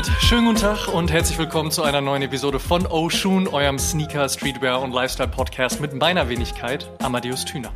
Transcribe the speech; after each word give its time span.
damit 0.00 0.22
schönen 0.22 0.46
guten 0.46 0.60
Tag 0.60 0.88
und 0.88 1.12
herzlich 1.12 1.38
willkommen 1.38 1.70
zu 1.70 1.82
einer 1.82 2.00
neuen 2.00 2.22
Episode 2.22 2.58
von 2.58 2.86
Oshun, 2.86 3.46
eurem 3.48 3.78
Sneaker, 3.78 4.28
Streetwear 4.28 4.80
und 4.80 4.92
Lifestyle 4.92 5.28
Podcast 5.28 5.80
mit 5.80 5.92
meiner 5.92 6.28
Wenigkeit, 6.28 6.88
Amadeus 7.02 7.44
Thüner. 7.44 7.70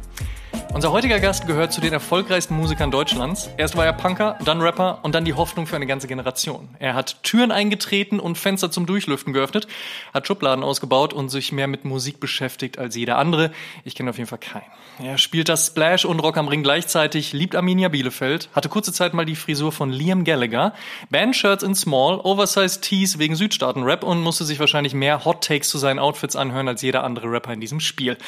Unser 0.74 0.90
heutiger 0.90 1.20
Gast 1.20 1.46
gehört 1.46 1.72
zu 1.72 1.80
den 1.80 1.92
erfolgreichsten 1.92 2.56
Musikern 2.56 2.90
Deutschlands. 2.90 3.48
Erst 3.56 3.76
war 3.76 3.86
er 3.86 3.92
Punker, 3.92 4.36
dann 4.44 4.60
Rapper 4.60 4.98
und 5.04 5.14
dann 5.14 5.24
die 5.24 5.34
Hoffnung 5.34 5.68
für 5.68 5.76
eine 5.76 5.86
ganze 5.86 6.08
Generation. 6.08 6.68
Er 6.80 6.94
hat 6.94 7.22
Türen 7.22 7.52
eingetreten 7.52 8.18
und 8.18 8.36
Fenster 8.36 8.72
zum 8.72 8.84
Durchlüften 8.84 9.32
geöffnet, 9.32 9.68
hat 10.12 10.26
Schubladen 10.26 10.64
ausgebaut 10.64 11.12
und 11.12 11.28
sich 11.28 11.52
mehr 11.52 11.68
mit 11.68 11.84
Musik 11.84 12.18
beschäftigt 12.18 12.76
als 12.76 12.96
jeder 12.96 13.18
andere. 13.18 13.52
Ich 13.84 13.94
kenne 13.94 14.10
auf 14.10 14.18
jeden 14.18 14.28
Fall 14.28 14.40
keinen. 14.40 14.64
Er 15.00 15.16
spielt 15.16 15.48
das 15.48 15.68
Splash 15.68 16.04
und 16.04 16.18
Rock 16.18 16.38
am 16.38 16.48
Ring 16.48 16.64
gleichzeitig, 16.64 17.32
liebt 17.32 17.54
Arminia 17.54 17.88
Bielefeld, 17.88 18.48
hatte 18.52 18.68
kurze 18.68 18.92
Zeit 18.92 19.14
mal 19.14 19.24
die 19.24 19.36
Frisur 19.36 19.70
von 19.70 19.90
Liam 19.90 20.24
Gallagher, 20.24 20.74
Bandshirts 21.08 21.62
in 21.62 21.76
Small, 21.76 22.18
Oversized 22.18 22.82
Tees 22.82 23.20
wegen 23.20 23.36
Südstaaten-Rap 23.36 24.02
und 24.02 24.20
musste 24.20 24.44
sich 24.44 24.58
wahrscheinlich 24.58 24.92
mehr 24.92 25.24
Hot 25.24 25.44
Takes 25.44 25.68
zu 25.68 25.78
seinen 25.78 26.00
Outfits 26.00 26.34
anhören 26.34 26.66
als 26.66 26.82
jeder 26.82 27.04
andere 27.04 27.30
Rapper 27.30 27.52
in 27.52 27.60
diesem 27.60 27.78
Spiel. 27.78 28.18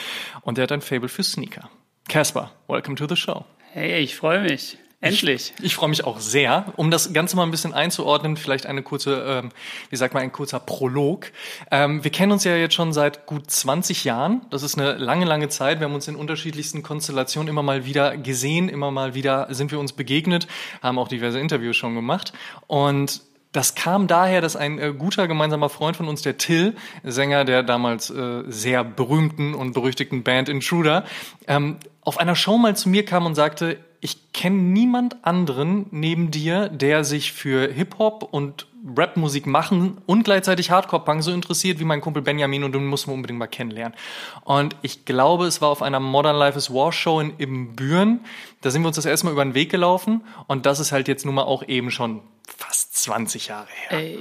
Und 0.43 0.59
er 0.59 0.63
hat 0.63 0.73
ein 0.73 0.81
Fable 0.81 1.09
für 1.09 1.25
Sneaker. 1.25 1.69
Caspar, 2.09 2.53
welcome 2.69 2.95
to 2.97 3.07
the 3.09 3.17
show. 3.17 3.45
Hey, 3.73 3.99
ich 3.99 4.15
freue 4.15 4.41
mich. 4.41 4.79
Endlich. 5.01 5.53
Ich, 5.59 5.65
ich 5.65 5.75
freue 5.75 5.89
mich 5.89 6.05
auch 6.05 6.21
sehr. 6.21 6.73
Um 6.77 6.91
das 6.91 7.13
Ganze 7.13 7.37
mal 7.37 7.43
ein 7.43 7.51
bisschen 7.51 7.75
einzuordnen, 7.75 8.37
vielleicht 8.37 8.67
eine 8.67 8.83
kurze, 8.83 9.43
ähm, 9.45 9.51
wie 9.91 9.97
sagt 9.97 10.15
man, 10.15 10.23
ein 10.23 10.33
kurzer 10.33 10.61
Prolog. 10.61 11.33
Ähm, 11.71 12.03
wir 12.05 12.11
kennen 12.11 12.33
uns 12.33 12.45
ja 12.45 12.57
jetzt 12.57 12.75
schon 12.75 12.93
seit 12.93 13.27
gut 13.27 13.51
20 13.51 14.05
Jahren. 14.05 14.43
Das 14.51 14.63
ist 14.63 14.79
eine 14.79 14.95
lange, 14.95 15.25
lange 15.25 15.49
Zeit. 15.49 15.81
Wir 15.81 15.87
haben 15.87 15.95
uns 15.95 16.09
in 16.09 16.17
unterschiedlichsten 16.17 16.83
Konstellationen 16.83 17.49
immer 17.49 17.63
mal 17.63 17.85
wieder 17.85 18.17
gesehen, 18.17 18.69
immer 18.69 18.91
mal 18.91 19.15
wieder 19.15 19.53
sind 19.53 19.73
wir 19.73 19.81
uns 19.81 19.93
begegnet, 19.93 20.47
haben 20.83 20.99
auch 20.99 21.09
diverse 21.09 21.41
Interviews 21.41 21.77
schon 21.77 21.95
gemacht. 21.95 22.33
Und 22.69 23.21
das 23.57 23.75
kam 23.75 24.07
daher, 24.07 24.43
dass 24.43 24.55
ein 24.55 24.79
äh, 24.79 24.93
guter 24.93 25.27
gemeinsamer 25.27 25.71
Freund 25.71 25.97
von 25.97 26.09
uns, 26.09 26.21
der 26.21 26.37
Till, 26.37 26.77
Sänger 27.03 27.47
der 27.47 27.63
damals 27.63 28.11
äh, 28.11 28.43
sehr 28.49 28.85
berühmten 28.85 29.55
und 29.55 29.73
berüchtigten 29.73 30.23
Band 30.23 30.51
Intruder, 30.51 31.05
ähm, 31.49 31.79
auf 32.03 32.19
einer 32.19 32.37
Show 32.37 32.59
mal 32.59 32.77
zu 32.77 32.91
mir 32.91 33.07
kam 33.07 33.25
und 33.25 33.35
sagte, 33.35 33.79
ich 34.01 34.33
kenne 34.33 34.59
niemand 34.59 35.25
anderen 35.25 35.87
neben 35.91 36.31
dir, 36.31 36.69
der 36.69 37.03
sich 37.03 37.33
für 37.33 37.73
Hip-Hop 37.73 38.29
und 38.31 38.67
Rap-Musik 38.95 39.47
machen 39.47 39.99
und 40.05 40.25
gleichzeitig 40.25 40.71
Hardcore-Punk 40.71 41.23
so 41.23 41.33
interessiert 41.33 41.81
wie 41.81 41.85
mein 41.85 42.03
Kumpel 42.03 42.23
Benjamin 42.23 42.63
und 42.63 42.75
den 42.75 42.87
muss 42.87 43.07
man 43.07 43.17
unbedingt 43.17 43.39
mal 43.39 43.47
kennenlernen. 43.47 43.97
Und 44.45 44.77
ich 44.83 45.07
glaube, 45.07 45.47
es 45.47 45.63
war 45.63 45.71
auf 45.71 45.81
einer 45.81 45.99
Modern 45.99 46.37
Life 46.37 46.59
is 46.59 46.73
War 46.73 46.93
Show 46.93 47.21
in 47.21 47.33
Ibbenbüren. 47.39 48.21
Da 48.61 48.71
sind 48.71 48.83
wir 48.83 48.89
uns 48.89 48.97
das 48.97 49.07
erste 49.07 49.27
Mal 49.27 49.33
über 49.33 49.45
den 49.45 49.55
Weg 49.55 49.71
gelaufen 49.71 50.21
und 50.47 50.67
das 50.67 50.79
ist 50.79 50.93
halt 50.93 51.09
jetzt 51.09 51.25
nun 51.25 51.35
mal 51.35 51.45
auch 51.45 51.67
eben 51.67 51.91
schon 51.91 52.21
fast 52.47 52.97
20 52.97 53.49
Jahre 53.49 53.69
her. 53.89 53.99
Ey. 53.99 54.17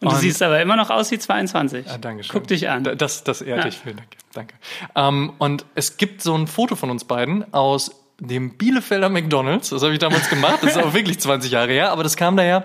Und, 0.00 0.08
und 0.08 0.12
du 0.12 0.16
siehst 0.16 0.42
aber 0.42 0.60
immer 0.60 0.76
noch 0.76 0.90
aus 0.90 1.10
wie 1.10 1.18
22. 1.18 1.86
Ja, 1.86 1.98
danke 1.98 2.24
schön. 2.24 2.32
Guck 2.32 2.46
dich 2.48 2.68
an. 2.68 2.84
Das, 2.84 3.24
das 3.24 3.40
ehrt 3.40 3.58
ja. 3.58 3.64
dich. 3.64 3.78
Vielen 3.78 3.96
Dank. 3.96 4.08
Danke. 4.32 4.54
Ähm, 4.94 5.32
und 5.38 5.64
es 5.74 5.96
gibt 5.96 6.22
so 6.22 6.34
ein 6.36 6.46
Foto 6.46 6.76
von 6.76 6.90
uns 6.90 7.04
beiden 7.04 7.52
aus 7.54 7.92
dem 8.18 8.56
Bielefelder 8.56 9.08
McDonalds. 9.08 9.70
Das 9.70 9.82
habe 9.82 9.92
ich 9.92 9.98
damals 9.98 10.28
gemacht. 10.28 10.58
Das 10.62 10.76
ist 10.76 10.82
auch 10.82 10.92
wirklich 10.94 11.20
20 11.20 11.52
Jahre 11.52 11.72
her. 11.72 11.90
Aber 11.90 12.02
das 12.02 12.16
kam 12.16 12.36
daher, 12.36 12.64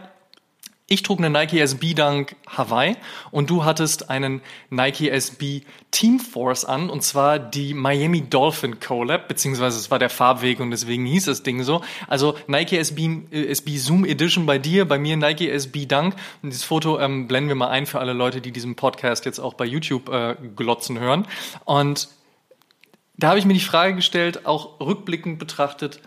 ich 0.90 1.04
trug 1.04 1.20
eine 1.20 1.30
Nike 1.30 1.60
SB 1.60 1.94
Dunk 1.94 2.36
Hawaii 2.48 2.98
und 3.32 3.50
du 3.50 3.64
hattest 3.64 4.10
einen 4.10 4.42
Nike 4.70 5.10
SB 5.10 5.62
Team 5.92 6.20
Force 6.20 6.66
an 6.66 6.90
und 6.90 7.04
zwar 7.04 7.40
die 7.40 7.74
Miami 7.74 8.22
Dolphin 8.22 8.80
Collab, 8.80 9.28
beziehungsweise 9.28 9.78
es 9.78 9.92
war 9.92 10.00
der 10.00 10.10
Farbweg 10.10 10.60
und 10.60 10.72
deswegen 10.72 11.06
hieß 11.06 11.26
das 11.26 11.44
Ding 11.44 11.64
so. 11.64 11.82
Also 12.08 12.36
Nike 12.48 12.78
SB, 12.78 13.22
äh, 13.32 13.48
SB 13.48 13.78
Zoom 13.78 14.04
Edition 14.04 14.46
bei 14.46 14.58
dir, 14.58 14.88
bei 14.88 14.98
mir 14.98 15.16
Nike 15.16 15.50
SB 15.50 15.86
Dunk 15.86 16.16
und 16.42 16.50
dieses 16.50 16.64
Foto 16.64 17.00
ähm, 17.00 17.28
blenden 17.28 17.50
wir 17.50 17.56
mal 17.56 17.70
ein 17.70 17.86
für 17.86 18.00
alle 18.00 18.14
Leute, 18.14 18.42
die 18.42 18.52
diesen 18.52 18.76
Podcast 18.76 19.26
jetzt 19.26 19.40
auch 19.40 19.54
bei 19.54 19.66
YouTube 19.66 20.10
äh, 20.10 20.36
glotzen 20.56 21.00
hören. 21.00 21.28
Und 21.66 22.10
da 23.18 23.30
habe 23.30 23.40
ich 23.40 23.46
mir 23.46 23.54
die 23.54 23.60
Frage 23.60 23.96
gestellt, 23.96 24.46
auch 24.46 24.80
rückblickend 24.80 25.40
betrachtet, 25.40 26.00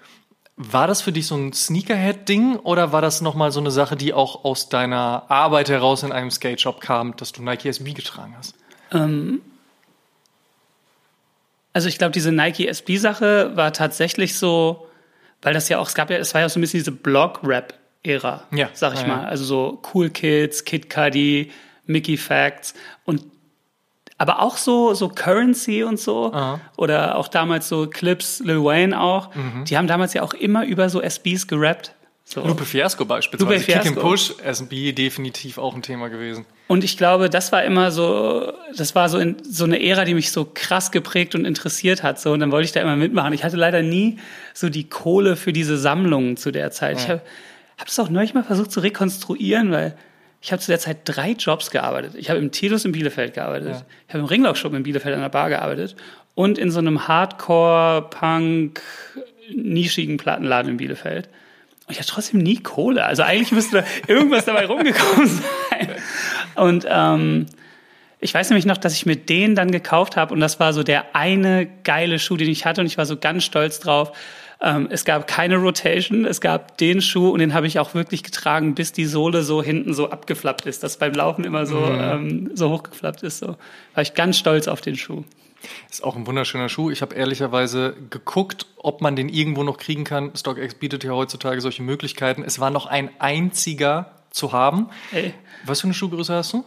war 0.56 0.86
das 0.86 1.02
für 1.02 1.12
dich 1.12 1.26
so 1.26 1.34
ein 1.34 1.52
Sneakerhead-Ding 1.52 2.56
oder 2.56 2.92
war 2.92 3.00
das 3.00 3.20
nochmal 3.20 3.52
so 3.52 3.60
eine 3.60 3.70
Sache, 3.70 3.96
die 3.96 4.12
auch 4.12 4.44
aus 4.44 4.68
deiner 4.68 5.30
Arbeit 5.30 5.70
heraus 5.70 6.02
in 6.02 6.12
einem 6.12 6.30
Skate-Shop 6.30 6.80
kam, 6.80 7.16
dass 7.16 7.32
du 7.32 7.42
Nike 7.42 7.68
SB 7.68 7.94
getragen 7.94 8.34
hast? 8.36 8.54
Ähm, 8.92 9.40
also 11.72 11.88
ich 11.88 11.98
glaube, 11.98 12.12
diese 12.12 12.32
Nike 12.32 12.68
SB-Sache 12.68 13.56
war 13.56 13.72
tatsächlich 13.72 14.36
so, 14.36 14.86
weil 15.40 15.54
das 15.54 15.68
ja 15.68 15.78
auch, 15.78 15.88
es 15.88 15.94
gab 15.94 16.10
ja, 16.10 16.18
es 16.18 16.34
war 16.34 16.42
ja 16.42 16.48
so 16.48 16.58
ein 16.58 16.62
bisschen 16.62 16.80
diese 16.80 16.92
Blog-Rap-Ära, 16.92 18.44
ja, 18.52 18.68
sag 18.74 18.94
ich 18.94 19.00
ja, 19.00 19.06
mal. 19.06 19.24
Also 19.24 19.44
so 19.44 19.82
Cool 19.92 20.10
Kids, 20.10 20.64
Kid 20.64 20.90
Cudi, 20.90 21.50
Mickey 21.86 22.18
Facts 22.18 22.74
und 23.04 23.24
aber 24.18 24.40
auch 24.40 24.56
so, 24.56 24.94
so 24.94 25.08
Currency 25.08 25.82
und 25.82 25.98
so. 25.98 26.32
Aha. 26.32 26.60
Oder 26.76 27.16
auch 27.16 27.28
damals 27.28 27.68
so 27.68 27.86
Clips, 27.88 28.40
Lil 28.40 28.62
Wayne 28.62 29.00
auch. 29.00 29.34
Mhm. 29.34 29.64
Die 29.64 29.76
haben 29.76 29.86
damals 29.86 30.14
ja 30.14 30.22
auch 30.22 30.34
immer 30.34 30.64
über 30.64 30.88
so 30.88 31.00
SBs 31.00 31.46
gerappt. 31.46 31.94
So. 32.24 32.46
Lupe 32.46 32.64
Fiasco 32.64 33.04
beispielsweise. 33.04 33.52
Lupe 33.52 33.64
Fiasco. 33.64 33.88
Kick 33.88 33.96
and 33.96 34.00
Push, 34.00 34.34
SB 34.42 34.92
definitiv 34.92 35.58
auch 35.58 35.74
ein 35.74 35.82
Thema 35.82 36.08
gewesen. 36.08 36.46
Und 36.68 36.84
ich 36.84 36.96
glaube, 36.96 37.28
das 37.28 37.52
war 37.52 37.64
immer 37.64 37.90
so, 37.90 38.52
das 38.74 38.94
war 38.94 39.08
so, 39.08 39.18
in, 39.18 39.36
so 39.42 39.64
eine 39.64 39.82
Ära, 39.82 40.04
die 40.04 40.14
mich 40.14 40.32
so 40.32 40.48
krass 40.54 40.92
geprägt 40.92 41.34
und 41.34 41.44
interessiert 41.44 42.02
hat. 42.02 42.20
So, 42.20 42.32
und 42.32 42.40
dann 42.40 42.50
wollte 42.52 42.64
ich 42.64 42.72
da 42.72 42.80
immer 42.80 42.96
mitmachen. 42.96 43.32
Ich 43.34 43.44
hatte 43.44 43.56
leider 43.56 43.82
nie 43.82 44.18
so 44.54 44.70
die 44.70 44.88
Kohle 44.88 45.36
für 45.36 45.52
diese 45.52 45.76
Sammlungen 45.76 46.36
zu 46.36 46.52
der 46.52 46.70
Zeit. 46.70 46.98
Ja. 46.98 47.02
Ich 47.02 47.08
habe 47.10 47.22
hab 47.76 47.86
das 47.88 47.98
auch 47.98 48.08
neulich 48.08 48.32
mal 48.32 48.44
versucht 48.44 48.72
zu 48.72 48.80
rekonstruieren, 48.80 49.70
weil 49.72 49.96
ich 50.42 50.50
habe 50.50 50.60
zu 50.60 50.72
der 50.72 50.80
Zeit 50.80 50.98
drei 51.04 51.30
Jobs 51.30 51.70
gearbeitet. 51.70 52.14
Ich 52.16 52.28
habe 52.28 52.40
im 52.40 52.50
Tidus 52.50 52.84
in 52.84 52.90
Bielefeld 52.90 53.34
gearbeitet. 53.34 53.68
Ja. 53.70 53.82
Ich 54.08 54.12
habe 54.12 54.18
im 54.18 54.24
Ringlock-Shop 54.24 54.74
in 54.74 54.82
Bielefeld 54.82 55.14
an 55.14 55.20
der 55.20 55.28
Bar 55.28 55.48
gearbeitet 55.48 55.94
und 56.34 56.58
in 56.58 56.72
so 56.72 56.80
einem 56.80 57.06
Hardcore-Punk 57.06 58.82
nischigen 59.54 60.16
Plattenladen 60.16 60.72
in 60.72 60.76
Bielefeld. 60.78 61.28
Und 61.86 61.92
ich 61.92 61.98
hatte 62.00 62.08
trotzdem 62.08 62.40
nie 62.40 62.56
Kohle. 62.56 63.04
Also 63.04 63.22
eigentlich 63.22 63.52
müsste 63.52 63.78
da 63.82 64.12
irgendwas 64.12 64.44
dabei 64.44 64.66
rumgekommen 64.66 65.28
sein. 65.70 65.88
Und 66.56 66.86
ähm, 66.88 67.46
ich 68.18 68.34
weiß 68.34 68.50
nämlich 68.50 68.66
noch, 68.66 68.78
dass 68.78 68.94
ich 68.94 69.06
mir 69.06 69.16
den 69.16 69.54
dann 69.54 69.70
gekauft 69.70 70.16
habe 70.16 70.34
und 70.34 70.40
das 70.40 70.58
war 70.58 70.72
so 70.72 70.82
der 70.82 71.14
eine 71.14 71.68
geile 71.84 72.18
Schuh, 72.18 72.36
den 72.36 72.48
ich 72.48 72.66
hatte 72.66 72.80
und 72.80 72.88
ich 72.88 72.98
war 72.98 73.06
so 73.06 73.16
ganz 73.16 73.44
stolz 73.44 73.78
drauf. 73.78 74.10
Ähm, 74.62 74.86
es 74.90 75.04
gab 75.04 75.26
keine 75.26 75.56
Rotation, 75.56 76.24
es 76.24 76.40
gab 76.40 76.78
den 76.78 77.00
Schuh 77.00 77.30
und 77.30 77.40
den 77.40 77.52
habe 77.52 77.66
ich 77.66 77.80
auch 77.80 77.94
wirklich 77.94 78.22
getragen, 78.22 78.76
bis 78.76 78.92
die 78.92 79.06
Sohle 79.06 79.42
so 79.42 79.60
hinten 79.60 79.92
so 79.92 80.10
abgeflappt 80.10 80.66
ist, 80.66 80.84
dass 80.84 80.98
beim 80.98 81.12
Laufen 81.14 81.44
immer 81.44 81.66
so, 81.66 81.80
mhm. 81.80 82.00
ähm, 82.00 82.50
so 82.54 82.70
hochgeflappt 82.70 83.24
ist. 83.24 83.38
So 83.38 83.56
war 83.94 84.02
ich 84.02 84.14
ganz 84.14 84.38
stolz 84.38 84.68
auf 84.68 84.80
den 84.80 84.96
Schuh. 84.96 85.24
Ist 85.90 86.04
auch 86.04 86.16
ein 86.16 86.26
wunderschöner 86.26 86.68
Schuh. 86.68 86.90
Ich 86.90 87.02
habe 87.02 87.14
ehrlicherweise 87.14 87.94
geguckt, 88.10 88.66
ob 88.76 89.00
man 89.00 89.16
den 89.16 89.28
irgendwo 89.28 89.64
noch 89.64 89.78
kriegen 89.78 90.04
kann. 90.04 90.30
StockX 90.34 90.74
bietet 90.74 91.02
ja 91.04 91.12
heutzutage 91.12 91.60
solche 91.60 91.82
Möglichkeiten. 91.82 92.42
Es 92.44 92.60
war 92.60 92.70
noch 92.70 92.86
ein 92.86 93.10
einziger 93.18 94.12
zu 94.30 94.52
haben. 94.52 94.88
Ey. 95.12 95.34
Was 95.64 95.80
für 95.80 95.88
eine 95.88 95.94
Schuhgröße 95.94 96.34
hast 96.34 96.52
du? 96.52 96.64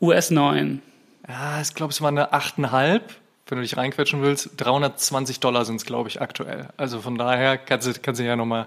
US 0.00 0.30
9. 0.30 0.82
Ja, 1.28 1.60
ich 1.60 1.74
glaube, 1.74 1.92
es 1.92 2.00
war 2.00 2.08
eine 2.08 2.32
8,5 2.32 3.00
wenn 3.48 3.58
du 3.58 3.62
dich 3.62 3.76
reinquetschen 3.76 4.22
willst, 4.22 4.50
320 4.56 5.38
Dollar 5.38 5.64
sind 5.64 5.76
es, 5.76 5.84
glaube 5.84 6.08
ich, 6.08 6.20
aktuell. 6.20 6.68
Also 6.76 7.00
von 7.00 7.16
daher 7.16 7.56
kannst 7.56 7.86
du, 7.86 7.92
kannst 8.00 8.20
du 8.20 8.24
ja 8.24 8.34
nochmal 8.34 8.66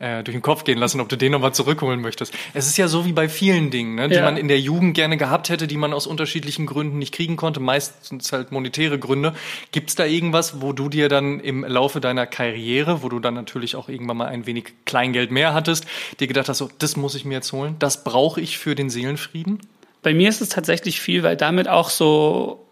äh, 0.00 0.22
durch 0.22 0.34
den 0.34 0.42
Kopf 0.42 0.64
gehen 0.64 0.76
lassen, 0.76 1.00
ob 1.00 1.08
du 1.08 1.16
den 1.16 1.32
nochmal 1.32 1.54
zurückholen 1.54 2.02
möchtest. 2.02 2.34
Es 2.52 2.66
ist 2.66 2.76
ja 2.76 2.88
so 2.88 3.06
wie 3.06 3.12
bei 3.12 3.30
vielen 3.30 3.70
Dingen, 3.70 3.94
ne, 3.94 4.08
die 4.08 4.16
ja. 4.16 4.22
man 4.22 4.36
in 4.36 4.48
der 4.48 4.60
Jugend 4.60 4.94
gerne 4.94 5.16
gehabt 5.16 5.48
hätte, 5.48 5.66
die 5.66 5.78
man 5.78 5.94
aus 5.94 6.06
unterschiedlichen 6.06 6.66
Gründen 6.66 6.98
nicht 6.98 7.14
kriegen 7.14 7.36
konnte. 7.36 7.60
Meistens 7.60 8.30
halt 8.30 8.52
monetäre 8.52 8.98
Gründe. 8.98 9.34
Gibt 9.72 9.88
es 9.88 9.96
da 9.96 10.04
irgendwas, 10.04 10.60
wo 10.60 10.74
du 10.74 10.90
dir 10.90 11.08
dann 11.08 11.40
im 11.40 11.64
Laufe 11.64 12.00
deiner 12.00 12.26
Karriere, 12.26 13.02
wo 13.02 13.08
du 13.08 13.20
dann 13.20 13.32
natürlich 13.32 13.76
auch 13.76 13.88
irgendwann 13.88 14.18
mal 14.18 14.28
ein 14.28 14.44
wenig 14.44 14.74
Kleingeld 14.84 15.30
mehr 15.30 15.54
hattest, 15.54 15.86
dir 16.20 16.26
gedacht 16.26 16.50
hast, 16.50 16.58
so, 16.58 16.70
das 16.78 16.96
muss 16.96 17.14
ich 17.14 17.24
mir 17.24 17.34
jetzt 17.34 17.52
holen, 17.52 17.76
das 17.78 18.04
brauche 18.04 18.42
ich 18.42 18.58
für 18.58 18.74
den 18.74 18.90
Seelenfrieden? 18.90 19.60
Bei 20.02 20.12
mir 20.12 20.28
ist 20.28 20.42
es 20.42 20.50
tatsächlich 20.50 21.00
viel, 21.00 21.22
weil 21.22 21.36
damit 21.36 21.66
auch 21.66 21.88
so 21.88 22.67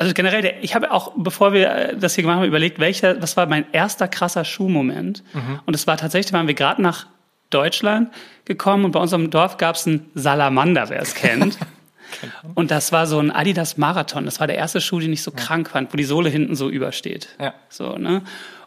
also 0.00 0.14
generell, 0.14 0.54
ich 0.62 0.74
habe 0.74 0.92
auch, 0.92 1.12
bevor 1.14 1.52
wir 1.52 1.70
äh, 1.70 1.96
das 1.96 2.14
hier 2.14 2.22
gemacht 2.22 2.38
haben, 2.38 2.46
überlegt, 2.46 2.78
welcher, 2.78 3.20
was 3.20 3.36
war 3.36 3.44
mein 3.44 3.66
erster 3.72 4.08
krasser 4.08 4.46
Schuhmoment. 4.46 5.22
Mhm. 5.34 5.60
Und 5.66 5.74
es 5.74 5.86
war 5.86 5.98
tatsächlich, 5.98 6.32
waren 6.32 6.46
wir 6.46 6.54
gerade 6.54 6.80
nach 6.80 7.06
Deutschland 7.50 8.08
gekommen 8.46 8.86
und 8.86 8.92
bei 8.92 9.00
unserem 9.00 9.28
Dorf 9.28 9.58
gab 9.58 9.76
es 9.76 9.86
einen 9.86 10.10
Salamander, 10.14 10.88
wer 10.88 11.02
es 11.02 11.14
kennt. 11.14 11.58
und 12.54 12.70
das 12.70 12.92
war 12.92 13.06
so 13.06 13.18
ein 13.18 13.30
Adidas 13.30 13.76
Marathon. 13.76 14.24
Das 14.24 14.40
war 14.40 14.46
der 14.46 14.56
erste 14.56 14.80
Schuh, 14.80 15.00
den 15.00 15.12
ich 15.12 15.22
so 15.22 15.32
ja. 15.32 15.36
krank 15.36 15.68
fand, 15.68 15.92
wo 15.92 15.98
die 15.98 16.04
Sohle 16.04 16.30
hinten 16.30 16.54
so 16.54 16.70
übersteht. 16.70 17.28
Ja. 17.38 17.52
So, 17.68 17.98
ne? 17.98 18.22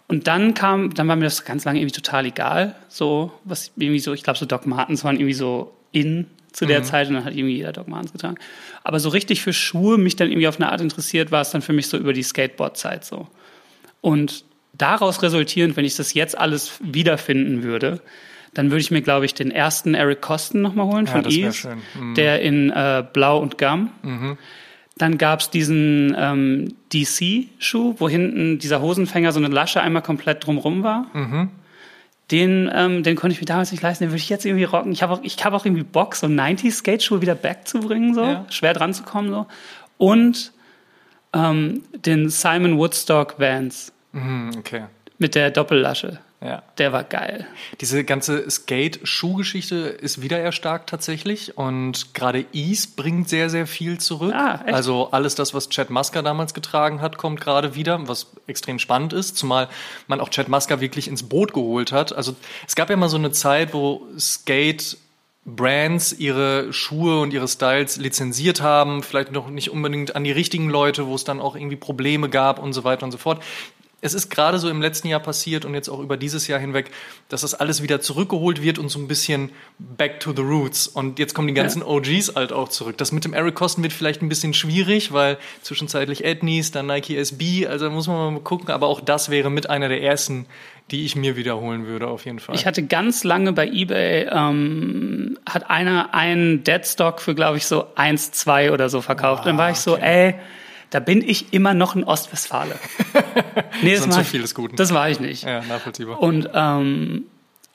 Und 0.07 0.27
dann 0.27 0.53
kam, 0.53 0.93
dann 0.93 1.07
war 1.07 1.15
mir 1.15 1.23
das 1.23 1.45
ganz 1.45 1.65
lange 1.65 1.79
irgendwie 1.79 1.99
total 1.99 2.27
egal. 2.27 2.75
So, 2.89 3.31
was 3.43 3.71
irgendwie 3.75 3.99
so, 3.99 4.13
ich 4.13 4.21
glaube, 4.21 4.37
so 4.37 4.45
Doc 4.45 4.67
Martens 4.67 5.03
waren 5.03 5.15
irgendwie 5.15 5.33
so 5.33 5.75
in 5.91 6.27
zu 6.53 6.65
der 6.65 6.79
mhm. 6.79 6.83
Zeit 6.85 7.07
und 7.09 7.15
dann 7.15 7.25
hat 7.25 7.35
irgendwie 7.35 7.57
jeder 7.57 7.73
Doc 7.73 7.87
Martens 7.87 8.13
getragen. 8.13 8.37
Aber 8.83 8.99
so 8.99 9.09
richtig 9.09 9.41
für 9.41 9.53
Schuhe 9.53 9.97
mich 9.97 10.15
dann 10.15 10.29
irgendwie 10.29 10.47
auf 10.47 10.59
eine 10.59 10.71
Art 10.71 10.81
interessiert, 10.81 11.31
war 11.31 11.41
es 11.41 11.51
dann 11.51 11.61
für 11.61 11.73
mich 11.73 11.87
so 11.87 11.97
über 11.97 12.13
die 12.13 12.23
Skateboard-Zeit 12.23 13.03
so. 13.03 13.27
Und 14.01 14.45
daraus 14.73 15.21
resultierend, 15.21 15.75
wenn 15.77 15.85
ich 15.85 15.95
das 15.95 16.13
jetzt 16.13 16.37
alles 16.37 16.79
wiederfinden 16.81 17.63
würde, 17.63 18.01
Dann 18.53 18.69
würde 18.69 18.81
ich 18.81 18.91
mir, 18.91 19.01
glaube 19.01 19.25
ich, 19.25 19.33
den 19.33 19.51
ersten 19.51 19.95
Eric 19.95 20.21
Kosten 20.21 20.61
nochmal 20.61 20.85
holen 20.85 21.07
von 21.07 21.23
das 21.23 21.35
wär 21.35 21.47
Ease. 21.47 21.77
Mhm. 21.99 22.15
der 22.15 22.41
in 22.41 22.69
äh, 22.69 23.03
Blau 23.11 23.39
und 23.39 23.57
Gum. 23.57 23.89
Dann 24.95 25.17
gab's 25.17 25.49
diesen 25.49 26.15
ähm, 26.17 26.75
DC-Schuh, 26.93 27.95
wo 27.97 28.07
hinten 28.07 28.59
dieser 28.59 28.79
Hosenfänger 28.79 29.31
so 29.31 29.39
eine 29.39 29.47
Lasche 29.47 29.81
einmal 29.81 30.03
komplett 30.03 30.45
drumrum 30.45 30.83
war. 30.83 31.07
Den, 32.31 32.71
ähm, 32.73 33.03
den 33.03 33.15
konnte 33.15 33.33
ich 33.33 33.41
mir 33.41 33.45
damals 33.45 33.71
nicht 33.71 33.83
leisten, 33.83 34.05
den 34.05 34.11
würde 34.11 34.17
ich 34.17 34.29
jetzt 34.29 34.45
irgendwie 34.45 34.63
rocken. 34.63 34.91
Ich 34.91 35.03
habe 35.03 35.13
auch, 35.13 35.19
ich 35.23 35.43
hab 35.43 35.53
auch 35.53 35.65
irgendwie 35.65 35.83
Bock, 35.83 36.15
so 36.15 36.27
90s-Skate-Schuhe 36.27 37.21
wieder 37.21 37.35
back 37.35 37.67
zu 37.67 37.79
bringen, 37.81 38.13
so. 38.13 38.23
Ja. 38.23 38.45
Schwer 38.49 38.73
dran 38.73 38.93
zu 38.93 39.03
kommen, 39.03 39.29
so. 39.29 39.45
Und 39.97 40.53
ähm, 41.33 41.83
den 41.93 42.29
Simon 42.29 42.77
Woodstock 42.77 43.39
Vans 43.39 43.91
Mhm, 44.13 44.51
okay. 44.57 44.83
mit 45.17 45.35
der 45.35 45.51
Doppellasche. 45.51 46.19
Ja. 46.43 46.61
Der 46.77 46.91
war 46.91 47.05
geil. 47.05 47.47
Diese 47.79 48.03
ganze 48.03 48.49
Skate-Schuhgeschichte 48.49 49.75
ist 49.75 50.21
wieder 50.21 50.39
erstarkt 50.39 50.89
tatsächlich 50.89 51.57
und 51.57 52.13
gerade 52.13 52.45
Ease 52.51 52.89
bringt 52.95 53.29
sehr, 53.29 53.49
sehr 53.49 53.65
viel 53.65 53.97
zurück. 53.99 54.33
Ah, 54.33 54.61
echt? 54.65 54.73
also 54.73 55.09
alles 55.11 55.35
das, 55.35 55.53
was 55.53 55.69
Chad 55.69 55.89
Musker 55.89 56.21
damals 56.21 56.53
getragen 56.53 56.99
hat, 56.99 57.17
kommt 57.17 57.39
gerade 57.39 57.75
wieder, 57.75 58.09
was 58.09 58.27
extrem 58.45 58.77
spannend 58.77 59.13
ist, 59.13 59.37
zumal 59.37 59.69
man 60.07 60.19
auch 60.19 60.29
Chad 60.29 60.49
Musker 60.49 60.81
wirklich 60.81 61.07
ins 61.07 61.23
Boot 61.23 61.53
geholt 61.53 61.93
hat. 61.93 62.13
Also 62.13 62.35
es 62.67 62.75
gab 62.75 62.89
ja 62.89 62.97
mal 62.97 63.09
so 63.09 63.17
eine 63.17 63.31
Zeit, 63.31 63.73
wo 63.73 64.05
Skate 64.19 64.97
Brands 65.45 66.13
ihre 66.13 66.71
Schuhe 66.71 67.19
und 67.19 67.33
ihre 67.33 67.47
Styles 67.47 67.97
lizenziert 67.97 68.61
haben, 68.61 69.03
vielleicht 69.03 69.31
noch 69.31 69.49
nicht 69.49 69.71
unbedingt 69.71 70.15
an 70.15 70.23
die 70.23 70.31
richtigen 70.31 70.69
Leute, 70.69 71.07
wo 71.07 71.15
es 71.15 71.25
dann 71.25 71.41
auch 71.41 71.55
irgendwie 71.55 71.75
Probleme 71.75 72.29
gab 72.29 72.59
und 72.59 72.73
so 72.73 72.83
weiter 72.83 73.05
und 73.05 73.11
so 73.11 73.17
fort. 73.17 73.41
Es 74.03 74.13
ist 74.13 74.29
gerade 74.29 74.59
so 74.59 74.69
im 74.69 74.81
letzten 74.81 75.07
Jahr 75.07 75.21
passiert 75.21 75.63
und 75.63 75.73
jetzt 75.73 75.87
auch 75.87 75.99
über 75.99 76.17
dieses 76.17 76.47
Jahr 76.47 76.59
hinweg, 76.59 76.91
dass 77.29 77.41
das 77.41 77.53
alles 77.53 77.81
wieder 77.81 78.01
zurückgeholt 78.01 78.61
wird 78.61 78.77
und 78.77 78.89
so 78.89 78.99
ein 78.99 79.07
bisschen 79.07 79.51
back 79.79 80.19
to 80.19 80.33
the 80.35 80.41
roots. 80.41 80.87
Und 80.87 81.19
jetzt 81.19 81.33
kommen 81.33 81.47
die 81.47 81.53
ganzen 81.53 81.81
OGs 81.81 82.35
halt 82.35 82.51
auch 82.51 82.67
zurück. 82.67 82.97
Das 82.97 83.13
mit 83.13 83.23
dem 83.23 83.33
Eric 83.33 83.55
Kosten 83.55 83.81
wird 83.81 83.93
vielleicht 83.93 84.21
ein 84.21 84.27
bisschen 84.27 84.53
schwierig, 84.53 85.13
weil 85.13 85.37
zwischenzeitlich 85.61 86.25
Etnies, 86.25 86.71
dann 86.71 86.87
Nike 86.87 87.17
SB, 87.17 87.65
also 87.67 87.85
da 87.85 87.91
muss 87.91 88.07
man 88.07 88.33
mal 88.33 88.39
gucken. 88.41 88.69
Aber 88.71 88.87
auch 88.87 88.99
das 88.99 89.29
wäre 89.29 89.49
mit 89.49 89.69
einer 89.69 89.87
der 89.87 90.03
ersten, 90.03 90.47
die 90.91 91.05
ich 91.05 91.15
mir 91.15 91.37
wiederholen 91.37 91.87
würde, 91.87 92.07
auf 92.07 92.25
jeden 92.25 92.39
Fall. 92.39 92.55
Ich 92.55 92.65
hatte 92.65 92.83
ganz 92.83 93.23
lange 93.23 93.53
bei 93.53 93.67
eBay, 93.67 94.27
ähm, 94.29 95.39
hat 95.49 95.69
einer 95.69 96.13
einen 96.13 96.63
Deadstock 96.65 97.21
für, 97.21 97.35
glaube 97.35 97.57
ich, 97.57 97.65
so 97.65 97.87
1, 97.95 98.31
2 98.31 98.71
oder 98.71 98.89
so 98.89 99.01
verkauft. 99.01 99.45
Dann 99.45 99.57
war 99.57 99.71
ich 99.71 99.77
so, 99.77 99.95
ey, 99.95 100.35
da 100.93 100.99
bin 100.99 101.27
ich 101.27 101.53
immer 101.53 101.73
noch 101.73 101.95
ein 101.95 102.03
Ostwestfale. 102.03 102.75
nee, 103.81 103.95
das, 103.95 104.07
war 104.07 104.21
ich, 104.21 104.31
des 104.31 104.53
Guten. 104.53 104.75
das 104.75 104.93
war 104.93 105.09
ich 105.09 105.19
nicht. 105.19 105.43
ja, 105.43 105.63
nachvollziehbar. 105.63 106.21
Und 106.21 106.49
ähm, 106.53 107.25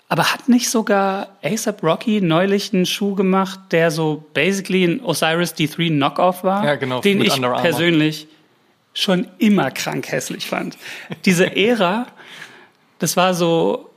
aber 0.08 0.32
hat 0.32 0.48
nicht 0.48 0.70
sogar 0.70 1.36
ASAP 1.42 1.82
Rocky 1.82 2.20
neulich 2.20 2.72
einen 2.72 2.86
Schuh 2.86 3.14
gemacht, 3.14 3.58
der 3.72 3.90
so 3.90 4.24
basically 4.32 4.84
ein 4.84 5.04
Osiris 5.04 5.54
D3 5.54 5.88
Knockoff 5.88 6.44
war, 6.44 6.64
Ja, 6.64 6.76
genau, 6.76 7.00
den 7.00 7.20
ich 7.20 7.40
persönlich 7.40 8.28
schon 8.94 9.26
immer 9.38 9.70
krank 9.70 10.10
hässlich 10.10 10.46
fand. 10.46 10.78
Diese 11.24 11.56
Ära, 11.56 12.06
das 13.00 13.16
war 13.16 13.34
so, 13.34 13.90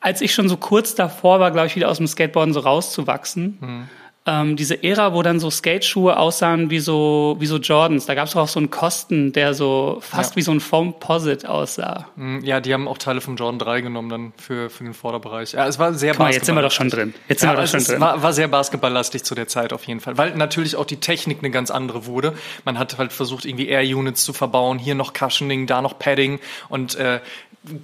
als 0.00 0.20
ich 0.22 0.32
schon 0.32 0.48
so 0.48 0.56
kurz 0.56 0.94
davor 0.94 1.40
war, 1.40 1.50
glaube 1.50 1.66
ich, 1.66 1.76
wieder 1.76 1.88
aus 1.88 1.98
dem 1.98 2.06
Skateboarden 2.06 2.54
so 2.54 2.60
rauszuwachsen. 2.60 3.58
Hm. 3.60 3.88
Ähm, 4.32 4.54
diese 4.54 4.84
Ära, 4.84 5.12
wo 5.12 5.22
dann 5.22 5.40
so 5.40 5.50
Skateschuhe 5.50 6.16
aussahen 6.16 6.70
wie 6.70 6.78
so, 6.78 7.34
wie 7.40 7.46
so 7.46 7.56
Jordans. 7.56 8.06
Da 8.06 8.14
gab 8.14 8.28
es 8.28 8.36
auch 8.36 8.46
so 8.46 8.60
einen 8.60 8.70
Kosten, 8.70 9.32
der 9.32 9.54
so 9.54 9.98
fast 10.00 10.32
Ja. 10.32 10.36
wie 10.36 10.42
so 10.42 10.52
ein 10.52 10.60
Foam-Posit 10.60 11.46
aussah. 11.46 12.06
Mm, 12.14 12.38
Ja, 12.44 12.60
die 12.60 12.72
haben 12.72 12.86
auch 12.86 12.98
Teile 12.98 13.20
vom 13.20 13.34
Jordan 13.36 13.58
3 13.58 13.80
genommen 13.80 14.08
dann 14.08 14.32
für, 14.36 14.70
für 14.70 14.84
den 14.84 14.94
Vorderbereich. 14.94 15.52
Ja, 15.52 15.66
es 15.66 15.78
war 15.80 15.94
sehr 15.94 16.12
Guck 16.12 16.20
mal, 16.20 16.32
jetzt 16.32 16.46
sind 16.46 16.54
wir 16.54 16.62
doch 16.62 16.70
schon 16.70 16.90
drin. 16.90 17.12
Jetzt 17.28 17.40
sind 17.40 17.48
Ja, 17.48 17.54
wir 17.54 17.56
doch 17.56 17.64
es 17.64 17.70
schon 17.70 17.82
drin. 17.84 18.00
war, 18.00 18.22
war 18.22 18.32
sehr 18.32 18.46
basketballlastig 18.48 19.24
zu 19.24 19.34
der 19.34 19.48
Zeit 19.48 19.72
auf 19.72 19.84
jeden 19.84 20.00
Fall, 20.00 20.16
weil 20.16 20.36
natürlich 20.36 20.76
auch 20.76 20.86
die 20.86 20.98
Technik 21.00 21.38
eine 21.40 21.50
ganz 21.50 21.70
andere 21.72 22.06
wurde. 22.06 22.34
Man 22.64 22.78
hat 22.78 22.98
halt 22.98 23.12
versucht, 23.12 23.44
irgendwie 23.44 23.68
Air-Units 23.68 24.22
zu 24.22 24.32
verbauen, 24.32 24.78
hier 24.78 24.94
noch 24.94 25.12
Cushioning, 25.12 25.66
da 25.66 25.82
noch 25.82 25.98
Padding 25.98 26.38
und 26.68 26.94
äh, 26.94 27.20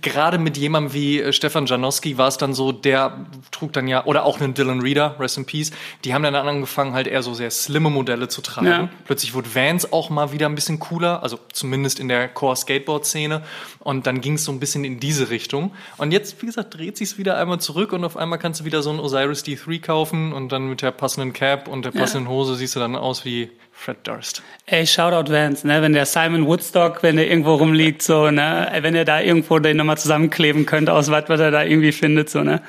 gerade 0.00 0.38
mit 0.38 0.56
jemandem 0.56 0.94
wie 0.94 1.20
äh, 1.20 1.32
Stefan 1.32 1.66
Janowski 1.66 2.16
war 2.16 2.28
es 2.28 2.38
dann 2.38 2.54
so, 2.54 2.72
der 2.72 3.26
trug 3.50 3.72
dann 3.74 3.88
ja, 3.88 4.06
oder 4.06 4.24
auch 4.24 4.40
einen 4.40 4.54
Dylan 4.54 4.80
Reader, 4.80 5.16
Rest 5.20 5.36
in 5.36 5.44
Peace, 5.44 5.70
die 6.04 6.14
haben 6.14 6.22
dann 6.22 6.34
angefangen, 6.34 6.94
halt 6.94 7.06
eher 7.06 7.22
so 7.22 7.34
sehr 7.34 7.50
slimme 7.50 7.90
Modelle 7.90 8.28
zu 8.28 8.40
tragen. 8.40 8.66
Ja. 8.66 8.88
Plötzlich 9.04 9.34
wurde 9.34 9.54
Vans 9.54 9.92
auch 9.92 10.08
mal 10.08 10.32
wieder 10.32 10.46
ein 10.46 10.54
bisschen 10.54 10.78
cooler, 10.78 11.22
also 11.22 11.38
zumindest 11.52 12.00
in 12.00 12.08
der 12.08 12.28
Core-Skateboard-Szene. 12.28 13.42
Und 13.80 14.06
dann 14.06 14.20
ging 14.20 14.34
es 14.34 14.44
so 14.44 14.52
ein 14.52 14.60
bisschen 14.60 14.84
in 14.84 14.98
diese 14.98 15.30
Richtung. 15.30 15.72
Und 15.98 16.10
jetzt, 16.10 16.40
wie 16.40 16.46
gesagt, 16.46 16.74
dreht 16.76 16.96
sich 16.96 17.18
wieder 17.18 17.36
einmal 17.36 17.60
zurück 17.60 17.92
und 17.92 18.04
auf 18.04 18.16
einmal 18.16 18.38
kannst 18.38 18.60
du 18.60 18.64
wieder 18.64 18.82
so 18.82 18.90
einen 18.90 19.00
Osiris 19.00 19.44
D3 19.44 19.80
kaufen 19.80 20.32
und 20.32 20.50
dann 20.52 20.68
mit 20.68 20.82
der 20.82 20.90
passenden 20.90 21.32
Cap 21.32 21.68
und 21.68 21.84
der 21.84 21.90
passenden 21.90 22.28
Hose 22.28 22.54
siehst 22.56 22.74
du 22.76 22.80
dann 22.80 22.96
aus 22.96 23.24
wie 23.24 23.50
Fred 23.78 23.98
Durst. 24.04 24.42
Ey, 24.64 24.86
Shoutout 24.86 25.30
Vance, 25.30 25.66
ne? 25.66 25.80
Wenn 25.82 25.92
der 25.92 26.06
Simon 26.06 26.46
Woodstock, 26.46 27.02
wenn 27.02 27.16
der 27.16 27.28
irgendwo 27.28 27.54
rumliegt, 27.54 28.02
so, 28.02 28.30
ne? 28.30 28.68
Wenn 28.80 28.94
er 28.94 29.04
da 29.04 29.20
irgendwo 29.20 29.58
den 29.58 29.76
nochmal 29.76 29.98
zusammenkleben 29.98 30.66
könnte, 30.66 30.92
aus 30.92 31.10
was, 31.10 31.28
was 31.28 31.38
er 31.38 31.50
da 31.50 31.62
irgendwie 31.62 31.92
findet, 31.92 32.30
so, 32.30 32.42
ne? 32.42 32.62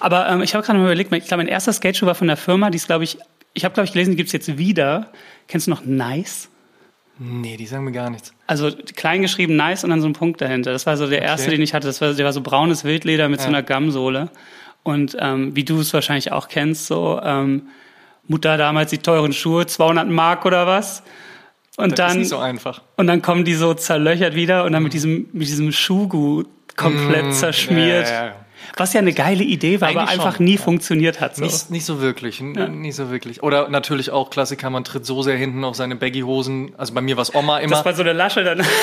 Aber 0.00 0.28
ähm, 0.28 0.42
ich 0.42 0.54
habe 0.54 0.64
gerade 0.64 0.78
mal 0.78 0.86
überlegt, 0.86 1.12
ich 1.12 1.26
glaube, 1.26 1.42
mein 1.42 1.48
erster 1.48 1.72
Skateschuh 1.72 2.06
war 2.06 2.14
von 2.14 2.28
der 2.28 2.36
Firma, 2.36 2.70
die 2.70 2.76
ist, 2.76 2.86
glaube 2.86 3.04
ich, 3.04 3.18
ich 3.52 3.64
habe, 3.64 3.74
glaube 3.74 3.86
ich, 3.86 3.92
gelesen, 3.92 4.12
die 4.12 4.16
gibt's 4.16 4.32
jetzt 4.32 4.56
wieder. 4.56 5.10
Kennst 5.48 5.66
du 5.66 5.70
noch 5.70 5.84
Nice? 5.84 6.48
Nee, 7.18 7.56
die 7.56 7.66
sagen 7.66 7.84
mir 7.84 7.92
gar 7.92 8.10
nichts. 8.10 8.32
Also 8.46 8.70
klein 8.96 9.22
geschrieben 9.22 9.56
Nice 9.56 9.84
und 9.84 9.90
dann 9.90 10.00
so 10.00 10.08
ein 10.08 10.14
Punkt 10.14 10.40
dahinter. 10.40 10.72
Das 10.72 10.86
war 10.86 10.96
so 10.96 11.06
der 11.06 11.22
erste, 11.22 11.50
den 11.50 11.62
ich 11.62 11.74
hatte. 11.74 11.86
Das 11.86 12.00
war, 12.00 12.12
der 12.12 12.24
war 12.24 12.32
so 12.32 12.40
braunes 12.40 12.84
Wildleder 12.84 13.28
mit 13.28 13.40
so 13.40 13.48
einer 13.48 13.62
Gumsohle. 13.62 14.30
Und 14.82 15.16
ähm, 15.20 15.54
wie 15.54 15.64
du 15.64 15.80
es 15.80 15.92
wahrscheinlich 15.94 16.32
auch 16.32 16.48
kennst, 16.48 16.86
so 16.86 17.20
ähm, 17.22 17.68
Mutter 18.28 18.56
damals 18.56 18.90
die 18.90 18.98
teuren 18.98 19.32
Schuhe, 19.32 19.66
200 19.66 20.08
Mark 20.08 20.44
oder 20.46 20.66
was. 20.66 21.02
Und 21.76 21.98
Das 21.98 22.08
ist 22.08 22.12
dann 22.12 22.18
nicht 22.18 22.28
so 22.28 22.38
einfach. 22.38 22.82
und 22.96 23.06
dann 23.08 23.20
kommen 23.20 23.44
die 23.44 23.54
so 23.54 23.74
zerlöchert 23.74 24.34
wieder 24.36 24.64
und 24.64 24.72
dann 24.72 24.82
mit 24.82 24.92
diesem 24.92 25.28
mit 25.32 25.48
diesem 25.48 25.72
Schuhgut 25.72 26.46
komplett 26.76 27.34
zerschmiert. 27.34 28.06
Mm. 28.06 28.10
Ja, 28.10 28.14
ja, 28.20 28.26
ja. 28.26 28.43
Was 28.76 28.92
ja 28.92 29.00
eine 29.00 29.12
geile 29.12 29.44
Idee 29.44 29.80
war, 29.80 29.88
aber 29.90 30.00
Eigentlich 30.00 30.12
einfach 30.20 30.36
schon, 30.36 30.44
nie 30.46 30.56
ja. 30.56 30.60
funktioniert 30.60 31.20
hat. 31.20 31.36
So. 31.36 31.44
Nicht, 31.44 31.70
nicht 31.70 31.84
so 31.84 32.00
wirklich, 32.00 32.40
n- 32.40 32.80
nicht 32.80 32.96
so 32.96 33.10
wirklich. 33.10 33.42
Oder 33.42 33.68
natürlich 33.68 34.10
auch 34.10 34.30
Klassiker, 34.30 34.70
man 34.70 34.84
tritt 34.84 35.06
so 35.06 35.22
sehr 35.22 35.36
hinten 35.36 35.64
auf 35.64 35.76
seine 35.76 35.96
Baggy-Hosen. 35.96 36.72
Also 36.76 36.94
bei 36.94 37.00
mir 37.00 37.16
war 37.16 37.22
es 37.22 37.34
Oma 37.34 37.58
immer. 37.58 37.76
Das 37.76 37.84
war 37.84 37.94
so 37.94 38.02
eine 38.02 38.12
Lasche 38.12 38.44
dann. 38.44 38.62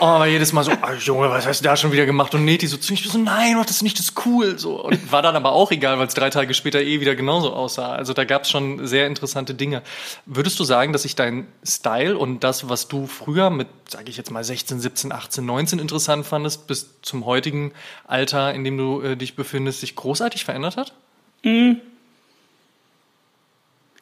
Oh, 0.00 0.04
aber 0.04 0.26
jedes 0.26 0.52
Mal 0.52 0.62
so, 0.62 0.70
ah, 0.80 0.92
Junge, 0.92 1.28
was 1.28 1.44
hast 1.44 1.58
du 1.60 1.64
da 1.64 1.76
schon 1.76 1.90
wieder 1.90 2.06
gemacht? 2.06 2.32
Und 2.32 2.44
Neti 2.44 2.68
so 2.68 2.76
zu 2.76 2.92
mich 2.92 3.04
so, 3.08 3.18
nein, 3.18 3.56
mach 3.56 3.66
das 3.66 3.82
nicht, 3.82 3.98
das 3.98 4.10
ist 4.10 4.26
cool. 4.26 4.56
So. 4.56 4.80
Und 4.84 5.10
war 5.10 5.22
dann 5.22 5.34
aber 5.34 5.50
auch 5.50 5.72
egal, 5.72 5.98
weil 5.98 6.06
es 6.06 6.14
drei 6.14 6.30
Tage 6.30 6.54
später 6.54 6.80
eh 6.80 7.00
wieder 7.00 7.16
genauso 7.16 7.52
aussah. 7.52 7.94
Also 7.94 8.12
da 8.12 8.22
gab 8.24 8.42
es 8.44 8.50
schon 8.50 8.86
sehr 8.86 9.08
interessante 9.08 9.54
Dinge. 9.54 9.82
Würdest 10.24 10.58
du 10.60 10.62
sagen, 10.64 10.92
dass 10.92 11.02
sich 11.02 11.16
dein 11.16 11.48
Style 11.66 12.16
und 12.16 12.44
das, 12.44 12.68
was 12.68 12.86
du 12.86 13.08
früher 13.08 13.50
mit, 13.50 13.66
sage 13.90 14.10
ich 14.10 14.16
jetzt 14.16 14.30
mal, 14.30 14.44
16, 14.44 14.80
17, 14.80 15.12
18, 15.12 15.44
19 15.44 15.78
interessant 15.78 16.26
fandest, 16.26 16.66
bis 16.66 17.00
zum 17.02 17.24
heutigen 17.26 17.72
Alter, 18.06 18.54
in 18.54 18.64
dem 18.64 18.76
du 18.76 19.00
äh, 19.00 19.16
dich 19.16 19.34
befindest, 19.34 19.80
sich 19.80 19.96
großartig 19.96 20.44
verändert 20.44 20.76
hat? 20.76 20.92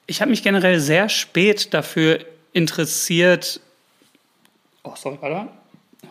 Ich 0.06 0.20
habe 0.20 0.30
mich 0.30 0.42
generell 0.42 0.80
sehr 0.80 1.08
spät 1.08 1.72
dafür 1.74 2.20
interessiert. 2.52 3.60
Oh, 4.82 4.94
sorry, 4.96 5.18
warte. 5.20 5.50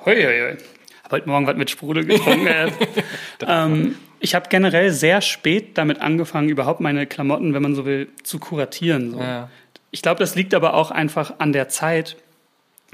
Hoi, 0.05 0.15
hoi, 0.15 0.39
hoi. 0.39 0.58
Hab 1.03 1.12
heute 1.12 1.29
Morgen 1.29 1.48
was 1.48 1.55
mit 1.55 1.70
Sprudel 1.70 2.05
getrunken. 2.05 2.48
äh. 2.48 2.72
ähm, 3.48 3.98
ich 4.20 4.34
habe 4.36 4.50
generell 4.50 4.91
sehr 4.91 5.22
spät 5.22 5.77
damit 5.77 6.01
angefangen, 6.01 6.50
überhaupt 6.50 6.79
meine 6.79 7.05
Klamotten, 7.05 7.53
wenn 7.53 7.62
man 7.62 7.75
so 7.75 7.86
will, 7.86 8.08
zu 8.24 8.39
kuratieren. 8.39 9.12
So. 9.12 9.20
Ja. 9.20 9.50
Ich 9.91 10.01
glaube, 10.01 10.20
das 10.20 10.36
liegt 10.36 10.53
aber 10.53 10.74
auch 10.74 10.91
einfach 10.91 11.36
an 11.39 11.53
der 11.53 11.70
Zeit. 11.70 12.17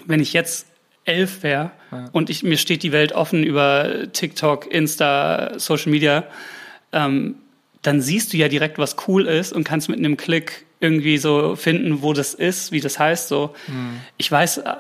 Wenn 0.05 0.19
ich 0.19 0.33
jetzt 0.33 0.67
elf 1.05 1.43
wäre 1.43 1.71
und 2.11 2.29
ich, 2.29 2.43
mir 2.43 2.57
steht 2.57 2.83
die 2.83 2.91
Welt 2.91 3.11
offen 3.11 3.43
über 3.43 4.11
TikTok, 4.11 4.71
Insta, 4.71 5.57
Social 5.57 5.91
Media, 5.91 6.25
ähm, 6.91 7.35
dann 7.81 8.01
siehst 8.01 8.33
du 8.33 8.37
ja 8.37 8.47
direkt, 8.47 8.77
was 8.77 8.95
cool 9.07 9.25
ist 9.25 9.53
und 9.53 9.63
kannst 9.63 9.89
mit 9.89 9.99
einem 9.99 10.17
Klick 10.17 10.65
irgendwie 10.79 11.17
so 11.17 11.55
finden, 11.55 12.01
wo 12.01 12.13
das 12.13 12.33
ist, 12.33 12.71
wie 12.71 12.79
das 12.79 12.99
heißt. 12.99 13.27
So, 13.27 13.55
ich 14.17 14.31
weiß, 14.31 14.59
äh, 14.59 14.73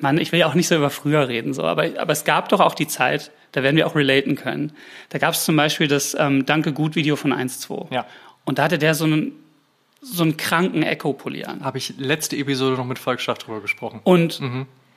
Mann, 0.00 0.18
ich 0.18 0.32
will 0.32 0.40
ja 0.40 0.46
auch 0.46 0.54
nicht 0.54 0.68
so 0.68 0.76
über 0.76 0.90
früher 0.90 1.28
reden, 1.28 1.54
so, 1.54 1.62
aber, 1.64 1.88
aber 1.98 2.12
es 2.12 2.24
gab 2.24 2.48
doch 2.48 2.60
auch 2.60 2.74
die 2.74 2.86
Zeit, 2.86 3.30
da 3.52 3.62
werden 3.62 3.76
wir 3.76 3.86
auch 3.86 3.94
relaten 3.94 4.34
können. 4.34 4.72
Da 5.10 5.18
gab 5.18 5.34
es 5.34 5.44
zum 5.44 5.56
Beispiel 5.56 5.88
das 5.88 6.16
ähm, 6.18 6.46
Danke 6.46 6.72
gut 6.72 6.96
Video 6.96 7.16
von 7.16 7.32
1.2. 7.32 7.92
Ja. 7.92 8.06
Und 8.44 8.58
da 8.58 8.64
hatte 8.64 8.78
der 8.78 8.94
so 8.94 9.04
einen 9.04 9.32
so 10.04 10.24
einen 10.24 10.36
kranken 10.36 10.82
Echo-Pulli 10.82 11.44
an. 11.44 11.64
Habe 11.64 11.78
ich 11.78 11.94
letzte 11.96 12.36
Episode 12.36 12.76
noch 12.76 12.84
mit 12.84 12.98
Falk 12.98 13.20
drüber 13.20 13.60
gesprochen. 13.60 14.00
Und 14.02 14.40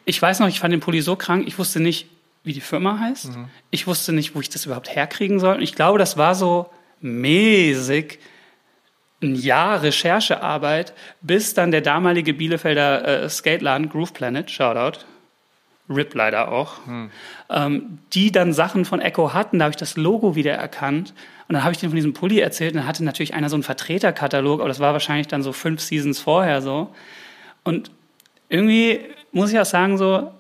ich 0.06 0.22
weiß 0.22 0.40
noch, 0.40 0.48
ich 0.48 0.60
fand 0.60 0.72
den 0.72 0.80
Pulli 0.80 1.02
so 1.02 1.16
krank, 1.16 1.46
ich 1.48 1.58
wusste 1.58 1.80
nicht, 1.80 2.08
wie 2.44 2.54
die 2.54 2.62
Firma 2.62 3.00
heißt. 3.00 3.32
Ich 3.72 3.88
wusste 3.88 4.14
nicht, 4.14 4.36
wo 4.36 4.40
ich 4.40 4.50
das 4.50 4.66
überhaupt 4.66 4.96
herkriegen 4.96 5.40
soll. 5.40 5.56
Und 5.56 5.62
ich 5.64 5.74
glaube, 5.74 5.98
das 5.98 6.16
war 6.16 6.36
so 6.36 6.70
mäßig 7.02 8.20
ein 9.22 9.36
Jahr 9.36 9.82
Recherchearbeit, 9.82 10.94
bis 11.22 11.54
dann 11.54 11.72
der 11.72 11.82
damalige 11.82 12.34
Bielefelder 12.34 13.24
äh, 13.24 13.30
Skateladen, 13.30 13.90
Groove 13.90 14.14
Planet, 14.14 14.52
Shoutout, 14.52 15.00
RIP 15.90 16.14
leider 16.14 16.52
auch, 16.52 16.74
ähm, 17.50 18.00
die 18.14 18.32
dann 18.32 18.54
Sachen 18.54 18.86
von 18.86 19.02
Echo 19.02 19.34
hatten, 19.34 19.60
da 19.60 19.66
habe 19.66 19.72
ich 19.72 19.78
das 19.78 19.98
Logo 19.98 20.36
wieder 20.36 20.54
erkannt 20.54 21.14
und 21.48 21.54
dann 21.54 21.64
habe 21.64 21.74
ich 21.74 21.80
denen 21.80 21.92
von 21.92 21.96
diesem 21.96 22.14
Pulli 22.14 22.40
erzählt 22.40 22.74
und 22.74 22.80
dann 22.80 22.88
hatte 22.88 23.04
natürlich 23.04 23.34
einer 23.34 23.50
so 23.50 23.56
einen 23.56 23.64
Vertreterkatalog, 23.64 24.60
aber 24.60 24.68
das 24.68 24.80
war 24.80 24.94
wahrscheinlich 24.94 25.28
dann 25.28 25.44
so 25.44 25.54
fünf 25.54 25.82
Seasons 25.82 26.20
vorher 26.20 26.62
so 26.62 26.94
und 27.64 27.92
irgendwie 28.50 29.02
muss 29.36 29.52
ich 29.52 29.60
auch 29.60 29.66
sagen 29.66 29.98
so, 29.98 30.32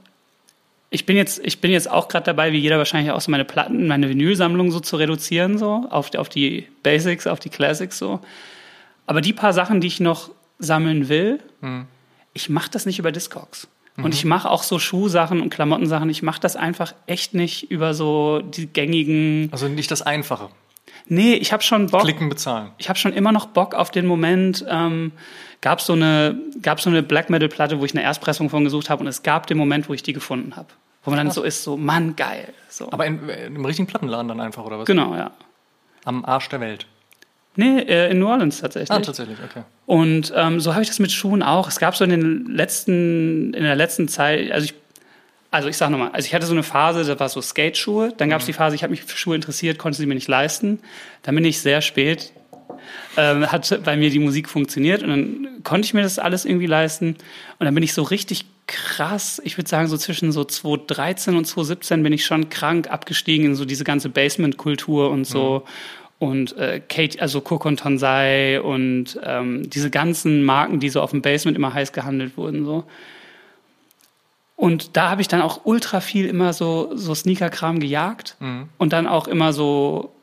ich 0.90 1.06
bin 1.06 1.18
jetzt, 1.18 1.42
ich 1.44 1.60
bin 1.62 1.72
jetzt 1.72 1.90
auch 1.92 2.08
gerade 2.08 2.26
dabei, 2.26 2.52
wie 2.52 2.58
jeder 2.60 2.78
wahrscheinlich 2.78 3.12
auch 3.12 3.20
so 3.22 3.30
meine 3.30 3.46
Platten, 3.46 3.88
meine 3.88 4.08
Vinylsammlung 4.10 4.72
so 4.72 4.80
zu 4.80 4.96
reduzieren, 4.96 5.58
so 5.58 5.86
auf, 5.90 6.14
auf 6.16 6.30
die 6.30 6.68
Basics, 6.84 7.28
auf 7.28 7.40
die 7.40 7.50
Classics 7.50 7.98
so. 7.98 8.22
Aber 9.06 9.22
die 9.22 9.34
paar 9.34 9.54
Sachen, 9.54 9.82
die 9.82 9.88
ich 9.88 10.00
noch 10.00 10.32
sammeln 10.60 11.10
will, 11.10 11.40
Hm. 11.62 11.86
ich 12.34 12.50
mache 12.50 12.70
das 12.72 12.86
nicht 12.86 12.98
über 13.00 13.12
Discogs. 13.12 13.68
Und 13.98 14.14
ich 14.14 14.26
mache 14.26 14.50
auch 14.50 14.64
so 14.64 14.78
Schuhsachen 14.78 15.40
und 15.40 15.52
Klamottensachen. 15.52 16.10
Ich 16.10 16.22
mache 16.22 16.42
das 16.42 16.58
einfach 16.58 16.94
echt 17.08 17.34
nicht 17.34 17.72
über 17.72 17.94
so 17.94 18.42
die 18.42 18.68
gängigen. 18.68 19.48
Also 19.54 19.70
nicht 19.70 19.90
das 19.90 20.02
Einfache. 20.02 20.50
Nee, 21.08 21.36
ich 21.36 21.54
habe 21.54 21.64
schon 21.64 21.88
Bock. 21.88 22.02
Klicken, 22.02 22.28
bezahlen. 22.28 22.72
Ich 22.78 22.90
habe 22.90 23.00
schon 23.00 23.14
immer 23.14 23.32
noch 23.32 23.46
Bock 23.46 23.74
auf 23.74 23.92
den 23.92 24.06
Moment. 24.06 24.66
Ähm, 24.68 25.14
gab 25.66 25.82
so 25.82 25.94
eine 25.94 26.38
gab 26.62 26.80
so 26.80 26.92
eine 26.92 27.02
Black 27.02 27.32
Metal 27.32 27.50
Platte, 27.50 27.80
wo 27.80 27.86
ich 27.86 27.96
eine 27.96 28.04
Erstpressung 28.04 28.52
von 28.52 28.64
gesucht 28.64 28.92
habe 28.92 29.02
und 29.02 29.08
es 29.08 29.24
gab 29.24 29.48
den 29.48 29.58
Moment, 29.58 29.90
wo 29.90 29.96
ich 29.96 30.04
die 30.04 30.14
gefunden 30.14 30.56
habe, 30.56 30.68
wo 31.04 31.10
man 31.10 31.18
dann 31.18 31.32
so 31.32 31.42
ist, 31.42 31.64
so 31.64 31.76
Mann 31.76 32.16
geil. 32.16 32.54
So. 32.70 32.92
Aber 32.92 33.08
in, 33.08 33.28
in, 33.28 33.56
im 33.56 33.66
richtigen 33.66 33.88
Plattenladen 33.88 34.28
dann 34.28 34.40
einfach, 34.40 34.64
oder 34.64 34.78
was? 34.78 34.86
genau, 34.86 35.16
ja. 35.16 35.32
Am 36.04 36.24
Arsch 36.24 36.50
der 36.50 36.60
Welt. 36.60 36.86
Nee, 37.56 37.80
äh, 37.80 38.12
in 38.12 38.20
New 38.20 38.28
Orleans 38.28 38.62
tatsächlich. 38.62 38.92
Ah, 38.92 39.00
tatsächlich, 39.00 39.40
okay. 39.44 39.64
Und 39.88 40.32
ähm, 40.36 40.60
so 40.60 40.74
habe 40.74 40.84
ich 40.84 40.88
das 40.88 41.00
mit 41.00 41.12
Schuhen 41.12 41.42
auch. 41.42 41.68
Es 41.68 41.80
gab 41.80 41.96
so 41.96 42.04
in 42.04 42.12
den 42.12 42.46
letzten, 42.46 43.52
in 43.56 43.64
der 43.64 43.76
letzten 43.76 44.08
Zeit, 44.08 44.52
also 44.52 44.66
ich, 44.66 44.76
also 45.50 45.68
ich 45.68 45.78
sag 45.78 45.90
nochmal, 45.90 46.12
also 46.12 46.28
ich 46.28 46.36
hatte 46.36 46.46
so 46.46 46.54
eine 46.54 46.62
Phase, 46.62 47.06
da 47.06 47.20
war 47.20 47.30
so 47.30 47.42
Skate-Schuhe. 47.42 48.14
Dann 48.16 48.30
gab 48.30 48.42
es 48.42 48.46
die 48.46 48.54
Phase, 48.54 48.76
ich 48.76 48.84
habe 48.84 48.92
mich 48.92 49.02
für 49.02 49.18
Schuhe 49.18 49.34
interessiert, 49.34 49.80
konnte 49.80 49.98
sie 49.98 50.06
mir 50.06 50.14
nicht 50.14 50.28
leisten. 50.28 50.80
Dann 51.24 51.34
bin 51.34 51.44
ich 51.44 51.60
sehr 51.60 51.82
spät, 51.82 52.34
ähm, 53.18 53.52
hat 53.52 53.82
bei 53.84 53.98
mir 53.98 54.12
die 54.12 54.20
Musik 54.20 54.48
funktioniert 54.48 55.02
und 55.02 55.10
dann 55.10 55.45
konnte 55.66 55.86
ich 55.86 55.94
mir 55.94 56.02
das 56.02 56.20
alles 56.20 56.46
irgendwie 56.46 56.68
leisten. 56.68 57.18
Und 57.60 57.66
dann 57.66 57.76
bin 57.76 57.84
ich 57.84 57.94
so 57.94 58.04
richtig 58.04 58.46
krass, 58.68 59.42
ich 59.44 59.58
würde 59.58 59.70
sagen 59.70 59.88
so 59.88 59.98
zwischen 59.98 60.32
so 60.32 60.44
2013 60.44 61.36
und 61.36 61.46
2017 61.46 62.02
bin 62.02 62.14
ich 62.14 62.26
schon 62.26 62.50
krank 62.50 62.90
abgestiegen 62.90 63.46
in 63.46 63.56
so 63.56 63.66
diese 63.66 63.84
ganze 63.84 64.10
Basement-Kultur 64.10 65.10
und 65.10 65.26
so. 65.26 65.66
Und 66.18 66.58
äh, 66.58 66.82
Kate, 66.88 67.22
also 67.22 67.42
Kokon 67.42 67.76
Tonsai 67.76 68.62
und 68.62 69.20
ähm, 69.24 69.70
diese 69.70 69.90
ganzen 69.90 70.44
Marken, 70.44 70.80
die 70.80 70.90
so 70.90 71.02
auf 71.02 71.12
dem 71.12 71.22
Basement 71.22 71.58
immer 71.58 71.74
heiß 71.74 71.92
gehandelt 71.92 72.38
wurden, 72.38 72.64
so. 72.64 72.86
Und 74.56 74.96
da 74.96 75.10
habe 75.10 75.22
ich 75.22 75.28
dann 75.28 75.42
auch 75.42 75.66
ultra 75.66 76.00
viel 76.00 76.28
immer 76.28 76.54
so, 76.54 76.92
so 76.96 77.14
Sneaker-Kram 77.14 77.82
gejagt 77.82 78.38
und 78.78 78.94
dann 78.94 79.06
auch 79.06 79.28
immer 79.28 79.52
so, 79.52 80.15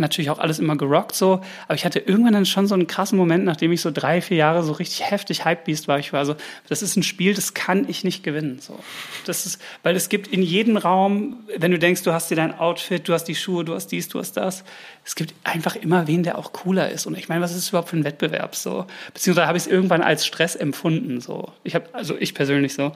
natürlich 0.00 0.30
auch 0.30 0.38
alles 0.38 0.58
immer 0.58 0.76
gerockt 0.76 1.14
so. 1.14 1.40
Aber 1.66 1.74
ich 1.74 1.84
hatte 1.84 1.98
irgendwann 1.98 2.32
dann 2.32 2.46
schon 2.46 2.66
so 2.66 2.74
einen 2.74 2.86
krassen 2.86 3.16
Moment, 3.16 3.44
nachdem 3.44 3.70
ich 3.72 3.80
so 3.80 3.90
drei, 3.90 4.20
vier 4.20 4.38
Jahre 4.38 4.62
so 4.62 4.72
richtig 4.72 5.10
heftig 5.10 5.44
Hypebeast 5.44 5.86
war. 5.86 5.98
Ich 5.98 6.12
war 6.12 6.26
so, 6.26 6.34
das 6.68 6.82
ist 6.82 6.96
ein 6.96 7.02
Spiel, 7.02 7.34
das 7.34 7.54
kann 7.54 7.88
ich 7.88 8.02
nicht 8.02 8.24
gewinnen. 8.24 8.58
So. 8.60 8.78
Das 9.26 9.46
ist, 9.46 9.60
weil 9.82 9.94
es 9.94 10.08
gibt 10.08 10.26
in 10.26 10.42
jedem 10.42 10.76
Raum, 10.76 11.36
wenn 11.56 11.70
du 11.70 11.78
denkst, 11.78 12.02
du 12.02 12.12
hast 12.12 12.30
dir 12.30 12.36
dein 12.36 12.58
Outfit, 12.58 13.06
du 13.08 13.12
hast 13.12 13.24
die 13.24 13.34
Schuhe, 13.34 13.64
du 13.64 13.74
hast 13.74 13.88
dies, 13.88 14.08
du 14.08 14.18
hast 14.18 14.32
das. 14.32 14.64
Es 15.04 15.14
gibt 15.14 15.34
einfach 15.44 15.76
immer 15.76 16.06
wen, 16.06 16.22
der 16.22 16.38
auch 16.38 16.52
cooler 16.52 16.90
ist. 16.90 17.06
Und 17.06 17.16
ich 17.16 17.28
meine, 17.28 17.40
was 17.40 17.54
ist 17.54 17.68
überhaupt 17.68 17.90
für 17.90 17.96
ein 17.96 18.04
Wettbewerb 18.04 18.54
so? 18.56 18.86
Beziehungsweise 19.14 19.46
habe 19.46 19.58
ich 19.58 19.64
es 19.64 19.70
irgendwann 19.70 20.02
als 20.02 20.26
Stress 20.26 20.56
empfunden. 20.56 21.20
So. 21.20 21.52
Ich 21.62 21.74
habe, 21.74 21.86
also 21.92 22.16
ich 22.18 22.34
persönlich 22.34 22.74
so, 22.74 22.92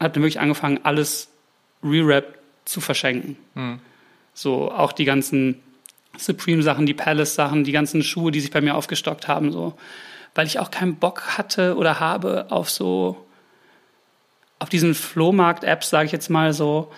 habe 0.00 0.12
dann 0.12 0.22
wirklich 0.22 0.40
angefangen, 0.40 0.80
alles 0.82 1.28
Re-Rap 1.82 2.38
zu 2.64 2.80
verschenken. 2.80 3.36
So, 4.34 4.70
auch 4.70 4.92
die 4.92 5.04
ganzen 5.04 5.60
Supreme-Sachen, 6.18 6.86
die 6.86 6.94
Palace-Sachen, 6.94 7.64
die 7.64 7.72
ganzen 7.72 8.02
Schuhe, 8.02 8.30
die 8.30 8.40
sich 8.40 8.50
bei 8.50 8.60
mir 8.60 8.74
aufgestockt 8.74 9.28
haben, 9.28 9.52
so. 9.52 9.74
Weil 10.34 10.46
ich 10.46 10.58
auch 10.58 10.70
keinen 10.70 10.96
Bock 10.96 11.38
hatte 11.38 11.76
oder 11.76 12.00
habe 12.00 12.46
auf 12.50 12.70
so, 12.70 13.24
auf 14.58 14.68
diesen 14.68 14.94
Flohmarkt-Apps, 14.94 15.90
sage 15.90 16.06
ich 16.06 16.12
jetzt 16.12 16.30
mal 16.30 16.52
so, 16.52 16.92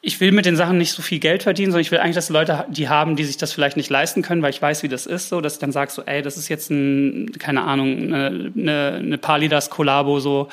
ich 0.00 0.20
will 0.20 0.30
mit 0.30 0.46
den 0.46 0.56
Sachen 0.56 0.78
nicht 0.78 0.92
so 0.92 1.02
viel 1.02 1.18
Geld 1.18 1.42
verdienen, 1.42 1.72
sondern 1.72 1.82
ich 1.82 1.90
will 1.90 1.98
eigentlich, 1.98 2.14
dass 2.14 2.28
Leute 2.28 2.64
die 2.68 2.88
haben, 2.88 3.16
die 3.16 3.24
sich 3.24 3.36
das 3.36 3.52
vielleicht 3.52 3.76
nicht 3.76 3.90
leisten 3.90 4.22
können, 4.22 4.42
weil 4.42 4.50
ich 4.50 4.62
weiß, 4.62 4.82
wie 4.82 4.88
das 4.88 5.06
ist, 5.06 5.28
so, 5.28 5.40
dass 5.40 5.54
ich 5.54 5.58
dann 5.58 5.72
sage 5.72 5.90
so, 5.90 6.02
ey, 6.02 6.22
das 6.22 6.36
ist 6.36 6.48
jetzt 6.48 6.70
ein, 6.70 7.32
keine 7.38 7.62
Ahnung, 7.62 8.14
eine, 8.14 8.52
eine, 8.56 8.92
eine 8.98 9.18
Palidas 9.18 9.70
Kollabo, 9.70 10.20
so, 10.20 10.48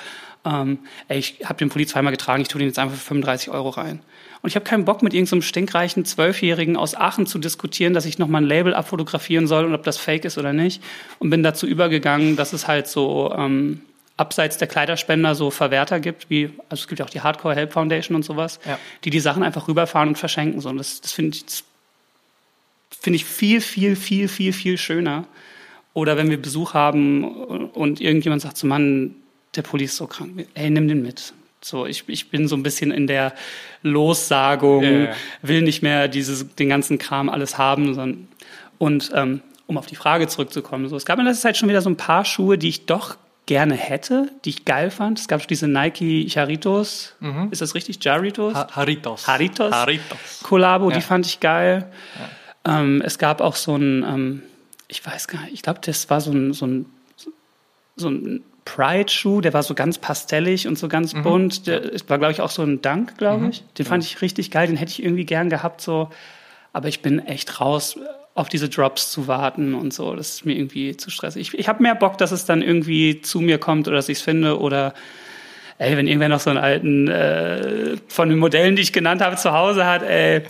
ähm, 0.46 0.80
ey, 1.08 1.20
ich 1.20 1.40
habe 1.46 1.56
den 1.56 1.70
Pulli 1.70 1.86
zweimal 1.88 2.12
getragen, 2.12 2.42
ich 2.42 2.48
tue 2.48 2.60
den 2.60 2.68
jetzt 2.68 2.80
einfach 2.80 2.96
für 2.96 3.02
35 3.02 3.50
Euro 3.50 3.70
rein. 3.70 4.00
Und 4.42 4.50
ich 4.50 4.56
habe 4.56 4.64
keinen 4.64 4.86
Bock, 4.86 5.02
mit 5.02 5.14
irgendeinem 5.14 5.42
so 5.42 5.48
stinkreichen 5.48 6.06
Zwölfjährigen 6.06 6.78
aus 6.78 6.94
Aachen 6.94 7.26
zu 7.26 7.40
diskutieren, 7.40 7.94
dass 7.94 8.06
ich 8.06 8.20
nochmal 8.20 8.44
ein 8.44 8.48
Label 8.48 8.76
abfotografieren 8.76 9.48
soll 9.48 9.66
und 9.66 9.74
ob 9.74 9.84
das 9.84 9.98
fake 9.98 10.24
ist 10.26 10.38
oder 10.38 10.54
nicht. 10.54 10.84
Und 11.18 11.32
bin 11.32 11.42
dazu 11.42 11.66
übergegangen, 11.66 12.36
dass 12.36 12.54
es 12.54 12.68
halt 12.68 12.88
so 12.88 13.34
ähm, 13.36 13.82
abseits 14.18 14.58
der 14.58 14.68
Kleiderspender 14.68 15.34
so 15.34 15.50
Verwerter 15.50 16.00
gibt, 16.00 16.30
wie, 16.30 16.52
also 16.70 16.84
es 16.84 16.88
gibt 16.88 17.00
ja 17.00 17.06
auch 17.06 17.10
die 17.10 17.22
Hardcore 17.22 17.56
Help 17.56 17.74
Foundation 17.74 18.16
und 18.16 18.24
sowas, 18.24 18.60
Ja. 18.68 18.78
die 19.04 19.10
die 19.10 19.20
Sachen 19.20 19.42
einfach 19.42 19.68
rüberfahren 19.68 20.10
und 20.10 20.18
verschenken. 20.18 20.62
So. 20.62 20.70
Und 20.70 20.78
das, 20.78 21.02
das 21.02 21.12
finde 21.12 21.38
ich, 21.38 21.46
das 21.46 21.64
finde 23.02 23.16
ich 23.18 23.26
viel, 23.26 23.62
viel, 23.62 23.96
viel, 23.96 24.28
viel, 24.28 24.54
viel 24.54 24.78
schöner. 24.78 25.26
Oder 25.94 26.18
wenn 26.18 26.30
wir 26.30 26.42
Besuch 26.42 26.74
haben 26.74 27.24
und 27.70 28.00
irgendjemand 28.00 28.42
sagt 28.42 28.58
so, 28.58 28.68
Mann, 28.68 29.16
der 29.56 29.62
Pulli 29.64 29.86
ist 29.86 29.96
so 29.96 30.08
krank, 30.08 30.48
ey, 30.54 30.70
nimm 30.70 30.88
den 30.88 31.02
mit. 31.02 31.34
So, 31.62 31.86
ich, 31.86 32.04
ich 32.08 32.30
bin 32.30 32.48
so 32.48 32.56
ein 32.56 32.62
bisschen 32.64 32.92
in 32.92 33.08
der 33.08 33.34
Lossagung, 33.82 34.84
Ja, 34.84 34.90
ja. 34.92 35.14
will 35.42 35.62
nicht 35.62 35.82
mehr 35.82 36.08
dieses, 36.08 36.56
den 36.56 36.70
ganzen 36.70 36.98
Kram 36.98 37.30
alles 37.30 37.58
haben, 37.58 37.94
sondern, 37.94 38.28
und 38.78 39.12
ähm, 39.16 39.42
um 39.68 39.78
auf 39.78 39.86
die 39.88 39.96
Frage 39.96 40.28
zurückzukommen, 40.28 40.88
so, 40.90 40.96
es 40.96 41.06
gab 41.06 41.18
in 41.20 41.26
letzter 41.26 41.44
Zeit 41.50 41.58
schon 41.58 41.70
wieder 41.70 41.82
so 41.82 41.90
ein 41.90 41.98
paar 41.98 42.26
Schuhe, 42.26 42.58
die 42.58 42.70
ich 42.70 42.86
doch 42.86 43.18
gerne 43.48 43.76
hätte, 43.76 44.32
die 44.44 44.50
ich 44.50 44.66
geil 44.66 44.90
fand. 44.92 45.20
Es 45.20 45.28
gab 45.28 45.48
diese 45.48 45.68
Nike 45.68 46.28
Charitos, 46.30 47.16
ist 47.52 47.62
das 47.62 47.74
richtig? 47.76 48.04
Jaritos? 48.04 48.54
Ha 48.56 48.68
Haritos. 48.76 49.28
Haritos? 49.28 49.72
Haritos. 49.72 50.40
Kollabo, 50.44 50.90
Ja. 50.90 50.96
die 50.98 51.02
fand 51.02 51.26
ich 51.28 51.40
geil. 51.40 51.92
Ähm, 52.68 53.02
es 53.06 53.18
gab 53.20 53.42
auch 53.42 53.56
so 53.56 53.76
ein, 53.76 54.04
ähm, 54.04 54.42
ich 54.88 55.06
weiß 55.06 55.28
gar 55.28 55.42
nicht, 55.44 55.54
ich 55.54 55.62
glaube, 55.62 55.80
das 55.84 56.10
war 56.10 56.22
so 56.22 56.32
ein, 56.32 56.54
so 56.54 56.66
ein, 56.66 56.86
so 57.96 58.10
ein 58.10 58.44
Pride-Schuh, 58.66 59.42
der 59.42 59.54
war 59.54 59.62
so 59.64 59.76
ganz 59.76 59.98
pastellig 60.00 60.68
und 60.68 60.78
so 60.80 60.88
ganz 60.88 61.14
Mhm. 61.14 61.22
bunt. 61.24 61.68
Der 61.68 61.82
war, 62.08 62.18
glaube 62.18 62.32
ich, 62.32 62.42
auch 62.42 62.50
so 62.50 62.64
ein 62.64 62.82
Dank, 62.82 63.18
glaube 63.18 63.48
ich. 63.50 63.64
Den 63.78 63.86
fand 63.86 64.04
ich 64.04 64.22
richtig 64.22 64.50
geil, 64.52 64.68
den 64.68 64.76
hätte 64.78 64.92
ich 64.92 65.04
irgendwie 65.04 65.26
gern 65.26 65.50
gehabt, 65.50 65.82
so. 65.82 66.10
Aber 66.74 66.88
ich 66.88 67.02
bin 67.02 67.20
echt 67.20 67.62
raus, 67.62 67.98
auf 68.34 68.50
diese 68.50 68.68
Drops 68.68 69.12
zu 69.12 69.28
warten 69.28 69.76
und 69.76 69.94
so. 69.94 70.14
Das 70.16 70.32
ist 70.32 70.46
mir 70.46 70.58
irgendwie 70.58 70.98
zu 70.98 71.10
stressig. 71.10 71.54
Ich, 71.54 71.58
ich 71.60 71.68
habe 71.70 71.82
mehr 71.84 71.96
Bock, 71.96 72.18
dass 72.18 72.32
es 72.34 72.44
dann 72.46 72.62
irgendwie 72.62 73.22
zu 73.22 73.40
mir 73.40 73.60
kommt 73.60 73.88
oder 73.88 73.96
dass 73.98 74.10
ich 74.10 74.18
es 74.18 74.24
finde 74.24 74.60
oder 74.60 74.94
ey, 75.78 75.96
wenn 75.96 76.08
irgendwer 76.08 76.28
noch 76.30 76.40
so 76.42 76.50
einen 76.50 76.60
alten 76.60 77.08
äh, 77.08 77.96
von 78.08 78.28
den 78.30 78.40
Modellen, 78.40 78.76
die 78.76 78.82
ich 78.82 78.92
genannt 78.94 79.22
habe, 79.22 79.36
zu 79.38 79.52
Hause 79.54 79.86
hat, 79.86 80.04
ey, 80.04 80.42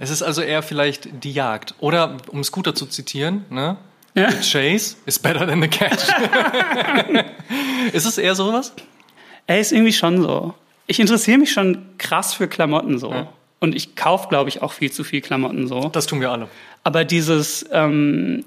Es 0.00 0.10
ist 0.10 0.22
also 0.22 0.42
eher 0.42 0.62
vielleicht 0.62 1.24
die 1.24 1.32
Jagd. 1.32 1.74
Oder, 1.80 2.18
um 2.28 2.44
Scooter 2.44 2.74
zu 2.74 2.86
zitieren, 2.86 3.44
ne? 3.50 3.76
Ja. 4.14 4.30
The 4.30 4.40
chase 4.40 4.96
is 5.06 5.18
better 5.18 5.46
than 5.46 5.60
the 5.60 5.68
catch. 5.68 6.08
ist 7.92 8.06
es 8.06 8.18
eher 8.18 8.34
sowas? 8.34 8.72
Ey, 9.46 9.60
ist 9.60 9.72
irgendwie 9.72 9.92
schon 9.92 10.22
so. 10.22 10.54
Ich 10.86 11.00
interessiere 11.00 11.38
mich 11.38 11.52
schon 11.52 11.78
krass 11.98 12.34
für 12.34 12.46
Klamotten 12.46 12.98
so. 12.98 13.10
Ja. 13.10 13.28
Und 13.58 13.74
ich 13.74 13.96
kaufe, 13.96 14.28
glaube 14.28 14.48
ich, 14.50 14.62
auch 14.62 14.72
viel 14.72 14.92
zu 14.92 15.04
viel 15.04 15.20
Klamotten 15.20 15.66
so. 15.66 15.88
Das 15.88 16.06
tun 16.06 16.20
wir 16.20 16.30
alle. 16.30 16.48
Aber 16.84 17.04
dieses, 17.04 17.66
ähm, 17.72 18.44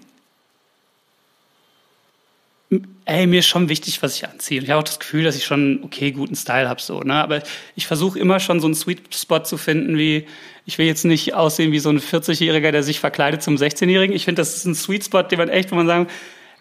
ey, 3.06 3.28
mir 3.28 3.40
ist 3.40 3.48
schon 3.48 3.70
wichtig, 3.70 4.02
was 4.04 4.16
ich 4.16 4.28
anziehe. 4.28 4.60
Und 4.60 4.66
ich 4.66 4.72
habe 4.72 4.80
auch 4.80 4.84
das 4.84 5.00
Gefühl, 5.00 5.24
dass 5.24 5.36
ich 5.38 5.46
schon 5.46 5.82
okay 5.84 6.12
guten 6.12 6.36
Style 6.36 6.68
habe 6.68 6.82
so. 6.82 7.00
Ne? 7.02 7.14
Aber 7.16 7.42
ich 7.76 7.88
versuche 7.88 8.20
immer 8.20 8.40
schon 8.40 8.60
so 8.60 8.68
einen 8.68 8.76
Sweet 8.76 9.14
Spot 9.16 9.40
zu 9.40 9.58
finden, 9.58 9.98
wie 9.98 10.26
ich 10.66 10.78
will 10.78 10.86
jetzt 10.86 11.06
nicht 11.06 11.34
aussehen 11.34 11.72
wie 11.72 11.80
so 11.80 11.90
ein 11.90 12.00
40-Jähriger, 12.02 12.72
der 12.72 12.84
sich 12.84 13.00
verkleidet 13.00 13.42
zum 13.42 13.56
16-Jährigen. 13.56 14.14
Ich 14.16 14.26
finde, 14.26 14.42
das 14.42 14.58
ist 14.58 14.66
ein 14.66 14.76
Sweet 14.76 15.06
Spot, 15.06 15.22
den 15.24 15.40
man 15.40 15.48
echt, 15.48 15.72
wo 15.72 15.76
man 15.76 15.88
sagen, 15.88 16.08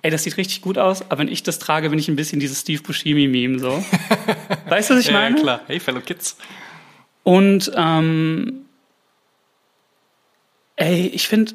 ey, 0.03 0.11
das 0.13 0.23
sieht 0.23 0.37
richtig 0.37 0.61
gut 0.63 0.79
aus. 0.79 1.03
Aber 1.03 1.19
wenn 1.19 1.29
ich 1.29 1.43
das 1.43 1.59
trage, 1.59 1.91
bin 1.91 1.99
ich 1.99 2.07
ein 2.09 2.15
bisschen 2.15 2.39
dieses 2.39 2.61
Steve 2.61 2.83
Buscemi-Meme 2.83 3.59
so. 3.59 3.71
weißt 4.69 4.91
du, 4.91 4.95
was 4.95 5.01
ich 5.01 5.07
Ja, 5.09 5.13
meine? 5.15 5.35
klar. 5.41 5.63
Hey, 5.67 5.81
Fellow 5.81 6.01
Kids. 6.01 6.37
Und 7.25 7.73
ähm, 7.75 8.67
ey, 10.77 11.09
ich 11.09 11.27
finde 11.27 11.55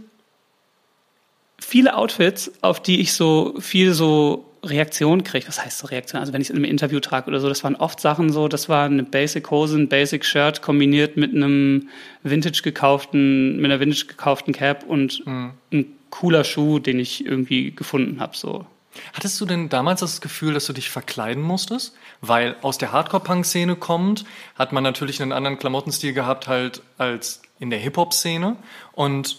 viele 1.71 1.95
Outfits, 1.95 2.51
auf 2.59 2.83
die 2.83 2.99
ich 2.99 3.13
so 3.13 3.55
viel 3.57 3.93
so 3.93 4.45
Reaktion 4.61 5.23
kriege. 5.23 5.47
Was 5.47 5.63
heißt 5.63 5.77
so 5.77 5.87
Reaktion? 5.87 6.19
Also 6.19 6.33
wenn 6.33 6.41
ich 6.41 6.47
es 6.47 6.49
in 6.49 6.57
einem 6.57 6.65
Interview 6.65 6.99
trage 6.99 7.27
oder 7.27 7.39
so, 7.39 7.47
das 7.47 7.63
waren 7.63 7.77
oft 7.77 8.01
Sachen 8.01 8.29
so, 8.29 8.49
das 8.49 8.67
war 8.67 8.83
eine 8.87 9.03
Basic 9.03 9.49
Hose, 9.49 9.77
ein 9.77 9.87
Basic 9.87 10.25
Shirt 10.25 10.61
kombiniert 10.61 11.15
mit 11.15 11.33
einem 11.33 11.87
Vintage 12.23 12.61
gekauften, 12.61 13.55
mit 13.55 13.71
einer 13.71 13.79
Vintage 13.79 14.07
gekauften 14.07 14.53
Cap 14.53 14.83
und 14.85 15.23
ein 15.25 15.85
cooler 16.09 16.43
Schuh, 16.43 16.79
den 16.79 16.99
ich 16.99 17.25
irgendwie 17.25 17.71
gefunden 17.73 18.19
habe. 18.19 18.35
So. 18.35 18.65
Hattest 19.13 19.39
du 19.39 19.45
denn 19.45 19.69
damals 19.69 20.01
das 20.01 20.19
Gefühl, 20.19 20.53
dass 20.53 20.65
du 20.65 20.73
dich 20.73 20.89
verkleiden 20.89 21.41
musstest? 21.41 21.95
Weil 22.19 22.57
aus 22.63 22.79
der 22.79 22.91
Hardcore-Punk-Szene 22.91 23.77
kommt, 23.77 24.25
hat 24.55 24.73
man 24.73 24.83
natürlich 24.83 25.21
einen 25.21 25.31
anderen 25.31 25.57
Klamottenstil 25.57 26.11
gehabt 26.11 26.49
halt 26.49 26.81
als 26.97 27.41
in 27.59 27.69
der 27.69 27.79
Hip-Hop-Szene. 27.79 28.57
Und 28.91 29.37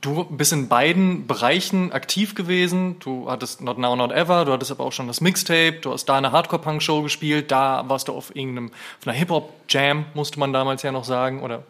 du 0.00 0.24
bist 0.24 0.52
in 0.52 0.68
beiden 0.68 1.26
Bereichen 1.26 1.92
aktiv 1.92 2.34
gewesen. 2.34 2.98
Du 3.00 3.30
hattest 3.30 3.60
Not 3.60 3.78
Now, 3.78 3.96
Not 3.96 4.12
Ever, 4.12 4.44
du 4.44 4.52
hattest 4.52 4.70
aber 4.70 4.84
auch 4.84 4.92
schon 4.92 5.06
das 5.06 5.20
Mixtape, 5.20 5.78
du 5.80 5.92
hast 5.92 6.06
da 6.06 6.16
eine 6.16 6.32
Hardcore-Punk-Show 6.32 7.02
gespielt, 7.02 7.50
da 7.50 7.84
warst 7.88 8.08
du 8.08 8.12
auf 8.12 8.34
irgendeinem, 8.34 8.70
auf 9.00 9.06
einer 9.06 9.16
Hip-Hop-Jam, 9.16 10.06
musste 10.14 10.38
man 10.38 10.52
damals 10.52 10.82
ja 10.82 10.92
noch 10.92 11.04
sagen, 11.04 11.42
oder 11.42 11.62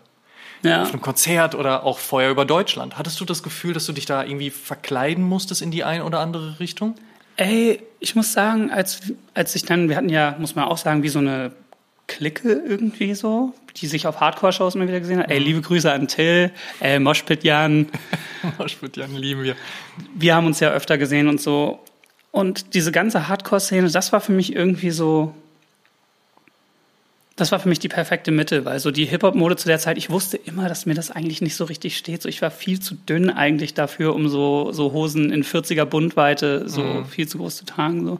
ja. 0.62 0.82
auf 0.82 0.92
einem 0.92 1.02
Konzert 1.02 1.54
oder 1.54 1.84
auch 1.84 1.98
Feuer 1.98 2.30
über 2.30 2.44
Deutschland. 2.44 2.98
Hattest 2.98 3.20
du 3.20 3.24
das 3.24 3.42
Gefühl, 3.42 3.72
dass 3.72 3.86
du 3.86 3.92
dich 3.92 4.06
da 4.06 4.24
irgendwie 4.24 4.50
verkleiden 4.50 5.24
musstest 5.24 5.62
in 5.62 5.70
die 5.70 5.84
eine 5.84 6.04
oder 6.04 6.20
andere 6.20 6.60
Richtung? 6.60 6.94
Ey, 7.36 7.80
ich 8.00 8.16
muss 8.16 8.32
sagen, 8.32 8.70
als, 8.70 9.00
als 9.34 9.54
ich 9.54 9.62
dann, 9.62 9.88
wir 9.88 9.96
hatten 9.96 10.08
ja, 10.08 10.34
muss 10.38 10.56
man 10.56 10.64
auch 10.64 10.78
sagen, 10.78 11.02
wie 11.02 11.08
so 11.08 11.20
eine 11.20 11.52
Clique 12.08 12.50
irgendwie 12.50 13.14
so, 13.14 13.54
die 13.76 13.86
sich 13.86 14.06
auf 14.08 14.18
Hardcore-Shows 14.20 14.74
immer 14.74 14.88
wieder 14.88 14.98
gesehen 14.98 15.20
hat. 15.20 15.30
Ey, 15.30 15.38
liebe 15.38 15.60
Grüße 15.60 15.92
an 15.92 16.08
Till, 16.08 16.50
ey, 16.80 16.98
Moshpit 16.98 17.44
Jan. 17.44 17.86
Moshpit 18.58 18.96
Jan 18.96 19.14
lieben 19.14 19.44
wir. 19.44 19.54
Wir 20.14 20.34
haben 20.34 20.46
uns 20.46 20.58
ja 20.58 20.70
öfter 20.70 20.98
gesehen 20.98 21.28
und 21.28 21.40
so. 21.40 21.78
Und 22.32 22.74
diese 22.74 22.90
ganze 22.90 23.28
Hardcore-Szene, 23.28 23.90
das 23.90 24.12
war 24.12 24.20
für 24.20 24.32
mich 24.32 24.54
irgendwie 24.54 24.90
so, 24.90 25.34
das 27.36 27.52
war 27.52 27.60
für 27.60 27.68
mich 27.68 27.78
die 27.78 27.88
perfekte 27.88 28.32
Mitte, 28.32 28.64
weil 28.64 28.80
so 28.80 28.90
die 28.90 29.04
Hip-Hop-Mode 29.04 29.56
zu 29.56 29.68
der 29.68 29.78
Zeit, 29.78 29.96
ich 29.96 30.10
wusste 30.10 30.36
immer, 30.36 30.68
dass 30.68 30.86
mir 30.86 30.94
das 30.94 31.10
eigentlich 31.10 31.40
nicht 31.40 31.54
so 31.54 31.64
richtig 31.64 31.96
steht. 31.96 32.22
So, 32.22 32.28
ich 32.28 32.42
war 32.42 32.50
viel 32.50 32.80
zu 32.80 32.94
dünn 32.94 33.30
eigentlich 33.30 33.74
dafür, 33.74 34.14
um 34.14 34.28
so, 34.28 34.72
so 34.72 34.92
Hosen 34.92 35.30
in 35.30 35.44
40er 35.44 35.84
Bundweite 35.84 36.68
so 36.68 36.82
mhm. 36.82 37.06
viel 37.06 37.28
zu 37.28 37.38
groß 37.38 37.56
zu 37.56 37.64
tragen. 37.64 38.04
So. 38.04 38.18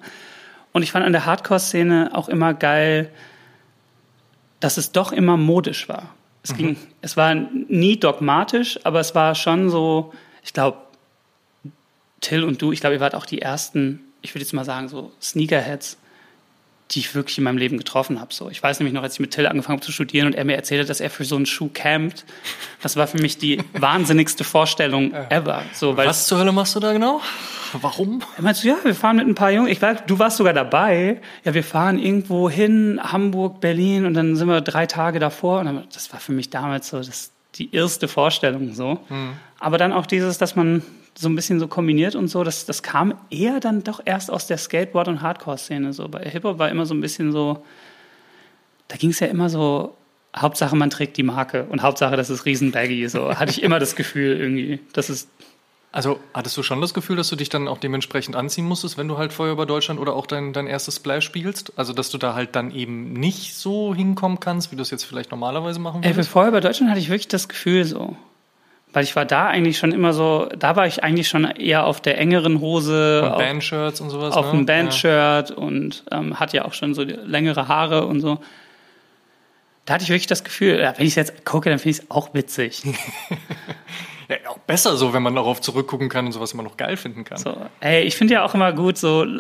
Und 0.73 0.83
ich 0.83 0.93
fand 0.93 1.05
an 1.05 1.13
der 1.13 1.27
Hardcore-Szene 1.27 2.11
auch 2.15 2.29
immer 2.29 2.55
geil, 2.55 3.11
dass 4.61 4.77
es 4.77 4.93
doch 4.93 5.13
immer 5.13 5.37
modisch 5.37 5.89
war. 5.89 6.15
Es, 6.43 6.53
mhm. 6.53 6.57
ging, 6.57 6.77
es 7.01 7.17
war 7.17 7.35
nie 7.35 7.99
dogmatisch, 7.99 8.79
aber 8.85 9.01
es 9.01 9.15
war 9.15 9.35
schon 9.35 9.71
so, 9.71 10.13
ich 10.43 10.53
glaube, 10.53 10.79
Till 12.21 12.43
und 12.43 12.61
du, 12.61 12.73
ich 12.73 12.81
glaube, 12.81 12.97
ihr 12.97 13.01
wart 13.01 13.15
auch 13.15 13.27
die 13.27 13.41
ersten, 13.41 14.01
ich 14.23 14.35
würde 14.35 14.43
jetzt 14.43 14.53
mal 14.53 14.65
sagen, 14.65 14.89
so 14.89 15.13
Sneakerheads, 15.21 15.99
die 16.91 17.01
ich 17.01 17.15
wirklich 17.15 17.37
in 17.37 17.45
meinem 17.45 17.59
Leben 17.59 17.77
getroffen 17.77 18.21
habe. 18.21 18.33
So, 18.33 18.49
ich 18.49 18.63
weiß 18.63 18.81
nämlich 18.81 18.95
noch, 18.95 19.03
als 19.03 19.15
ich 19.15 19.21
mit 19.21 19.31
Till 19.31 19.47
angefangen 19.47 19.79
habe 19.79 19.85
zu 19.85 19.93
studieren 19.93 20.27
und 20.29 20.35
er 20.35 20.45
mir 20.45 20.57
erzählte, 20.57 20.87
dass 20.87 21.01
er 21.01 21.11
für 21.11 21.25
so 21.25 21.37
einen 21.37 21.45
Schuh 21.45 21.69
campt. 21.73 22.25
Das 22.83 22.97
war 22.97 23.07
für 23.07 23.19
mich 23.19 23.37
die 23.37 23.63
wahnsinnigste 23.75 24.43
Vorstellung 24.43 25.13
ever. 25.29 25.63
So, 25.75 25.97
weil 25.97 26.09
Was 26.09 26.27
zur 26.27 26.39
Hölle 26.39 26.53
machst 26.53 26.75
du 26.75 26.81
da 26.81 26.93
genau? 26.93 27.21
Warum? 27.75 28.23
Er 28.37 28.43
meinte 28.43 28.67
ja, 28.67 28.77
wir 28.83 28.95
fahren 28.95 29.17
mit 29.17 29.27
ein 29.27 29.35
paar 29.35 29.51
Jungs. 29.51 29.71
Ich 29.71 29.83
weiß, 29.83 30.05
du 30.07 30.19
warst 30.19 30.39
sogar 30.39 30.55
dabei. 30.55 31.21
Ja, 31.45 31.53
wir 31.53 31.65
fahren 31.65 31.99
irgendwo 31.99 32.49
hin, 32.49 32.99
Hamburg, 33.03 33.61
Berlin 33.61 34.07
und 34.07 34.15
dann 34.15 34.37
sind 34.37 34.49
wir 34.49 34.63
drei 34.63 34.87
Tage 34.87 35.19
davor. 35.19 35.61
Und 35.61 35.67
dann, 35.67 35.85
das 35.93 36.11
war 36.13 36.21
für 36.21 36.33
mich 36.33 36.49
damals 36.49 36.89
so 36.89 36.99
das, 36.99 37.33
die 37.57 37.75
erste 37.75 38.09
Vorstellung 38.09 38.73
so. 38.73 38.99
Hm. 39.09 39.35
Aber 39.61 39.77
dann 39.77 39.93
auch 39.93 40.07
dieses, 40.07 40.39
dass 40.39 40.57
man 40.57 40.83
so 41.21 41.29
ein 41.29 41.35
bisschen 41.35 41.59
so 41.59 41.67
kombiniert 41.67 42.15
und 42.15 42.29
so, 42.29 42.45
das, 42.45 42.65
das 42.65 42.83
kam 42.83 43.15
eher 43.29 43.59
dann 43.59 43.83
doch 43.83 44.01
erst 44.05 44.31
aus 44.31 44.47
der 44.47 44.57
Skateboard- 44.57 45.09
und 45.09 45.21
Hardcore-Szene. 45.21 45.93
So. 45.93 46.09
Bei 46.09 46.23
Hip-Hop 46.29 46.59
war 46.59 46.69
immer 46.69 46.87
so 46.87 46.95
ein 46.95 47.01
bisschen 47.01 47.33
so, 47.33 47.65
da 48.87 48.97
ging 48.97 49.11
es 49.11 49.19
ja 49.19 49.27
immer 49.27 49.49
so, 49.49 49.97
Hauptsache 50.37 50.77
man 50.77 50.91
trägt 50.91 51.17
die 51.17 51.25
Marke 51.25 51.65
und 51.65 51.83
Hauptsache 51.83 52.17
das 52.17 52.31
ist 52.31 52.45
riesenbaggy. 52.45 53.09
So 53.09 53.35
hatte 53.37 53.51
ich 53.51 53.63
immer 53.63 53.81
das 53.81 53.97
Gefühl 53.97 54.39
irgendwie, 54.39 54.79
dass 54.93 55.09
es 55.09 55.29
also 55.91 56.21
hattest 56.35 56.57
du 56.57 56.63
schon 56.63 56.83
das 56.83 56.93
Gefühl, 56.93 57.17
dass 57.17 57.29
du 57.29 57.37
dich 57.37 57.49
dann 57.49 57.67
auch 57.67 57.79
dementsprechend 57.79 58.37
anziehen 58.37 58.67
musstest, 58.67 58.99
wenn 58.99 59.09
du 59.09 59.17
halt 59.17 59.33
Feuer 59.33 59.53
über 59.53 59.65
Deutschland 59.65 59.99
oder 59.99 60.13
auch 60.13 60.27
dein, 60.27 60.53
dein 60.53 60.67
erstes 60.67 60.97
Splash 60.97 61.25
spielst? 61.25 61.73
Also 61.77 61.95
dass 61.95 62.11
du 62.11 62.19
da 62.19 62.35
halt 62.35 62.55
dann 62.55 62.71
eben 62.73 63.15
nicht 63.15 63.57
so 63.57 63.95
hinkommen 63.95 64.39
kannst, 64.39 64.71
wie 64.71 64.77
du 64.77 64.83
es 64.83 64.91
jetzt 64.91 65.05
vielleicht 65.05 65.31
normalerweise 65.31 65.81
machen 65.81 66.05
würdest? 66.05 66.19
Ey, 66.19 66.25
Feuer 66.25 66.49
über 66.49 66.61
Deutschland 66.61 66.91
hatte 66.91 67.01
ich 67.01 67.09
wirklich 67.09 67.29
das 67.29 67.49
Gefühl 67.49 67.85
so. 67.85 68.17
Weil 68.93 69.05
ich 69.05 69.15
war 69.17 69.27
da 69.27 69.47
eigentlich 69.47 69.79
schon 69.79 69.93
immer 69.93 70.13
so, 70.13 70.49
da 70.59 70.75
war 70.75 70.87
ich 70.87 71.05
eigentlich 71.05 71.29
schon 71.29 71.45
eher 71.45 71.85
auf 71.85 72.01
der 72.01 72.19
engeren 72.19 72.61
Hose. 72.61 73.23
Und 73.23 73.39
Bandshirts 73.39 74.01
und 74.01 74.11
sowas. 74.11 74.35
Auf 74.35 74.47
ne? 74.47 74.53
einem 74.53 74.67
Bandshirt 74.67 75.51
ja. 75.51 75.57
und 75.57 76.05
ähm, 76.11 76.41
hat 76.41 76.53
ja 76.53 76.65
auch 76.65 76.73
schon 76.73 76.95
so 76.95 77.03
längere 77.03 77.69
Haare 77.69 78.07
und 78.07 78.21
so. 78.21 78.39
Da 79.85 79.95
hatte 79.95 80.05
ich 80.05 80.11
wirklich 80.11 80.27
das 80.27 80.45
Gefühl, 80.45 80.79
wenn 80.97 81.07
ich 81.07 81.13
es 81.13 81.15
jetzt 81.15 81.45
gucke, 81.45 81.71
dann 81.71 81.79
finde 81.79 81.97
ich 81.97 82.03
es 82.03 82.11
auch 82.11 82.35
witzig. 82.35 82.83
ja, 84.29 84.37
auch 84.49 84.59
besser 84.59 84.97
so, 84.97 85.13
wenn 85.15 85.23
man 85.23 85.35
darauf 85.35 85.61
zurückgucken 85.61 86.09
kann 86.09 86.27
und 86.27 86.33
sowas 86.33 86.53
immer 86.53 86.63
noch 86.63 86.77
geil 86.77 86.97
finden 86.97 87.25
kann. 87.25 87.39
So, 87.39 87.57
ey, 87.81 88.03
ich 88.03 88.17
finde 88.17 88.35
ja 88.35 88.45
auch 88.45 88.55
immer 88.55 88.73
gut, 88.73 88.99
so, 88.99 89.25
äh, 89.25 89.39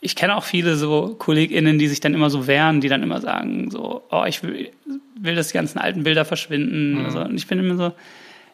ich 0.00 0.16
kenne 0.16 0.36
auch 0.36 0.44
viele 0.44 0.76
so 0.76 1.14
KollegInnen, 1.18 1.78
die 1.78 1.88
sich 1.88 2.00
dann 2.00 2.14
immer 2.14 2.30
so 2.30 2.46
wehren, 2.46 2.80
die 2.80 2.88
dann 2.88 3.02
immer 3.02 3.20
sagen, 3.20 3.70
so, 3.70 4.02
oh, 4.10 4.24
ich 4.26 4.42
will, 4.42 4.70
will 5.18 5.34
dass 5.34 5.48
die 5.48 5.54
ganzen 5.54 5.78
alten 5.78 6.04
Bilder 6.04 6.24
verschwinden. 6.24 6.98
Mhm. 6.98 7.04
Also, 7.04 7.20
und 7.20 7.36
ich 7.36 7.46
bin 7.46 7.58
immer 7.58 7.76
so, 7.76 7.92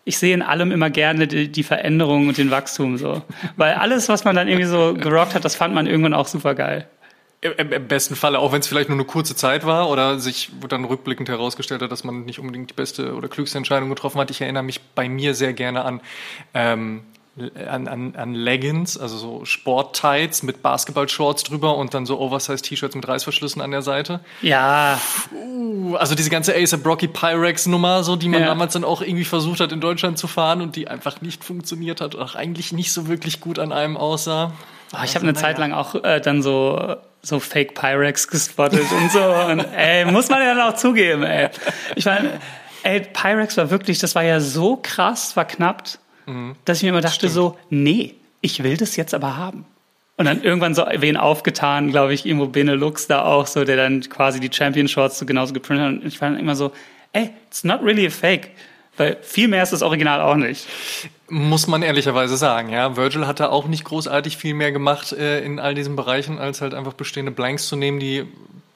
ich 0.05 0.19
sehe 0.19 0.35
in 0.35 0.43
allem 0.43 0.73
immer 0.73 0.91
gerne 0.91 1.29
die, 1.29 1.51
die, 1.51 1.63
Veränderung 1.63 2.29
und 2.29 2.39
den 2.39 2.51
Wachstum 2.51 2.97
so. 2.99 3.23
Weil 3.57 3.75
alles, 3.75 4.09
was 4.09 4.25
man 4.25 4.35
dann 4.35 4.49
irgendwie 4.49 4.67
so 4.67 4.95
gerockt 4.95 5.35
hat, 5.35 5.45
das 5.45 5.55
fand 5.55 5.75
man 5.75 5.87
irgendwann 5.87 6.15
auch 6.15 6.27
super 6.27 6.55
geil. 6.55 6.89
Im 7.41 7.89
besten 7.89 8.15
Falle, 8.15 8.39
auch 8.39 8.53
wenn 8.53 8.61
es 8.61 8.69
vielleicht 8.69 8.89
nur 8.89 8.97
eine 8.97 9.05
kurze 9.05 9.35
Zeit 9.35 9.67
war 9.67 9.91
oder 9.91 10.21
sich 10.21 10.51
dann 10.69 10.85
rückblickend 10.85 11.29
herausgestellt 11.29 11.83
hat, 11.83 11.91
dass 11.91 12.05
man 12.05 12.25
nicht 12.25 12.39
unbedingt 12.39 12.71
die 12.71 12.75
beste 12.75 13.17
oder 13.17 13.27
klügste 13.29 13.59
Entscheidung 13.59 13.89
getroffen 13.89 14.21
hat. 14.21 14.31
Ich 14.31 14.41
erinnere 14.41 14.63
mich 14.63 14.81
bei 14.81 15.09
mir 15.09 15.35
sehr 15.35 15.53
gerne 15.53 15.85
an 15.85 16.01
ähm, 16.55 17.03
an, 17.67 17.89
an, 17.89 18.15
an 18.15 18.35
Leggings, 18.35 18.99
also 18.99 19.17
so 19.17 19.45
Sporttights 19.45 20.43
mit 20.43 20.63
Basketballshorts 20.63 21.45
drüber 21.45 21.77
und 21.77 21.95
dann 21.95 22.05
so 22.05 22.21
Oversize-T-Shirts 22.21 22.95
mit 22.95 23.09
Reißverschlüssen 23.09 23.63
an 23.63 23.71
der 23.71 23.81
Seite. 23.81 24.21
Ja. 24.43 25.01
Uh, 25.35 25.97
also 25.97 26.15
diese 26.15 26.29
ganze 26.29 26.53
A$AP 26.53 26.85
Rocky 26.85 27.09
Pyrex 27.09 27.67
Nummer, 27.67 28.05
so 28.05 28.17
die 28.17 28.29
man 28.29 28.43
ja. 28.43 28.47
damals 28.47 28.75
dann 28.75 28.85
auch 28.85 29.01
irgendwie 29.01 29.25
versucht 29.25 29.61
hat 29.61 29.73
in 29.73 29.81
Deutschland 29.81 30.19
zu 30.19 30.27
fahren 30.27 30.61
und 30.61 30.77
die 30.77 30.89
einfach 30.89 31.23
nicht 31.23 31.43
funktioniert 31.43 32.03
hat, 32.03 32.17
auch 32.17 32.35
eigentlich 32.35 32.73
nicht 32.73 32.93
so 32.93 33.09
wirklich 33.09 33.41
gut 33.41 33.59
an 33.59 33.73
einem 33.73 33.97
aussah. 33.97 34.53
Oh, 34.93 34.99
ich 35.03 35.15
habe 35.15 35.27
eine 35.27 35.35
Zeit 35.35 35.57
lang 35.57 35.73
auch 35.73 35.95
äh, 36.05 36.21
dann 36.21 36.43
so 36.43 36.97
so 37.23 37.39
Fake 37.39 37.75
Pyrex 37.75 38.27
gespottet 38.29 38.91
und 38.91 39.13
so. 39.13 39.23
Und, 39.23 39.61
ey, 39.77 40.05
muss 40.05 40.29
man 40.29 40.43
ja 40.43 40.55
dann 40.55 40.73
auch 40.73 40.77
zugeben, 40.77 41.23
ey. 41.23 41.51
Ich 41.95 42.05
meine, 42.05 42.41
ey, 42.83 43.01
Pyrex 43.01 43.57
war 43.57 43.71
wirklich, 43.71 44.01
das 44.01 44.17
war 44.17 44.25
ja 44.25 44.41
so 44.41 44.79
krass 44.83 45.33
verknappt 45.33 46.01
Mhm. 46.27 46.57
Dass 46.65 46.79
ich 46.79 46.83
mir 46.85 46.91
immer 46.91 47.01
dachte 47.01 47.17
Stimmt. 47.17 47.33
so, 47.33 47.59
nee, 47.71 48.15
ich 48.41 48.63
will 48.63 48.77
das 48.77 48.97
jetzt 48.97 49.15
aber 49.15 49.37
haben. 49.37 49.65
Und 50.17 50.27
dann 50.27 50.43
irgendwann 50.43 50.75
so 50.75 50.85
wen 50.99 51.17
aufgetan, 51.17 51.91
glaube 51.91 52.13
ich, 52.15 52.27
irgendwo 52.27 52.47
Benelux 52.47 53.07
da 53.07 53.25
auch 53.25 53.47
so, 53.47 53.65
der 53.65 53.77
dann 53.77 54.03
quasi 54.03 54.41
die 54.41 54.51
Champion 54.53 54.87
Shorts 54.87 55.19
so 55.19 55.27
genauso 55.27 55.53
geprintet 55.53 55.87
hat. 55.87 56.03
Und 56.03 56.07
ich 56.07 56.21
war 56.21 56.31
dann 56.31 56.39
immer 56.39 56.55
so, 56.55 56.73
ey, 57.13 57.31
it's 57.49 57.65
not 57.65 57.83
really 57.83 58.07
a 58.07 58.11
fake. 58.11 58.51
Weil 58.97 59.17
viel 59.23 59.49
mehr 59.49 59.63
ist 59.63 59.73
das 59.73 59.83
Original 59.83 60.21
auch 60.21 60.37
nicht. 60.37 60.67
Muss 61.29 61.67
man 61.67 61.83
ehrlicherweise 61.83 62.37
sagen, 62.37 62.69
ja. 62.69 62.95
Virgil 62.97 63.27
hatte 63.27 63.51
auch 63.51 63.67
nicht 63.67 63.85
großartig 63.85 64.37
viel 64.37 64.53
mehr 64.53 64.71
gemacht 64.71 65.13
äh, 65.13 65.43
in 65.43 65.59
all 65.59 65.75
diesen 65.75 65.97
Bereichen, 65.97 66.39
als 66.39 66.61
halt 66.61 66.75
einfach 66.75 66.93
bestehende 66.93 67.33
Blanks 67.33 67.69
zu 67.69 67.77
nehmen, 67.77 67.99
die 67.99 68.27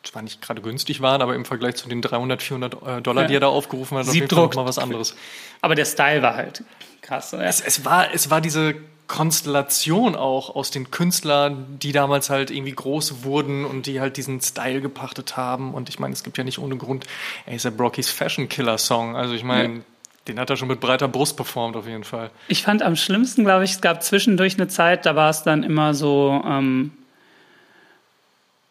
zwar 0.03 0.23
nicht 0.23 0.41
gerade 0.41 0.63
günstig 0.63 1.03
waren, 1.03 1.21
aber 1.21 1.35
im 1.35 1.45
Vergleich 1.45 1.75
zu 1.75 1.89
den 1.89 2.01
300, 2.01 2.43
400 2.43 2.75
äh, 2.75 3.03
Dollar, 3.03 3.23
ja. 3.23 3.29
die 3.29 3.35
er 3.35 3.41
da 3.41 3.49
aufgerufen 3.49 3.99
hat, 3.99 4.07
Siebdruck. 4.07 4.55
mal 4.55 4.65
was 4.65 4.79
anderes. 4.79 5.15
Aber 5.61 5.75
der 5.75 5.85
Style 5.85 6.23
war 6.23 6.35
halt 6.35 6.65
krass. 7.07 7.33
Ja. 7.33 7.41
Es, 7.41 7.61
es, 7.61 7.85
war, 7.85 8.13
es 8.13 8.31
war 8.31 8.41
diese 8.41 8.75
Konstellation 9.07 10.17
auch 10.17 10.55
aus 10.55 10.71
den 10.71 10.91
Künstlern, 10.91 11.79
die 11.79 11.93
damals 11.93 12.29
halt 12.29 12.51
irgendwie 12.51 12.73
groß 12.73 13.23
wurden 13.23 13.65
und 13.65 13.87
die 13.87 14.01
halt 14.01 14.17
diesen 14.17 14.41
Style 14.41 14.81
gepachtet 14.81 15.37
haben. 15.37 15.75
Und 15.75 15.89
ich 15.89 15.99
meine, 15.99 16.13
es 16.13 16.25
gibt 16.25 16.39
ja 16.39 16.45
nicht 16.45 16.59
ohne 16.59 16.77
Grund 16.77 17.07
A$AP 17.47 17.77
Brockys 17.77 18.11
Fashion 18.11 18.49
Killer 18.49 18.79
Song. 18.79 19.17
Also 19.17 19.35
ich 19.35 19.45
meine, 19.45 19.75
ja. 19.75 19.81
den 20.29 20.41
hat 20.41 20.51
er 20.51 20.57
schon 20.57 20.69
mit 20.69 20.81
breiter 20.81 21.07
Brust 21.07 21.37
performt 21.37 21.77
auf 21.77 21.87
jeden 21.87 22.05
Fall. 22.05 22.31
Ich 22.49 22.63
fand 22.63 22.83
am 22.83 22.97
schlimmsten, 22.97 23.45
glaube 23.45 23.65
ich, 23.65 23.73
es 23.73 23.81
gab 23.81 24.03
zwischendurch 24.03 24.55
eine 24.55 24.67
Zeit, 24.67 25.07
da 25.07 25.15
war 25.15 25.31
es 25.31 25.45
dann 25.45 25.63
immer 25.63 25.95
so 25.95 26.43
ähm, 26.45 26.91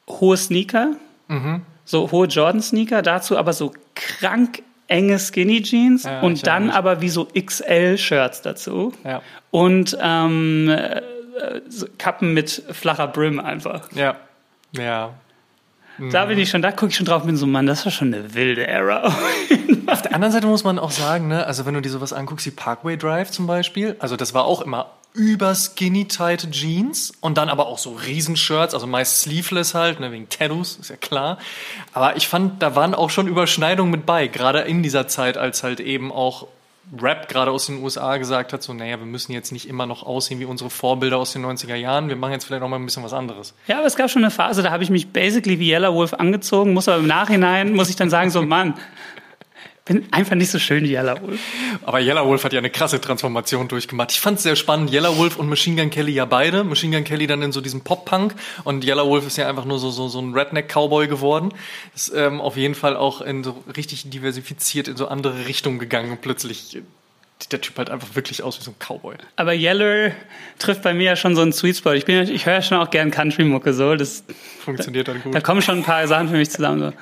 hohe 0.09 0.35
Sneaker, 0.35 0.91
mhm. 1.29 1.61
so 1.85 2.11
hohe 2.11 2.27
Jordan-Sneaker, 2.27 3.01
dazu 3.01 3.37
aber 3.37 3.53
so 3.53 3.71
krank 3.95 4.63
enge 4.87 5.19
Skinny 5.19 5.61
Jeans 5.61 6.03
ja, 6.03 6.21
und 6.21 6.45
dann 6.45 6.69
aber 6.69 7.01
wie 7.01 7.09
so 7.09 7.25
XL-Shirts 7.25 8.41
dazu. 8.41 8.93
Ja. 9.03 9.21
Und 9.51 9.97
ähm, 10.01 10.69
äh, 10.69 11.01
Kappen 11.97 12.33
mit 12.33 12.63
flacher 12.71 13.07
Brim 13.07 13.39
einfach. 13.39 13.91
Ja. 13.93 14.15
Ja. 14.71 15.13
Da 16.11 16.25
bin 16.25 16.37
ich 16.37 16.49
schon, 16.49 16.61
da 16.61 16.71
gucke 16.71 16.87
ich 16.87 16.97
schon 16.97 17.05
drauf, 17.05 17.23
bin 17.23 17.37
so, 17.37 17.47
Mann, 17.47 17.65
das 17.67 17.85
war 17.85 17.91
schon 17.91 18.13
eine 18.13 18.33
wilde 18.33 18.67
Era. 18.67 19.15
Auf 19.87 20.01
der 20.01 20.13
anderen 20.13 20.33
Seite 20.33 20.47
muss 20.47 20.65
man 20.65 20.77
auch 20.77 20.91
sagen, 20.91 21.29
ne, 21.29 21.45
also 21.45 21.65
wenn 21.65 21.73
du 21.73 21.81
dir 21.81 21.89
sowas 21.89 22.11
anguckst 22.11 22.45
wie 22.45 22.51
Parkway 22.51 22.97
Drive 22.97 23.31
zum 23.31 23.47
Beispiel, 23.47 23.95
also 23.99 24.17
das 24.17 24.33
war 24.33 24.43
auch 24.43 24.61
immer 24.61 24.91
über 25.15 25.55
skinny 25.55 26.07
tight 26.07 26.51
Jeans 26.51 27.13
und 27.21 27.37
dann 27.37 27.49
aber 27.49 27.67
auch 27.67 27.77
so 27.77 27.93
Riesenshirts, 27.93 28.73
also 28.73 28.85
meist 28.85 29.21
sleeveless 29.21 29.73
halt, 29.73 29.99
ne, 29.99 30.11
wegen 30.11 30.29
Tattoos, 30.29 30.77
ist 30.77 30.89
ja 30.89 30.97
klar. 30.97 31.37
Aber 31.93 32.17
ich 32.17 32.27
fand, 32.27 32.61
da 32.61 32.75
waren 32.75 32.93
auch 32.93 33.09
schon 33.09 33.27
Überschneidungen 33.27 33.91
mit 33.91 34.05
bei, 34.05 34.27
gerade 34.27 34.59
in 34.61 34.83
dieser 34.83 35.07
Zeit, 35.07 35.37
als 35.37 35.63
halt 35.63 35.79
eben 35.79 36.11
auch 36.11 36.47
Rap 37.01 37.27
gerade 37.27 37.49
aus 37.49 37.65
den 37.65 37.81
USA 37.81 38.17
gesagt 38.17 38.53
hat, 38.53 38.61
so, 38.61 38.73
naja, 38.73 38.99
wir 38.99 39.07
müssen 39.07 39.31
jetzt 39.31 39.51
nicht 39.51 39.67
immer 39.67 39.85
noch 39.85 40.03
aussehen 40.03 40.39
wie 40.39 40.45
unsere 40.45 40.69
Vorbilder 40.69 41.17
aus 41.17 41.33
den 41.33 41.43
90er 41.43 41.75
Jahren, 41.75 42.09
wir 42.09 42.15
machen 42.15 42.33
jetzt 42.33 42.45
vielleicht 42.45 42.61
noch 42.61 42.69
mal 42.69 42.75
ein 42.75 42.85
bisschen 42.85 43.03
was 43.03 43.13
anderes. 43.13 43.53
Ja, 43.67 43.77
aber 43.77 43.87
es 43.87 43.95
gab 43.95 44.09
schon 44.11 44.23
eine 44.23 44.31
Phase, 44.31 44.61
da 44.61 44.71
habe 44.71 44.83
ich 44.83 44.89
mich 44.89 45.07
basically 45.07 45.59
wie 45.59 45.71
Yellow 45.71 45.95
Wolf 45.95 46.13
angezogen, 46.13 46.73
muss 46.73 46.87
aber 46.87 46.99
im 46.99 47.07
Nachhinein, 47.07 47.73
muss 47.73 47.89
ich 47.89 47.95
dann 47.95 48.09
sagen, 48.09 48.29
so, 48.29 48.43
Mann, 48.43 48.75
bin 49.85 50.07
einfach 50.11 50.35
nicht 50.35 50.49
so 50.49 50.57
schön 50.57 50.83
wie 50.83 50.93
Yellow 50.93 51.21
Wolf. 51.21 51.39
Aber 51.83 52.01
Yellow 52.01 52.25
Wolf 52.25 52.43
hat 52.43 52.53
ja 52.53 52.59
eine 52.59 52.71
krasse 52.71 52.99
Transformation 52.99 53.67
durchgemacht. 53.67 54.11
Ich 54.11 54.19
fand 54.19 54.37
es 54.37 54.43
sehr 54.43 54.55
spannend. 54.55 54.91
Yellow 54.91 55.15
Wolf 55.17 55.37
und 55.37 55.47
Machine 55.47 55.79
Gun 55.79 55.91
Kelly 55.91 56.11
ja 56.13 56.25
beide. 56.25 56.63
Machine 56.63 56.95
Gun 56.95 57.03
Kelly 57.03 57.27
dann 57.27 57.43
in 57.43 57.51
so 57.51 57.61
diesem 57.61 57.81
Pop-Punk 57.81 58.33
und 58.63 58.83
Yellow 58.83 59.07
Wolf 59.07 59.27
ist 59.27 59.37
ja 59.37 59.47
einfach 59.47 59.65
nur 59.65 59.77
so, 59.77 59.91
so, 59.91 60.07
so 60.07 60.19
ein 60.19 60.33
Redneck-Cowboy 60.33 61.07
geworden. 61.07 61.53
Ist 61.93 62.11
ähm, 62.15 62.41
auf 62.41 62.57
jeden 62.57 62.73
Fall 62.73 62.97
auch 62.97 63.21
in 63.21 63.43
so 63.43 63.63
richtig 63.77 64.09
diversifiziert 64.09 64.87
in 64.87 64.97
so 64.97 65.07
andere 65.07 65.45
Richtungen 65.45 65.77
gegangen 65.77 66.11
und 66.11 66.21
plötzlich 66.21 66.79
sieht 67.39 67.51
der 67.51 67.61
Typ 67.61 67.77
halt 67.77 67.91
einfach 67.91 68.15
wirklich 68.15 68.41
aus 68.41 68.59
wie 68.59 68.63
so 68.63 68.71
ein 68.71 68.79
Cowboy. 68.79 69.15
Aber 69.35 69.53
Yellow 69.53 70.11
trifft 70.57 70.81
bei 70.81 70.95
mir 70.95 71.03
ja 71.03 71.15
schon 71.15 71.35
so 71.35 71.43
einen 71.43 71.53
Sweet 71.53 71.77
Spot. 71.77 71.91
Ich, 71.91 72.05
bin, 72.05 72.27
ich 72.27 72.47
höre 72.47 72.63
schon 72.63 72.79
auch 72.79 72.89
gern 72.89 73.11
Country-Mucke 73.11 73.71
so. 73.73 73.95
Das 73.95 74.23
funktioniert 74.63 75.09
dann 75.09 75.21
gut. 75.21 75.35
Da 75.35 75.41
kommen 75.41 75.61
schon 75.61 75.79
ein 75.79 75.83
paar 75.83 76.07
Sachen 76.07 76.29
für 76.29 76.37
mich 76.37 76.49
zusammen. 76.49 76.79
So. 76.79 76.97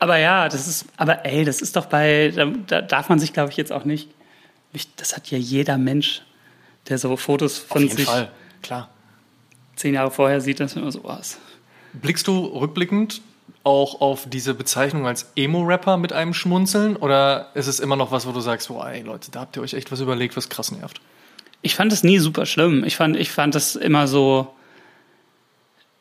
Aber 0.00 0.16
ja, 0.16 0.48
das 0.48 0.66
ist, 0.66 0.86
aber 0.96 1.26
ey, 1.26 1.44
das 1.44 1.60
ist 1.60 1.76
doch 1.76 1.86
bei, 1.86 2.32
da, 2.34 2.46
da 2.46 2.82
darf 2.82 3.08
man 3.10 3.18
sich, 3.18 3.32
glaube 3.34 3.50
ich, 3.50 3.56
jetzt 3.56 3.70
auch 3.70 3.84
nicht, 3.84 4.08
das 4.96 5.14
hat 5.14 5.30
ja 5.30 5.38
jeder 5.38 5.76
Mensch, 5.78 6.22
der 6.88 6.98
so 6.98 7.16
Fotos 7.16 7.58
von 7.58 7.76
Auf 7.76 7.82
jeden 7.82 7.96
sich 7.96 8.06
Fall, 8.06 8.30
klar. 8.62 8.88
zehn 9.76 9.94
Jahre 9.94 10.10
vorher 10.10 10.40
sieht, 10.40 10.58
dass 10.58 10.74
immer 10.74 10.90
so 10.90 11.04
was. 11.04 11.38
Blickst 11.92 12.26
du 12.26 12.46
rückblickend 12.46 13.20
auch 13.62 14.00
auf 14.00 14.26
diese 14.28 14.54
Bezeichnung 14.54 15.06
als 15.06 15.32
Emo-Rapper 15.36 15.98
mit 15.98 16.14
einem 16.14 16.32
Schmunzeln 16.32 16.96
oder 16.96 17.50
ist 17.54 17.66
es 17.66 17.78
immer 17.78 17.96
noch 17.96 18.10
was, 18.10 18.26
wo 18.26 18.32
du 18.32 18.40
sagst, 18.40 18.68
boah, 18.68 18.88
ey 18.88 19.02
Leute, 19.02 19.30
da 19.30 19.40
habt 19.40 19.56
ihr 19.56 19.62
euch 19.62 19.74
echt 19.74 19.92
was 19.92 20.00
überlegt, 20.00 20.34
was 20.36 20.48
krass 20.48 20.72
nervt? 20.72 21.00
Ich 21.60 21.74
fand 21.74 21.92
es 21.92 22.02
nie 22.02 22.18
super 22.18 22.46
schlimm. 22.46 22.84
Ich 22.84 22.96
fand, 22.96 23.16
ich 23.16 23.30
fand 23.30 23.54
das 23.54 23.76
immer 23.76 24.08
so. 24.08 24.54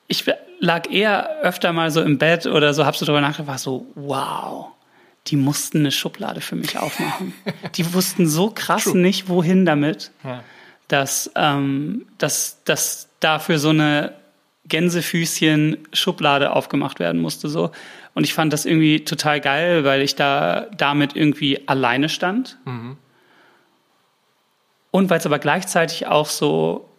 Ich 0.08 0.26
lag 0.60 0.90
eher 0.90 1.42
öfter 1.42 1.74
mal 1.74 1.92
so 1.92 2.02
im 2.02 2.18
Bett 2.18 2.46
oder 2.46 2.74
so, 2.74 2.86
hab 2.86 2.96
so 2.96 3.06
drüber 3.06 3.22
nachgedacht, 3.22 3.48
war 3.48 3.58
so, 3.58 3.88
wow, 3.96 4.68
die 5.28 5.36
mussten 5.36 5.80
eine 5.80 5.92
Schublade 5.92 6.42
für 6.42 6.56
mich 6.56 6.78
aufmachen. 6.78 7.34
die 7.76 7.94
wussten 7.94 8.28
so 8.28 8.52
krass 8.52 8.84
True. 8.84 8.98
nicht, 8.98 9.30
wohin 9.30 9.66
damit, 9.66 10.12
ja. 10.24 10.44
dass, 10.88 11.32
ähm, 11.36 12.06
dass, 12.18 12.64
dass 12.64 13.10
dafür 13.20 13.60
so 13.60 13.70
eine 13.70 14.14
Gänsefüßchen-Schublade 14.68 16.52
aufgemacht 16.54 17.00
werden 17.00 17.22
musste. 17.22 17.50
So. 17.50 17.72
Und 18.14 18.24
ich 18.24 18.34
fand 18.34 18.54
das 18.54 18.66
irgendwie 18.66 19.04
total 19.04 19.42
geil, 19.42 19.84
weil 19.84 20.02
ich 20.02 20.16
da 20.16 20.68
damit 20.78 21.16
irgendwie 21.16 21.68
alleine 21.68 22.10
stand. 22.10 22.58
Mhm. 22.66 22.98
Und 24.92 25.10
weil 25.10 25.20
es 25.20 25.26
aber 25.26 25.40
gleichzeitig 25.40 26.08
auch 26.08 26.28
so 26.28 26.90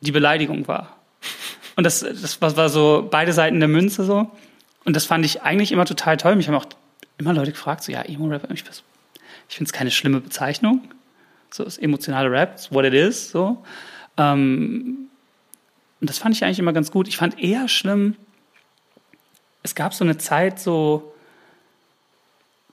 die 0.00 0.12
Beleidigung 0.12 0.66
war. 0.66 0.96
Und 1.80 1.84
das, 1.84 2.00
das 2.00 2.42
war 2.42 2.68
so 2.68 3.08
beide 3.10 3.32
Seiten 3.32 3.58
der 3.58 3.66
Münze 3.66 4.04
so. 4.04 4.30
Und 4.84 4.94
das 4.94 5.06
fand 5.06 5.24
ich 5.24 5.40
eigentlich 5.40 5.72
immer 5.72 5.86
total 5.86 6.18
toll. 6.18 6.36
Mich 6.36 6.46
haben 6.46 6.54
auch 6.54 6.66
immer 7.16 7.32
Leute 7.32 7.52
gefragt, 7.52 7.82
so, 7.82 7.90
ja, 7.90 8.02
Emo-Rap, 8.02 8.50
ich, 8.52 8.64
ich 9.48 9.56
finde 9.56 9.66
es 9.66 9.72
keine 9.72 9.90
schlimme 9.90 10.20
Bezeichnung. 10.20 10.82
So, 11.50 11.64
ist 11.64 11.78
emotionale 11.78 12.30
Rap, 12.30 12.56
ist 12.56 12.70
what 12.70 12.84
it 12.84 12.92
is, 12.92 13.30
so. 13.30 13.64
Ähm, 14.18 15.08
und 16.02 16.10
das 16.10 16.18
fand 16.18 16.36
ich 16.36 16.44
eigentlich 16.44 16.58
immer 16.58 16.74
ganz 16.74 16.90
gut. 16.90 17.08
Ich 17.08 17.16
fand 17.16 17.42
eher 17.42 17.66
schlimm, 17.66 18.14
es 19.62 19.74
gab 19.74 19.94
so 19.94 20.04
eine 20.04 20.18
Zeit 20.18 20.60
so 20.60 21.14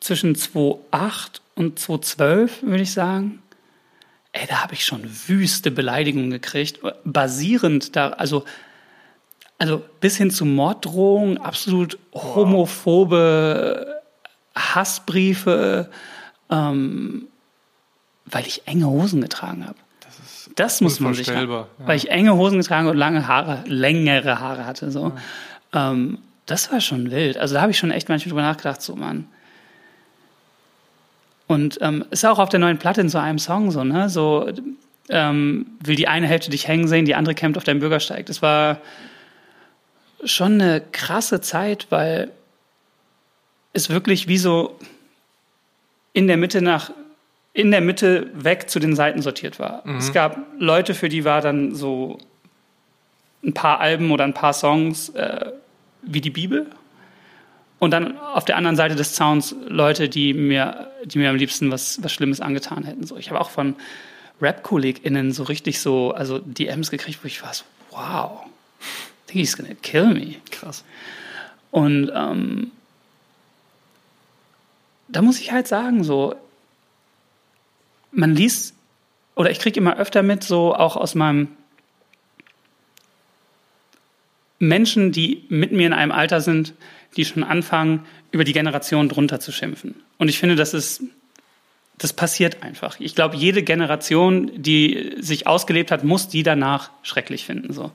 zwischen 0.01 0.35
2008 0.35 1.41
und 1.55 1.79
2012, 1.79 2.63
würde 2.63 2.83
ich 2.83 2.91
sagen. 2.91 3.41
Ey, 4.33 4.47
da 4.49 4.63
habe 4.63 4.73
ich 4.73 4.83
schon 4.83 5.09
wüste 5.29 5.71
Beleidigungen 5.71 6.29
gekriegt, 6.29 6.81
basierend 7.05 7.95
da, 7.95 8.09
also 8.09 8.43
also 9.57 9.83
bis 9.99 10.17
hin 10.17 10.31
zu 10.31 10.45
Morddrohungen, 10.45 11.37
absolut 11.39 11.97
homophobe 12.13 14.01
Hassbriefe, 14.55 15.89
ähm, 16.49 17.27
weil 18.25 18.45
ich 18.45 18.67
enge 18.67 18.87
Hosen 18.87 19.21
getragen 19.21 19.65
habe. 19.65 19.77
Das, 20.01 20.49
das 20.55 20.81
muss 20.81 20.99
man 20.99 21.13
sich 21.13 21.29
haben, 21.29 21.49
ja. 21.49 21.67
weil 21.79 21.97
ich 21.97 22.09
enge 22.09 22.35
Hosen 22.35 22.57
getragen 22.59 22.87
und 22.87 22.97
lange 22.97 23.27
Haare, 23.27 23.63
längere 23.65 24.39
Haare 24.39 24.65
hatte. 24.65 24.91
So, 24.91 25.13
ja. 25.73 25.91
ähm, 25.91 26.19
das 26.45 26.71
war 26.71 26.81
schon 26.81 27.11
wild. 27.11 27.37
Also 27.37 27.55
da 27.55 27.61
habe 27.61 27.71
ich 27.71 27.77
schon 27.77 27.91
echt 27.91 28.09
manchmal 28.09 28.29
drüber 28.29 28.41
nachgedacht, 28.41 28.81
so 28.81 28.95
Mann. 28.95 29.27
Und 31.47 31.79
ähm, 31.81 32.05
ist 32.11 32.25
auch 32.25 32.39
auf 32.39 32.49
der 32.49 32.59
neuen 32.59 32.77
Platte 32.77 33.01
in 33.01 33.09
so 33.09 33.17
einem 33.17 33.39
Song 33.39 33.71
so, 33.71 33.83
ne? 33.83 34.09
So 34.09 34.49
ähm, 35.09 35.67
will 35.81 35.95
die 35.95 36.07
eine 36.07 36.27
Hälfte 36.27 36.51
dich 36.51 36.67
hängen 36.67 36.87
sehen, 36.87 37.05
die 37.05 37.15
andere 37.15 37.35
kämpft 37.35 37.57
auf 37.57 37.63
deinem 37.63 37.79
Bürgersteig. 37.79 38.25
Das 38.25 38.41
war 38.41 38.79
schon 40.27 40.53
eine 40.53 40.81
krasse 40.81 41.41
Zeit, 41.41 41.87
weil 41.89 42.31
es 43.73 43.89
wirklich 43.89 44.27
wie 44.27 44.37
so 44.37 44.77
in 46.13 46.27
der 46.27 46.37
Mitte 46.37 46.61
nach 46.61 46.91
in 47.53 47.71
der 47.71 47.81
Mitte 47.81 48.29
weg 48.35 48.69
zu 48.69 48.79
den 48.79 48.95
Seiten 48.95 49.23
sortiert 49.23 49.57
war. 49.57 49.81
Mhm. 49.83 49.97
Es 49.97 50.13
gab 50.13 50.37
Leute, 50.59 50.93
für 50.93 51.09
die 51.09 51.25
war 51.25 51.41
dann 51.41 51.73
so 51.73 52.19
ein 53.43 53.53
paar 53.53 53.79
Alben 53.79 54.11
oder 54.11 54.25
ein 54.25 54.35
paar 54.35 54.53
Songs 54.53 55.09
äh, 55.09 55.51
wie 56.03 56.21
die 56.21 56.29
Bibel. 56.29 56.67
Und 57.79 57.91
dann 57.91 58.17
auf 58.19 58.45
der 58.45 58.57
anderen 58.57 58.75
Seite 58.75 58.95
des 58.95 59.13
Zauns 59.13 59.55
Leute, 59.67 60.07
die 60.07 60.35
mir, 60.35 60.91
die 61.05 61.17
mir 61.17 61.31
am 61.31 61.35
liebsten 61.35 61.71
was, 61.71 62.01
was 62.03 62.11
Schlimmes 62.11 62.41
angetan 62.41 62.83
hätten. 62.83 63.05
So, 63.07 63.17
ich 63.17 63.29
habe 63.31 63.41
auch 63.41 63.49
von 63.49 63.75
Rap-KollegInnen 64.39 65.31
so 65.31 65.43
richtig 65.43 65.79
so, 65.79 66.11
also 66.11 66.37
DMs 66.39 66.91
gekriegt, 66.91 67.19
wo 67.23 67.27
ich 67.27 67.41
war 67.41 67.53
so, 67.55 67.63
wow, 67.89 68.45
think 69.27 69.39
he's 69.39 69.55
gonna 69.55 69.75
kill 69.75 70.13
me. 70.13 70.35
Krass. 70.51 70.83
Und 71.71 72.11
ähm, 72.13 72.71
da 75.07 75.21
muss 75.21 75.39
ich 75.39 75.51
halt 75.51 75.67
sagen, 75.67 76.03
so, 76.03 76.35
man 78.11 78.35
liest, 78.35 78.73
oder 79.35 79.51
ich 79.51 79.59
kriege 79.59 79.79
immer 79.79 79.97
öfter 79.97 80.23
mit, 80.23 80.43
so 80.43 80.73
auch 80.75 80.95
aus 80.95 81.15
meinem 81.15 81.49
Menschen, 84.59 85.11
die 85.11 85.45
mit 85.49 85.71
mir 85.71 85.87
in 85.87 85.93
einem 85.93 86.11
Alter 86.11 86.41
sind, 86.41 86.73
die 87.15 87.25
schon 87.25 87.43
anfangen, 87.43 88.05
über 88.31 88.43
die 88.43 88.53
Generation 88.53 89.07
drunter 89.07 89.39
zu 89.39 89.51
schimpfen. 89.51 89.95
Und 90.17 90.29
ich 90.29 90.39
finde, 90.39 90.55
das 90.55 90.73
ist, 90.73 91.03
das 91.97 92.13
passiert 92.13 92.63
einfach. 92.63 92.99
Ich 92.99 93.15
glaube, 93.15 93.35
jede 93.35 93.63
Generation, 93.63 94.51
die 94.61 95.15
sich 95.19 95.47
ausgelebt 95.47 95.91
hat, 95.91 96.03
muss 96.03 96.27
die 96.27 96.43
danach 96.43 96.91
schrecklich 97.03 97.45
finden, 97.45 97.73
so. 97.73 97.91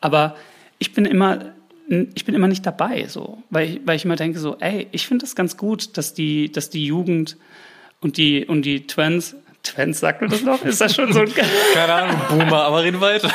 Aber 0.00 0.36
ich 0.82 0.92
bin 0.94 1.04
immer, 1.04 1.52
ich 1.88 2.24
bin 2.24 2.34
immer 2.34 2.48
nicht 2.48 2.66
dabei, 2.66 3.06
so, 3.06 3.40
weil 3.50 3.68
ich, 3.68 3.80
weil 3.84 3.94
ich 3.94 4.04
immer 4.04 4.16
denke 4.16 4.40
so, 4.40 4.56
ey, 4.58 4.88
ich 4.90 5.06
finde 5.06 5.24
das 5.24 5.36
ganz 5.36 5.56
gut, 5.56 5.96
dass 5.96 6.12
die, 6.12 6.50
dass 6.50 6.70
die 6.70 6.84
Jugend 6.84 7.36
und 8.00 8.16
die, 8.16 8.44
und 8.44 8.62
die 8.62 8.88
Twins, 8.88 9.36
Twins 9.62 10.00
sagt 10.00 10.22
man 10.22 10.30
das 10.30 10.42
noch? 10.42 10.64
Ist 10.64 10.80
das 10.80 10.92
schon 10.96 11.12
so 11.12 11.20
ein... 11.20 11.32
Keine 11.74 11.92
Ahnung, 11.92 12.20
Boomer, 12.28 12.64
aber 12.64 12.82
reden 12.82 13.00
weiter. 13.00 13.30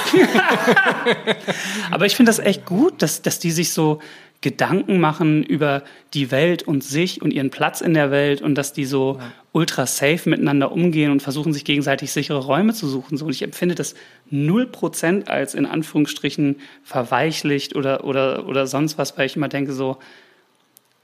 aber 1.92 2.06
ich 2.06 2.18
finde 2.18 2.32
das 2.32 2.40
echt 2.40 2.66
gut, 2.66 3.02
dass, 3.02 3.22
dass 3.22 3.40
die 3.40 3.52
sich 3.52 3.72
so 3.72 4.02
Gedanken 4.42 5.00
machen 5.00 5.44
über 5.44 5.84
die 6.14 6.30
Welt 6.30 6.64
und 6.64 6.84
sich 6.84 7.22
und 7.22 7.32
ihren 7.32 7.50
Platz 7.50 7.80
in 7.80 7.94
der 7.94 8.12
Welt 8.12 8.42
und 8.42 8.56
dass 8.56 8.74
die 8.74 8.84
so 8.84 9.20
ja. 9.22 9.34
Ultra 9.58 9.88
safe 9.88 10.30
miteinander 10.30 10.72
umgehen 10.72 11.12
und 11.12 11.24
versuchen, 11.24 11.52
sich 11.52 11.66
gegenseitig 11.66 12.12
sichere 12.12 12.38
Räume 12.38 12.76
zu 12.76 12.88
suchen. 12.88 13.18
So, 13.18 13.26
und 13.26 13.32
ich 13.32 13.42
empfinde 13.42 13.74
das 13.74 13.96
null 14.30 14.68
Prozent 14.68 15.30
als 15.32 15.56
in 15.56 15.66
Anführungsstrichen 15.66 16.58
verweichlicht 16.84 17.76
oder, 17.76 18.04
oder, 18.04 18.48
oder 18.48 18.68
sonst 18.68 19.00
was, 19.00 19.18
weil 19.18 19.26
ich 19.26 19.36
immer 19.36 19.48
denke 19.48 19.74
so, 19.74 19.98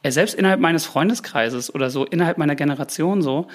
ja, 0.04 0.12
selbst 0.12 0.36
innerhalb 0.36 0.60
meines 0.60 0.86
Freundeskreises 0.86 1.74
oder 1.74 1.90
so, 1.90 2.06
innerhalb 2.06 2.38
meiner 2.38 2.54
Generation 2.54 3.24
so, 3.24 3.48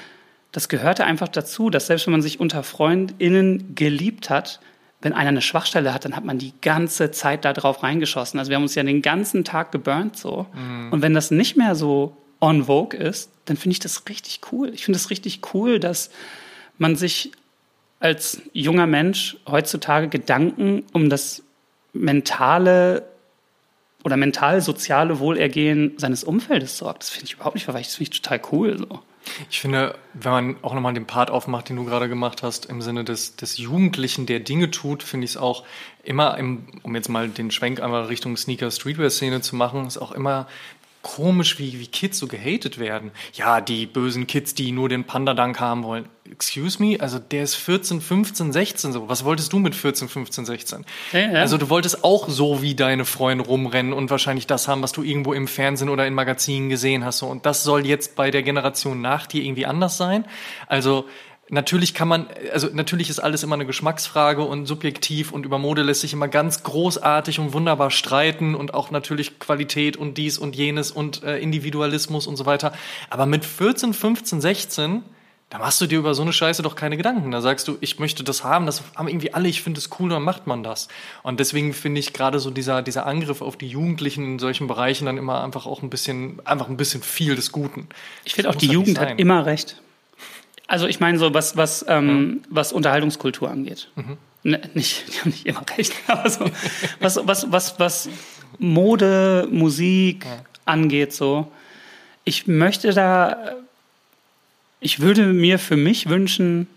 das 0.51 0.69
gehörte 0.69 1.05
einfach 1.05 1.29
dazu, 1.29 1.71
dass 1.71 1.87
selbst 1.87 2.09
wenn 2.09 2.13
man 2.13 2.23
sich 2.23 2.41
unter 2.41 2.65
FreundInnen 2.65 3.77
geliebt 3.77 4.31
hat, 4.31 4.59
wenn 5.01 5.13
einer 5.13 5.29
eine 5.29 5.43
Schwachstelle 5.43 5.95
hat, 5.95 6.07
dann 6.07 6.17
hat 6.17 6.25
man 6.25 6.39
die 6.39 6.55
ganze 6.61 7.13
Zeit 7.13 7.45
da 7.45 7.53
drauf 7.53 7.85
reingeschossen. 7.85 8.41
Also 8.41 8.51
wir 8.51 8.57
haben 8.57 8.65
uns 8.65 8.75
ja 8.75 8.83
den 8.83 9.01
ganzen 9.01 9.45
Tag 9.45 9.71
geburnt 9.71 10.17
so. 10.17 10.47
Mhm. 10.55 10.93
Und 10.93 11.03
wenn 11.03 11.15
das 11.15 11.31
nicht 11.31 11.57
mehr 11.57 11.77
so 11.77 12.17
on 12.41 12.65
vogue 12.65 12.99
ist, 12.99 13.31
dann 13.47 13.57
finde 13.57 13.73
ich 13.73 13.81
das 13.81 14.05
richtig 14.09 14.41
cool. 14.53 14.73
Ich 14.75 14.85
finde 14.85 14.99
es 14.99 15.11
richtig 15.11 15.41
cool, 15.53 15.81
dass 15.81 16.11
man 16.79 16.97
sich 16.97 17.33
als 18.01 18.43
junger 18.53 18.87
Mensch 18.87 19.37
heutzutage 19.47 20.09
Gedanken 20.09 20.85
um 20.93 21.11
das 21.11 21.43
mentale 21.93 23.09
oder 24.05 24.17
mental-soziale 24.17 25.19
Wohlergehen 25.19 25.95
seines 25.99 26.23
Umfeldes 26.23 26.79
sorgt. 26.79 27.03
Das 27.03 27.11
finde 27.11 27.27
ich 27.27 27.35
überhaupt 27.35 27.57
nicht 27.57 27.65
verweicht. 27.65 27.89
Das 27.89 27.97
finde 27.97 28.13
ich 28.13 28.21
total 28.21 28.41
cool. 28.53 28.79
So. 28.79 29.01
Ich 29.51 29.61
finde, 29.61 29.97
wenn 30.15 30.33
man 30.33 30.57
auch 30.63 30.75
nochmal 30.75 30.95
den 30.95 31.07
Part 31.07 31.31
aufmacht, 31.31 31.69
den 31.69 31.77
du 31.77 31.85
gerade 31.85 32.09
gemacht 32.09 32.43
hast, 32.43 32.67
im 32.67 32.81
Sinne 32.81 33.05
des, 33.05 33.37
des 33.37 33.59
Jugendlichen, 33.59 34.27
der 34.27 34.41
Dinge 34.41 34.71
tut, 34.71 35.03
finde 35.03 35.25
ich 35.25 35.33
es 35.33 35.37
auch 35.37 35.65
immer, 36.05 36.39
im, 36.39 36.67
um 36.83 36.95
jetzt 36.95 37.09
mal 37.09 37.29
den 37.29 37.51
Schwenk 37.51 37.81
einmal 37.81 38.05
Richtung 38.05 38.37
Sneaker-Streetwear-Szene 38.37 39.41
zu 39.41 39.57
machen, 39.57 39.87
ist 39.87 39.99
auch 39.99 40.13
immer 40.13 40.47
komisch, 41.09 41.59
wie, 41.59 41.81
wie 41.81 41.87
Kids 41.87 42.19
so 42.19 42.27
gehatet 42.27 42.79
werden. 42.79 43.13
Ja, 43.33 43.63
die 43.63 43.87
bösen 43.87 44.27
Kids, 44.27 44.55
die 44.55 44.73
nur 44.73 44.91
den 44.91 45.05
Panda-Dank 45.05 45.59
haben 45.59 45.83
wollen. 45.83 46.07
Excuse 46.31 46.83
me? 46.83 47.01
Also 47.01 47.19
der 47.19 47.45
ist 47.45 47.55
14, 47.55 48.03
15, 48.03 48.53
16 48.53 48.93
so. 48.93 49.09
Was 49.09 49.25
wolltest 49.25 49.51
du 49.55 49.59
mit 49.59 49.75
14, 49.75 50.09
15, 50.09 50.45
16? 50.45 50.85
Ja, 51.13 51.19
ja. 51.21 51.41
Also 51.41 51.57
du 51.57 51.71
wolltest 51.71 52.05
auch 52.05 52.29
so 52.29 52.61
wie 52.61 52.75
deine 52.75 53.07
Freunde 53.07 53.45
rumrennen 53.45 53.95
und 53.95 54.11
wahrscheinlich 54.11 54.47
das 54.47 54.69
haben, 54.69 54.83
was 54.83 54.93
du 54.93 55.03
irgendwo 55.03 55.33
im 55.33 55.49
Fernsehen 55.49 55.89
oder 55.89 56.07
in 56.07 56.13
Magazinen 56.13 56.69
gesehen 56.69 57.07
hast. 57.07 57.19
So. 57.19 57.27
Und 57.27 57.47
das 57.47 57.65
soll 57.65 57.87
jetzt 57.87 58.15
bei 58.15 58.31
der 58.31 58.43
Generation 58.43 59.01
nach 59.01 59.27
dir 59.27 59.43
irgendwie 59.43 59.65
anders 59.65 59.97
sein. 59.97 60.27
Also 60.67 61.07
Natürlich 61.51 61.95
kann 61.95 62.09
man, 62.09 62.27
also 62.53 62.69
natürlich 62.73 63.09
ist 63.09 63.21
alles 63.21 63.43
immer 63.43 63.55
eine 63.55 63.65
Geschmacksfrage 63.65 64.43
und 64.43 64.67
subjektiv 64.67 65.33
und 65.33 65.47
über 65.47 65.59
Mode 65.59 65.83
lässt 65.83 66.03
sich 66.03 66.13
immer 66.13 66.29
ganz 66.29 66.63
großartig 66.63 67.39
und 67.39 67.55
wunderbar 67.55 67.91
streiten 67.91 68.55
und 68.55 68.75
auch 68.75 68.91
natürlich 68.91 69.39
Qualität 69.39 69.97
und 69.97 70.19
dies 70.19 70.37
und 70.37 70.57
jenes 70.57 70.91
und 70.91 71.23
äh, 71.23 71.39
Individualismus 71.39 72.27
und 72.27 72.37
so 72.37 72.45
weiter. 72.45 72.73
Aber 73.09 73.25
mit 73.25 73.47
14, 73.47 73.95
15, 73.95 74.43
16, 74.43 75.03
da 75.49 75.59
machst 75.59 75.81
du 75.81 75.87
dir 75.87 75.99
über 75.99 76.13
so 76.13 76.21
eine 76.21 76.35
Scheiße 76.35 76.63
doch 76.63 76.77
keine 76.77 76.99
Gedanken. 76.99 77.31
Da 77.31 77.41
sagst 77.41 77.67
du, 77.67 77.79
ich 77.81 77.99
möchte 77.99 78.23
das 78.23 78.45
haben, 78.45 78.67
das 78.67 78.83
haben 78.95 79.09
irgendwie 79.09 79.33
alle, 79.33 79.49
ich 79.49 79.63
finde 79.63 79.79
es 79.79 79.89
cool, 79.99 80.11
dann 80.11 80.23
macht 80.23 80.47
man 80.47 80.63
das. 80.63 80.89
Und 81.23 81.41
deswegen 81.41 81.73
finde 81.73 82.01
ich 82.01 82.13
gerade 82.13 82.41
so 82.41 82.51
dieser, 82.51 82.83
dieser 82.83 83.07
Angriff 83.07 83.41
auf 83.41 83.57
die 83.57 83.69
Jugendlichen 83.69 84.25
in 84.25 84.39
solchen 84.39 84.67
Bereichen 84.67 85.07
dann 85.07 85.17
immer 85.17 85.43
einfach 85.43 85.65
auch 85.65 85.83
ein 85.83 85.89
bisschen, 85.89 86.45
einfach 86.45 86.69
ein 86.69 86.77
bisschen 86.77 87.03
viel 87.03 87.37
des 87.37 87.53
Guten. 87.53 87.89
Ich 88.27 88.35
finde 88.35 88.51
auch, 88.51 88.55
die 88.55 88.67
Jugend 88.67 89.01
hat 89.01 89.19
immer 89.19 89.47
recht. 89.47 89.81
Also 90.69 90.87
ich 90.87 91.01
meine 91.01 91.19
so, 91.19 91.35
was, 91.35 91.57
was, 91.57 91.85
ähm, 91.89 92.43
was 92.51 92.73
Unterhaltungskultur 92.73 93.51
angeht. 93.51 93.89
Mhm. 93.97 94.19
Ne, 94.45 94.61
nicht, 94.75 95.05
die 95.13 95.21
haben 95.21 95.31
nicht 95.31 95.47
immer 95.47 95.65
recht, 95.77 95.93
aber 96.07 96.31
so, 96.31 96.45
was, 97.01 97.19
was, 97.25 97.51
was, 97.51 97.81
was 97.81 98.09
Mode, 98.59 99.49
Musik 99.51 100.25
ja. 100.25 100.45
angeht, 100.67 101.13
so. 101.13 101.51
Ich 102.25 102.47
möchte 102.47 102.93
da, 102.93 103.57
ich 104.81 105.01
würde 105.01 105.25
mir 105.25 105.59
für 105.59 105.77
mich 105.77 106.09
wünschen, 106.11 106.69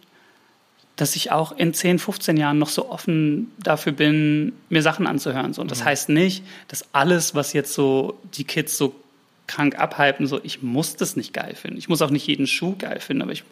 dass 0.96 1.16
ich 1.16 1.32
auch 1.32 1.52
in 1.58 1.74
10, 1.74 2.00
15 2.00 2.38
Jahren 2.38 2.60
noch 2.60 2.70
so 2.70 2.90
offen 2.90 3.52
dafür 3.58 3.92
bin, 3.92 4.54
mir 4.70 4.82
Sachen 4.82 5.08
anzuhören. 5.08 5.54
So. 5.54 5.62
Und 5.62 5.72
das 5.72 5.82
mhm. 5.82 5.86
heißt 5.86 6.10
nicht, 6.10 6.44
dass 6.70 6.86
alles, 6.94 7.36
was 7.36 7.52
jetzt 7.52 7.74
so 7.74 8.20
die 8.36 8.46
Kids 8.46 8.78
so 8.78 8.96
krank 9.48 9.78
abhypen, 9.78 10.28
so 10.28 10.40
ich 10.44 10.62
muss 10.62 10.96
das 10.96 11.18
nicht 11.18 11.34
geil 11.34 11.56
finden. 11.56 11.78
Ich 11.78 11.90
muss 11.90 12.02
auch 12.02 12.12
nicht 12.12 12.28
jeden 12.28 12.48
Schuh 12.48 12.76
geil 12.78 13.02
finden, 13.02 13.24
aber 13.24 13.34
ich 13.34 13.44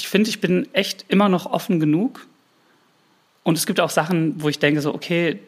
ich 0.00 0.08
finde, 0.08 0.30
ich 0.30 0.40
bin 0.40 0.68
echt 0.72 1.04
immer 1.08 1.28
noch 1.28 1.46
offen 1.46 1.80
genug. 1.80 2.26
Und 3.42 3.56
es 3.56 3.66
gibt 3.66 3.80
auch 3.80 3.90
Sachen, 3.90 4.42
wo 4.42 4.48
ich 4.48 4.58
denke 4.58 4.80
so, 4.80 4.94
okay, 4.94 5.40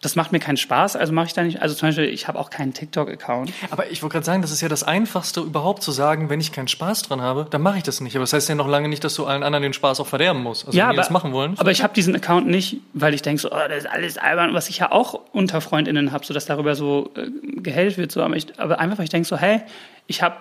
das 0.00 0.14
macht 0.14 0.30
mir 0.30 0.38
keinen 0.38 0.56
Spaß, 0.56 0.94
also 0.94 1.12
mache 1.12 1.26
ich 1.26 1.32
da 1.32 1.42
nicht. 1.42 1.60
Also 1.60 1.74
zum 1.74 1.88
Beispiel, 1.88 2.04
ich 2.04 2.28
habe 2.28 2.38
auch 2.38 2.50
keinen 2.50 2.72
TikTok-Account. 2.72 3.52
Aber 3.70 3.90
ich 3.90 4.00
wollte 4.00 4.12
gerade 4.12 4.26
sagen, 4.26 4.42
das 4.42 4.52
ist 4.52 4.60
ja 4.60 4.68
das 4.68 4.84
Einfachste 4.84 5.40
überhaupt 5.40 5.82
zu 5.82 5.90
sagen, 5.90 6.30
wenn 6.30 6.40
ich 6.40 6.52
keinen 6.52 6.68
Spaß 6.68 7.02
dran 7.02 7.20
habe, 7.20 7.48
dann 7.50 7.62
mache 7.62 7.78
ich 7.78 7.82
das 7.82 8.00
nicht. 8.00 8.14
Aber 8.14 8.22
das 8.22 8.32
heißt 8.32 8.48
ja 8.48 8.54
noch 8.54 8.68
lange 8.68 8.88
nicht, 8.88 9.02
dass 9.02 9.14
du 9.16 9.26
allen 9.26 9.42
anderen 9.42 9.64
den 9.64 9.72
Spaß 9.72 9.98
auch 9.98 10.06
verderben 10.06 10.40
musst. 10.40 10.66
Also 10.66 10.78
ja, 10.78 10.84
wenn 10.84 10.90
aber, 10.90 10.94
die 10.94 10.98
das 10.98 11.10
machen 11.10 11.32
wollen. 11.32 11.58
Aber 11.58 11.72
ich 11.72 11.82
habe 11.82 11.94
diesen 11.94 12.14
Account 12.14 12.46
nicht, 12.46 12.76
weil 12.92 13.12
ich 13.12 13.22
denke 13.22 13.42
so, 13.42 13.50
oh, 13.50 13.68
das 13.68 13.78
ist 13.78 13.90
alles 13.90 14.18
albern, 14.18 14.54
was 14.54 14.68
ich 14.68 14.78
ja 14.78 14.92
auch 14.92 15.20
unter 15.32 15.60
FreundInnen 15.60 16.12
habe, 16.12 16.24
so 16.24 16.32
dass 16.32 16.46
darüber 16.46 16.76
so 16.76 17.10
äh, 17.16 17.28
gehellt 17.60 17.98
wird. 17.98 18.12
So. 18.12 18.22
Aber, 18.22 18.36
ich, 18.36 18.46
aber 18.60 18.78
einfach, 18.78 18.98
weil 18.98 19.04
ich 19.04 19.10
denke 19.10 19.26
so, 19.26 19.36
hey, 19.36 19.62
ich 20.06 20.22
habe 20.22 20.36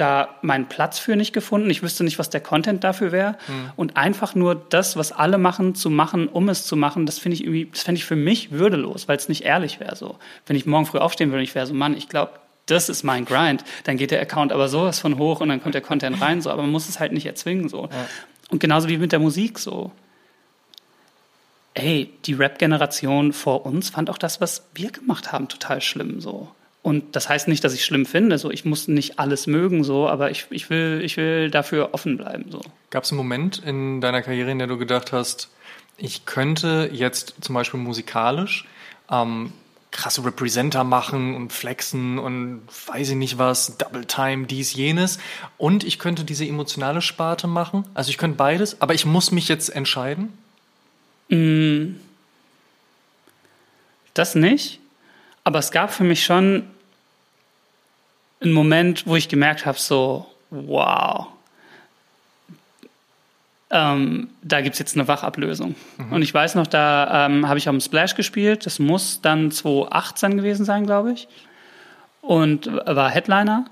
da 0.00 0.30
meinen 0.42 0.66
Platz 0.66 0.98
für 0.98 1.14
nicht 1.14 1.32
gefunden. 1.32 1.68
Ich 1.68 1.82
wüsste 1.82 2.04
nicht, 2.04 2.18
was 2.18 2.30
der 2.30 2.40
Content 2.40 2.82
dafür 2.84 3.12
wäre. 3.12 3.36
Mhm. 3.46 3.70
Und 3.76 3.96
einfach 3.96 4.34
nur 4.34 4.54
das, 4.54 4.96
was 4.96 5.12
alle 5.12 5.38
machen, 5.38 5.74
zu 5.74 5.90
machen, 5.90 6.28
um 6.28 6.48
es 6.48 6.64
zu 6.66 6.76
machen, 6.76 7.06
das 7.06 7.18
finde 7.18 7.34
ich 7.34 7.44
irgendwie, 7.44 7.68
das 7.70 7.82
fände 7.82 7.98
ich 7.98 8.04
für 8.04 8.16
mich 8.16 8.52
würdelos, 8.52 9.08
weil 9.08 9.16
es 9.16 9.28
nicht 9.28 9.44
ehrlich 9.44 9.80
wäre. 9.80 9.96
So, 9.96 10.16
wenn 10.46 10.56
ich 10.56 10.66
morgen 10.66 10.86
früh 10.86 10.98
aufstehen 10.98 11.30
würde, 11.30 11.42
ich 11.42 11.54
wäre 11.54 11.66
so, 11.66 11.74
Mann, 11.74 11.96
ich 11.96 12.08
glaube, 12.08 12.32
das 12.66 12.88
ist 12.88 13.02
mein 13.02 13.24
Grind. 13.24 13.64
Dann 13.84 13.96
geht 13.96 14.10
der 14.10 14.20
Account 14.20 14.52
aber 14.52 14.68
sowas 14.68 15.00
von 15.00 15.18
hoch 15.18 15.40
und 15.40 15.48
dann 15.48 15.62
kommt 15.62 15.74
der 15.74 15.82
Content 15.82 16.20
rein. 16.20 16.40
So, 16.40 16.50
aber 16.50 16.62
man 16.62 16.70
muss 16.70 16.88
es 16.88 17.00
halt 17.00 17.12
nicht 17.12 17.26
erzwingen. 17.26 17.68
So. 17.68 17.84
Ja. 17.84 18.06
Und 18.50 18.60
genauso 18.60 18.88
wie 18.88 18.96
mit 18.96 19.12
der 19.12 19.18
Musik 19.18 19.58
so. 19.58 19.92
Ey, 21.74 22.12
die 22.24 22.32
Rap-Generation 22.32 23.32
vor 23.32 23.64
uns 23.64 23.90
fand 23.90 24.10
auch 24.10 24.18
das, 24.18 24.40
was 24.40 24.66
wir 24.74 24.90
gemacht 24.90 25.32
haben, 25.32 25.48
total 25.48 25.80
schlimm. 25.80 26.20
So. 26.20 26.48
Und 26.82 27.14
das 27.14 27.28
heißt 27.28 27.46
nicht, 27.48 27.62
dass 27.62 27.74
ich 27.74 27.84
schlimm 27.84 28.06
finde. 28.06 28.38
So, 28.38 28.50
ich 28.50 28.64
muss 28.64 28.88
nicht 28.88 29.18
alles 29.18 29.46
mögen, 29.46 29.84
so, 29.84 30.08
aber 30.08 30.30
ich, 30.30 30.46
ich, 30.50 30.70
will, 30.70 31.02
ich 31.04 31.16
will 31.16 31.50
dafür 31.50 31.90
offen 31.92 32.16
bleiben. 32.16 32.46
So. 32.50 32.62
Gab 32.88 33.04
es 33.04 33.10
einen 33.10 33.18
Moment 33.18 33.62
in 33.64 34.00
deiner 34.00 34.22
Karriere, 34.22 34.50
in 34.50 34.58
der 34.58 34.66
du 34.66 34.78
gedacht 34.78 35.12
hast, 35.12 35.50
ich 35.98 36.24
könnte 36.24 36.88
jetzt 36.92 37.34
zum 37.42 37.54
Beispiel 37.54 37.78
musikalisch 37.78 38.64
ähm, 39.10 39.52
krasse 39.90 40.24
Representer 40.24 40.84
machen 40.84 41.34
und 41.34 41.52
flexen 41.52 42.18
und 42.18 42.62
weiß 42.86 43.10
ich 43.10 43.16
nicht 43.16 43.38
was, 43.38 43.76
Double 43.76 44.04
Time, 44.06 44.46
dies, 44.46 44.72
jenes. 44.72 45.18
Und 45.58 45.84
ich 45.84 45.98
könnte 45.98 46.24
diese 46.24 46.46
emotionale 46.46 47.02
Sparte 47.02 47.46
machen. 47.46 47.84
Also 47.92 48.10
ich 48.10 48.18
könnte 48.18 48.36
beides, 48.36 48.80
aber 48.80 48.94
ich 48.94 49.04
muss 49.04 49.32
mich 49.32 49.48
jetzt 49.48 49.68
entscheiden. 49.68 50.32
Mm. 51.28 51.96
Das 54.14 54.34
nicht. 54.34 54.79
Aber 55.44 55.58
es 55.58 55.70
gab 55.70 55.92
für 55.92 56.04
mich 56.04 56.24
schon 56.24 56.64
einen 58.40 58.52
Moment, 58.52 59.06
wo 59.06 59.16
ich 59.16 59.28
gemerkt 59.28 59.66
habe, 59.66 59.78
so, 59.78 60.26
wow, 60.50 61.28
ähm, 63.70 64.30
da 64.42 64.60
gibt 64.60 64.74
es 64.74 64.78
jetzt 64.80 64.96
eine 64.96 65.06
Wachablösung. 65.06 65.76
Mhm. 65.96 66.12
Und 66.12 66.22
ich 66.22 66.34
weiß 66.34 66.56
noch, 66.56 66.66
da 66.66 67.26
ähm, 67.26 67.48
habe 67.48 67.58
ich 67.58 67.68
am 67.68 67.80
Splash 67.80 68.16
gespielt. 68.16 68.66
Das 68.66 68.78
muss 68.80 69.20
dann 69.20 69.52
2018 69.52 70.36
gewesen 70.36 70.64
sein, 70.64 70.86
glaube 70.86 71.12
ich. 71.12 71.28
Und 72.20 72.66
war 72.66 73.10
Headliner. 73.10 73.66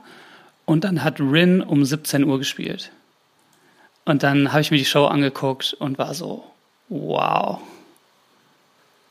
Und 0.64 0.84
dann 0.84 1.02
hat 1.02 1.18
Rin 1.18 1.62
um 1.62 1.84
17 1.84 2.24
Uhr 2.24 2.38
gespielt. 2.38 2.92
Und 4.04 4.22
dann 4.22 4.52
habe 4.52 4.60
ich 4.60 4.70
mir 4.70 4.78
die 4.78 4.84
Show 4.84 5.06
angeguckt 5.06 5.74
und 5.74 5.98
war 5.98 6.14
so, 6.14 6.44
wow, 6.88 7.60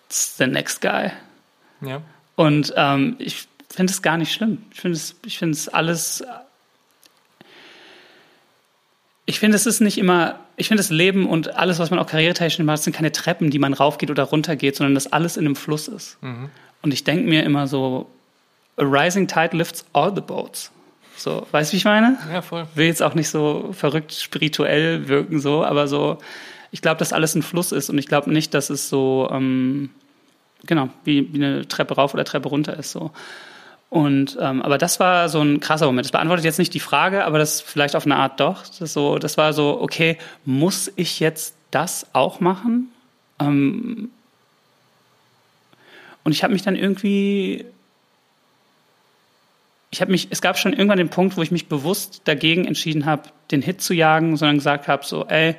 it's 0.08 0.38
the 0.38 0.48
next 0.48 0.82
guy. 0.82 1.12
Ja. 1.82 2.02
Und 2.38 2.72
ähm, 2.78 3.16
ich 3.18 3.48
finde 3.68 3.92
es 3.92 4.02
gar 4.04 4.16
nicht 4.16 4.32
schlimm. 4.32 4.60
Ich 4.72 4.80
finde 4.80 4.96
es, 4.96 5.16
ich 5.26 5.40
finde 5.40 5.54
es 5.56 5.68
alles. 5.68 6.24
Ich 9.26 9.40
finde, 9.40 9.58
es 9.58 9.66
ist 9.66 9.82
nicht 9.82 9.98
immer, 9.98 10.40
ich 10.56 10.68
finde 10.68 10.82
das 10.82 10.92
Leben 10.92 11.28
und 11.28 11.56
alles, 11.56 11.80
was 11.80 11.90
man 11.90 12.00
auch 12.00 12.06
karrieretechnisch 12.06 12.64
macht, 12.64 12.84
sind 12.84 12.96
keine 12.96 13.12
Treppen, 13.12 13.50
die 13.50 13.60
man 13.60 13.74
raufgeht 13.74 14.12
oder 14.12 14.24
runtergeht, 14.24 14.76
sondern 14.76 14.94
dass 14.94 15.12
alles 15.12 15.36
in 15.36 15.46
einem 15.46 15.56
Fluss 15.56 15.88
ist. 15.88 16.22
Mhm. 16.22 16.50
Und 16.84 16.94
ich 16.94 17.04
denke 17.04 17.28
mir 17.28 17.44
immer 17.44 17.68
so, 17.68 18.08
a 18.78 18.84
rising 18.84 19.28
tide 19.28 19.58
lifts 19.58 19.84
all 19.92 20.14
the 20.16 20.22
boats. 20.22 20.72
So, 21.18 21.48
weißt 21.50 21.72
du, 21.72 21.74
wie 21.74 21.78
ich 21.78 21.86
meine? 21.86 22.20
Ja, 22.32 22.44
voll. 22.44 22.68
Will 22.76 22.86
jetzt 22.86 23.02
auch 23.02 23.16
nicht 23.16 23.30
so 23.30 23.74
verrückt 23.74 24.14
spirituell 24.14 25.08
wirken, 25.08 25.40
so, 25.40 25.66
aber 25.66 25.88
so, 25.88 26.20
ich 26.70 26.84
glaube, 26.84 27.00
dass 27.00 27.14
alles 27.14 27.34
ein 27.34 27.42
Fluss 27.42 27.72
ist 27.72 27.90
und 27.90 27.98
ich 27.98 28.08
glaube 28.08 28.32
nicht, 28.32 28.54
dass 28.54 28.70
es 28.70 28.90
so, 28.90 29.28
ähm, 29.32 29.90
genau, 30.66 30.90
wie, 31.04 31.34
wie 31.34 31.44
eine 31.44 31.68
Treppe 31.68 31.96
rauf 31.96 32.14
oder 32.14 32.26
Treppe 32.26 32.50
runter 32.50 32.78
ist. 32.78 32.92
So. 32.92 33.12
Und 33.90 34.38
ähm, 34.42 34.62
aber 34.62 34.78
das 34.78 35.00
war 35.00 35.30
so 35.30 35.42
ein 35.42 35.60
krasser 35.60 35.86
Moment. 35.86 36.06
Das 36.06 36.12
beantwortet 36.12 36.46
jetzt 36.46 36.60
nicht 36.60 36.74
die 36.74 36.80
Frage, 36.80 37.26
aber 37.26 37.38
das 37.38 37.62
vielleicht 37.62 37.96
auf 37.96 38.06
eine 38.06 38.18
Art 38.18 38.40
doch. 38.40 38.64
Das, 38.80 38.94
so, 38.94 39.18
das 39.18 39.38
war 39.38 39.54
so, 39.54 39.80
okay, 39.82 40.18
muss 40.46 40.92
ich 40.96 41.20
jetzt 41.20 41.56
das 41.72 42.08
auch 42.14 42.40
machen? 42.40 42.90
Ähm, 43.40 44.10
und 46.24 46.34
ich 46.34 46.44
habe 46.44 46.52
mich 46.52 46.64
dann 46.64 46.76
irgendwie, 46.76 47.66
ich 49.92 50.02
habe 50.02 50.12
mich, 50.12 50.28
es 50.32 50.42
gab 50.42 50.58
schon 50.58 50.74
irgendwann 50.74 50.98
den 50.98 51.10
Punkt, 51.10 51.38
wo 51.38 51.42
ich 51.42 51.52
mich 51.52 51.68
bewusst 51.68 52.22
dagegen 52.26 52.66
entschieden 52.66 53.06
habe, 53.06 53.24
den 53.52 53.62
Hit 53.62 53.82
zu 53.82 53.94
jagen, 53.94 54.36
sondern 54.36 54.58
gesagt 54.58 54.90
habe, 54.90 55.06
so, 55.06 55.26
ey, 55.28 55.56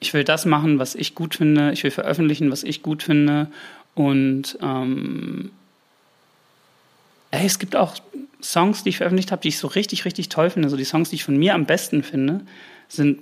ich 0.00 0.12
will 0.12 0.24
das 0.24 0.44
machen, 0.44 0.78
was 0.78 0.94
ich 0.94 1.14
gut 1.14 1.36
finde, 1.36 1.72
ich 1.72 1.82
will 1.82 1.90
veröffentlichen, 1.90 2.50
was 2.50 2.62
ich 2.62 2.82
gut 2.82 3.02
finde 3.02 3.48
und 3.94 4.58
ähm, 4.60 5.50
ey, 7.30 7.46
es 7.46 7.58
gibt 7.58 7.76
auch 7.76 7.94
Songs, 8.42 8.82
die 8.82 8.90
ich 8.90 8.98
veröffentlicht 8.98 9.32
habe, 9.32 9.42
die 9.42 9.48
ich 9.48 9.58
so 9.58 9.68
richtig, 9.68 10.04
richtig 10.04 10.28
toll 10.28 10.50
finde. 10.50 10.68
So 10.68 10.76
die 10.76 10.84
Songs, 10.84 11.10
die 11.10 11.16
ich 11.16 11.24
von 11.24 11.36
mir 11.36 11.54
am 11.54 11.64
besten 11.64 12.02
finde, 12.02 12.42
sind 12.88 13.20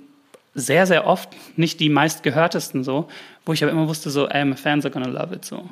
sehr, 0.55 0.85
sehr 0.85 1.07
oft 1.07 1.29
nicht 1.57 1.79
die 1.79 1.89
meistgehörtesten 1.89 2.83
so, 2.83 3.07
wo 3.45 3.53
ich 3.53 3.63
aber 3.63 3.71
immer 3.71 3.87
wusste, 3.87 4.09
so, 4.09 4.27
ey, 4.27 4.45
my 4.45 4.55
fans 4.55 4.85
are 4.85 4.93
gonna 4.93 5.07
love 5.07 5.33
it 5.33 5.45
so. 5.45 5.69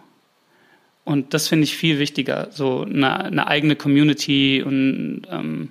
Und 1.04 1.34
das 1.34 1.48
finde 1.48 1.64
ich 1.66 1.76
viel 1.76 2.00
wichtiger, 2.00 2.48
so 2.52 2.82
eine, 2.82 3.24
eine 3.24 3.48
eigene 3.48 3.76
Community 3.76 4.64
und 4.64 5.24
ähm, 5.30 5.70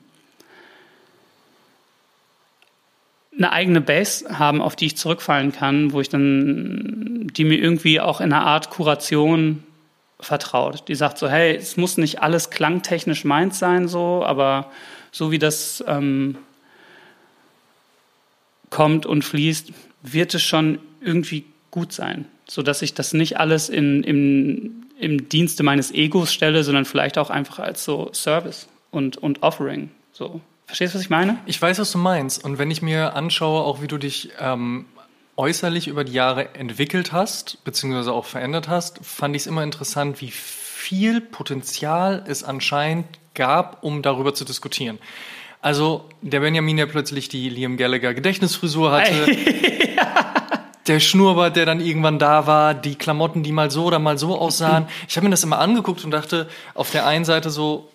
eine 3.41 3.53
eigene 3.53 3.81
Base 3.81 4.39
haben, 4.39 4.61
auf 4.61 4.77
die 4.77 4.87
ich 4.87 4.97
zurückfallen 4.97 5.53
kann, 5.53 5.93
wo 5.93 6.01
ich 6.01 6.11
dann, 6.11 7.29
die 7.35 7.45
mir 7.45 7.59
irgendwie 7.59 7.99
auch 7.99 8.21
in 8.21 8.33
einer 8.33 8.45
Art 8.45 8.69
Kuration 8.69 9.65
vertraut. 10.21 10.87
Die 10.89 10.95
sagt 10.95 11.17
so, 11.17 11.27
hey, 11.27 11.57
es 11.57 11.79
muss 11.79 11.97
nicht 11.97 12.21
alles 12.23 12.51
klangtechnisch 12.51 13.25
meins 13.25 13.59
sein, 13.59 13.89
so, 13.89 14.23
aber 14.25 14.71
so 15.11 15.31
wie 15.31 15.39
das 15.39 15.83
ähm, 15.87 16.37
kommt 18.69 19.07
und 19.07 19.25
fließt, 19.25 19.73
wird 20.03 20.35
es 20.35 20.43
schon 20.43 20.79
irgendwie 21.01 21.47
gut 21.71 21.93
sein, 21.93 22.27
so 22.47 22.63
dass 22.63 22.83
ich 22.83 22.93
das 22.93 23.15
nicht 23.15 23.39
alles 23.39 23.71
in, 23.71 24.03
in, 24.03 24.87
im 24.99 25.31
Dienste 25.31 25.63
meines 25.63 25.93
Egos 25.93 26.33
stelle, 26.33 26.63
sondern 26.63 26.85
vielleicht 26.85 27.17
auch 27.17 27.31
einfach 27.31 27.59
als 27.59 27.85
so 27.85 28.11
Service 28.13 28.69
und, 28.91 29.17
und 29.17 29.43
Offering. 29.43 29.89
So. 30.13 30.43
Verstehst 30.71 30.95
du, 30.95 30.99
was 30.99 31.03
ich 31.03 31.11
meine? 31.11 31.37
Ich 31.47 31.61
weiß, 31.61 31.81
was 31.81 31.91
du 31.91 31.99
meinst. 31.99 32.45
Und 32.45 32.59
wenn 32.59 32.71
ich 32.71 32.81
mir 32.81 33.17
anschaue, 33.17 33.65
auch 33.65 33.83
wie 33.83 33.89
du 33.89 33.99
dich 33.99 34.31
ähm, 34.39 34.85
äußerlich 35.37 35.89
über 35.89 36.05
die 36.05 36.13
Jahre 36.13 36.55
entwickelt 36.55 37.11
hast, 37.11 37.65
beziehungsweise 37.65 38.13
auch 38.13 38.25
verändert 38.25 38.69
hast, 38.69 39.05
fand 39.05 39.35
ich 39.35 39.43
es 39.43 39.47
immer 39.49 39.65
interessant, 39.65 40.21
wie 40.21 40.31
viel 40.31 41.21
Potenzial 41.21 42.23
es 42.29 42.45
anscheinend 42.45 43.07
gab, 43.35 43.83
um 43.83 44.01
darüber 44.01 44.33
zu 44.33 44.45
diskutieren. 44.45 45.01
Also 45.61 46.05
der 46.23 46.39
Benjamin, 46.39 46.77
der 46.77 46.87
plötzlich 46.87 47.29
die 47.29 47.49
Liam 47.49 47.77
Gallagher 47.77 48.15
Gedächtnisfrisur 48.15 48.93
hatte, 48.93 49.27
der 50.87 51.01
Schnurrbart, 51.01 51.57
der 51.57 51.67
dann 51.67 51.81
irgendwann 51.81 52.21
da 52.21 52.47
war, 52.47 52.75
die 52.75 52.95
Klamotten, 52.95 53.43
die 53.43 53.51
mal 53.51 53.73
so 53.73 53.87
oder 53.87 53.99
mal 53.99 54.19
so 54.19 54.39
aussahen. 54.39 54.87
Ich 55.09 55.17
habe 55.17 55.25
mir 55.25 55.33
das 55.33 55.43
immer 55.43 55.59
angeguckt 55.59 56.05
und 56.05 56.13
dachte, 56.13 56.49
auf 56.75 56.93
der 56.93 57.09
einen 57.09 57.25
Seite 57.25 57.51
so, 57.51 57.89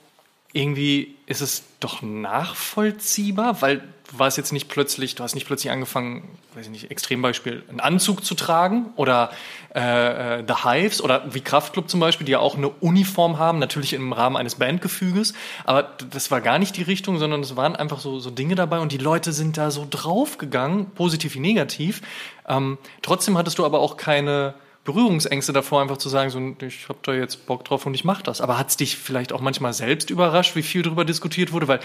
irgendwie 0.55 1.15
ist 1.25 1.41
es 1.41 1.63
doch 1.81 2.01
nachvollziehbar, 2.01 3.61
weil 3.61 3.79
du 3.79 4.19
warst 4.19 4.37
jetzt 4.37 4.53
nicht 4.53 4.69
plötzlich, 4.69 5.13
du 5.15 5.23
hast 5.23 5.35
nicht 5.35 5.45
plötzlich 5.45 5.69
angefangen, 5.69 6.29
weiß 6.53 6.67
ich 6.67 6.71
nicht, 6.71 6.91
Extrembeispiel, 6.91 7.63
einen 7.67 7.81
Anzug 7.81 8.23
zu 8.23 8.35
tragen 8.35 8.93
oder 8.95 9.31
äh, 9.75 10.39
äh, 10.39 10.43
The 10.47 10.63
Hives 10.63 11.01
oder 11.01 11.33
wie 11.33 11.41
Kraftclub 11.41 11.89
zum 11.89 11.99
Beispiel, 11.99 12.25
die 12.25 12.31
ja 12.31 12.39
auch 12.39 12.55
eine 12.55 12.69
Uniform 12.69 13.37
haben, 13.37 13.59
natürlich 13.59 13.91
im 13.91 14.13
Rahmen 14.13 14.37
eines 14.37 14.55
Bandgefüges, 14.55 15.33
aber 15.65 15.83
das 16.11 16.31
war 16.31 16.39
gar 16.39 16.57
nicht 16.57 16.77
die 16.77 16.83
Richtung, 16.83 17.17
sondern 17.17 17.41
es 17.41 17.57
waren 17.57 17.75
einfach 17.75 17.99
so, 17.99 18.19
so 18.19 18.29
Dinge 18.29 18.55
dabei 18.55 18.79
und 18.79 18.93
die 18.93 18.97
Leute 18.97 19.33
sind 19.33 19.57
da 19.57 19.71
so 19.71 19.85
draufgegangen, 19.89 20.91
positiv 20.91 21.35
wie 21.35 21.39
negativ. 21.39 22.01
Ähm, 22.47 22.77
trotzdem 23.01 23.37
hattest 23.37 23.59
du 23.59 23.65
aber 23.65 23.79
auch 23.79 23.97
keine 23.97 24.53
Berührungsängste 24.85 25.51
davor, 25.51 25.81
einfach 25.81 25.97
zu 25.97 26.09
sagen, 26.09 26.29
so, 26.29 26.55
ich 26.65 26.87
habe 26.87 26.99
da 27.01 27.13
jetzt 27.13 27.47
Bock 27.47 27.65
drauf 27.65 27.87
und 27.87 27.95
ich 27.95 28.05
mache 28.05 28.21
das. 28.21 28.39
Aber 28.39 28.59
hat 28.59 28.69
es 28.69 28.77
dich 28.77 28.95
vielleicht 28.95 29.33
auch 29.33 29.41
manchmal 29.41 29.73
selbst 29.73 30.11
überrascht, 30.11 30.55
wie 30.55 30.61
viel 30.61 30.83
darüber 30.83 31.03
diskutiert 31.03 31.51
wurde? 31.51 31.67
Weil 31.67 31.79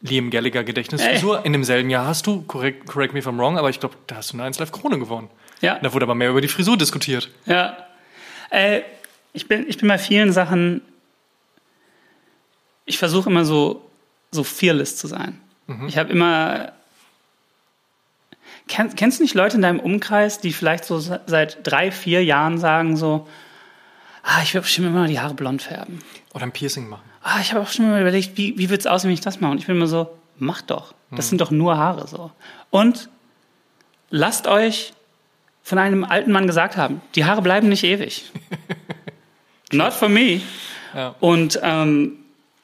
Liam 0.00 0.30
Gallagher 0.30 0.64
Gedächtnisfrisur, 0.64 1.44
in 1.44 1.52
demselben 1.52 1.90
Jahr 1.90 2.06
hast 2.06 2.26
du, 2.26 2.42
correct, 2.42 2.86
correct 2.86 3.12
me 3.12 3.20
if 3.20 3.26
I'm 3.26 3.38
wrong, 3.38 3.58
aber 3.58 3.68
ich 3.68 3.78
glaube, 3.78 3.94
da 4.06 4.16
hast 4.16 4.32
du 4.32 4.36
eine 4.36 4.44
1 4.44 4.58
Live 4.58 4.72
Krone 4.72 4.98
gewonnen. 4.98 5.28
Ja. 5.60 5.78
Da 5.78 5.92
wurde 5.92 6.04
aber 6.04 6.14
mehr 6.14 6.30
über 6.30 6.40
die 6.40 6.48
Frisur 6.48 6.78
diskutiert. 6.78 7.30
Ja. 7.44 7.76
Äh, 8.48 8.80
ich, 9.34 9.46
bin, 9.48 9.66
ich 9.68 9.76
bin 9.76 9.88
bei 9.88 9.98
vielen 9.98 10.32
Sachen, 10.32 10.80
ich 12.86 12.96
versuche 12.96 13.28
immer 13.28 13.44
so, 13.44 13.82
so 14.30 14.44
fearless 14.44 14.96
zu 14.96 15.08
sein. 15.08 15.38
Mhm. 15.66 15.88
Ich 15.88 15.98
habe 15.98 16.10
immer 16.10 16.72
Kenn, 18.68 18.94
kennst 18.94 19.18
du 19.18 19.22
nicht 19.22 19.34
Leute 19.34 19.56
in 19.56 19.62
deinem 19.62 19.80
Umkreis, 19.80 20.40
die 20.40 20.52
vielleicht 20.52 20.84
so 20.84 20.98
seit 20.98 21.58
drei, 21.62 21.90
vier 21.90 22.24
Jahren 22.24 22.58
sagen 22.58 22.96
so, 22.96 23.28
ah, 24.22 24.42
ich 24.42 24.54
will 24.54 24.60
bestimmt 24.60 24.88
immer 24.88 25.06
die 25.06 25.20
Haare 25.20 25.34
blond 25.34 25.62
färben. 25.62 26.00
Oder 26.34 26.44
ein 26.44 26.52
Piercing 26.52 26.88
machen. 26.88 27.04
Ah, 27.22 27.40
ich 27.40 27.52
habe 27.52 27.62
auch 27.62 27.68
schon 27.68 27.90
mal 27.90 28.00
überlegt, 28.00 28.36
wie, 28.36 28.58
wie 28.58 28.70
wird 28.70 28.80
es 28.80 28.86
aussehen, 28.86 29.08
wenn 29.08 29.14
ich 29.14 29.20
das 29.20 29.40
mache? 29.40 29.52
Und 29.52 29.58
ich 29.58 29.66
bin 29.66 29.76
immer 29.76 29.86
so, 29.86 30.16
mach 30.38 30.62
doch. 30.62 30.94
Das 31.10 31.26
hm. 31.26 31.30
sind 31.30 31.40
doch 31.40 31.50
nur 31.50 31.76
Haare 31.76 32.06
so. 32.08 32.32
Und 32.70 33.08
lasst 34.10 34.46
euch 34.46 34.92
von 35.62 35.78
einem 35.78 36.04
alten 36.04 36.32
Mann 36.32 36.46
gesagt 36.46 36.76
haben, 36.76 37.00
die 37.14 37.24
Haare 37.24 37.42
bleiben 37.42 37.68
nicht 37.68 37.84
ewig. 37.84 38.30
Not 39.72 39.92
for 39.92 40.08
me. 40.08 40.40
Ja. 40.94 41.14
Und 41.20 41.58
ähm, 41.62 42.18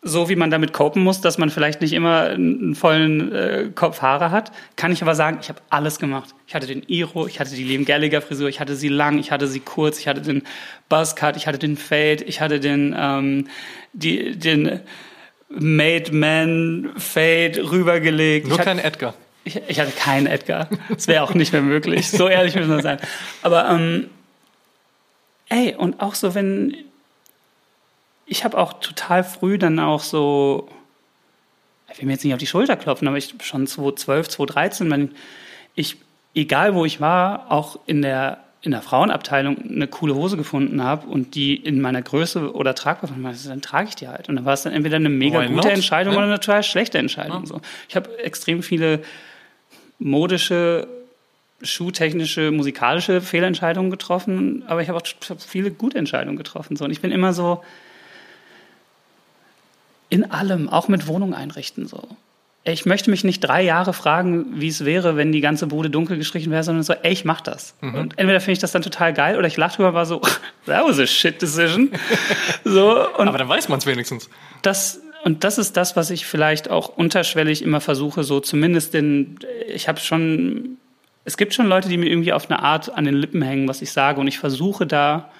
so 0.04 0.28
wie 0.28 0.34
man 0.34 0.50
damit 0.50 0.72
copen 0.72 1.02
muss, 1.02 1.20
dass 1.20 1.38
man 1.38 1.48
vielleicht 1.48 1.80
nicht 1.80 1.92
immer 1.92 2.22
einen 2.22 2.74
vollen 2.74 3.32
äh, 3.32 3.70
Kopf 3.72 4.02
Haare 4.02 4.32
hat, 4.32 4.50
kann 4.74 4.90
ich 4.90 5.00
aber 5.00 5.14
sagen, 5.14 5.38
ich 5.40 5.48
habe 5.48 5.60
alles 5.70 6.00
gemacht. 6.00 6.34
Ich 6.48 6.56
hatte 6.56 6.66
den 6.66 6.82
Iro, 6.88 7.28
ich 7.28 7.38
hatte 7.38 7.54
die 7.54 7.62
Liam 7.62 7.84
Gallagher 7.84 8.20
Frisur, 8.20 8.48
ich 8.48 8.58
hatte 8.58 8.74
sie 8.74 8.88
lang, 8.88 9.18
ich 9.18 9.30
hatte 9.30 9.46
sie 9.46 9.60
kurz, 9.60 10.00
ich 10.00 10.08
hatte 10.08 10.20
den 10.20 10.42
Buzzcut, 10.88 11.36
ich 11.36 11.46
hatte 11.46 11.58
den 11.58 11.76
Fade, 11.76 12.24
ich 12.24 12.40
hatte 12.40 12.58
den 12.58 12.94
ähm, 12.98 13.46
die, 13.92 14.36
den 14.36 14.80
Made 15.48 16.12
Man 16.12 16.90
Fade 16.96 17.70
rübergelegt. 17.70 18.48
Nur 18.48 18.58
kein 18.58 18.78
Edgar. 18.80 19.14
Ich, 19.44 19.60
ich, 19.68 19.80
hatte 19.80 19.92
keinen 19.92 20.26
Edgar. 20.26 20.68
Das 20.88 21.08
wäre 21.08 21.22
auch 21.22 21.34
nicht 21.34 21.52
mehr 21.52 21.62
möglich. 21.62 22.10
So 22.10 22.28
ehrlich 22.28 22.54
müssen 22.54 22.70
wir 22.70 22.82
sein. 22.82 22.98
Aber 23.42 23.68
ähm, 23.68 24.08
ey, 25.48 25.74
und 25.76 26.00
auch 26.00 26.14
so, 26.14 26.34
wenn 26.34 26.76
ich 28.32 28.44
habe 28.44 28.56
auch 28.56 28.80
total 28.80 29.24
früh 29.24 29.58
dann 29.58 29.78
auch 29.78 30.00
so, 30.00 30.66
ich 31.92 31.98
will 31.98 32.06
mir 32.06 32.12
jetzt 32.12 32.24
nicht 32.24 32.32
auf 32.32 32.40
die 32.40 32.46
Schulter 32.46 32.76
klopfen, 32.76 33.06
aber 33.06 33.18
ich 33.18 33.34
schon 33.42 33.66
2012, 33.66 34.28
2013, 34.28 34.90
wenn 34.90 35.10
ich, 35.74 35.98
egal 36.34 36.74
wo 36.74 36.86
ich 36.86 36.98
war, 36.98 37.52
auch 37.52 37.78
in 37.86 38.00
der 38.00 38.38
in 38.64 38.70
der 38.70 38.80
Frauenabteilung 38.80 39.58
eine 39.60 39.88
coole 39.88 40.14
Hose 40.14 40.36
gefunden 40.36 40.84
habe 40.84 41.08
und 41.08 41.34
die 41.34 41.56
in 41.56 41.80
meiner 41.80 42.00
Größe 42.00 42.54
oder 42.54 42.76
tragbar 42.76 43.10
fand, 43.10 43.46
dann 43.48 43.60
trage 43.60 43.88
ich 43.88 43.96
die 43.96 44.06
halt. 44.06 44.28
Und 44.28 44.36
dann 44.36 44.44
war 44.44 44.52
es 44.52 44.62
dann 44.62 44.72
entweder 44.72 44.96
eine 44.96 45.08
mega 45.08 45.40
Why 45.40 45.48
gute 45.48 45.66
not? 45.66 45.66
Entscheidung 45.66 46.12
ja. 46.12 46.20
oder 46.20 46.28
eine 46.28 46.38
total 46.38 46.62
schlechte 46.62 46.96
Entscheidung. 46.96 47.40
Ja. 47.40 47.46
So. 47.46 47.60
Ich 47.88 47.96
habe 47.96 48.16
extrem 48.20 48.62
viele 48.62 49.02
modische, 49.98 50.86
schuhtechnische, 51.60 52.52
musikalische 52.52 53.20
Fehlentscheidungen 53.20 53.90
getroffen, 53.90 54.62
aber 54.68 54.80
ich 54.80 54.88
habe 54.88 54.98
auch 54.98 55.06
viele 55.38 55.72
gute 55.72 55.98
Entscheidungen 55.98 56.36
getroffen. 56.36 56.76
So. 56.76 56.84
Und 56.84 56.92
ich 56.92 57.00
bin 57.00 57.10
immer 57.10 57.32
so, 57.32 57.64
in 60.12 60.30
allem, 60.30 60.68
auch 60.68 60.88
mit 60.88 61.06
Wohnung 61.06 61.32
einrichten 61.32 61.86
so. 61.86 62.06
Ich 62.64 62.84
möchte 62.84 63.10
mich 63.10 63.24
nicht 63.24 63.40
drei 63.40 63.62
Jahre 63.62 63.94
fragen, 63.94 64.60
wie 64.60 64.68
es 64.68 64.84
wäre, 64.84 65.16
wenn 65.16 65.32
die 65.32 65.40
ganze 65.40 65.66
Bude 65.66 65.88
dunkel 65.88 66.18
gestrichen 66.18 66.52
wäre, 66.52 66.62
sondern 66.62 66.82
so, 66.84 66.92
ey, 66.92 67.12
ich 67.12 67.24
mach 67.24 67.40
das. 67.40 67.74
Mhm. 67.80 67.94
Und 67.94 68.18
entweder 68.18 68.38
finde 68.38 68.52
ich 68.52 68.58
das 68.58 68.72
dann 68.72 68.82
total 68.82 69.14
geil 69.14 69.38
oder 69.38 69.46
ich 69.46 69.56
lache 69.56 69.76
drüber, 69.76 69.94
war 69.94 70.04
so, 70.04 70.20
that 70.66 70.86
was 70.86 70.98
a 70.98 71.06
shit 71.06 71.40
decision. 71.40 71.92
so, 72.64 73.08
Aber 73.16 73.38
dann 73.38 73.48
weiß 73.48 73.70
man 73.70 73.78
es 73.78 73.86
wenigstens. 73.86 74.28
Das, 74.60 75.00
und 75.24 75.44
das 75.44 75.56
ist 75.56 75.78
das, 75.78 75.96
was 75.96 76.10
ich 76.10 76.26
vielleicht 76.26 76.70
auch 76.70 76.90
unterschwellig 76.94 77.62
immer 77.62 77.80
versuche, 77.80 78.22
so 78.22 78.38
zumindest 78.38 78.92
den, 78.92 79.38
ich 79.66 79.88
habe 79.88 79.98
schon, 79.98 80.76
es 81.24 81.38
gibt 81.38 81.54
schon 81.54 81.68
Leute, 81.68 81.88
die 81.88 81.96
mir 81.96 82.10
irgendwie 82.10 82.34
auf 82.34 82.50
eine 82.50 82.62
Art 82.62 82.94
an 82.94 83.06
den 83.06 83.14
Lippen 83.14 83.40
hängen, 83.40 83.66
was 83.66 83.80
ich 83.80 83.92
sage 83.92 84.20
und 84.20 84.28
ich 84.28 84.38
versuche 84.38 84.86
da 84.86 85.30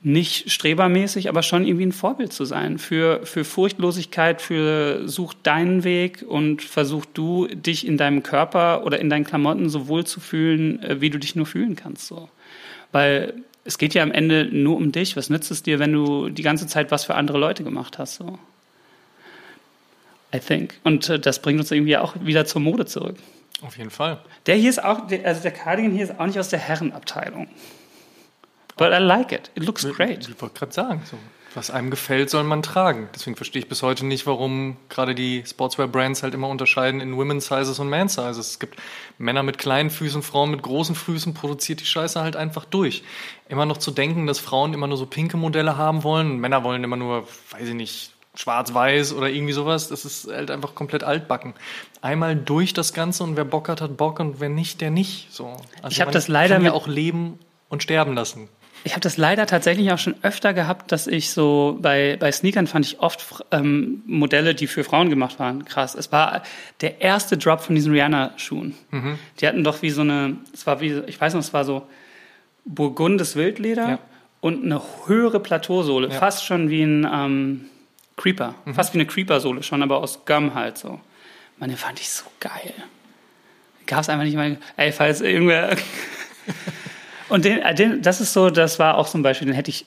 nicht 0.00 0.50
strebermäßig, 0.50 1.28
aber 1.28 1.42
schon 1.42 1.66
irgendwie 1.66 1.86
ein 1.86 1.92
Vorbild 1.92 2.32
zu 2.32 2.44
sein 2.44 2.78
für, 2.78 3.26
für 3.26 3.44
Furchtlosigkeit, 3.44 4.40
für 4.40 5.08
such 5.08 5.34
deinen 5.42 5.82
Weg 5.82 6.24
und 6.26 6.62
versuch 6.62 7.04
du, 7.04 7.48
dich 7.48 7.86
in 7.86 7.96
deinem 7.96 8.22
Körper 8.22 8.84
oder 8.84 9.00
in 9.00 9.10
deinen 9.10 9.24
Klamotten 9.24 9.68
so 9.68 9.88
wohl 9.88 10.04
zu 10.04 10.20
fühlen, 10.20 10.82
äh, 10.82 11.00
wie 11.00 11.10
du 11.10 11.18
dich 11.18 11.34
nur 11.34 11.46
fühlen 11.46 11.74
kannst. 11.74 12.06
So. 12.06 12.28
Weil 12.92 13.34
es 13.64 13.76
geht 13.76 13.92
ja 13.92 14.02
am 14.02 14.12
Ende 14.12 14.48
nur 14.50 14.76
um 14.76 14.92
dich. 14.92 15.16
Was 15.16 15.30
nützt 15.30 15.50
es 15.50 15.62
dir, 15.64 15.80
wenn 15.80 15.92
du 15.92 16.28
die 16.28 16.42
ganze 16.42 16.68
Zeit 16.68 16.90
was 16.92 17.04
für 17.04 17.16
andere 17.16 17.38
Leute 17.38 17.64
gemacht 17.64 17.98
hast? 17.98 18.14
So. 18.14 18.38
I 20.32 20.38
think. 20.38 20.78
Und 20.84 21.08
äh, 21.08 21.18
das 21.18 21.42
bringt 21.42 21.58
uns 21.58 21.72
irgendwie 21.72 21.96
auch 21.96 22.14
wieder 22.22 22.44
zur 22.44 22.60
Mode 22.60 22.86
zurück. 22.86 23.16
Auf 23.62 23.76
jeden 23.76 23.90
Fall. 23.90 24.20
Der 24.46 24.54
hier 24.54 24.70
ist 24.70 24.82
auch, 24.82 25.10
also 25.24 25.42
der 25.42 25.50
Cardigan 25.50 25.90
hier 25.90 26.04
ist 26.04 26.20
auch 26.20 26.26
nicht 26.26 26.38
aus 26.38 26.50
der 26.50 26.60
Herrenabteilung. 26.60 27.48
But 28.78 28.92
I 28.92 28.98
like 28.98 29.32
it. 29.32 29.50
It 29.54 29.64
looks 29.64 29.86
great. 29.86 30.28
Ich 30.28 30.40
wollte 30.40 30.58
gerade 30.58 30.72
sagen, 30.72 31.02
so, 31.04 31.18
was 31.54 31.70
einem 31.70 31.90
gefällt, 31.90 32.30
soll 32.30 32.44
man 32.44 32.62
tragen. 32.62 33.08
Deswegen 33.14 33.36
verstehe 33.36 33.62
ich 33.62 33.68
bis 33.68 33.82
heute 33.82 34.06
nicht, 34.06 34.26
warum 34.26 34.76
gerade 34.88 35.14
die 35.14 35.42
Sportswear-Brands 35.44 36.22
halt 36.22 36.34
immer 36.34 36.48
unterscheiden 36.48 37.00
in 37.00 37.16
Women's 37.16 37.46
Sizes 37.46 37.78
und 37.78 37.88
Man 37.90 38.08
Sizes. 38.08 38.50
Es 38.50 38.58
gibt 38.58 38.78
Männer 39.18 39.42
mit 39.42 39.58
kleinen 39.58 39.90
Füßen, 39.90 40.22
Frauen 40.22 40.50
mit 40.50 40.62
großen 40.62 40.94
Füßen, 40.94 41.34
produziert 41.34 41.80
die 41.80 41.86
Scheiße 41.86 42.20
halt 42.20 42.36
einfach 42.36 42.64
durch. 42.64 43.02
Immer 43.48 43.66
noch 43.66 43.78
zu 43.78 43.90
denken, 43.90 44.26
dass 44.26 44.38
Frauen 44.38 44.74
immer 44.74 44.86
nur 44.86 44.96
so 44.96 45.06
pinke 45.06 45.36
Modelle 45.36 45.76
haben 45.76 46.04
wollen, 46.04 46.38
Männer 46.38 46.64
wollen 46.64 46.84
immer 46.84 46.96
nur, 46.96 47.26
weiß 47.50 47.68
ich 47.68 47.74
nicht, 47.74 48.12
schwarz-weiß 48.36 49.14
oder 49.14 49.28
irgendwie 49.28 49.52
sowas, 49.52 49.88
das 49.88 50.04
ist 50.04 50.28
halt 50.30 50.52
einfach 50.52 50.76
komplett 50.76 51.02
altbacken. 51.02 51.54
Einmal 52.02 52.36
durch 52.36 52.72
das 52.72 52.94
Ganze 52.94 53.24
und 53.24 53.36
wer 53.36 53.44
Bock 53.44 53.68
hat, 53.68 53.80
hat 53.80 53.96
Bock 53.96 54.20
und 54.20 54.38
wer 54.38 54.48
nicht, 54.48 54.80
der 54.80 54.90
nicht. 54.90 55.32
So. 55.32 55.56
Also 55.82 55.88
ich 55.88 56.00
habe 56.00 56.12
das 56.12 56.28
leider 56.28 56.54
kann 56.54 56.64
ja 56.64 56.72
auch 56.72 56.86
leben 56.86 57.40
und 57.68 57.82
sterben 57.82 58.14
lassen. 58.14 58.48
Ich 58.88 58.94
habe 58.94 59.02
das 59.02 59.18
leider 59.18 59.44
tatsächlich 59.44 59.92
auch 59.92 59.98
schon 59.98 60.14
öfter 60.22 60.54
gehabt, 60.54 60.92
dass 60.92 61.06
ich 61.06 61.30
so 61.30 61.76
bei, 61.78 62.16
bei 62.18 62.32
Sneakern 62.32 62.66
fand 62.66 62.86
ich 62.86 63.00
oft 63.00 63.44
ähm, 63.50 64.02
Modelle, 64.06 64.54
die 64.54 64.66
für 64.66 64.82
Frauen 64.82 65.10
gemacht 65.10 65.38
waren. 65.38 65.66
Krass. 65.66 65.94
Es 65.94 66.10
war 66.10 66.42
der 66.80 67.02
erste 67.02 67.36
Drop 67.36 67.60
von 67.60 67.74
diesen 67.74 67.92
Rihanna-Schuhen. 67.92 68.74
Mhm. 68.90 69.18
Die 69.38 69.46
hatten 69.46 69.62
doch 69.62 69.82
wie 69.82 69.90
so 69.90 70.00
eine, 70.00 70.38
es 70.54 70.66
war 70.66 70.80
wie, 70.80 71.02
ich 71.06 71.20
weiß 71.20 71.34
noch, 71.34 71.42
es 71.42 71.52
war 71.52 71.66
so 71.66 71.86
burgundes 72.64 73.36
Wildleder 73.36 73.88
ja. 73.90 73.98
und 74.40 74.64
eine 74.64 74.80
höhere 75.04 75.40
Plateausohle, 75.40 76.08
ja. 76.08 76.14
fast 76.14 76.46
schon 76.46 76.70
wie 76.70 76.82
ein 76.82 77.06
ähm, 77.12 77.64
Creeper. 78.16 78.54
Mhm. 78.64 78.72
Fast 78.72 78.94
wie 78.94 79.00
eine 79.00 79.06
Creeper-Sohle 79.06 79.62
schon, 79.64 79.82
aber 79.82 79.98
aus 79.98 80.24
Gum 80.24 80.54
halt 80.54 80.78
so. 80.78 80.98
Den 81.60 81.76
fand 81.76 82.00
ich 82.00 82.08
so 82.08 82.24
geil. 82.40 82.72
Gab 83.86 84.00
es 84.00 84.08
einfach 84.08 84.24
nicht 84.24 84.36
mal. 84.36 84.56
Ey, 84.78 84.92
falls 84.92 85.20
irgendwer. 85.20 85.76
Und 87.28 87.44
den, 87.44 87.60
äh, 87.60 87.74
den, 87.74 88.02
das 88.02 88.20
ist 88.20 88.32
so, 88.32 88.50
das 88.50 88.78
war 88.78 88.96
auch 88.96 89.08
zum 89.08 89.22
Beispiel, 89.22 89.46
den 89.46 89.54
hätte 89.54 89.70
ich 89.70 89.86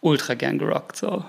ultra 0.00 0.34
gern 0.34 0.58
gerockt. 0.58 0.96
So. 0.96 1.24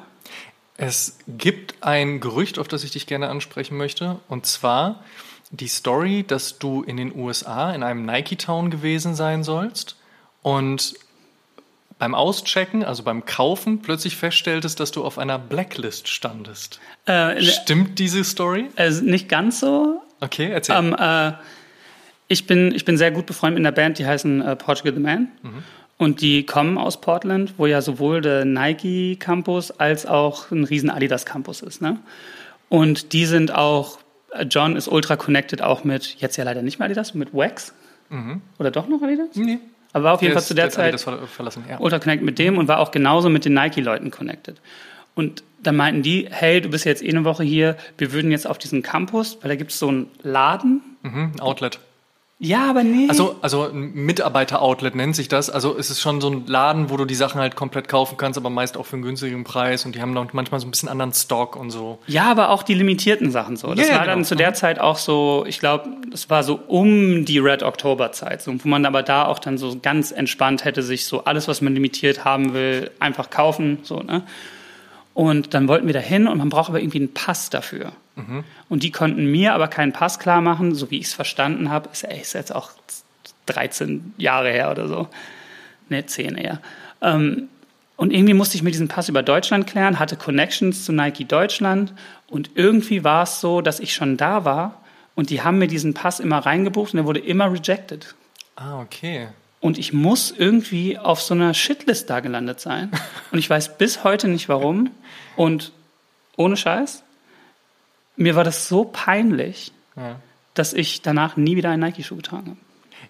Es 0.78 1.18
gibt 1.28 1.76
ein 1.82 2.20
Gerücht, 2.20 2.60
auf 2.60 2.68
das 2.68 2.84
ich 2.84 2.92
dich 2.92 3.08
gerne 3.08 3.30
ansprechen 3.30 3.78
möchte, 3.78 4.20
und 4.28 4.46
zwar 4.46 5.04
die 5.50 5.68
Story, 5.68 6.26
dass 6.28 6.60
du 6.60 6.84
in 6.84 6.98
den 6.98 7.16
USA 7.16 7.74
in 7.74 7.82
einem 7.82 8.06
Nike 8.06 8.38
Town 8.38 8.70
gewesen 8.70 9.16
sein 9.16 9.44
sollst 9.44 9.96
und 10.42 10.96
beim 12.00 12.14
Auschecken, 12.14 12.84
also 12.84 13.04
beim 13.04 13.26
Kaufen, 13.26 13.82
plötzlich 13.82 14.18
feststelltest, 14.18 14.80
dass 14.80 14.92
du 14.92 15.04
auf 15.04 15.18
einer 15.18 15.40
Blacklist 15.40 16.10
standest. 16.10 16.80
Äh, 17.06 17.42
Stimmt 17.42 17.98
diese 17.98 18.24
Story? 18.24 18.70
Also 18.76 19.04
nicht 19.04 19.30
ganz 19.30 19.60
so. 19.62 20.02
Okay, 20.20 20.52
erzähl. 20.52 20.76
Ähm, 20.76 20.96
äh, 20.98 21.34
ich, 22.28 22.48
bin, 22.48 22.74
ich 22.74 22.86
bin 22.86 22.98
sehr 22.98 23.12
gut 23.12 23.26
befreundet 23.26 23.60
mit 23.60 23.68
einer 23.68 23.76
Band, 23.76 24.00
die 24.00 24.06
heißen 24.06 24.42
äh, 24.42 24.56
Portugal 24.56 24.94
the 24.94 25.00
Man. 25.00 25.30
Und 25.98 26.22
die 26.22 26.46
kommen 26.46 26.78
aus 26.78 27.02
Portland, 27.02 27.56
wo 27.58 27.66
ja 27.66 27.82
sowohl 27.82 28.22
der 28.22 28.46
Nike 28.46 29.18
Campus 29.18 29.72
als 29.72 30.06
auch 30.06 30.52
ein 30.52 30.64
riesen 30.64 30.90
Adidas 30.90 31.26
Campus 31.26 31.62
ist. 31.62 31.82
Ne? 31.82 31.98
Und 32.70 33.14
die 33.14 33.26
sind 33.26 33.54
auch, 33.54 34.00
äh, 34.32 34.44
John 34.44 34.76
ist 34.76 34.88
ultra 34.88 35.16
connected 35.16 35.62
auch 35.62 35.84
mit, 35.84 36.16
jetzt 36.20 36.38
ja 36.38 36.44
leider 36.44 36.62
nicht 36.62 36.80
mehr 36.80 36.86
Adidas, 36.86 37.14
mit 37.14 37.34
Wax. 37.34 37.74
Oder 38.60 38.72
doch 38.72 38.88
noch 38.88 39.02
Adidas? 39.02 39.36
nee. 39.36 39.60
Aber 39.94 40.04
war 40.04 40.14
auf 40.16 40.22
jeden 40.22 40.34
Fall 40.34 40.44
zu 40.44 40.54
der 40.54 40.70
Zeit 40.70 41.04
ja. 41.68 41.80
ultra 41.80 41.98
connected 41.98 42.26
mit 42.26 42.38
dem 42.38 42.58
und 42.58 42.68
war 42.68 42.80
auch 42.80 42.92
genauso 42.92 43.30
mit 43.30 43.46
den 43.46 43.54
Nike-Leuten 43.54 44.12
connected. 44.12 44.62
Und 45.16 45.44
dann 45.64 45.76
meinten 45.76 46.04
die, 46.04 46.28
hey, 46.30 46.62
du 46.62 46.70
bist 46.70 46.86
jetzt 46.86 47.02
eh 47.02 47.10
eine 47.10 47.24
Woche 47.24 47.44
hier, 47.44 47.78
wir 47.98 48.12
würden 48.14 48.30
jetzt 48.30 48.46
auf 48.46 48.60
diesen 48.60 48.84
Campus, 48.84 49.40
weil 49.42 49.50
da 49.50 49.56
gibt 49.56 49.72
es 49.72 49.80
so 49.80 49.88
einen 49.88 50.08
Laden. 50.22 50.82
Mhm, 51.02 51.40
Outlet. 51.40 51.80
Ja, 52.40 52.70
aber 52.70 52.84
nee. 52.84 53.08
Also, 53.10 53.36
also 53.42 53.64
ein 53.64 53.94
Mitarbeiter-Outlet 53.96 54.94
nennt 54.94 55.16
sich 55.16 55.28
das. 55.28 55.50
Also 55.50 55.76
es 55.76 55.90
ist 55.90 56.02
schon 56.02 56.22
so 56.22 56.30
ein 56.30 56.46
Laden, 56.46 56.92
wo 56.92 56.98
du 56.98 57.06
die 57.06 57.16
Sachen 57.16 57.42
halt 57.42 57.56
komplett 57.56 57.88
kaufen 57.88 58.16
kannst, 58.16 58.38
aber 58.38 58.52
meist 58.52 58.78
auch 58.78 58.86
für 58.86 58.96
einen 58.96 59.02
günstigen 59.02 59.44
Preis 59.44 59.86
und 59.86 59.96
die 59.96 60.02
haben 60.04 60.14
dann 60.14 60.30
manchmal 60.34 60.60
so 60.60 60.68
ein 60.68 60.72
bisschen 60.72 60.88
anderen 60.88 61.14
Stock 61.14 61.56
und 61.56 61.72
so. 61.72 61.98
ja, 62.06 62.30
aber 62.30 62.50
auch 62.52 62.62
die 62.62 62.76
limitierten 62.76 63.32
Sachen 63.32 63.58
so. 63.58 63.74
Das 63.74 63.88
ja, 63.88 63.96
war 63.96 64.06
dann 64.06 64.18
genau. 64.20 64.28
zu 64.28 64.36
der 64.36 64.52
Mhm. 64.52 64.56
Zeit 64.56 64.80
auch 64.80 64.98
so, 64.98 65.46
ich 65.48 65.60
glaube, 65.60 65.90
das 66.12 66.30
war 66.30 66.44
so 66.44 66.60
um 66.68 67.26
die 67.26 67.40
Red 67.40 67.64
Oktober 67.64 68.12
Zeit, 68.12 68.44
so, 68.44 68.54
wo 68.64 68.68
man 68.68 68.86
aber 68.86 69.02
da 69.02 69.26
auch 69.26 69.40
dann 69.40 69.58
so 69.58 69.76
ganz 69.82 70.12
entspannt 70.12 70.64
hätte 70.64 70.84
sich 70.84 71.06
so 71.06 71.24
alles, 71.24 71.48
was 71.48 71.62
man 71.62 71.74
limitiert 71.74 72.24
haben 72.24 72.54
will, 72.54 72.92
einfach 73.00 73.32
kaufen, 73.32 73.80
so, 73.82 74.02
ne? 74.02 74.22
Und 75.16 75.56
dann 75.56 75.68
wollten 75.68 75.88
wir 75.88 75.96
da 75.96 76.00
hin 76.00 76.28
und 76.28 76.38
man 76.38 76.50
braucht 76.50 76.70
aber 76.70 76.80
irgendwie 76.80 77.00
einen 77.00 77.14
Pass 77.16 77.50
dafür. 77.50 77.94
Und 78.70 78.84
die 78.84 78.92
konnten 78.92 79.32
mir 79.32 79.54
aber 79.54 79.68
keinen 79.68 79.94
Pass 79.94 80.20
klar 80.20 80.42
machen, 80.42 80.74
so 80.76 80.90
wie 80.92 81.00
ich 81.00 81.06
es 81.06 81.14
verstanden 81.14 81.70
habe. 81.70 81.90
Ist, 81.92 82.04
ist 82.04 82.34
jetzt 82.34 82.54
auch 82.54 82.72
13 83.46 84.14
Jahre 84.18 84.52
her 84.52 84.72
oder 84.72 84.88
so. 84.88 85.08
Ne, 85.90 86.06
10 86.06 86.36
eher. 86.36 86.62
Ähm, 87.02 87.50
und 87.96 88.14
irgendwie 88.14 88.34
musste 88.34 88.56
ich 88.56 88.64
mir 88.64 88.72
diesen 88.72 88.88
Pass 88.88 89.10
über 89.10 89.24
Deutschland 89.24 89.66
klären, 89.66 90.00
hatte 90.00 90.18
Connections 90.18 90.86
zu 90.86 90.92
Nike 90.92 91.26
Deutschland 91.26 91.94
und 92.28 92.52
irgendwie 92.54 93.04
war 93.04 93.24
es 93.24 93.42
so, 93.42 93.62
dass 93.62 93.80
ich 93.80 93.94
schon 93.94 94.18
da 94.18 94.46
war 94.46 94.82
und 95.16 95.32
die 95.32 95.42
haben 95.42 95.58
mir 95.58 95.68
diesen 95.68 95.96
Pass 95.96 96.20
immer 96.20 96.38
reingebucht 96.38 96.94
und 96.94 96.98
der 96.98 97.06
wurde 97.06 97.20
immer 97.20 97.52
rejected. 97.52 98.14
Ah, 98.56 98.82
okay. 98.82 99.30
Und 99.60 99.80
ich 99.80 99.94
muss 99.94 100.32
irgendwie 100.32 100.98
auf 100.98 101.22
so 101.22 101.34
einer 101.34 101.54
Shitlist 101.54 102.10
da 102.10 102.20
gelandet 102.20 102.60
sein. 102.60 102.92
Und 103.32 103.40
ich 103.40 103.50
weiß 103.50 103.78
bis 103.78 104.04
heute 104.04 104.28
nicht 104.28 104.50
warum. 104.50 104.92
Und 105.36 105.72
ohne 106.38 106.56
Scheiß, 106.56 107.04
mir 108.18 108.36
war 108.36 108.44
das 108.44 108.68
so 108.68 108.84
peinlich, 108.84 109.72
Ja. 109.96 110.18
dass 110.54 110.74
ich 110.74 111.02
danach 111.02 111.38
nie 111.38 111.56
wieder 111.56 111.70
einen 111.70 111.82
Nike-Schuh 111.82 112.18
getragen 112.18 112.48
habe. 112.48 112.58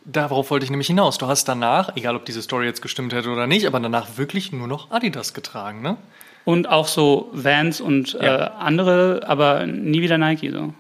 Darauf 0.06 0.52
wollte 0.52 0.64
ich 0.66 0.70
nämlich 0.70 0.88
hinaus. 0.88 1.18
Du 1.18 1.28
hast 1.28 1.46
danach, 1.50 1.96
egal 1.98 2.16
ob 2.16 2.26
diese 2.26 2.42
Story 2.42 2.66
jetzt 2.66 2.82
gestimmt 2.82 3.14
hätte 3.14 3.30
oder 3.30 3.48
nicht, 3.48 3.66
aber 3.66 3.80
danach 3.80 4.18
wirklich 4.18 4.52
nur 4.54 4.68
noch 4.68 4.92
Adidas 4.92 5.34
getragen, 5.34 5.82
ne? 5.82 5.98
Und 6.46 6.70
auch 6.70 6.88
so 6.88 7.30
Vans 7.34 7.82
und 7.82 8.16
äh, 8.16 8.26
Ja. 8.26 8.48
andere, 8.58 9.24
aber 9.28 9.66
nie 9.66 10.02
wieder 10.02 10.18
Nike. 10.18 10.50
So. 10.52 10.74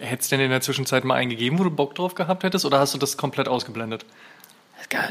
Hättest 0.00 0.30
du 0.30 0.36
denn 0.36 0.44
in 0.44 0.50
der 0.52 0.60
Zwischenzeit 0.60 1.04
mal 1.04 1.14
einen 1.16 1.30
gegeben, 1.30 1.58
wo 1.58 1.64
du 1.64 1.70
Bock 1.70 1.96
drauf 1.96 2.14
gehabt 2.14 2.44
hättest, 2.44 2.64
oder 2.64 2.78
hast 2.78 2.94
du 2.94 2.98
das 2.98 3.16
komplett 3.16 3.48
ausgeblendet? 3.48 4.04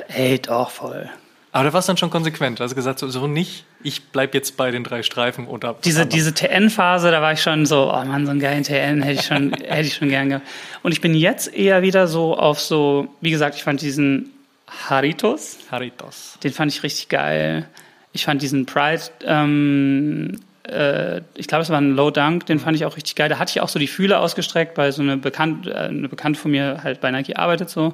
Ey, 0.07 0.39
doch, 0.39 0.69
voll. 0.69 1.09
Aber 1.51 1.63
du 1.63 1.73
warst 1.73 1.89
dann 1.89 1.97
schon 1.97 2.11
konsequent. 2.11 2.61
Also 2.61 2.75
gesagt, 2.75 2.99
so, 2.99 3.09
so 3.09 3.25
nicht, 3.25 3.65
ich 3.81 4.09
bleib 4.09 4.35
jetzt 4.35 4.55
bei 4.55 4.69
den 4.69 4.83
drei 4.83 5.01
Streifen 5.01 5.47
oder 5.47 5.75
Diese, 5.83 6.05
diese 6.05 6.33
TN-Phase, 6.33 7.09
da 7.09 7.21
war 7.21 7.33
ich 7.33 7.41
schon 7.41 7.65
so, 7.65 7.91
oh 7.91 8.05
Mann, 8.05 8.25
so 8.25 8.31
einen 8.31 8.39
geilen 8.39 8.63
TN 8.63 9.01
hätte 9.01 9.19
ich 9.19 9.25
schon, 9.25 9.53
hätte 9.63 9.87
ich 9.87 9.95
schon 9.95 10.09
gern 10.09 10.29
gehabt. 10.29 10.47
Und 10.83 10.91
ich 10.91 11.01
bin 11.01 11.15
jetzt 11.15 11.53
eher 11.53 11.81
wieder 11.81 12.07
so 12.07 12.37
auf 12.37 12.61
so, 12.61 13.07
wie 13.21 13.31
gesagt, 13.31 13.55
ich 13.55 13.63
fand 13.63 13.81
diesen 13.81 14.31
Haritos, 14.67 15.57
Haritos. 15.71 16.37
den 16.43 16.53
fand 16.53 16.71
ich 16.71 16.83
richtig 16.83 17.09
geil. 17.09 17.67
Ich 18.11 18.25
fand 18.25 18.41
diesen 18.41 18.65
Pride, 18.67 19.01
ähm, 19.23 20.39
äh, 20.67 21.21
ich 21.35 21.47
glaube, 21.47 21.63
es 21.63 21.69
war 21.69 21.79
ein 21.79 21.95
Low 21.95 22.11
Dunk, 22.11 22.45
den 22.45 22.59
fand 22.59 22.75
ich 22.75 22.85
auch 22.85 22.95
richtig 22.95 23.15
geil. 23.15 23.29
Da 23.29 23.39
hatte 23.39 23.51
ich 23.51 23.61
auch 23.61 23.69
so 23.69 23.79
die 23.79 23.87
Fühler 23.87 24.19
ausgestreckt, 24.21 24.77
weil 24.77 24.91
so 24.91 25.01
eine 25.01 25.17
Bekannte, 25.17 25.71
äh, 25.71 25.87
eine 25.87 26.09
Bekannte 26.09 26.39
von 26.39 26.51
mir 26.51 26.81
halt 26.83 27.01
bei 27.01 27.09
Nike 27.09 27.35
arbeitet 27.35 27.69
so. 27.69 27.93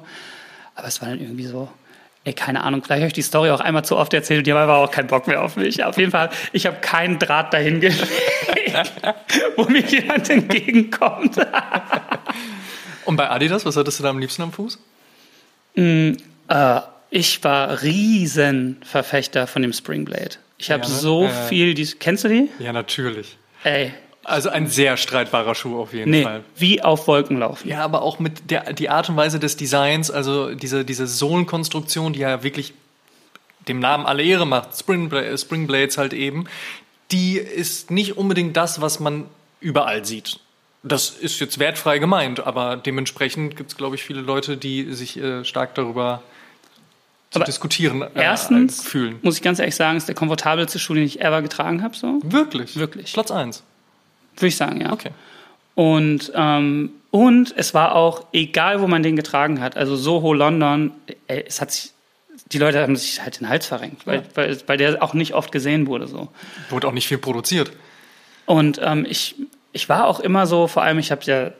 Aber 0.74 0.88
es 0.88 1.00
war 1.00 1.08
dann 1.08 1.20
irgendwie 1.20 1.46
so, 1.46 1.70
ey, 2.26 2.32
keine 2.34 2.62
Ahnung, 2.64 2.82
vielleicht 2.82 3.00
habe 3.00 3.06
ich 3.06 3.12
die 3.12 3.22
Story 3.22 3.50
auch 3.50 3.60
einmal 3.60 3.84
zu 3.84 3.96
oft 3.96 4.12
erzählt 4.12 4.38
und 4.38 4.46
die 4.46 4.52
haben 4.52 4.58
aber 4.60 4.76
auch 4.78 4.90
keinen 4.90 5.06
Bock 5.06 5.26
mehr 5.28 5.42
auf 5.42 5.56
mich. 5.56 5.82
Auf 5.84 5.96
jeden 5.96 6.10
Fall, 6.10 6.28
ich 6.52 6.66
habe 6.66 6.76
keinen 6.80 7.18
Draht 7.20 7.54
dahin 7.54 7.80
gelegt, 7.80 8.02
wo 9.56 9.64
mir 9.64 9.80
jemand 9.80 10.28
entgegenkommt. 10.28 11.36
Und 13.04 13.16
bei 13.16 13.30
Adidas, 13.30 13.64
was 13.64 13.76
hattest 13.76 14.00
du 14.00 14.02
da 14.02 14.10
am 14.10 14.18
liebsten 14.18 14.42
am 14.42 14.52
Fuß? 14.52 14.78
Äh, 15.76 16.14
ich 17.10 17.44
war 17.44 17.82
riesen 17.82 18.78
Verfechter 18.84 19.46
von 19.46 19.62
dem 19.62 19.72
Springblade. 19.72 20.36
Ich 20.58 20.70
habe 20.72 20.82
Ja, 20.82 20.88
ne? 20.88 20.94
so 20.94 21.24
Äh. 21.26 21.48
viel, 21.48 21.74
die, 21.74 21.86
kennst 21.86 22.24
du 22.24 22.28
die? 22.28 22.48
Ja, 22.58 22.72
natürlich. 22.72 23.36
Ey, 23.62 23.92
Also 24.26 24.48
ein 24.48 24.66
sehr 24.66 24.96
streitbarer 24.96 25.54
Schuh 25.54 25.80
auf 25.80 25.92
jeden 25.92 26.10
nee, 26.10 26.24
Fall. 26.24 26.42
wie 26.56 26.82
auf 26.82 27.06
Wolken 27.06 27.38
laufen. 27.38 27.68
Ja, 27.68 27.84
aber 27.84 28.02
auch 28.02 28.18
mit 28.18 28.50
der 28.50 28.72
die 28.72 28.88
Art 28.88 29.08
und 29.08 29.16
Weise 29.16 29.38
des 29.38 29.56
Designs, 29.56 30.10
also 30.10 30.52
diese, 30.52 30.84
diese 30.84 31.06
Sohlenkonstruktion, 31.06 32.12
die 32.12 32.20
ja 32.20 32.42
wirklich 32.42 32.74
dem 33.68 33.78
Namen 33.78 34.04
alle 34.04 34.24
Ehre 34.24 34.44
macht, 34.44 34.76
Springblades, 34.76 35.42
Springblades 35.42 35.96
halt 35.96 36.12
eben, 36.12 36.46
die 37.12 37.38
ist 37.38 37.92
nicht 37.92 38.16
unbedingt 38.16 38.56
das, 38.56 38.80
was 38.80 38.98
man 38.98 39.26
überall 39.60 40.04
sieht. 40.04 40.40
Das 40.82 41.10
ist 41.10 41.38
jetzt 41.38 41.60
wertfrei 41.60 41.98
gemeint, 41.98 42.44
aber 42.46 42.76
dementsprechend 42.76 43.56
gibt 43.56 43.70
es, 43.70 43.76
glaube 43.76 43.94
ich, 43.94 44.02
viele 44.02 44.20
Leute, 44.22 44.56
die 44.56 44.92
sich 44.92 45.16
äh, 45.18 45.44
stark 45.44 45.76
darüber 45.76 46.22
zu 47.30 47.38
Aber 47.38 47.44
diskutieren 47.44 48.02
äh, 48.02 48.08
Erstens 48.14 48.82
fühlen. 48.82 49.18
muss 49.22 49.36
ich 49.36 49.42
ganz 49.42 49.58
ehrlich 49.60 49.76
sagen, 49.76 49.96
ist 49.96 50.08
der 50.08 50.14
komfortabelste 50.16 50.78
Schuh, 50.80 50.94
den 50.94 51.04
ich 51.04 51.20
ever 51.20 51.42
getragen 51.42 51.82
habe. 51.82 51.96
So 51.96 52.20
Wirklich? 52.24 52.76
Wirklich. 52.76 53.12
Platz 53.12 53.30
eins. 53.30 53.62
Würde 54.36 54.48
ich 54.48 54.56
sagen, 54.56 54.80
ja. 54.80 54.92
Okay. 54.92 55.10
Und 55.74 56.32
ähm, 56.34 56.90
und 57.10 57.54
es 57.56 57.72
war 57.74 57.94
auch 57.94 58.24
egal, 58.32 58.80
wo 58.80 58.86
man 58.86 59.02
den 59.02 59.16
getragen 59.16 59.60
hat. 59.60 59.76
Also 59.76 59.96
Soho 59.96 60.34
London, 60.34 60.92
ey, 61.28 61.44
es 61.46 61.60
hat 61.60 61.70
sich 61.70 61.92
die 62.52 62.58
Leute 62.58 62.80
haben 62.80 62.94
sich 62.94 63.22
halt 63.22 63.40
den 63.40 63.48
Hals 63.48 63.66
verrenkt, 63.66 64.06
weil, 64.06 64.18
Ja. 64.18 64.22
weil, 64.34 64.58
weil 64.68 64.76
der 64.78 65.02
auch 65.02 65.14
nicht 65.14 65.34
oft 65.34 65.50
gesehen 65.50 65.86
wurde 65.86 66.06
so. 66.06 66.28
Wurde 66.70 66.86
auch 66.86 66.92
nicht 66.92 67.08
viel 67.08 67.18
produziert. 67.18 67.72
Und 68.44 68.78
ähm, 68.82 69.04
ich, 69.08 69.34
ich 69.72 69.88
war 69.88 70.06
auch 70.06 70.20
immer 70.20 70.46
so, 70.46 70.68
vor 70.68 70.82
allem, 70.84 70.98
ich 71.00 71.10
habe 71.10 71.22
ja 71.24 71.46
äh, 71.46 71.52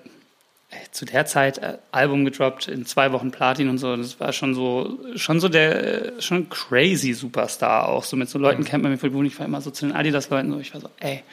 zu 0.93 1.05
der 1.05 1.27
Zeit 1.27 1.59
äh, 1.59 1.79
Album 1.91 2.24
gedroppt, 2.24 2.68
in 2.68 2.87
zwei 2.87 3.11
Wochen 3.11 3.33
Platin 3.33 3.68
und 3.68 3.79
so. 3.79 3.97
Das 3.97 4.20
war 4.20 4.33
schon 4.33 4.55
so, 4.55 4.99
schon 5.16 5.41
so 5.41 5.49
der, 5.49 6.16
äh, 6.18 6.22
schon 6.22 6.49
crazy 6.51 7.14
Superstar 7.14 7.89
auch. 7.89 8.05
So 8.05 8.16
mit 8.16 8.29
so 8.29 8.39
Leuten 8.39 8.62
kennt 8.64 8.83
man 8.85 8.93
mich 8.93 9.01
voll 9.01 9.11
gut. 9.11 9.27
Ich 9.27 9.39
war 9.41 9.47
immer 9.47 9.61
so 9.62 9.70
zu 9.72 9.87
den 9.87 9.97
Adidas-Leuten 9.97 10.53
so, 10.53 10.61
ich 10.61 10.72
war 10.72 10.81
so, 10.81 10.91
ey, 11.01 11.24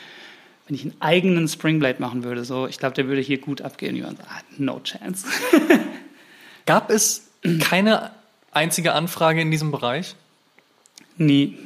wenn 0.67 0.75
ich 0.75 0.83
einen 0.83 0.95
eigenen 1.01 1.47
Springblade 1.47 2.01
machen 2.01 2.23
würde, 2.23 2.45
so, 2.45 2.67
ich 2.67 2.77
glaube, 2.79 2.95
der 2.95 3.07
würde 3.07 3.21
hier 3.21 3.37
gut 3.39 3.61
abgehen. 3.61 3.99
So, 4.01 4.07
ah, 4.07 4.41
no 4.57 4.79
chance. 4.81 5.27
Gab 6.65 6.89
es 6.89 7.27
keine 7.61 8.11
einzige 8.51 8.93
Anfrage 8.93 9.41
in 9.41 9.51
diesem 9.51 9.71
Bereich? 9.71 10.15
Nie. 11.17 11.57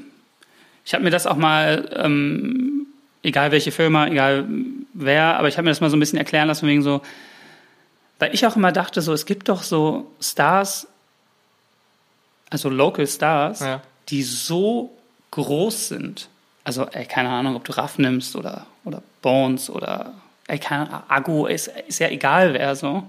Ich 0.86 0.94
habe 0.94 1.04
mir 1.04 1.12
das 1.12 1.28
auch 1.28 1.36
mal, 1.36 1.90
ähm, 1.96 2.88
egal 3.24 3.52
welche 3.52 3.72
Firma, 3.72 4.08
egal 4.08 4.48
wer, 4.94 5.38
aber 5.38 5.48
ich 5.48 5.58
habe 5.58 5.66
mir 5.66 5.72
das 5.72 5.82
mal 5.82 5.90
so 5.90 5.98
ein 5.98 6.00
bisschen 6.00 6.18
erklären 6.18 6.48
lassen, 6.48 6.66
wegen 6.68 6.82
so, 6.82 7.02
weil 8.20 8.34
ich 8.34 8.48
auch 8.48 8.56
immer 8.56 8.72
dachte, 8.72 9.02
so, 9.02 9.14
es 9.14 9.26
gibt 9.28 9.48
doch 9.50 9.62
so 9.64 10.12
Stars, 10.20 10.88
also 12.50 12.70
Local 12.70 13.06
Stars, 13.06 13.60
Ja. 13.60 13.82
die 14.10 14.24
so 14.24 14.98
groß 15.32 15.90
sind. 15.90 16.30
Also, 16.64 16.86
ey, 16.86 17.06
keine 17.06 17.30
Ahnung, 17.30 17.56
ob 17.56 17.64
du 17.66 17.74
Raff 17.74 17.98
nimmst 17.98 18.36
oder 18.36 18.66
Bones 19.28 19.70
oder, 19.70 20.14
Agu, 21.10 21.48
ist, 21.48 21.70
ist 21.86 22.00
ja 22.00 22.08
egal, 22.08 22.54
wer 22.54 22.78
so. 22.78 23.04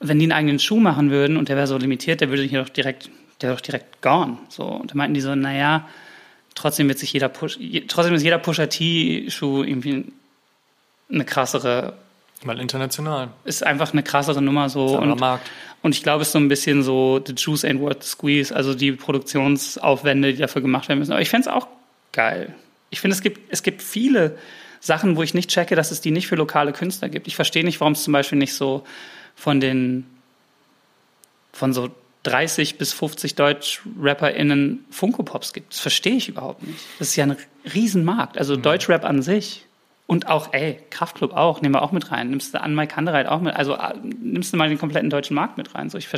Wenn 0.00 0.18
die 0.18 0.24
einen 0.24 0.32
eigenen 0.32 0.58
Schuh 0.58 0.80
machen 0.80 1.12
würden 1.12 1.36
und 1.36 1.48
der 1.48 1.54
wäre 1.54 1.68
so 1.68 1.78
limitiert, 1.78 2.20
der 2.20 2.30
würde 2.30 2.42
hier 2.42 2.64
doch 2.64 2.68
direkt, 2.68 3.08
der 3.40 3.50
wäre 3.50 3.56
doch 3.56 3.60
direkt 3.60 4.02
gone. 4.02 4.38
So. 4.48 4.64
Und 4.64 4.90
da 4.90 4.96
meinten 4.96 5.14
die 5.14 5.20
so, 5.20 5.36
naja, 5.36 5.88
trotzdem 6.56 6.88
wird 6.88 6.98
sich 6.98 7.12
jeder 7.12 7.28
Push, 7.28 7.60
trotzdem 7.86 8.14
ist 8.14 8.24
jeder 8.24 8.38
Pusher 8.38 8.68
T-Schuh 8.68 9.62
irgendwie 9.62 10.06
eine 11.12 11.24
krassere, 11.24 11.94
Mal 12.42 12.58
international. 12.58 13.28
ist 13.44 13.64
einfach 13.64 13.92
eine 13.92 14.02
krassere 14.02 14.42
Nummer 14.42 14.68
so. 14.68 14.98
Und, 14.98 15.20
Markt. 15.20 15.48
und 15.82 15.94
ich 15.94 16.02
glaube, 16.02 16.22
es 16.22 16.28
ist 16.28 16.32
so 16.32 16.40
ein 16.40 16.48
bisschen 16.48 16.82
so, 16.82 17.20
the 17.24 17.34
juice 17.34 17.64
ain't 17.64 17.78
worth 17.78 18.02
the 18.02 18.08
squeeze, 18.08 18.54
also 18.54 18.74
die 18.74 18.90
Produktionsaufwände, 18.90 20.32
die 20.32 20.40
dafür 20.40 20.60
gemacht 20.60 20.88
werden 20.88 20.98
müssen. 20.98 21.12
Aber 21.12 21.22
ich 21.22 21.30
fände 21.30 21.48
es 21.48 21.54
auch 21.54 21.68
geil. 22.12 22.56
Ich 22.90 23.00
finde, 23.00 23.14
es 23.14 23.22
gibt, 23.22 23.52
es 23.52 23.62
gibt 23.62 23.80
viele 23.80 24.36
Sachen, 24.80 25.16
wo 25.16 25.22
ich 25.22 25.34
nicht 25.34 25.50
checke, 25.50 25.76
dass 25.76 25.90
es 25.90 26.00
die 26.00 26.10
nicht 26.10 26.26
für 26.26 26.36
lokale 26.36 26.72
Künstler 26.72 27.08
gibt. 27.08 27.26
Ich 27.26 27.36
verstehe 27.36 27.64
nicht, 27.64 27.80
warum 27.80 27.92
es 27.92 28.04
zum 28.04 28.12
Beispiel 28.12 28.38
nicht 28.38 28.54
so 28.54 28.84
von 29.34 29.60
den, 29.60 30.06
von 31.52 31.72
so 31.72 31.90
30 32.24 32.78
bis 32.78 32.92
50 32.92 33.34
Deutsch-RapperInnen 33.34 34.84
Funko-Pops 34.90 35.52
gibt. 35.52 35.72
Das 35.72 35.80
verstehe 35.80 36.16
ich 36.16 36.28
überhaupt 36.28 36.62
nicht. 36.62 36.78
Das 36.98 37.08
ist 37.08 37.16
ja 37.16 37.24
ein 37.24 37.36
Riesenmarkt. 37.72 38.38
Also 38.38 38.56
mhm. 38.56 38.62
Deutschrap 38.62 39.04
an 39.04 39.22
sich. 39.22 39.64
Und 40.06 40.26
auch, 40.26 40.54
ey, 40.54 40.78
Kraftclub 40.88 41.34
auch, 41.34 41.60
nehmen 41.60 41.74
wir 41.74 41.82
auch 41.82 41.92
mit 41.92 42.10
rein. 42.10 42.30
Nimmst 42.30 42.54
du 42.54 42.60
an 42.62 42.74
Mike 42.74 42.94
Kandereit 42.94 43.26
auch 43.26 43.42
mit, 43.42 43.54
also 43.54 43.74
äh, 43.74 43.92
nimmst 44.02 44.52
du 44.52 44.56
mal 44.56 44.68
den 44.70 44.78
kompletten 44.78 45.10
deutschen 45.10 45.34
Markt 45.34 45.58
mit 45.58 45.74
rein. 45.74 45.90
So, 45.90 45.98
ich, 45.98 46.08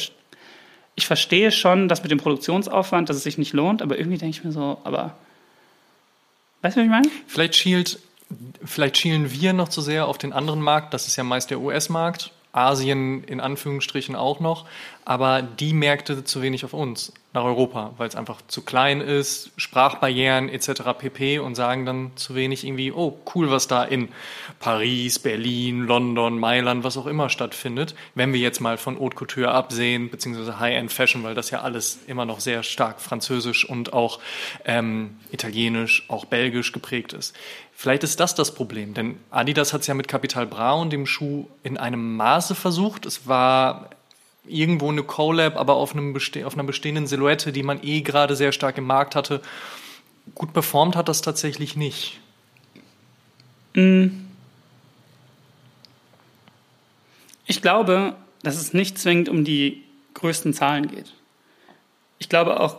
ich 0.94 1.06
verstehe 1.06 1.50
schon, 1.50 1.88
dass 1.88 2.02
mit 2.02 2.12
dem 2.12 2.18
Produktionsaufwand, 2.18 3.08
dass 3.08 3.16
es 3.16 3.24
sich 3.24 3.36
nicht 3.36 3.52
lohnt, 3.52 3.82
aber 3.82 3.98
irgendwie 3.98 4.16
denke 4.16 4.36
ich 4.36 4.44
mir 4.44 4.52
so, 4.52 4.78
aber 4.84 5.16
weißt 6.62 6.76
du, 6.76 6.80
was 6.80 6.84
ich 6.84 6.90
meine? 6.90 7.08
Vielleicht 7.26 7.56
schielt, 7.56 7.98
vielleicht 8.64 8.96
schielen 8.96 9.30
wir 9.32 9.52
noch 9.52 9.68
zu 9.68 9.80
sehr 9.80 10.06
auf 10.06 10.18
den 10.18 10.32
anderen 10.32 10.60
Markt, 10.60 10.94
das 10.94 11.06
ist 11.06 11.16
ja 11.16 11.24
meist 11.24 11.50
der 11.50 11.60
US-Markt 11.60 12.32
Asien 12.52 13.22
in 13.24 13.40
Anführungsstrichen 13.40 14.16
auch 14.16 14.40
noch, 14.40 14.66
aber 15.04 15.42
die 15.42 15.72
Märkte 15.72 16.24
zu 16.24 16.42
wenig 16.42 16.64
auf 16.64 16.72
uns, 16.72 17.12
nach 17.32 17.44
Europa, 17.44 17.94
weil 17.96 18.08
es 18.08 18.16
einfach 18.16 18.42
zu 18.48 18.62
klein 18.62 19.00
ist, 19.00 19.52
Sprachbarrieren 19.56 20.48
etc. 20.48 20.82
pp. 20.98 21.38
und 21.38 21.54
sagen 21.54 21.86
dann 21.86 22.10
zu 22.16 22.34
wenig 22.34 22.64
irgendwie, 22.64 22.90
oh 22.90 23.18
cool, 23.34 23.50
was 23.50 23.68
da 23.68 23.84
in 23.84 24.08
Paris, 24.58 25.20
Berlin, 25.20 25.86
London, 25.86 26.40
Mailand, 26.40 26.82
was 26.82 26.96
auch 26.96 27.06
immer 27.06 27.28
stattfindet. 27.28 27.94
Wenn 28.16 28.32
wir 28.32 28.40
jetzt 28.40 28.60
mal 28.60 28.78
von 28.78 28.98
Haute 28.98 29.14
Couture 29.16 29.52
absehen, 29.52 30.10
beziehungsweise 30.10 30.58
High-End 30.58 30.92
Fashion, 30.92 31.22
weil 31.22 31.36
das 31.36 31.50
ja 31.50 31.60
alles 31.60 32.00
immer 32.08 32.24
noch 32.24 32.40
sehr 32.40 32.64
stark 32.64 33.00
französisch 33.00 33.64
und 33.64 33.92
auch 33.92 34.18
ähm, 34.64 35.16
italienisch, 35.30 36.04
auch 36.08 36.24
belgisch 36.24 36.72
geprägt 36.72 37.12
ist. 37.12 37.36
Vielleicht 37.72 38.02
ist 38.02 38.18
das 38.18 38.34
das 38.34 38.54
Problem, 38.54 38.92
denn 38.92 39.20
Adidas 39.30 39.72
hat 39.72 39.82
es 39.82 39.86
ja 39.86 39.94
mit 39.94 40.08
Capital 40.08 40.46
Bra 40.46 40.72
und 40.72 40.92
dem 40.92 41.06
Schuh 41.06 41.46
in 41.62 41.76
einem 41.76 42.16
Maße 42.16 42.54
versucht. 42.54 43.06
Es 43.06 43.26
war 43.26 43.90
irgendwo 44.46 44.90
eine 44.90 45.02
Collab, 45.02 45.56
aber 45.56 45.74
auf, 45.74 45.94
einem 45.94 46.16
auf 46.16 46.54
einer 46.54 46.64
bestehenden 46.64 47.06
Silhouette, 47.06 47.52
die 47.52 47.62
man 47.62 47.82
eh 47.82 48.00
gerade 48.00 48.36
sehr 48.36 48.52
stark 48.52 48.78
im 48.78 48.84
Markt 48.84 49.14
hatte. 49.14 49.40
Gut 50.34 50.52
performt 50.52 50.96
hat 50.96 51.08
das 51.08 51.22
tatsächlich 51.22 51.76
nicht. 51.76 52.20
Mm. 53.74 54.08
Ich 57.46 57.62
glaube, 57.62 58.14
dass 58.42 58.56
es 58.56 58.72
nicht 58.72 58.98
zwingend 58.98 59.28
um 59.28 59.44
die 59.44 59.82
größten 60.14 60.54
Zahlen 60.54 60.88
geht. 60.88 61.12
Ich 62.18 62.28
glaube 62.28 62.60
auch, 62.60 62.76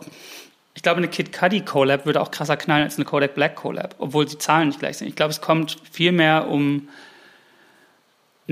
ich 0.74 0.82
glaube, 0.82 0.98
eine 0.98 1.08
Kid 1.08 1.32
Cudi 1.32 1.60
Collab 1.60 2.06
würde 2.06 2.20
auch 2.20 2.30
krasser 2.30 2.56
knallen 2.56 2.84
als 2.84 2.96
eine 2.96 3.04
Kodak 3.04 3.34
Black 3.34 3.56
Collab, 3.56 3.94
obwohl 3.98 4.24
die 4.24 4.38
Zahlen 4.38 4.68
nicht 4.68 4.78
gleich 4.78 4.98
sind. 4.98 5.08
Ich 5.08 5.16
glaube, 5.16 5.30
es 5.30 5.40
kommt 5.40 5.76
viel 5.90 6.12
mehr 6.12 6.48
um 6.48 6.88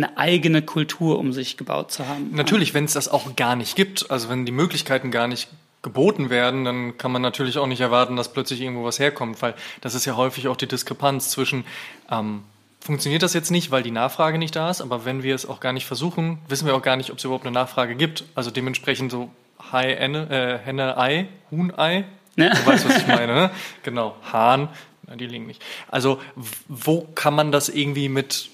eine 0.02 0.18
eigene 0.18 0.62
Kultur 0.62 1.18
um 1.18 1.32
sich 1.32 1.56
gebaut 1.56 1.92
zu 1.92 2.06
haben. 2.06 2.30
Natürlich, 2.32 2.74
wenn 2.74 2.84
es 2.84 2.92
das 2.92 3.08
auch 3.08 3.36
gar 3.36 3.56
nicht 3.56 3.76
gibt, 3.76 4.10
also 4.10 4.28
wenn 4.28 4.46
die 4.46 4.52
Möglichkeiten 4.52 5.10
gar 5.10 5.28
nicht 5.28 5.48
geboten 5.82 6.28
werden, 6.28 6.64
dann 6.64 6.98
kann 6.98 7.10
man 7.10 7.22
natürlich 7.22 7.58
auch 7.58 7.66
nicht 7.66 7.80
erwarten, 7.80 8.16
dass 8.16 8.32
plötzlich 8.32 8.60
irgendwo 8.60 8.84
was 8.84 8.98
herkommt, 8.98 9.40
weil 9.40 9.54
das 9.80 9.94
ist 9.94 10.04
ja 10.04 10.16
häufig 10.16 10.48
auch 10.48 10.56
die 10.56 10.68
Diskrepanz 10.68 11.30
zwischen 11.30 11.64
ähm, 12.10 12.42
funktioniert 12.80 13.22
das 13.22 13.34
jetzt 13.34 13.50
nicht, 13.50 13.70
weil 13.70 13.82
die 13.82 13.90
Nachfrage 13.90 14.38
nicht 14.38 14.56
da 14.56 14.70
ist, 14.70 14.80
aber 14.80 15.04
wenn 15.04 15.22
wir 15.22 15.34
es 15.34 15.46
auch 15.46 15.60
gar 15.60 15.72
nicht 15.72 15.86
versuchen, 15.86 16.38
wissen 16.48 16.66
wir 16.66 16.74
auch 16.74 16.82
gar 16.82 16.96
nicht, 16.96 17.10
ob 17.10 17.18
es 17.18 17.24
überhaupt 17.24 17.46
eine 17.46 17.54
Nachfrage 17.54 17.94
gibt. 17.94 18.24
Also 18.34 18.50
dementsprechend 18.50 19.10
so 19.10 19.30
Hai, 19.72 19.94
Henne, 19.94 20.28
äh, 20.30 20.66
Henne, 20.66 20.96
Ei, 20.98 21.28
Huhn, 21.50 21.72
Ei. 21.76 22.04
Ja. 22.36 22.50
Du 22.54 22.66
weißt, 22.66 22.88
was 22.88 22.96
ich 22.98 23.06
meine, 23.06 23.34
ne? 23.34 23.50
Genau, 23.82 24.16
Hahn, 24.32 24.68
die 25.14 25.26
liegen 25.26 25.46
nicht. 25.46 25.62
Also, 25.88 26.20
wo 26.68 27.02
kann 27.14 27.34
man 27.34 27.52
das 27.52 27.68
irgendwie 27.68 28.08
mit 28.08 28.50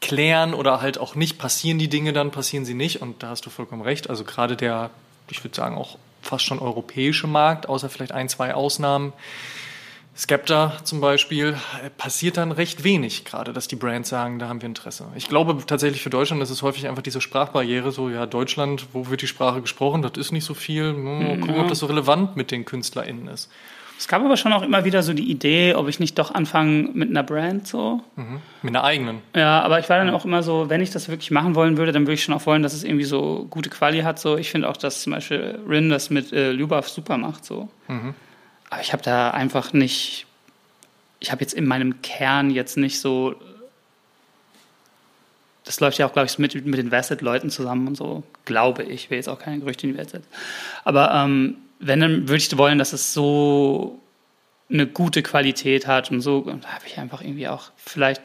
klären 0.00 0.54
oder 0.54 0.80
halt 0.80 0.98
auch 0.98 1.14
nicht? 1.14 1.38
Passieren 1.38 1.78
die 1.78 1.88
Dinge 1.88 2.12
dann, 2.12 2.30
passieren 2.30 2.64
sie 2.64 2.74
nicht? 2.74 3.02
Und 3.02 3.22
da 3.22 3.28
hast 3.28 3.46
du 3.46 3.50
vollkommen 3.50 3.82
recht. 3.82 4.10
Also, 4.10 4.24
gerade 4.24 4.56
der, 4.56 4.90
ich 5.30 5.42
würde 5.42 5.56
sagen, 5.56 5.76
auch 5.76 5.98
fast 6.22 6.44
schon 6.44 6.58
europäische 6.58 7.26
Markt, 7.26 7.68
außer 7.68 7.88
vielleicht 7.88 8.12
ein, 8.12 8.28
zwei 8.28 8.54
Ausnahmen, 8.54 9.12
Skepta 10.16 10.78
zum 10.82 11.00
Beispiel, 11.02 11.56
äh, 11.84 11.90
passiert 11.90 12.38
dann 12.38 12.50
recht 12.50 12.84
wenig, 12.84 13.26
gerade 13.26 13.52
dass 13.52 13.68
die 13.68 13.76
Brands 13.76 14.08
sagen, 14.08 14.38
da 14.38 14.48
haben 14.48 14.62
wir 14.62 14.66
Interesse. 14.66 15.06
Ich 15.14 15.28
glaube 15.28 15.62
tatsächlich 15.66 16.02
für 16.02 16.08
Deutschland 16.08 16.42
ist 16.42 16.48
es 16.48 16.62
häufig 16.62 16.88
einfach 16.88 17.02
diese 17.02 17.20
Sprachbarriere, 17.20 17.92
so 17.92 18.08
ja, 18.08 18.24
Deutschland, 18.24 18.86
wo 18.94 19.08
wird 19.08 19.20
die 19.20 19.26
Sprache 19.26 19.60
gesprochen, 19.60 20.00
das 20.00 20.12
ist 20.16 20.32
nicht 20.32 20.44
so 20.44 20.54
viel, 20.54 20.94
hm, 20.94 21.40
gucken, 21.40 21.60
ob 21.60 21.68
das 21.68 21.80
so 21.80 21.86
relevant 21.86 22.34
mit 22.34 22.50
den 22.50 22.64
KünstlerInnen 22.64 23.28
ist. 23.28 23.50
Es 23.98 24.08
gab 24.08 24.22
aber 24.22 24.36
schon 24.36 24.52
auch 24.52 24.62
immer 24.62 24.84
wieder 24.84 25.02
so 25.02 25.14
die 25.14 25.30
Idee, 25.30 25.74
ob 25.74 25.88
ich 25.88 26.00
nicht 26.00 26.18
doch 26.18 26.34
anfange 26.34 26.90
mit 26.92 27.08
einer 27.08 27.22
Brand 27.22 27.66
so. 27.66 28.02
Mhm. 28.16 28.40
Mit 28.62 28.76
einer 28.76 28.84
eigenen. 28.84 29.22
Ja, 29.34 29.62
aber 29.62 29.78
ich 29.78 29.88
war 29.88 29.98
dann 29.98 30.10
auch 30.10 30.24
immer 30.24 30.42
so, 30.42 30.68
wenn 30.68 30.82
ich 30.82 30.90
das 30.90 31.08
wirklich 31.08 31.30
machen 31.30 31.54
wollen 31.54 31.78
würde, 31.78 31.92
dann 31.92 32.02
würde 32.02 32.14
ich 32.14 32.22
schon 32.22 32.34
auch 32.34 32.44
wollen, 32.44 32.62
dass 32.62 32.74
es 32.74 32.84
irgendwie 32.84 33.04
so 33.04 33.46
gute 33.48 33.70
Quali 33.70 34.00
hat. 34.00 34.18
So, 34.18 34.36
ich 34.36 34.50
finde 34.50 34.68
auch, 34.68 34.76
dass 34.76 35.02
zum 35.02 35.12
Beispiel 35.12 35.58
Rin 35.66 35.88
das 35.88 36.10
mit 36.10 36.32
äh, 36.32 36.52
Lubav 36.52 36.88
super 36.88 37.16
macht. 37.16 37.44
So. 37.46 37.68
Mhm. 37.88 38.14
Aber 38.68 38.80
ich 38.82 38.92
habe 38.92 39.02
da 39.02 39.30
einfach 39.30 39.72
nicht, 39.72 40.26
ich 41.20 41.32
habe 41.32 41.40
jetzt 41.40 41.54
in 41.54 41.66
meinem 41.66 42.02
Kern 42.02 42.50
jetzt 42.50 42.76
nicht 42.76 43.00
so, 43.00 43.34
das 45.64 45.80
läuft 45.80 45.98
ja 45.98 46.06
auch, 46.06 46.12
glaube 46.12 46.26
ich, 46.26 46.38
mit, 46.38 46.54
mit 46.66 46.78
den 46.78 46.90
Vested-Leuten 46.90 47.48
zusammen 47.48 47.88
und 47.88 47.96
so, 47.96 48.24
glaube 48.44 48.82
ich. 48.82 49.04
Ich 49.04 49.10
will 49.10 49.16
jetzt 49.16 49.28
auch 49.28 49.38
keine 49.38 49.58
Gerüchte 49.60 49.86
in 49.86 49.94
die 49.94 49.98
Welt 49.98 50.10
setzen. 50.10 50.28
Aber 50.84 51.12
ähm, 51.14 51.56
wenn, 51.78 52.00
dann 52.00 52.28
würde 52.28 52.36
ich 52.36 52.56
wollen, 52.56 52.78
dass 52.78 52.92
es 52.92 53.12
so 53.12 54.00
eine 54.70 54.86
gute 54.86 55.22
Qualität 55.22 55.86
hat 55.86 56.10
und 56.10 56.20
so, 56.20 56.38
und 56.38 56.64
da 56.64 56.68
habe 56.68 56.86
ich 56.86 56.98
einfach 56.98 57.20
irgendwie 57.20 57.48
auch 57.48 57.70
vielleicht 57.76 58.22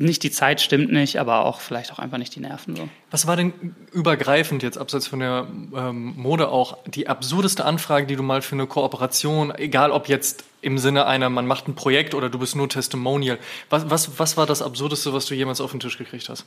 nicht 0.00 0.22
die 0.22 0.30
Zeit 0.30 0.62
stimmt 0.62 0.90
nicht, 0.90 1.20
aber 1.20 1.44
auch 1.44 1.60
vielleicht 1.60 1.92
auch 1.92 1.98
einfach 1.98 2.16
nicht 2.16 2.34
die 2.34 2.40
Nerven 2.40 2.74
so. 2.74 2.88
Was 3.10 3.26
war 3.26 3.36
denn 3.36 3.52
übergreifend 3.92 4.62
jetzt 4.62 4.78
abseits 4.78 5.06
von 5.06 5.20
der 5.20 5.46
ähm, 5.76 6.14
Mode 6.16 6.48
auch 6.48 6.78
die 6.86 7.06
absurdeste 7.06 7.66
Anfrage, 7.66 8.06
die 8.06 8.16
du 8.16 8.22
mal 8.22 8.40
für 8.40 8.54
eine 8.54 8.66
Kooperation, 8.66 9.54
egal 9.54 9.90
ob 9.90 10.08
jetzt 10.08 10.44
im 10.62 10.78
Sinne 10.78 11.04
einer, 11.04 11.28
man 11.28 11.46
macht 11.46 11.68
ein 11.68 11.74
Projekt 11.74 12.14
oder 12.14 12.30
du 12.30 12.38
bist 12.38 12.56
nur 12.56 12.66
Testimonial, 12.70 13.38
was, 13.68 13.90
was, 13.90 14.18
was 14.18 14.38
war 14.38 14.46
das 14.46 14.62
absurdeste, 14.62 15.12
was 15.12 15.26
du 15.26 15.34
jemals 15.34 15.60
auf 15.60 15.72
den 15.72 15.80
Tisch 15.80 15.98
gekriegt 15.98 16.30
hast? 16.30 16.46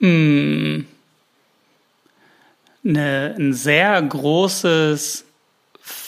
Mm. 0.00 0.80
Ne, 2.82 3.36
ein 3.38 3.54
sehr 3.54 4.02
großes 4.02 5.24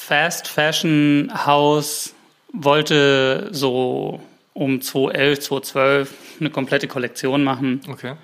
Fast 0.07 0.49
Fashion 0.49 1.33
Haus 1.47 2.15
wollte 2.53 3.49
so 3.53 4.21
um 4.53 4.83
2011, 4.83 5.41
2012 5.41 6.15
eine 6.41 6.51
komplette 6.51 6.89
Kollektion 6.89 7.43
machen. 7.43 7.81
Okay. 7.89 8.15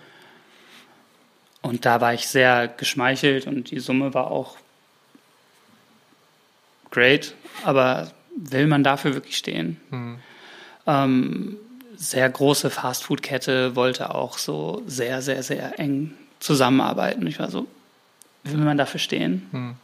Und 1.62 1.86
da 1.86 2.02
war 2.02 2.12
ich 2.12 2.28
sehr 2.28 2.68
geschmeichelt 2.68 3.46
und 3.46 3.70
die 3.70 3.80
Summe 3.80 4.12
war 4.12 4.30
auch 4.30 4.58
great, 6.90 7.34
aber 7.64 8.10
will 8.36 8.66
man 8.66 8.84
dafür 8.84 9.14
wirklich 9.14 9.38
stehen? 9.38 9.80
Mhm. 9.88 10.18
Ähm, 10.86 11.56
sehr 11.96 12.28
große 12.28 12.68
Fastfood-Kette 12.68 13.74
wollte 13.74 14.14
auch 14.14 14.36
so 14.36 14.82
sehr, 14.86 15.22
sehr, 15.22 15.42
sehr 15.42 15.78
eng 15.80 16.12
zusammenarbeiten. 16.40 17.26
Ich 17.26 17.38
war 17.38 17.50
so, 17.50 17.66
will 18.44 18.58
man 18.58 18.76
dafür 18.76 19.00
stehen? 19.00 19.48
Mhm. 19.50 19.74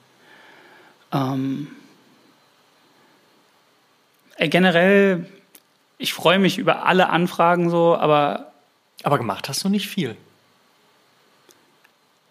Ähm, 1.12 1.68
generell 4.38 5.26
ich 5.98 6.12
freue 6.12 6.38
mich 6.38 6.58
über 6.58 6.86
alle 6.86 7.08
Anfragen 7.08 7.70
so, 7.70 7.96
aber. 7.96 8.52
Aber 9.02 9.18
gemacht 9.18 9.48
hast 9.48 9.64
du 9.64 9.68
nicht 9.68 9.88
viel. 9.88 10.16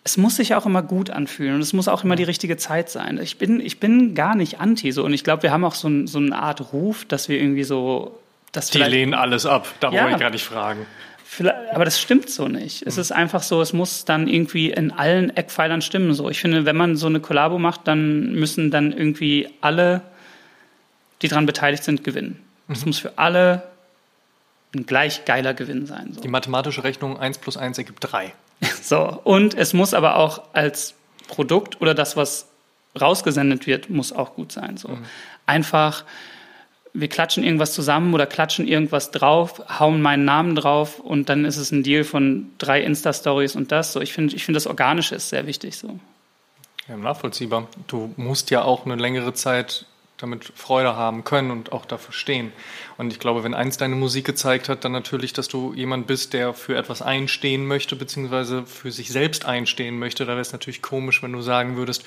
Es 0.04 0.18
muss 0.18 0.36
sich 0.36 0.54
auch 0.54 0.68
immer 0.68 0.84
gut 0.84 1.10
anfühlen 1.10 1.56
und 1.56 1.62
es 1.62 1.74
muss 1.74 1.88
auch 1.88 2.04
immer 2.04 2.16
die 2.16 2.24
richtige 2.24 2.58
Zeit 2.58 2.90
sein. 2.90 3.20
Ich 3.20 3.40
bin, 3.40 3.60
ich 3.60 3.80
bin 3.80 4.14
gar 4.14 4.36
nicht 4.36 4.60
anti 4.60 4.92
so 4.92 5.04
und 5.04 5.14
ich 5.14 5.24
glaube, 5.24 5.44
wir 5.44 5.52
haben 5.52 5.64
auch 5.64 5.74
so, 5.74 5.88
ein, 5.88 6.06
so 6.06 6.20
eine 6.20 6.38
Art 6.38 6.74
Ruf, 6.74 7.06
dass 7.06 7.28
wir 7.28 7.40
irgendwie 7.40 7.64
so. 7.64 8.20
Dass 8.52 8.70
die 8.70 8.78
lehnen 8.78 9.16
alles 9.16 9.46
ab, 9.46 9.68
da 9.80 9.92
ja, 9.92 10.04
wollte 10.04 10.16
ich 10.16 10.22
gar 10.22 10.30
nicht 10.30 10.46
fragen. 10.46 10.86
Aber 11.74 11.86
das 11.86 12.00
stimmt 12.00 12.30
so 12.30 12.48
nicht. 12.48 12.84
Es 12.86 12.96
hm. 12.96 13.02
ist 13.02 13.12
einfach 13.12 13.42
so, 13.42 13.62
es 13.62 13.74
muss 13.74 14.06
dann 14.06 14.28
irgendwie 14.28 14.70
in 14.70 14.92
allen 14.92 15.36
Eckpfeilern 15.36 15.82
stimmen. 15.82 16.14
So, 16.14 16.30
ich 16.30 16.40
finde, 16.40 16.66
wenn 16.66 16.78
man 16.78 16.96
so 16.96 17.08
eine 17.08 17.20
Kollabo 17.20 17.58
macht, 17.58 17.88
dann 17.88 18.34
müssen 18.34 18.70
dann 18.70 18.94
irgendwie 18.94 19.50
alle, 19.60 20.02
die 21.22 21.28
daran 21.28 21.46
beteiligt 21.46 21.84
sind, 21.84 22.04
gewinnen. 22.04 22.44
Es 22.68 22.82
mhm. 22.82 22.90
muss 22.90 23.00
für 23.00 23.18
alle 23.18 23.64
ein 24.76 24.86
gleich 24.86 25.26
geiler 25.26 25.54
Gewinn 25.54 25.86
sein. 25.86 26.14
So. 26.14 26.22
Die 26.22 26.28
mathematische 26.28 26.84
Rechnung 26.84 27.18
1 27.18 27.38
plus 27.38 27.58
1 27.58 27.78
ergibt 27.78 28.12
3. 28.12 28.34
So, 28.82 29.20
und 29.24 29.56
es 29.56 29.74
muss 29.74 29.94
aber 29.94 30.16
auch 30.16 30.44
als 30.54 30.94
Produkt 31.28 31.82
oder 31.82 31.94
das, 31.96 32.16
was 32.16 32.48
rausgesendet 33.00 33.68
wird, 33.68 33.90
muss 33.90 34.14
auch 34.14 34.36
gut 34.36 34.52
sein. 34.52 34.78
So. 34.78 34.90
Mhm. 34.90 35.06
Einfach, 35.46 36.06
wir 36.94 37.10
klatschen 37.10 37.44
irgendwas 37.44 37.74
zusammen 37.74 38.14
oder 38.14 38.26
klatschen 38.28 38.68
irgendwas 38.68 39.12
drauf, 39.12 39.62
hauen 39.80 40.02
meinen 40.02 40.24
Namen 40.24 40.56
drauf 40.56 41.00
und 41.00 41.30
dann 41.30 41.46
ist 41.46 41.58
es 41.58 41.72
ein 41.72 41.84
Deal 41.84 42.04
von 42.04 42.52
drei 42.58 42.82
Insta-Stories 42.82 43.56
und 43.56 43.72
das. 43.72 43.92
So, 43.92 44.02
ich 44.02 44.14
finde, 44.14 44.36
ich 44.36 44.46
finde 44.46 44.58
das 44.58 44.68
Organische 44.68 45.16
ist 45.16 45.30
sehr 45.30 45.48
wichtig. 45.48 45.78
So. 45.78 46.00
Ja, 46.88 46.96
nachvollziehbar. 46.96 47.68
Du 47.88 48.14
musst 48.18 48.52
ja 48.52 48.64
auch 48.64 48.86
eine 48.86 48.96
längere 48.96 49.34
Zeit 49.34 49.86
damit 50.18 50.46
Freude 50.56 50.96
haben 50.96 51.26
können 51.26 51.52
und 51.52 51.74
auch 51.74 51.86
dafür 51.86 52.14
stehen. 52.14 52.54
Und 52.98 53.12
ich 53.12 53.20
glaube, 53.20 53.44
wenn 53.44 53.54
eins 53.54 53.76
deine 53.76 53.96
Musik 53.96 54.26
gezeigt 54.26 54.70
hat, 54.70 54.86
dann 54.86 54.94
natürlich, 54.94 55.34
dass 55.34 55.50
du 55.50 55.74
jemand 55.74 56.08
bist, 56.08 56.32
der 56.32 56.54
für 56.54 56.78
etwas 56.78 57.02
einstehen 57.02 57.66
möchte, 57.66 57.98
beziehungsweise 57.98 58.66
für 58.66 58.92
sich 58.92 59.10
selbst 59.10 59.46
einstehen 59.46 60.00
möchte. 60.00 60.26
Da 60.26 60.32
wäre 60.32 60.42
es 60.42 60.54
natürlich 60.54 60.82
komisch, 60.82 61.22
wenn 61.22 61.34
du 61.34 61.42
sagen 61.42 61.76
würdest, 61.76 62.06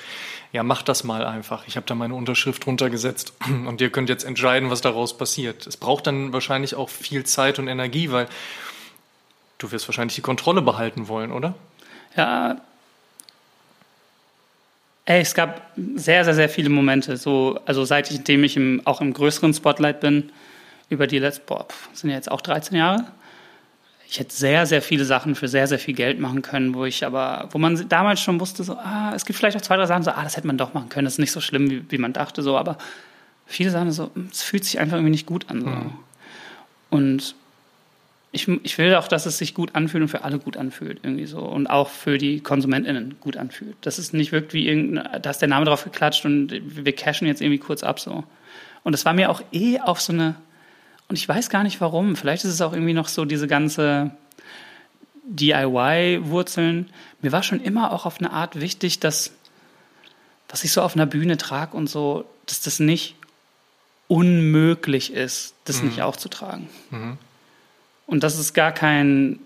ja, 0.51 0.63
mach 0.63 0.81
das 0.81 1.03
mal 1.03 1.23
einfach. 1.23 1.67
Ich 1.67 1.75
habe 1.75 1.85
da 1.85 1.93
meine 1.93 2.15
Unterschrift 2.15 2.65
runtergesetzt 2.65 3.33
und 3.67 3.79
ihr 3.79 3.91
könnt 3.91 4.09
jetzt 4.09 4.23
entscheiden, 4.23 4.71
was 4.71 4.81
daraus 4.81 5.15
passiert. 5.15 5.67
Es 5.67 5.77
braucht 5.77 6.07
dann 6.07 6.33
wahrscheinlich 6.33 6.73
auch 6.73 6.89
viel 6.89 7.25
Zeit 7.25 7.59
und 7.59 7.67
Energie, 7.67 8.11
weil 8.11 8.27
du 9.59 9.71
wirst 9.71 9.87
wahrscheinlich 9.87 10.15
die 10.15 10.21
Kontrolle 10.21 10.63
behalten 10.63 11.07
wollen, 11.07 11.31
oder? 11.31 11.53
Ja, 12.15 12.59
Ey, 15.09 15.21
es 15.21 15.33
gab 15.33 15.71
sehr, 15.95 16.23
sehr, 16.23 16.35
sehr 16.35 16.49
viele 16.49 16.69
Momente. 16.69 17.17
So, 17.17 17.59
also 17.65 17.83
seitdem 17.83 18.43
ich 18.43 18.55
im, 18.55 18.79
auch 18.85 19.01
im 19.01 19.11
größeren 19.11 19.55
Spotlight 19.55 20.01
bin, 20.01 20.31
über 20.87 21.07
die 21.07 21.17
letzten, 21.17 21.47
boah, 21.47 21.65
sind 21.93 22.11
ja 22.11 22.15
jetzt 22.15 22.29
auch 22.29 22.41
13 22.41 22.77
Jahre. 22.77 23.07
Ich 24.07 24.19
hätte 24.19 24.35
sehr, 24.35 24.67
sehr 24.67 24.83
viele 24.83 25.05
Sachen 25.05 25.33
für 25.33 25.47
sehr, 25.47 25.65
sehr 25.65 25.79
viel 25.79 25.95
Geld 25.95 26.19
machen 26.19 26.43
können, 26.43 26.75
wo 26.75 26.85
ich 26.85 27.03
aber, 27.03 27.49
wo 27.53 27.57
man 27.57 27.89
damals 27.89 28.21
schon 28.21 28.39
wusste, 28.39 28.63
so, 28.63 28.73
ah, 28.73 29.11
es 29.15 29.25
gibt 29.25 29.39
vielleicht 29.39 29.57
auch 29.57 29.61
zwei, 29.61 29.77
drei 29.77 29.87
Sachen, 29.87 30.03
so, 30.03 30.11
ah, 30.11 30.21
das 30.21 30.37
hätte 30.37 30.45
man 30.45 30.59
doch 30.59 30.75
machen 30.75 30.89
können, 30.89 31.05
das 31.05 31.15
ist 31.15 31.19
nicht 31.19 31.31
so 31.31 31.41
schlimm, 31.41 31.71
wie, 31.71 31.83
wie 31.89 31.97
man 31.97 32.13
dachte, 32.13 32.43
so, 32.43 32.55
aber 32.55 32.77
viele 33.47 33.71
Sachen 33.71 33.91
so, 33.91 34.11
es 34.31 34.43
fühlt 34.43 34.63
sich 34.63 34.79
einfach 34.79 34.97
irgendwie 34.97 35.11
nicht 35.11 35.25
gut 35.25 35.49
an. 35.49 35.61
So. 35.61 35.67
Mhm. 35.69 35.91
Und 36.91 37.35
ich, 38.31 38.47
ich 38.47 38.77
will 38.77 38.93
auch, 38.95 39.07
dass 39.07 39.25
es 39.25 39.37
sich 39.37 39.55
gut 39.55 39.75
anfühlt 39.75 40.03
und 40.03 40.07
für 40.09 40.23
alle 40.23 40.37
gut 40.37 40.55
anfühlt, 40.55 40.99
irgendwie 41.03 41.25
so. 41.25 41.39
Und 41.39 41.67
auch 41.67 41.89
für 41.89 42.17
die 42.17 42.41
KonsumentInnen 42.41 43.15
gut 43.19 43.37
anfühlt. 43.37 43.75
Dass 43.81 43.97
es 43.97 44.13
nicht 44.13 44.31
wirkt 44.31 44.53
wie 44.53 44.67
irgendein, 44.67 45.21
da 45.21 45.29
ist 45.31 45.39
der 45.39 45.47
Name 45.47 45.65
drauf 45.65 45.83
geklatscht 45.83 46.25
und 46.25 46.51
wir 46.51 46.95
cashen 46.95 47.27
jetzt 47.27 47.41
irgendwie 47.41 47.59
kurz 47.59 47.83
ab, 47.83 47.99
so. 47.99 48.23
Und 48.83 48.93
es 48.93 49.03
war 49.05 49.13
mir 49.13 49.29
auch 49.29 49.41
eh 49.51 49.79
auf 49.79 49.99
so 49.99 50.13
eine, 50.13 50.35
und 51.07 51.17
ich 51.17 51.27
weiß 51.27 51.49
gar 51.49 51.63
nicht 51.63 51.81
warum, 51.81 52.15
vielleicht 52.15 52.43
ist 52.45 52.51
es 52.51 52.61
auch 52.61 52.73
irgendwie 52.73 52.93
noch 52.93 53.07
so 53.07 53.25
diese 53.25 53.47
ganze 53.47 54.11
DIY-Wurzeln. 55.23 56.89
Mir 57.21 57.31
war 57.31 57.43
schon 57.43 57.61
immer 57.61 57.91
auch 57.91 58.05
auf 58.05 58.19
eine 58.19 58.31
Art 58.31 58.59
wichtig, 58.59 58.99
dass, 58.99 59.31
was 60.47 60.63
ich 60.63 60.71
so 60.71 60.81
auf 60.83 60.95
einer 60.95 61.07
Bühne 61.07 61.37
trage 61.37 61.75
und 61.75 61.87
so, 61.87 62.25
dass 62.45 62.61
das 62.61 62.79
nicht 62.79 63.15
unmöglich 64.07 65.13
ist, 65.13 65.55
das 65.65 65.81
mhm. 65.81 65.89
nicht 65.89 66.01
aufzutragen. 66.03 66.69
Mhm. 66.91 67.17
Und 68.09 68.23
das 68.23 68.39
ist 68.39 68.53
gar 68.53 68.71
kein, 68.71 69.39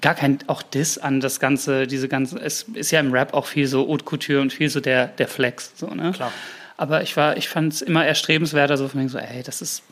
gar 0.00 0.14
kein 0.14 0.38
auch 0.48 0.62
Diss 0.62 0.98
an 0.98 1.20
das 1.20 1.40
Ganze, 1.40 1.86
diese 1.86 2.08
ganze, 2.08 2.38
es 2.38 2.64
ist 2.74 2.90
ja 2.90 3.00
im 3.00 3.12
Rap 3.12 3.32
auch 3.32 3.46
viel 3.46 3.66
so 3.66 3.88
Haute 3.88 4.04
Couture 4.04 4.40
und 4.40 4.52
viel 4.52 4.68
so 4.68 4.80
der, 4.80 5.08
der 5.08 5.28
Flex, 5.28 5.72
so, 5.76 5.86
ne? 5.88 6.12
Klar. 6.12 6.32
Aber 6.76 7.02
ich 7.02 7.16
war, 7.16 7.38
ich 7.38 7.48
fand 7.48 7.72
es 7.72 7.80
immer 7.80 8.04
erstrebenswerter, 8.04 8.76
so 8.76 8.88
von 8.88 9.02
mir 9.02 9.08
so, 9.08 9.18
ey, 9.18 9.42
das 9.42 9.62
ist 9.62 9.82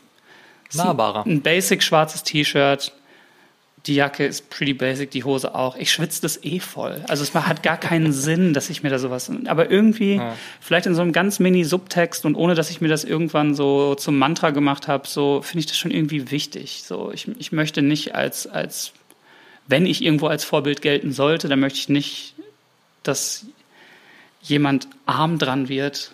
nahbarer. 0.73 1.25
Ein 1.25 1.41
basic 1.41 1.81
schwarzes 1.81 2.21
T-Shirt, 2.21 2.93
die 3.87 3.95
Jacke 3.95 4.25
ist 4.25 4.49
pretty 4.49 4.73
basic, 4.73 5.11
die 5.11 5.23
Hose 5.23 5.53
auch. 5.53 5.75
Ich 5.75 5.91
schwitze 5.91 6.21
das 6.21 6.43
eh 6.43 6.59
voll. 6.59 7.03
Also 7.07 7.23
es 7.23 7.33
hat 7.35 7.61
gar 7.61 7.77
keinen 7.77 8.11
Sinn, 8.13 8.53
dass 8.53 8.69
ich 8.69 8.81
mir 8.81 8.89
da 8.89 8.97
sowas. 8.97 9.31
Aber 9.45 9.69
irgendwie, 9.69 10.15
ja. 10.15 10.35
vielleicht 10.59 10.87
in 10.87 10.95
so 10.95 11.01
einem 11.01 11.11
ganz 11.11 11.39
Mini-Subtext 11.39 12.25
und 12.25 12.35
ohne, 12.35 12.55
dass 12.55 12.71
ich 12.71 12.81
mir 12.81 12.87
das 12.87 13.03
irgendwann 13.03 13.53
so 13.53 13.93
zum 13.95 14.17
Mantra 14.17 14.49
gemacht 14.49 14.87
habe, 14.87 15.07
so 15.07 15.41
finde 15.43 15.59
ich 15.59 15.65
das 15.67 15.77
schon 15.77 15.91
irgendwie 15.91 16.31
wichtig. 16.31 16.83
So, 16.83 17.11
ich, 17.11 17.27
ich 17.37 17.51
möchte 17.51 17.83
nicht 17.83 18.15
als, 18.15 18.47
als, 18.47 18.91
wenn 19.67 19.85
ich 19.85 20.03
irgendwo 20.03 20.27
als 20.27 20.43
Vorbild 20.43 20.81
gelten 20.81 21.11
sollte, 21.11 21.47
dann 21.47 21.59
möchte 21.59 21.77
ich 21.77 21.89
nicht, 21.89 22.33
dass 23.03 23.45
jemand 24.41 24.87
arm 25.05 25.37
dran 25.37 25.69
wird. 25.69 26.11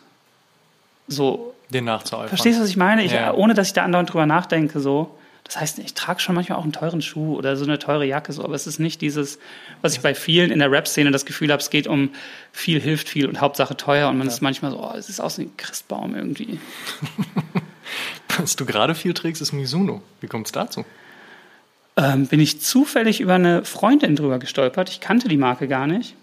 So. 1.07 1.53
Den 1.69 1.85
nachzueifern. 1.85 2.27
Verstehst 2.27 2.59
du, 2.59 2.63
was 2.63 2.69
ich 2.69 2.77
meine? 2.77 3.05
Ich, 3.05 3.13
ja. 3.13 3.33
Ohne 3.33 3.53
dass 3.53 3.67
ich 3.67 3.73
da 3.73 3.83
andauernd 3.85 4.11
drüber 4.11 4.25
nachdenke, 4.25 4.81
so 4.81 5.17
das 5.51 5.59
heißt, 5.59 5.79
ich 5.79 5.93
trage 5.95 6.21
schon 6.21 6.33
manchmal 6.33 6.57
auch 6.57 6.63
einen 6.63 6.71
teuren 6.71 7.01
Schuh 7.01 7.35
oder 7.35 7.57
so 7.57 7.65
eine 7.65 7.77
teure 7.77 8.05
Jacke, 8.05 8.31
so, 8.31 8.41
aber 8.41 8.55
es 8.55 8.67
ist 8.67 8.79
nicht 8.79 9.01
dieses, 9.01 9.37
was 9.81 9.93
ich 9.93 9.99
bei 9.99 10.15
vielen 10.15 10.49
in 10.49 10.59
der 10.59 10.71
Rap-Szene 10.71 11.11
das 11.11 11.25
Gefühl 11.25 11.51
habe, 11.51 11.61
es 11.61 11.69
geht 11.69 11.87
um 11.87 12.11
viel 12.53 12.79
hilft 12.79 13.09
viel 13.09 13.27
und 13.27 13.41
Hauptsache 13.41 13.75
teuer 13.75 14.07
und 14.07 14.17
man 14.17 14.27
ja. 14.27 14.33
ist 14.33 14.39
manchmal 14.39 14.71
so, 14.71 14.81
oh, 14.81 14.93
es 14.95 15.09
ist 15.09 15.19
aus 15.19 15.37
ein 15.39 15.51
Christbaum 15.57 16.15
irgendwie. 16.15 16.57
Was 18.37 18.55
du 18.55 18.65
gerade 18.65 18.95
viel 18.95 19.13
trägst, 19.13 19.41
ist 19.41 19.51
Mizuno. 19.51 20.01
Wie 20.21 20.27
kommt 20.27 20.45
es 20.45 20.53
dazu? 20.53 20.85
Ähm, 21.97 22.27
bin 22.27 22.39
ich 22.39 22.61
zufällig 22.61 23.19
über 23.19 23.33
eine 23.33 23.65
Freundin 23.65 24.15
drüber 24.15 24.39
gestolpert. 24.39 24.89
Ich 24.89 25.01
kannte 25.01 25.27
die 25.27 25.35
Marke 25.35 25.67
gar 25.67 25.85
nicht 25.85 26.15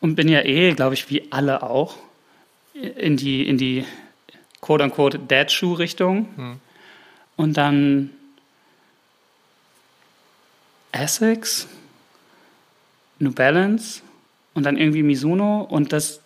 und 0.00 0.16
bin 0.16 0.28
ja 0.28 0.40
eh, 0.40 0.72
glaube 0.72 0.94
ich, 0.94 1.08
wie 1.08 1.30
alle 1.30 1.62
auch 1.62 1.94
in 2.74 3.16
die, 3.16 3.46
in 3.46 3.58
die 3.58 3.84
quote-unquote 4.60 5.20
Dad-Shoe-Richtung. 5.20 6.26
Hm. 6.34 6.56
Und 7.36 7.56
dann 7.56 8.10
Essex, 11.00 11.66
New 13.18 13.32
Balance 13.32 14.02
und 14.54 14.64
dann 14.64 14.76
irgendwie 14.76 15.02
Mizuno 15.02 15.62
und 15.62 15.92
das, 15.92 16.20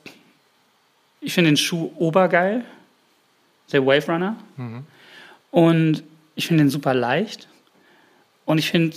ich 1.21 1.35
finde 1.35 1.51
den 1.51 1.57
Schuh 1.57 1.93
obergeil, 1.97 2.65
der 3.73 3.85
Wave 3.87 4.07
Runner. 4.13 4.37
Mhm. 4.57 4.85
Und 5.51 6.03
ich 6.35 6.47
finde 6.47 6.65
den 6.65 6.71
super 6.71 6.95
leicht 6.95 7.49
und 8.45 8.59
ich 8.59 8.71
finde, 8.71 8.97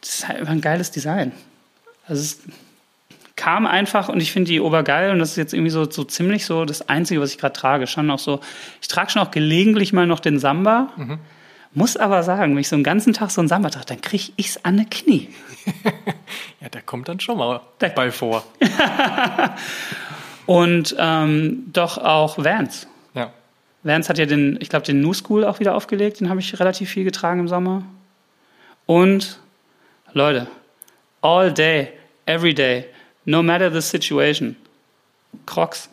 das 0.00 0.14
ist 0.14 0.28
halt 0.28 0.40
einfach 0.40 0.52
ein 0.52 0.60
geiles 0.60 0.90
Design. 0.90 1.32
Also 2.06 2.22
es 2.22 2.38
kam 3.34 3.66
einfach 3.66 4.08
und 4.08 4.20
ich 4.20 4.32
finde 4.32 4.50
die 4.50 4.60
obergeil 4.60 5.10
und 5.10 5.18
das 5.18 5.30
ist 5.30 5.36
jetzt 5.36 5.52
irgendwie 5.52 5.70
so, 5.70 5.90
so 5.90 6.04
ziemlich 6.04 6.46
so 6.46 6.64
das 6.64 6.88
Einzige, 6.88 7.20
was 7.20 7.32
ich 7.32 7.38
gerade 7.38 7.52
trage. 7.52 7.86
Schon 7.86 8.10
auch 8.10 8.18
so, 8.18 8.40
ich 8.80 8.88
trage 8.88 9.10
schon 9.10 9.22
auch 9.22 9.30
gelegentlich 9.30 9.92
mal 9.92 10.06
noch 10.06 10.20
den 10.20 10.38
Samba. 10.38 10.92
Mhm. 10.96 11.18
Muss 11.76 11.98
aber 11.98 12.22
sagen, 12.22 12.54
wenn 12.54 12.60
ich 12.62 12.70
so 12.70 12.74
einen 12.74 12.84
ganzen 12.84 13.12
Tag 13.12 13.30
so 13.30 13.42
einen 13.42 13.48
Samba 13.48 13.68
trage, 13.68 13.84
dann 13.84 14.00
kriege 14.00 14.32
ich 14.36 14.48
es 14.48 14.64
an 14.64 14.78
die 14.78 14.86
Knie. 14.86 15.28
ja, 16.62 16.70
der 16.70 16.80
kommt 16.80 17.06
dann 17.06 17.20
schon 17.20 17.36
mal 17.36 17.60
der 17.82 17.90
bei 17.90 18.10
vor. 18.10 18.44
Und 20.46 20.96
ähm, 20.98 21.64
doch 21.74 21.98
auch 21.98 22.38
Vans. 22.38 22.86
Ja. 23.12 23.30
Vans 23.82 24.08
hat 24.08 24.16
ja 24.16 24.24
den, 24.24 24.56
ich 24.62 24.70
glaube, 24.70 24.86
den 24.86 25.02
New 25.02 25.12
School 25.12 25.44
auch 25.44 25.60
wieder 25.60 25.74
aufgelegt. 25.74 26.20
Den 26.20 26.30
habe 26.30 26.40
ich 26.40 26.58
relativ 26.58 26.88
viel 26.88 27.04
getragen 27.04 27.40
im 27.40 27.48
Sommer. 27.48 27.82
Und 28.86 29.38
Leute, 30.14 30.46
all 31.20 31.52
day, 31.52 31.92
every 32.24 32.54
day, 32.54 32.86
no 33.26 33.42
matter 33.42 33.70
the 33.70 33.82
situation, 33.82 34.56
Crocs. 35.44 35.90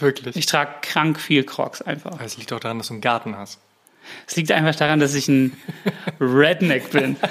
Wirklich? 0.00 0.34
Ich 0.34 0.46
trage 0.46 0.72
krank 0.82 1.20
viel 1.20 1.44
Crocs 1.44 1.82
einfach. 1.82 2.20
Es 2.20 2.36
liegt 2.36 2.52
auch 2.52 2.58
daran, 2.58 2.78
dass 2.78 2.88
du 2.88 2.94
einen 2.94 3.00
Garten 3.00 3.36
hast. 3.36 3.60
Es 4.26 4.36
liegt 4.36 4.52
einfach 4.52 4.74
daran, 4.74 5.00
dass 5.00 5.14
ich 5.14 5.28
ein 5.28 5.56
Redneck 6.20 6.90
bin. 6.90 7.16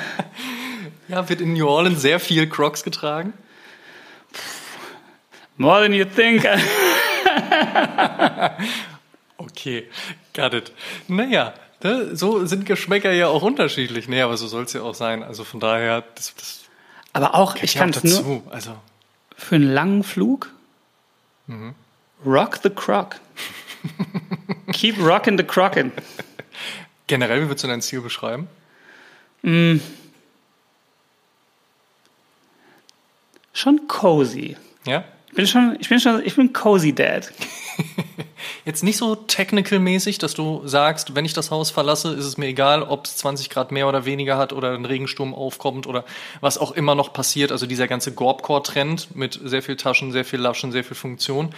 Ja, 1.09 1.29
wird 1.29 1.39
in 1.39 1.53
New 1.53 1.65
Orleans 1.65 2.01
sehr 2.01 2.19
viel 2.19 2.49
Crocs 2.49 2.83
getragen? 2.83 3.31
More 5.55 5.81
than 5.81 5.93
you 5.93 6.03
think. 6.03 6.45
okay, 9.37 9.87
got 10.33 10.53
it. 10.53 10.73
Naja, 11.07 11.53
ne, 11.81 12.13
so 12.15 12.45
sind 12.45 12.65
Geschmäcker 12.65 13.13
ja 13.13 13.27
auch 13.27 13.41
unterschiedlich. 13.41 14.09
Nee, 14.09 14.21
aber 14.21 14.35
so 14.35 14.47
soll 14.47 14.65
es 14.65 14.73
ja 14.73 14.81
auch 14.81 14.95
sein. 14.95 15.23
Also 15.23 15.45
von 15.45 15.61
daher, 15.61 16.03
das, 16.15 16.35
das 16.35 16.65
aber 17.13 17.35
auch, 17.35 17.55
ich 17.55 17.75
kann 17.75 17.91
es 17.91 18.03
nur 18.03 18.43
also. 18.51 18.75
für 19.35 19.55
einen 19.55 19.73
langen 19.73 20.03
Flug. 20.03 20.51
Mhm. 21.47 21.73
Rock 22.25 22.59
the 22.61 22.69
Croc. 22.69 23.15
Keep 24.73 24.99
rocking 24.99 25.37
the 25.37 25.43
Crockin'. 25.43 25.91
Generell, 27.07 27.43
wie 27.43 27.47
würdest 27.47 27.63
du 27.63 27.67
dein 27.67 27.81
Ziel 27.81 28.01
beschreiben? 28.01 28.47
Mm. 29.41 29.77
Schon 33.53 33.87
cozy. 33.87 34.55
Ja? 34.85 35.03
Ich 35.29 35.33
bin 35.33 35.47
schon, 35.47 35.77
ich 35.79 35.89
bin 35.89 35.99
schon, 35.99 36.23
ich 36.25 36.35
bin 36.35 36.53
cozy 36.53 36.93
Dad. 36.93 37.31
Jetzt 38.65 38.83
nicht 38.83 38.97
so 38.97 39.15
technical-mäßig, 39.15 40.17
dass 40.17 40.33
du 40.33 40.61
sagst, 40.65 41.15
wenn 41.15 41.25
ich 41.25 41.33
das 41.33 41.51
Haus 41.51 41.71
verlasse, 41.71 42.13
ist 42.13 42.25
es 42.25 42.37
mir 42.37 42.47
egal, 42.47 42.83
ob 42.83 43.05
es 43.05 43.17
20 43.17 43.49
Grad 43.49 43.71
mehr 43.71 43.87
oder 43.87 44.05
weniger 44.05 44.37
hat 44.37 44.51
oder 44.51 44.73
ein 44.73 44.85
Regensturm 44.85 45.33
aufkommt 45.33 45.87
oder 45.87 46.03
was 46.41 46.57
auch 46.57 46.71
immer 46.71 46.93
noch 46.93 47.13
passiert. 47.13 47.51
Also 47.51 47.65
dieser 47.65 47.87
ganze 47.87 48.13
Gorbcore-Trend 48.13 49.15
mit 49.15 49.39
sehr 49.43 49.63
viel 49.63 49.75
Taschen, 49.75 50.11
sehr 50.11 50.25
viel 50.25 50.39
Laschen, 50.39 50.71
sehr 50.71 50.83
viel 50.83 50.95
Funktion. 50.95 51.53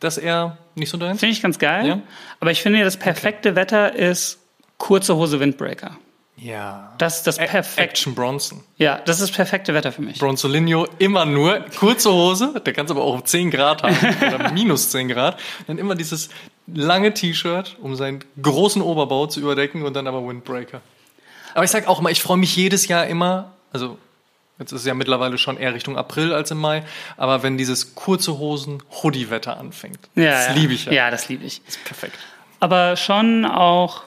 Das 0.00 0.16
eher 0.16 0.58
nicht 0.74 0.90
so 0.90 0.96
deins? 0.96 1.20
Finde 1.20 1.32
ich 1.32 1.42
ganz 1.42 1.58
geil. 1.58 1.86
Ja? 1.86 2.00
Aber 2.40 2.50
ich 2.50 2.62
finde, 2.62 2.82
das 2.82 2.96
perfekte 2.96 3.50
okay. 3.50 3.56
Wetter 3.56 3.94
ist 3.94 4.38
kurze 4.78 5.16
Hose 5.16 5.38
Windbreaker. 5.40 5.96
Ja. 6.36 6.94
Das 6.98 7.18
ist 7.18 7.26
das 7.26 7.36
perfekte. 7.38 7.82
Action 7.82 8.14
Bronson. 8.14 8.62
Ja, 8.76 9.00
das 9.04 9.16
ist 9.20 9.30
das 9.30 9.36
perfekte 9.36 9.74
Wetter 9.74 9.90
für 9.90 10.02
mich. 10.02 10.18
Bronzolinho 10.18 10.86
immer 10.98 11.24
nur 11.26 11.58
kurze 11.76 12.12
Hose, 12.12 12.60
der 12.64 12.72
kann 12.72 12.84
es 12.86 12.92
aber 12.92 13.02
auch 13.02 13.20
10 13.22 13.50
Grad 13.50 13.82
haben 13.82 13.96
oder 14.34 14.52
minus 14.52 14.90
10 14.90 15.08
Grad. 15.08 15.38
Dann 15.66 15.78
immer 15.78 15.96
dieses 15.96 16.28
lange 16.68 17.12
T-Shirt, 17.12 17.76
um 17.82 17.96
seinen 17.96 18.24
großen 18.40 18.80
Oberbau 18.82 19.26
zu 19.26 19.40
überdecken 19.40 19.82
und 19.82 19.94
dann 19.94 20.06
aber 20.06 20.26
Windbreaker. 20.26 20.80
Aber 21.54 21.64
ich 21.64 21.70
sag 21.72 21.88
auch 21.88 22.00
mal, 22.00 22.12
ich 22.12 22.22
freue 22.22 22.36
mich 22.36 22.54
jedes 22.54 22.86
Jahr 22.86 23.06
immer, 23.06 23.52
also 23.72 23.98
Jetzt 24.60 24.72
ist 24.72 24.80
es 24.80 24.86
ja 24.86 24.94
mittlerweile 24.94 25.38
schon 25.38 25.56
eher 25.56 25.72
Richtung 25.72 25.96
April 25.96 26.32
als 26.34 26.50
im 26.50 26.58
Mai. 26.58 26.82
Aber 27.16 27.44
wenn 27.44 27.56
dieses 27.56 27.94
kurze 27.94 28.38
Hosen, 28.38 28.82
Hoodie-Wetter 29.02 29.56
anfängt, 29.56 30.00
Ja, 30.16 30.32
das 30.32 30.46
ja. 30.48 30.52
liebe 30.54 30.72
ich 30.72 30.84
ja. 30.86 30.92
Ja, 30.92 31.10
das 31.12 31.28
liebe 31.28 31.44
ich. 31.44 31.62
Das 31.64 31.76
ist 31.76 31.84
perfekt. 31.84 32.18
Aber 32.58 32.96
schon 32.96 33.44
auch, 33.44 34.02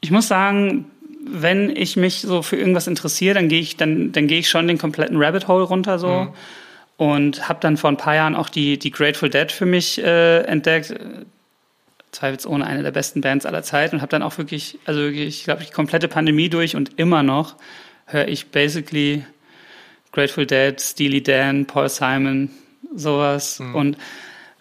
ich 0.00 0.10
muss 0.10 0.28
sagen, 0.28 0.90
wenn 1.26 1.74
ich 1.74 1.96
mich 1.96 2.22
so 2.22 2.42
für 2.42 2.56
irgendwas 2.56 2.86
interessiere, 2.86 3.34
dann 3.34 3.48
gehe 3.48 3.60
ich, 3.60 3.76
dann, 3.76 4.12
dann 4.12 4.26
gehe 4.26 4.38
ich 4.38 4.48
schon 4.48 4.66
den 4.66 4.78
kompletten 4.78 5.22
Rabbit 5.22 5.48
Hole 5.48 5.64
runter 5.64 5.98
so. 5.98 6.08
Mhm. 6.08 6.32
Und 6.96 7.48
habe 7.48 7.60
dann 7.62 7.78
vor 7.78 7.90
ein 7.90 7.96
paar 7.96 8.14
Jahren 8.14 8.34
auch 8.36 8.50
die, 8.50 8.78
die 8.78 8.90
Grateful 8.90 9.30
Dead 9.30 9.50
für 9.50 9.64
mich 9.64 10.02
äh, 10.02 10.42
entdeckt. 10.42 10.94
Zweifelsohne 12.12 12.66
eine 12.66 12.82
der 12.82 12.90
besten 12.90 13.20
Bands 13.20 13.46
aller 13.46 13.62
Zeiten 13.62 13.96
und 13.96 14.02
habe 14.02 14.10
dann 14.10 14.22
auch 14.22 14.36
wirklich, 14.36 14.78
also 14.84 15.00
wirklich, 15.00 15.28
ich 15.28 15.44
glaube, 15.44 15.64
die 15.64 15.70
komplette 15.70 16.08
Pandemie 16.08 16.48
durch 16.48 16.76
und 16.76 16.98
immer 16.98 17.22
noch 17.22 17.56
höre 18.06 18.28
ich 18.28 18.48
basically 18.48 19.24
Grateful 20.12 20.44
Dead, 20.44 20.78
Steely 20.80 21.22
Dan, 21.22 21.66
Paul 21.66 21.88
Simon, 21.88 22.50
sowas. 22.94 23.60
Und 23.60 23.96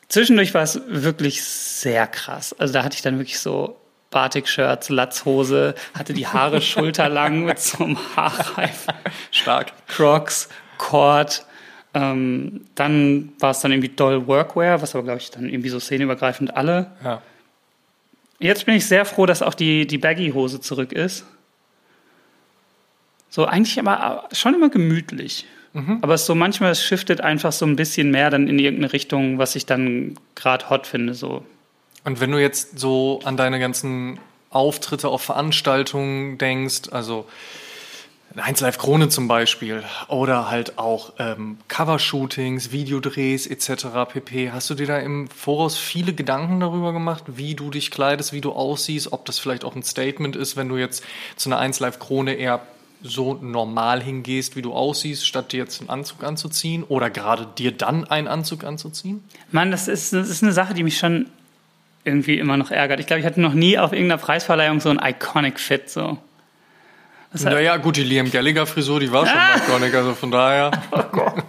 zwischendurch 0.07 0.53
war 0.53 0.63
es 0.63 0.79
wirklich 0.87 1.43
sehr 1.43 2.05
krass. 2.07 2.53
Also 2.57 2.73
da 2.73 2.83
hatte 2.83 2.95
ich 2.95 3.01
dann 3.01 3.17
wirklich 3.17 3.39
so 3.39 3.75
Batik-Shirts, 4.11 4.89
Latzhose, 4.89 5.75
hatte 5.93 6.13
die 6.13 6.27
Haare 6.27 6.61
schulterlang 6.61 7.45
mit 7.45 7.59
so 7.59 7.83
einem 7.83 7.97
Haarreif, 8.15 8.87
Stark. 9.31 9.73
Crocs, 9.87 10.49
Cord. 10.77 11.45
Ähm, 11.93 12.65
dann 12.75 13.33
war 13.39 13.51
es 13.51 13.59
dann 13.61 13.71
irgendwie 13.71 13.89
Doll 13.89 14.27
Workwear, 14.27 14.81
was 14.81 14.95
aber, 14.95 15.03
glaube 15.03 15.19
ich, 15.19 15.31
dann 15.31 15.49
irgendwie 15.49 15.69
so 15.69 15.79
szeneübergreifend 15.79 16.55
alle. 16.55 16.91
Ja. 17.03 17.21
Jetzt 18.39 18.65
bin 18.65 18.75
ich 18.75 18.85
sehr 18.85 19.05
froh, 19.05 19.25
dass 19.25 19.41
auch 19.41 19.53
die, 19.53 19.85
die 19.85 19.97
Baggy-Hose 19.97 20.61
zurück 20.61 20.93
ist. 20.93 21.25
So 23.29 23.45
eigentlich 23.45 23.79
aber 23.79 24.29
schon 24.31 24.53
immer 24.53 24.69
gemütlich. 24.69 25.45
Aber 26.01 26.15
es 26.15 26.25
so 26.25 26.33
manchmal 26.33 26.73
shiftet 26.73 27.21
einfach 27.21 27.51
so 27.51 27.65
ein 27.65 27.75
bisschen 27.75 28.09
mehr 28.09 28.31
dann 28.31 28.47
in 28.47 28.57
irgendeine 28.57 28.91
Richtung, 28.91 29.37
was 29.37 29.55
ich 29.55 29.65
dann 29.67 30.15
gerade 30.33 30.69
hot 30.69 30.87
finde. 30.87 31.13
So. 31.13 31.45
Und 32.09 32.19
wenn 32.19 32.31
du 32.31 32.41
jetzt 32.41 32.79
so 32.79 33.19
an 33.23 33.37
deine 33.37 33.59
ganzen 33.59 34.19
Auftritte 34.49 35.09
auf 35.09 35.21
Veranstaltungen 35.21 36.39
denkst, 36.39 36.89
also 36.91 37.27
1 38.35 38.61
Live 38.61 38.79
Krone 38.79 39.09
zum 39.09 39.27
Beispiel, 39.27 39.83
oder 40.07 40.49
halt 40.49 40.79
auch 40.79 41.13
ähm, 41.19 41.59
Covershootings, 41.67 42.71
Videodrehs 42.71 43.45
etc. 43.45 44.09
pp. 44.11 44.51
Hast 44.51 44.71
du 44.71 44.73
dir 44.73 44.87
da 44.87 44.97
im 44.97 45.27
Voraus 45.27 45.77
viele 45.77 46.13
Gedanken 46.13 46.59
darüber 46.59 46.93
gemacht, 46.93 47.25
wie 47.27 47.53
du 47.53 47.69
dich 47.69 47.91
kleidest, 47.91 48.33
wie 48.33 48.41
du 48.41 48.53
aussiehst, 48.53 49.13
ob 49.13 49.25
das 49.25 49.37
vielleicht 49.37 49.63
auch 49.63 49.75
ein 49.75 49.83
Statement 49.83 50.35
ist, 50.35 50.57
wenn 50.57 50.67
du 50.67 50.77
jetzt 50.77 51.03
zu 51.35 51.49
einer 51.49 51.59
1 51.59 51.79
Live 51.79 51.99
Krone 51.99 52.33
eher 52.33 52.61
so 53.03 53.35
normal 53.35 54.01
hingehst, 54.01 54.55
wie 54.55 54.63
du 54.63 54.73
aussiehst, 54.73 55.27
statt 55.27 55.51
dir 55.51 55.57
jetzt 55.57 55.79
einen 55.79 55.91
Anzug 55.91 56.23
anzuziehen 56.23 56.83
oder 56.83 57.11
gerade 57.11 57.47
dir 57.55 57.71
dann 57.71 58.03
einen 58.05 58.27
Anzug 58.27 58.63
anzuziehen? 58.63 59.23
Mann, 59.51 59.69
das 59.69 59.87
ist, 59.87 60.11
das 60.11 60.27
ist 60.27 60.41
eine 60.41 60.53
Sache, 60.53 60.73
die 60.73 60.81
mich 60.81 60.97
schon 60.97 61.27
irgendwie 62.03 62.37
immer 62.39 62.57
noch 62.57 62.71
ärgert. 62.71 62.99
Ich 62.99 63.07
glaube, 63.07 63.19
ich 63.19 63.25
hatte 63.25 63.41
noch 63.41 63.53
nie 63.53 63.77
auf 63.77 63.91
irgendeiner 63.93 64.21
Preisverleihung 64.21 64.79
so 64.79 64.89
ein 64.89 64.99
Iconic 65.01 65.59
Fit. 65.59 65.89
So. 65.89 66.17
Das 67.31 67.45
hat- 67.45 67.53
Naja, 67.53 67.77
gut, 67.77 67.97
die 67.97 68.03
Liam 68.03 68.31
Gallagher 68.31 68.65
Frisur, 68.65 68.99
die 68.99 69.11
war 69.11 69.25
schon 69.27 69.37
Ah! 69.37 69.57
iconic, 69.57 69.93
also 69.93 70.15
von 70.15 70.31
daher. 70.31 70.71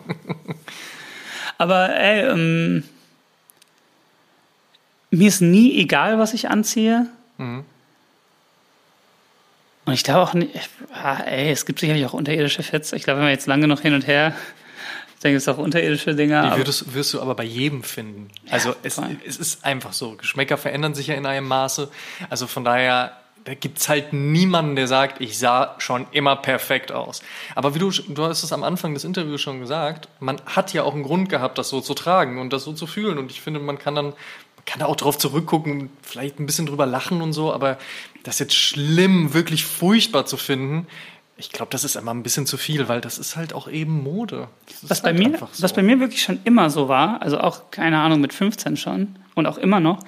Aber 1.58 1.94
ey, 1.94 2.26
ähm, 2.30 2.84
mir 5.10 5.28
ist 5.28 5.40
nie 5.40 5.78
egal, 5.78 6.18
was 6.18 6.34
ich 6.34 6.48
anziehe. 6.48 7.06
Und 7.38 7.64
ich 9.92 10.04
glaube 10.04 10.20
auch 10.22 10.34
nicht, 10.34 10.52
ah, 10.92 11.18
ey, 11.24 11.50
es 11.50 11.66
gibt 11.66 11.80
sicherlich 11.80 12.04
auch 12.06 12.12
unterirdische 12.12 12.62
Fits. 12.62 12.92
Ich 12.92 13.02
glaube, 13.04 13.20
wenn 13.20 13.26
wir 13.26 13.32
jetzt 13.32 13.46
lange 13.46 13.66
noch 13.66 13.80
hin 13.80 13.94
und 13.94 14.06
her, 14.06 14.34
ich 15.20 15.22
denke, 15.22 15.36
es 15.36 15.48
auch 15.48 15.58
unterirdische 15.58 16.14
Dinger. 16.14 16.50
Die 16.50 16.56
würdest, 16.56 16.94
wirst 16.94 17.12
du 17.12 17.20
aber 17.20 17.34
bei 17.34 17.44
jedem 17.44 17.82
finden. 17.82 18.30
Also 18.48 18.74
es, 18.82 18.94
voll. 18.94 19.18
es 19.26 19.36
ist 19.36 19.66
einfach 19.66 19.92
so. 19.92 20.16
Geschmäcker 20.16 20.56
verändern 20.56 20.94
sich 20.94 21.08
ja 21.08 21.14
in 21.14 21.26
einem 21.26 21.46
Maße. 21.46 21.90
Also 22.30 22.46
von 22.46 22.64
daher, 22.64 23.12
da 23.44 23.52
gibt's 23.52 23.90
halt 23.90 24.14
niemanden, 24.14 24.76
der 24.76 24.88
sagt, 24.88 25.20
ich 25.20 25.38
sah 25.38 25.74
schon 25.76 26.06
immer 26.12 26.36
perfekt 26.36 26.90
aus. 26.90 27.20
Aber 27.54 27.74
wie 27.74 27.78
du, 27.78 27.90
du 27.90 28.24
hast 28.24 28.42
es 28.42 28.50
am 28.54 28.64
Anfang 28.64 28.94
des 28.94 29.04
Interviews 29.04 29.42
schon 29.42 29.60
gesagt, 29.60 30.08
man 30.20 30.40
hat 30.46 30.72
ja 30.72 30.84
auch 30.84 30.94
einen 30.94 31.02
Grund 31.02 31.28
gehabt, 31.28 31.58
das 31.58 31.68
so 31.68 31.82
zu 31.82 31.92
tragen 31.92 32.38
und 32.38 32.54
das 32.54 32.64
so 32.64 32.72
zu 32.72 32.86
fühlen. 32.86 33.18
Und 33.18 33.30
ich 33.30 33.42
finde, 33.42 33.60
man 33.60 33.78
kann 33.78 33.94
dann 33.94 34.14
kann 34.64 34.80
da 34.80 34.86
auch 34.86 34.96
drauf 34.96 35.18
zurückgucken, 35.18 35.80
und 35.80 35.90
vielleicht 36.00 36.40
ein 36.40 36.46
bisschen 36.46 36.64
drüber 36.64 36.86
lachen 36.86 37.20
und 37.20 37.34
so, 37.34 37.52
aber 37.52 37.78
das 38.22 38.38
jetzt 38.38 38.54
schlimm, 38.54 39.34
wirklich 39.34 39.66
furchtbar 39.66 40.24
zu 40.24 40.38
finden, 40.38 40.86
ich 41.40 41.50
glaube, 41.50 41.72
das 41.72 41.84
ist 41.84 41.96
immer 41.96 42.12
ein 42.12 42.22
bisschen 42.22 42.46
zu 42.46 42.56
viel, 42.56 42.88
weil 42.88 43.00
das 43.00 43.18
ist 43.18 43.34
halt 43.34 43.54
auch 43.54 43.68
eben 43.68 44.02
Mode. 44.02 44.48
Was 44.82 45.00
bei, 45.00 45.10
halt 45.10 45.18
mir, 45.18 45.26
einfach 45.26 45.52
so. 45.52 45.62
was 45.62 45.72
bei 45.72 45.82
mir 45.82 45.98
wirklich 45.98 46.22
schon 46.22 46.38
immer 46.44 46.70
so 46.70 46.88
war, 46.88 47.22
also 47.22 47.40
auch, 47.40 47.70
keine 47.70 47.98
Ahnung, 47.98 48.20
mit 48.20 48.32
15 48.34 48.76
schon 48.76 49.16
und 49.34 49.46
auch 49.46 49.58
immer 49.58 49.80
noch, 49.80 50.00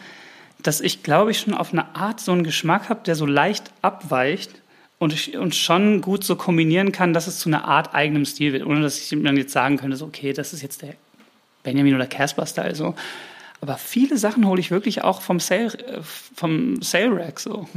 dass 0.63 0.81
ich, 0.81 1.03
glaube 1.03 1.31
ich, 1.31 1.41
schon 1.41 1.55
auf 1.55 1.73
eine 1.73 1.97
Art 1.97 2.21
so 2.21 2.33
einen 2.33 2.45
Geschmack 2.45 2.89
habe, 2.89 3.01
der 3.05 3.17
so 3.17 3.27
leicht 3.27 3.73
abweicht 3.81 4.51
und, 4.99 5.13
ich, 5.13 5.37
und 5.37 5.55
schon 5.55 6.03
gut 6.03 6.23
so 6.23 6.37
kombinieren 6.37 6.93
kann, 6.93 7.15
dass 7.15 7.27
es 7.27 7.39
zu 7.39 7.49
einer 7.49 7.65
Art 7.65 7.95
eigenem 7.95 8.25
Stil 8.25 8.53
wird, 8.53 8.65
ohne 8.65 8.83
dass 8.83 8.99
ich 8.99 9.09
dann 9.23 9.37
jetzt 9.37 9.53
sagen 9.53 9.79
könnte, 9.79 9.97
so, 9.97 10.05
okay, 10.07 10.33
das 10.33 10.53
ist 10.53 10.63
jetzt 10.63 10.83
der 10.83 10.95
Benjamin 11.63 11.95
oder 11.95 12.07
Casper-Style 12.07 12.75
so. 12.75 12.95
Aber 13.61 13.79
viele 13.79 14.19
Sachen 14.19 14.47
hole 14.47 14.61
ich 14.61 14.71
wirklich 14.71 15.03
auch 15.03 15.23
vom 15.23 15.41
Sale, 15.41 15.73
äh, 15.79 16.01
vom 16.03 16.83
Sale 16.83 17.17
Rack 17.17 17.41
so. 17.41 17.69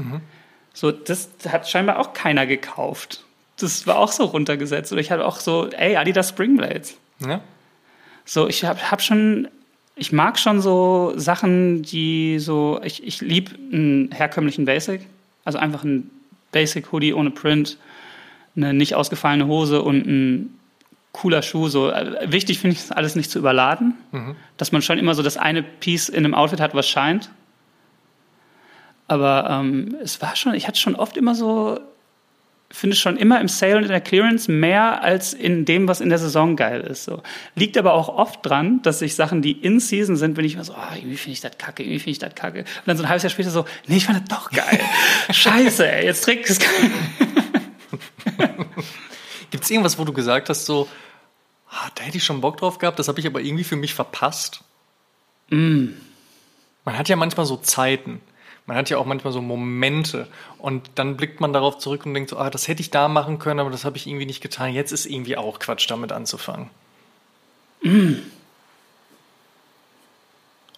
So, 0.74 0.92
das 0.92 1.30
hat 1.48 1.70
scheinbar 1.70 2.00
auch 2.00 2.14
keiner 2.14 2.46
gekauft. 2.46 3.25
Das 3.60 3.88
war 3.88 3.98
auch 3.98 4.12
so 4.12 4.26
runtergesetzt. 4.26 4.92
Oder 4.92 5.02
ich 5.02 5.12
hatte 5.12 5.26
auch 5.26 5.40
so, 5.40 5.70
ey, 5.70 5.96
Adidas 5.96 6.30
Springblades. 6.30 6.98
Ja? 7.20 7.42
So, 8.26 8.48
ich 8.48 8.66
habe 8.66 8.92
hab 8.92 9.02
schon, 9.02 9.48
ich 9.96 10.12
mag 10.12 10.38
schon 10.40 10.62
so 10.62 11.14
Sachen, 11.16 11.82
die 11.84 12.40
so, 12.40 12.82
ich, 12.84 13.04
ich 13.06 13.22
liebe 13.22 13.52
einen 13.72 14.12
herkömmlichen 14.12 14.66
Basic. 14.66 15.02
Also 15.46 15.58
einfach 15.60 15.84
ein 15.84 16.10
Basic 16.52 16.92
Hoodie 16.92 17.14
ohne 17.14 17.32
Print, 17.32 17.78
eine 18.56 18.74
nicht 18.74 18.96
ausgefallene 18.96 19.48
Hose 19.48 19.82
und 19.82 20.06
ein 20.08 20.60
cooler 21.12 21.42
Schuh. 21.42 21.68
So 21.70 21.92
Äh, 21.92 22.32
wichtig 22.32 22.60
finde 22.60 22.76
ich, 22.76 22.82
ist 22.82 22.96
alles 22.96 23.16
nicht 23.16 23.32
zu 23.32 23.40
überladen, 23.40 23.94
dass 24.58 24.72
man 24.72 24.82
schon 24.82 24.98
immer 24.98 25.16
so 25.16 25.24
das 25.24 25.38
eine 25.38 25.64
Piece 25.64 26.10
in 26.10 26.26
einem 26.26 26.34
Outfit 26.34 26.60
hat, 26.60 26.74
was 26.74 26.88
scheint. 26.90 27.30
Aber 29.08 29.48
ähm, 29.50 29.96
es 30.02 30.22
war 30.22 30.36
schon, 30.36 30.56
ich 30.56 30.68
hatte 30.68 30.80
schon 30.80 30.96
oft 30.96 31.16
immer 31.16 31.36
so, 31.36 31.80
finde 32.76 32.96
schon 32.96 33.18
immer 33.18 33.40
im 33.40 33.48
Sale 33.48 33.78
und 33.78 33.84
in 33.84 33.90
der 33.90 34.02
Clearance 34.02 34.52
mehr 34.52 35.02
als 35.02 35.34
in 35.34 35.66
dem, 35.66 35.88
was 35.88 36.02
in 36.02 36.10
der 36.10 36.18
Saison 36.18 36.56
geil 36.56 36.82
ist. 36.82 37.06
So. 37.06 37.24
Liegt 37.56 37.78
aber 37.78 37.94
auch 37.94 38.10
oft 38.10 38.46
dran, 38.46 38.82
dass 38.82 39.00
sich 39.00 39.16
Sachen, 39.16 39.42
die 39.42 39.54
in 39.54 39.80
Season 39.80 40.18
sind, 40.18 40.36
wenn 40.38 40.46
ich 40.46 40.56
immer 40.56 40.66
so, 40.66 40.74
oh, 40.74 40.96
irgendwie 40.96 41.18
finde 41.18 41.34
ich 41.34 41.42
das 41.42 41.58
kacke, 41.58 41.84
irgendwie 41.84 42.00
finde 42.00 42.12
ich 42.12 42.20
das 42.20 42.36
kacke. 42.36 42.60
Und 42.60 42.68
dann 42.86 42.98
so 42.98 43.04
ein 43.04 43.10
halbes 43.10 43.24
Jahr 43.24 43.30
später 43.30 43.50
so, 43.50 43.66
nee, 43.88 43.98
ich 43.98 44.06
fand 44.06 44.30
das 44.30 44.38
doch 44.38 44.52
geil. 44.52 44.80
Scheiße, 45.32 45.90
ey, 45.90 46.06
jetzt 46.06 46.24
trägt 46.24 46.50
es 46.50 46.60
Gibt 49.52 49.64
es 49.64 49.72
irgendwas, 49.72 49.98
wo 49.98 50.04
du 50.04 50.12
gesagt 50.12 50.50
hast, 50.50 50.66
so, 50.66 50.90
ah, 51.70 51.90
da 51.96 52.04
hätte 52.04 52.18
ich 52.18 52.26
schon 52.26 52.42
Bock 52.42 52.58
drauf 52.58 52.78
gehabt, 52.78 53.00
das 53.00 53.08
habe 53.08 53.20
ich 53.20 53.28
aber 53.28 53.40
irgendwie 53.40 53.64
für 53.64 53.78
mich 53.78 53.94
verpasst? 53.94 54.62
Mm. 55.50 55.88
Man 56.84 56.98
hat 56.98 57.08
ja 57.10 57.16
manchmal 57.16 57.46
so 57.46 57.56
Zeiten. 57.58 58.22
Man 58.68 58.78
hat 58.78 58.90
ja 58.90 58.98
auch 58.98 59.06
manchmal 59.06 59.32
so 59.32 59.42
Momente 59.42 60.28
und 60.58 60.90
dann 60.96 61.18
blickt 61.18 61.40
man 61.40 61.54
darauf 61.54 61.78
zurück 61.78 62.06
und 62.06 62.14
denkt 62.16 62.32
so, 62.32 62.38
ah, 62.38 62.50
das 62.50 62.68
hätte 62.68 62.82
ich 62.82 62.90
da 62.90 63.08
machen 63.08 63.38
können, 63.38 63.60
aber 63.60 63.70
das 63.70 63.86
habe 63.86 63.98
ich 63.98 64.08
irgendwie 64.08 64.26
nicht 64.26 64.42
getan. 64.42 64.74
Jetzt 64.74 64.92
ist 64.92 65.06
irgendwie 65.06 65.38
auch 65.38 65.60
Quatsch, 65.60 65.90
damit 65.90 66.12
anzufangen. 66.12 66.70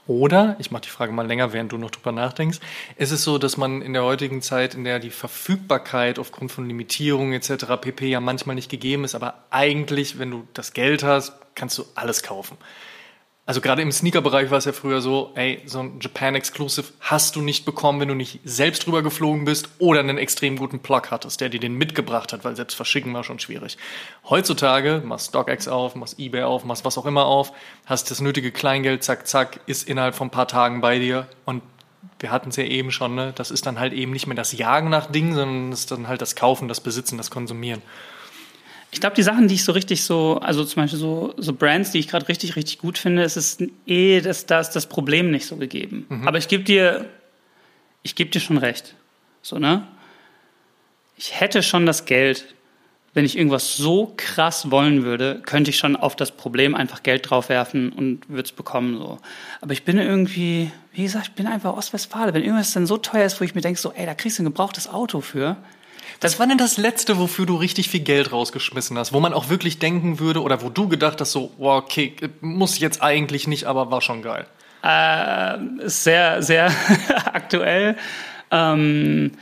Oder, 0.07 0.55
ich 0.59 0.71
mache 0.71 0.83
die 0.83 0.89
Frage 0.89 1.11
mal 1.11 1.27
länger, 1.27 1.51
während 1.51 1.73
du 1.73 1.77
noch 1.77 1.91
drüber 1.91 2.13
nachdenkst, 2.13 2.59
ist 2.95 3.11
es 3.11 3.23
so, 3.23 3.37
dass 3.37 3.57
man 3.57 3.81
in 3.81 3.91
der 3.91 4.03
heutigen 4.03 4.41
Zeit, 4.41 4.73
in 4.73 4.85
der 4.85 4.99
die 4.99 5.09
Verfügbarkeit 5.09 6.17
aufgrund 6.17 6.51
von 6.51 6.65
Limitierungen 6.65 7.33
etc. 7.33 7.65
pp. 7.79 8.07
ja 8.07 8.21
manchmal 8.21 8.55
nicht 8.55 8.69
gegeben 8.69 9.03
ist, 9.03 9.15
aber 9.15 9.43
eigentlich, 9.49 10.17
wenn 10.17 10.31
du 10.31 10.47
das 10.53 10.71
Geld 10.73 11.03
hast, 11.03 11.33
kannst 11.55 11.77
du 11.77 11.85
alles 11.95 12.23
kaufen. 12.23 12.57
Also 13.47 13.61
gerade 13.61 13.81
im 13.81 13.93
Sneaker-Bereich 13.93 14.51
war 14.51 14.57
es 14.57 14.65
ja 14.65 14.73
früher 14.73 14.99
so, 14.99 15.31
ey, 15.35 15.61
so 15.65 15.79
ein 15.79 15.99
Japan 16.01 16.35
Exclusive 16.35 16.87
hast 16.99 17.37
du 17.37 17.41
nicht 17.41 17.63
bekommen, 17.63 18.01
wenn 18.01 18.09
du 18.09 18.13
nicht 18.13 18.41
selbst 18.43 18.85
drüber 18.85 19.01
geflogen 19.01 19.45
bist 19.45 19.69
oder 19.79 20.01
einen 20.01 20.17
extrem 20.17 20.57
guten 20.57 20.79
Plug 20.79 21.03
hattest, 21.11 21.39
der 21.39 21.47
dir 21.47 21.61
den 21.61 21.75
mitgebracht 21.75 22.33
hat, 22.33 22.43
weil 22.43 22.57
selbst 22.57 22.75
verschicken 22.75 23.13
war 23.13 23.23
schon 23.23 23.39
schwierig. 23.39 23.77
Heutzutage 24.29 25.01
machst 25.05 25.29
StockX 25.29 25.69
auf, 25.69 25.95
machst 25.95 26.19
eBay 26.19 26.43
auf, 26.43 26.65
machst 26.65 26.83
was 26.83 26.97
auch 26.97 27.05
immer 27.05 27.25
auf, 27.25 27.53
hast 27.85 28.11
das 28.11 28.19
nötige 28.19 28.51
Kleingeld, 28.51 29.05
zack, 29.05 29.25
zack, 29.25 29.61
ist 29.65 29.87
innerhalb 29.87 30.15
von 30.15 30.27
ein 30.27 30.31
paar 30.31 30.49
Tagen 30.49 30.81
bei 30.81 30.99
dir 30.99 31.25
und 31.45 31.63
wir 32.19 32.31
hatten 32.31 32.49
es 32.49 32.57
ja 32.57 32.65
eben 32.65 32.91
schon, 32.91 33.15
ne? 33.15 33.31
das 33.33 33.49
ist 33.49 33.65
dann 33.65 33.79
halt 33.79 33.93
eben 33.93 34.11
nicht 34.11 34.27
mehr 34.27 34.35
das 34.35 34.51
Jagen 34.51 34.89
nach 34.89 35.09
Dingen, 35.09 35.33
sondern 35.33 35.71
es 35.71 35.81
ist 35.81 35.91
dann 35.91 36.09
halt 36.09 36.21
das 36.21 36.35
Kaufen, 36.35 36.67
das 36.67 36.81
Besitzen, 36.81 37.17
das 37.17 37.31
Konsumieren. 37.31 37.81
Ich 38.91 39.01
glaube, 39.01 39.15
die 39.15 39.23
Sachen, 39.23 39.47
die 39.47 39.55
ich 39.55 39.63
so 39.65 39.73
richtig 39.73 40.03
so, 40.03 40.39
also 40.41 40.63
zum 40.63 40.83
Beispiel 40.83 40.99
so, 40.99 41.33
so 41.37 41.53
Brands, 41.53 41.91
die 41.91 41.99
ich 41.99 42.07
gerade 42.07 42.27
richtig, 42.29 42.55
richtig 42.55 42.79
gut 42.79 42.97
finde, 42.97 43.23
es 43.23 43.35
ist 43.35 43.61
eh, 43.85 44.21
das, 44.21 44.45
da 44.45 44.59
ist 44.59 44.71
das 44.71 44.87
Problem 44.87 45.29
nicht 45.29 45.45
so 45.45 45.57
gegeben. 45.57 46.05
Aber 46.25 46.37
ich 46.37 46.47
gebe 46.47 46.63
dir, 46.63 47.05
ich 48.03 48.15
gebe 48.15 48.29
dir 48.29 48.39
schon 48.39 48.57
recht. 48.57 48.95
So, 49.41 49.59
ne? 49.59 49.85
Ich 51.17 51.39
hätte 51.39 51.63
schon 51.63 51.85
das 51.85 52.05
Geld, 52.05 52.45
wenn 53.13 53.25
ich 53.25 53.35
irgendwas 53.35 53.75
so 53.75 54.13
krass 54.15 54.71
wollen 54.71 55.03
würde, 55.03 55.41
könnte 55.43 55.71
ich 55.71 55.77
schon 55.77 55.95
auf 55.95 56.15
das 56.15 56.31
Problem 56.31 56.75
einfach 56.75 57.01
Geld 57.03 57.29
draufwerfen 57.29 57.91
und 57.91 58.29
würde 58.29 58.43
es 58.43 58.51
bekommen. 58.51 58.97
So. 58.97 59.17
Aber 59.59 59.73
ich 59.73 59.83
bin 59.83 59.97
irgendwie, 59.97 60.71
wie 60.93 61.03
gesagt, 61.03 61.29
ich 61.29 61.33
bin 61.33 61.47
einfach 61.47 61.75
Ostwestfale. 61.75 62.33
Wenn 62.33 62.43
irgendwas 62.43 62.73
dann 62.73 62.85
so 62.85 62.97
teuer 62.97 63.25
ist, 63.25 63.41
wo 63.41 63.45
ich 63.45 63.55
mir 63.55 63.61
denke, 63.61 63.79
so, 63.79 63.91
ey, 63.91 64.05
da 64.05 64.13
kriegst 64.13 64.37
du 64.37 64.43
ein 64.43 64.45
gebrauchtes 64.45 64.87
Auto 64.87 65.21
für. 65.21 65.57
Was 66.19 66.39
war 66.39 66.47
denn 66.47 66.57
das 66.57 66.77
Letzte, 66.77 67.17
wofür 67.19 67.45
du 67.45 67.55
richtig 67.55 67.89
viel 67.89 67.99
Geld 67.99 68.31
rausgeschmissen 68.31 68.97
hast? 68.97 69.13
Wo 69.13 69.19
man 69.19 69.33
auch 69.33 69.49
wirklich 69.49 69.79
denken 69.79 70.19
würde 70.19 70.41
oder 70.41 70.61
wo 70.61 70.69
du 70.69 70.87
gedacht 70.87 71.21
hast, 71.21 71.31
so, 71.31 71.51
wow, 71.57 71.83
okay, 71.83 72.15
muss 72.41 72.79
jetzt 72.79 73.01
eigentlich 73.03 73.47
nicht, 73.47 73.65
aber 73.65 73.91
war 73.91 74.01
schon 74.01 74.21
geil. 74.23 74.47
Äh, 74.81 75.57
sehr, 75.87 76.41
sehr 76.41 76.71
aktuell. 77.33 77.97
Ähm, 78.51 79.33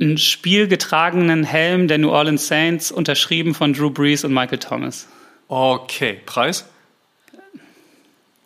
einen 0.00 0.18
spielgetragenen 0.18 1.44
Helm 1.44 1.88
der 1.88 1.98
New 1.98 2.10
Orleans 2.10 2.46
Saints, 2.46 2.90
unterschrieben 2.90 3.54
von 3.54 3.72
Drew 3.72 3.90
Brees 3.90 4.24
und 4.24 4.32
Michael 4.32 4.58
Thomas. 4.58 5.08
Okay, 5.48 6.20
Preis? 6.26 6.64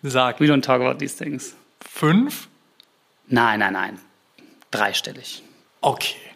Sag. 0.03 0.41
We 0.41 0.47
don't 0.47 0.63
talk 0.63 0.81
about 0.81 0.99
these 0.99 1.17
things. 1.17 1.55
Fünf? 1.81 2.49
Nein, 3.29 3.61
nein, 3.61 3.73
nein. 3.73 3.99
Dreistellig. 4.71 5.43
Okay. 5.81 6.32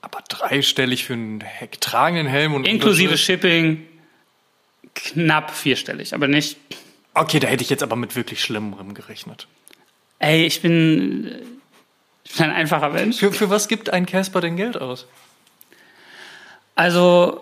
Aber 0.00 0.22
dreistellig 0.28 1.04
für 1.04 1.14
einen 1.14 1.44
getragenen 1.70 2.26
Helm 2.26 2.54
und. 2.54 2.66
Inklusive 2.66 3.18
Shipping 3.18 3.86
knapp 4.94 5.50
vierstellig, 5.50 6.14
aber 6.14 6.28
nicht. 6.28 6.56
Okay, 7.14 7.40
da 7.40 7.48
hätte 7.48 7.62
ich 7.62 7.70
jetzt 7.70 7.82
aber 7.82 7.96
mit 7.96 8.16
wirklich 8.16 8.42
Schlimmerem 8.42 8.94
gerechnet. 8.94 9.48
Ey, 10.18 10.44
ich 10.44 10.62
bin 10.62 11.58
ich 12.24 12.36
bin 12.36 12.46
ein 12.46 12.52
einfacher 12.52 12.90
Mensch. 12.90 13.18
Für, 13.18 13.32
für 13.32 13.50
was 13.50 13.68
gibt 13.68 13.90
ein 13.90 14.06
Casper 14.06 14.40
denn 14.40 14.56
Geld 14.56 14.80
aus? 14.80 15.06
Also. 16.74 17.40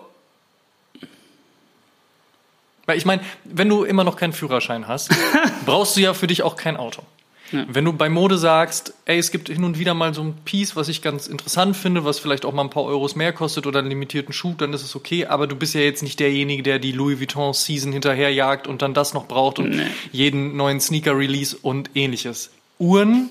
Weil 2.85 2.97
ich 2.97 3.05
meine, 3.05 3.21
wenn 3.43 3.67
du 3.67 3.83
immer 3.83 4.05
noch 4.05 4.15
keinen 4.15 4.31
Führerschein 4.31 4.87
hast, 4.87 5.13
brauchst 5.65 5.97
du 5.97 6.01
ja 6.01 6.13
für 6.13 6.27
dich 6.27 6.41
auch 6.41 6.55
kein 6.55 6.77
Auto. 6.77 7.03
Ja. 7.51 7.65
Wenn 7.69 7.85
du 7.85 7.93
bei 7.93 8.09
Mode 8.09 8.37
sagst, 8.37 8.93
ey, 9.05 9.17
es 9.17 9.31
gibt 9.31 9.47
hin 9.47 9.63
und 9.63 9.79
wieder 9.79 9.93
mal 9.93 10.13
so 10.13 10.21
ein 10.21 10.35
Piece, 10.43 10.75
was 10.75 10.89
ich 10.89 11.01
ganz 11.01 11.27
interessant 11.27 11.77
finde, 11.77 12.03
was 12.03 12.19
vielleicht 12.19 12.45
auch 12.45 12.53
mal 12.53 12.63
ein 12.63 12.69
paar 12.69 12.83
Euros 12.83 13.15
mehr 13.15 13.31
kostet 13.31 13.65
oder 13.65 13.79
einen 13.79 13.89
limitierten 13.89 14.33
Schuh, 14.33 14.53
dann 14.57 14.73
ist 14.73 14.83
es 14.83 14.95
okay. 14.95 15.25
Aber 15.25 15.47
du 15.47 15.55
bist 15.55 15.73
ja 15.73 15.81
jetzt 15.81 16.03
nicht 16.03 16.19
derjenige, 16.19 16.63
der 16.63 16.79
die 16.79 16.91
Louis 16.91 17.19
Vuitton 17.19 17.53
Season 17.53 17.91
hinterherjagt 17.91 18.67
und 18.67 18.81
dann 18.81 18.93
das 18.93 19.13
noch 19.13 19.27
braucht 19.27 19.59
und 19.59 19.69
nee. 19.69 19.87
jeden 20.11 20.57
neuen 20.57 20.79
Sneaker 20.79 21.17
Release 21.17 21.55
und 21.61 21.91
ähnliches. 21.95 22.51
Uhren 22.79 23.29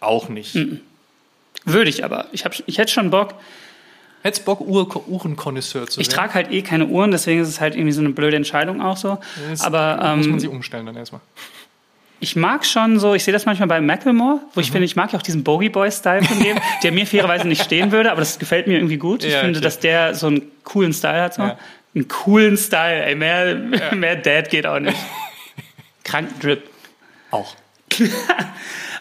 auch 0.00 0.28
nicht. 0.28 0.54
Mhm. 0.54 0.80
Würde 1.64 1.90
ich 1.90 2.04
aber. 2.04 2.26
Ich, 2.32 2.44
hab, 2.44 2.54
ich 2.66 2.78
hätte 2.78 2.92
schon 2.92 3.10
Bock. 3.10 3.34
Hättest 4.22 4.44
Bock, 4.44 4.60
Uhr, 4.60 5.08
Uhrenkonnoisseur 5.08 5.86
zu 5.86 5.98
werden? 5.98 6.02
Ich 6.02 6.08
trage 6.08 6.34
halt 6.34 6.50
eh 6.52 6.60
keine 6.62 6.86
Uhren, 6.86 7.10
deswegen 7.10 7.40
ist 7.40 7.48
es 7.48 7.60
halt 7.60 7.74
irgendwie 7.74 7.92
so 7.92 8.00
eine 8.00 8.10
blöde 8.10 8.36
Entscheidung 8.36 8.82
auch 8.82 8.98
so. 8.98 9.18
Das 9.48 9.62
aber 9.62 9.98
ähm, 10.02 10.18
muss 10.18 10.28
man 10.28 10.40
sie 10.40 10.48
umstellen 10.48 10.86
dann 10.86 10.96
erstmal. 10.96 11.22
Ich 12.22 12.36
mag 12.36 12.66
schon 12.66 12.98
so, 12.98 13.14
ich 13.14 13.24
sehe 13.24 13.32
das 13.32 13.46
manchmal 13.46 13.66
bei 13.66 13.80
Macklemore, 13.80 14.40
wo 14.54 14.60
ich 14.60 14.68
mhm. 14.68 14.72
finde, 14.72 14.84
ich 14.84 14.94
mag 14.94 15.12
ja 15.12 15.18
auch 15.18 15.22
diesen 15.22 15.42
Bogey 15.42 15.70
Boy-Style 15.70 16.22
von 16.22 16.38
dem, 16.38 16.58
der 16.82 16.92
mir 16.92 17.06
fairerweise 17.06 17.48
nicht 17.48 17.62
stehen 17.62 17.92
würde, 17.92 18.12
aber 18.12 18.20
das 18.20 18.38
gefällt 18.38 18.66
mir 18.66 18.74
irgendwie 18.74 18.98
gut. 18.98 19.24
Ich 19.24 19.32
ja, 19.32 19.40
finde, 19.40 19.58
okay. 19.58 19.64
dass 19.64 19.78
der 19.80 20.14
so 20.14 20.26
einen 20.26 20.42
coolen 20.62 20.92
Style 20.92 21.22
hat. 21.22 21.34
So. 21.34 21.42
Ja. 21.42 21.58
Einen 21.94 22.08
coolen 22.08 22.58
Style, 22.58 23.06
ey, 23.06 23.14
mehr, 23.14 23.56
ja. 23.56 23.94
mehr 23.94 24.16
Dad 24.16 24.50
geht 24.50 24.66
auch 24.66 24.78
nicht. 24.78 24.98
Kranken 26.04 26.38
Drip. 26.40 26.64
Auch. 27.30 27.56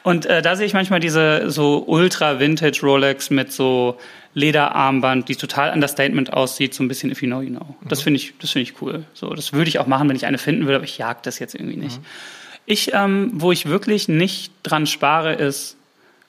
Und 0.04 0.26
äh, 0.26 0.42
da 0.42 0.56
sehe 0.56 0.66
ich 0.66 0.74
manchmal 0.74 1.02
diese 1.02 1.52
so 1.52 1.84
ultra 1.86 2.40
Vintage 2.40 2.80
Rolex 2.82 3.30
mit 3.30 3.52
so 3.52 3.98
Lederarmband, 4.34 5.28
die 5.28 5.36
total 5.36 5.74
understatement 5.74 6.32
aussieht, 6.32 6.74
so 6.74 6.84
ein 6.84 6.88
bisschen 6.88 7.12
if 7.12 7.22
you 7.22 7.28
know, 7.28 7.42
you 7.42 7.50
know. 7.50 7.76
Mhm. 7.82 7.90
Das 7.90 8.02
finde 8.02 8.20
ich, 8.20 8.34
das 8.40 8.52
finde 8.52 8.70
ich 8.70 8.82
cool. 8.82 9.04
So, 9.14 9.34
das 9.34 9.54
würde 9.54 9.68
ich 9.68 9.80
auch 9.80 9.88
machen, 9.88 10.08
wenn 10.08 10.16
ich 10.16 10.26
eine 10.26 10.38
finden 10.38 10.66
würde, 10.66 10.78
aber 10.78 10.86
ich 10.86 10.98
jag 10.98 11.22
das 11.24 11.40
jetzt 11.40 11.56
irgendwie 11.56 11.78
nicht. 11.78 11.98
Mhm. 11.98 12.06
Ich, 12.70 12.94
ähm, 12.94 13.32
wo 13.34 13.52
ich 13.52 13.66
wirklich 13.66 14.08
nicht 14.10 14.54
dran 14.62 14.86
spare, 14.86 15.34
ist 15.34 15.76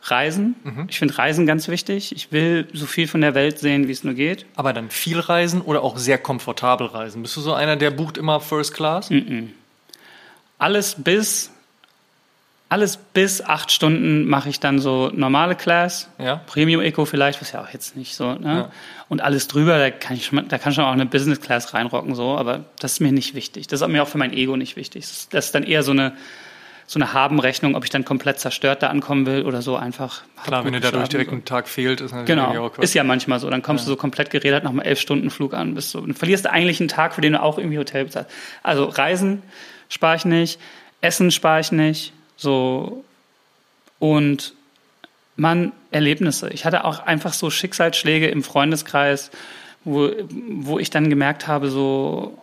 Reisen. 0.05 0.55
Mhm. 0.65 0.87
Ich 0.89 0.99
finde 0.99 1.19
Reisen 1.19 1.45
ganz 1.45 1.69
wichtig. 1.69 2.17
Ich 2.17 2.33
will 2.33 2.67
so 2.73 2.87
viel 2.87 3.07
von 3.07 3.21
der 3.21 3.35
Welt 3.35 3.59
sehen, 3.59 3.89
wie 3.89 3.93
es 3.93 4.05
nur 4.05 4.15
geht. 4.15 4.47
Aber 4.57 4.73
dann 4.73 4.89
viel 4.89 5.21
reisen 5.21 5.61
oder 5.61 5.83
auch 5.83 5.99
sehr 5.99 6.17
komfortabel 6.17 6.87
reisen? 6.87 7.21
Bist 7.21 7.37
du 7.37 7.43
so 7.43 7.53
einer, 7.53 7.77
der 7.77 7.91
bucht 7.91 8.17
immer 8.17 8.41
First 8.41 8.73
Class? 8.73 9.11
Mhm. 9.11 9.53
Alles 10.57 10.97
bis 10.97 11.51
alles 12.71 12.97
bis 12.97 13.43
acht 13.43 13.73
Stunden 13.73 14.29
mache 14.29 14.49
ich 14.49 14.61
dann 14.61 14.79
so 14.79 15.11
normale 15.13 15.57
Class, 15.57 16.09
ja. 16.19 16.37
Premium 16.47 16.81
Eco 16.81 17.05
vielleicht, 17.05 17.41
was 17.41 17.51
ja 17.51 17.63
auch 17.63 17.69
jetzt 17.71 17.97
nicht 17.97 18.15
so, 18.15 18.35
ne? 18.35 18.55
Ja. 18.55 18.71
Und 19.09 19.21
alles 19.21 19.49
drüber, 19.49 19.77
da 19.77 19.91
kann 19.91 20.17
ich 20.17 20.27
schon, 20.27 20.49
da 20.49 20.57
kann 20.57 20.73
schon 20.73 20.85
auch 20.85 20.93
eine 20.93 21.05
Business 21.05 21.41
Class 21.41 21.75
reinrocken, 21.75 22.15
so, 22.15 22.39
aber 22.39 22.65
das 22.79 22.93
ist 22.93 23.01
mir 23.01 23.11
nicht 23.11 23.35
wichtig. 23.35 23.67
Das 23.67 23.81
ist 23.81 23.89
mir 23.89 24.05
auch 24.05 24.09
für 24.09 24.19
mein 24.19 24.33
Ego 24.33 24.57
nicht 24.57 24.77
wichtig. 24.77 25.05
Das 25.31 25.47
ist 25.47 25.55
dann 25.55 25.65
eher 25.65 25.83
so 25.83 25.91
eine, 25.91 26.13
so 26.87 27.01
eine 27.01 27.13
Habenrechnung, 27.13 27.75
ob 27.75 27.83
ich 27.83 27.91
dann 27.91 28.05
komplett 28.05 28.39
zerstört 28.39 28.85
da 28.85 28.87
ankommen 28.87 29.27
will 29.27 29.43
oder 29.43 29.63
so 29.63 29.75
einfach. 29.75 30.23
Klar, 30.45 30.65
wenn 30.65 30.73
dir 30.73 30.79
dadurch 30.79 31.09
direkt 31.09 31.31
so. 31.31 31.37
ein 31.37 31.45
Tag 31.45 31.69
fehlt, 31.69 32.01
ist 32.01 32.13
natürlich 32.13 32.27
genau. 32.27 32.67
auch 32.67 32.79
Ist 32.79 32.95
ja 32.95 33.03
manchmal 33.03 33.41
so. 33.41 33.51
Dann 33.51 33.63
kommst 33.63 33.83
ja. 33.83 33.87
du 33.87 33.95
so 33.95 33.97
komplett 33.97 34.31
geredet 34.31 34.63
nach 34.63 34.71
einem 34.71 34.79
elf 34.79 35.01
Stunden 35.01 35.31
Flug 35.31 35.55
an, 35.55 35.75
bist 35.75 35.91
so, 35.91 35.99
und 35.99 36.17
verlierst 36.17 36.45
du 36.45 36.53
eigentlich 36.53 36.79
einen 36.79 36.89
Tag, 36.89 37.17
für 37.17 37.21
den 37.21 37.33
du 37.33 37.43
auch 37.43 37.59
irgendwie 37.59 37.79
Hotel 37.79 38.05
bezahlst. 38.05 38.31
Also 38.63 38.85
Reisen 38.85 39.43
spare 39.89 40.15
ich 40.15 40.25
nicht, 40.25 40.61
Essen 41.01 41.33
spare 41.33 41.59
ich 41.59 41.73
nicht, 41.73 42.13
so, 42.41 43.05
und 43.99 44.55
man, 45.37 45.73
Erlebnisse. 45.91 46.49
Ich 46.51 46.65
hatte 46.65 46.85
auch 46.85 47.01
einfach 47.01 47.35
so 47.35 47.51
Schicksalsschläge 47.51 48.29
im 48.29 48.43
Freundeskreis, 48.43 49.31
wo, 49.85 50.11
wo 50.31 50.79
ich 50.79 50.89
dann 50.89 51.11
gemerkt 51.11 51.47
habe, 51.47 51.71
so, 51.71 52.39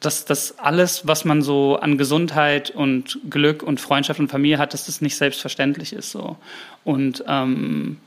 dass 0.00 0.24
das 0.24 0.58
alles, 0.58 1.06
was 1.06 1.24
man 1.24 1.42
so 1.42 1.76
an 1.76 1.98
Gesundheit 1.98 2.70
und 2.70 3.20
Glück 3.30 3.62
und 3.62 3.80
Freundschaft 3.80 4.18
und 4.18 4.28
Familie 4.28 4.58
hat, 4.58 4.74
dass 4.74 4.86
das 4.86 5.00
nicht 5.00 5.16
selbstverständlich 5.16 5.92
ist. 5.92 6.10
So. 6.10 6.36
Und 6.84 7.22
ähm, 7.28 7.98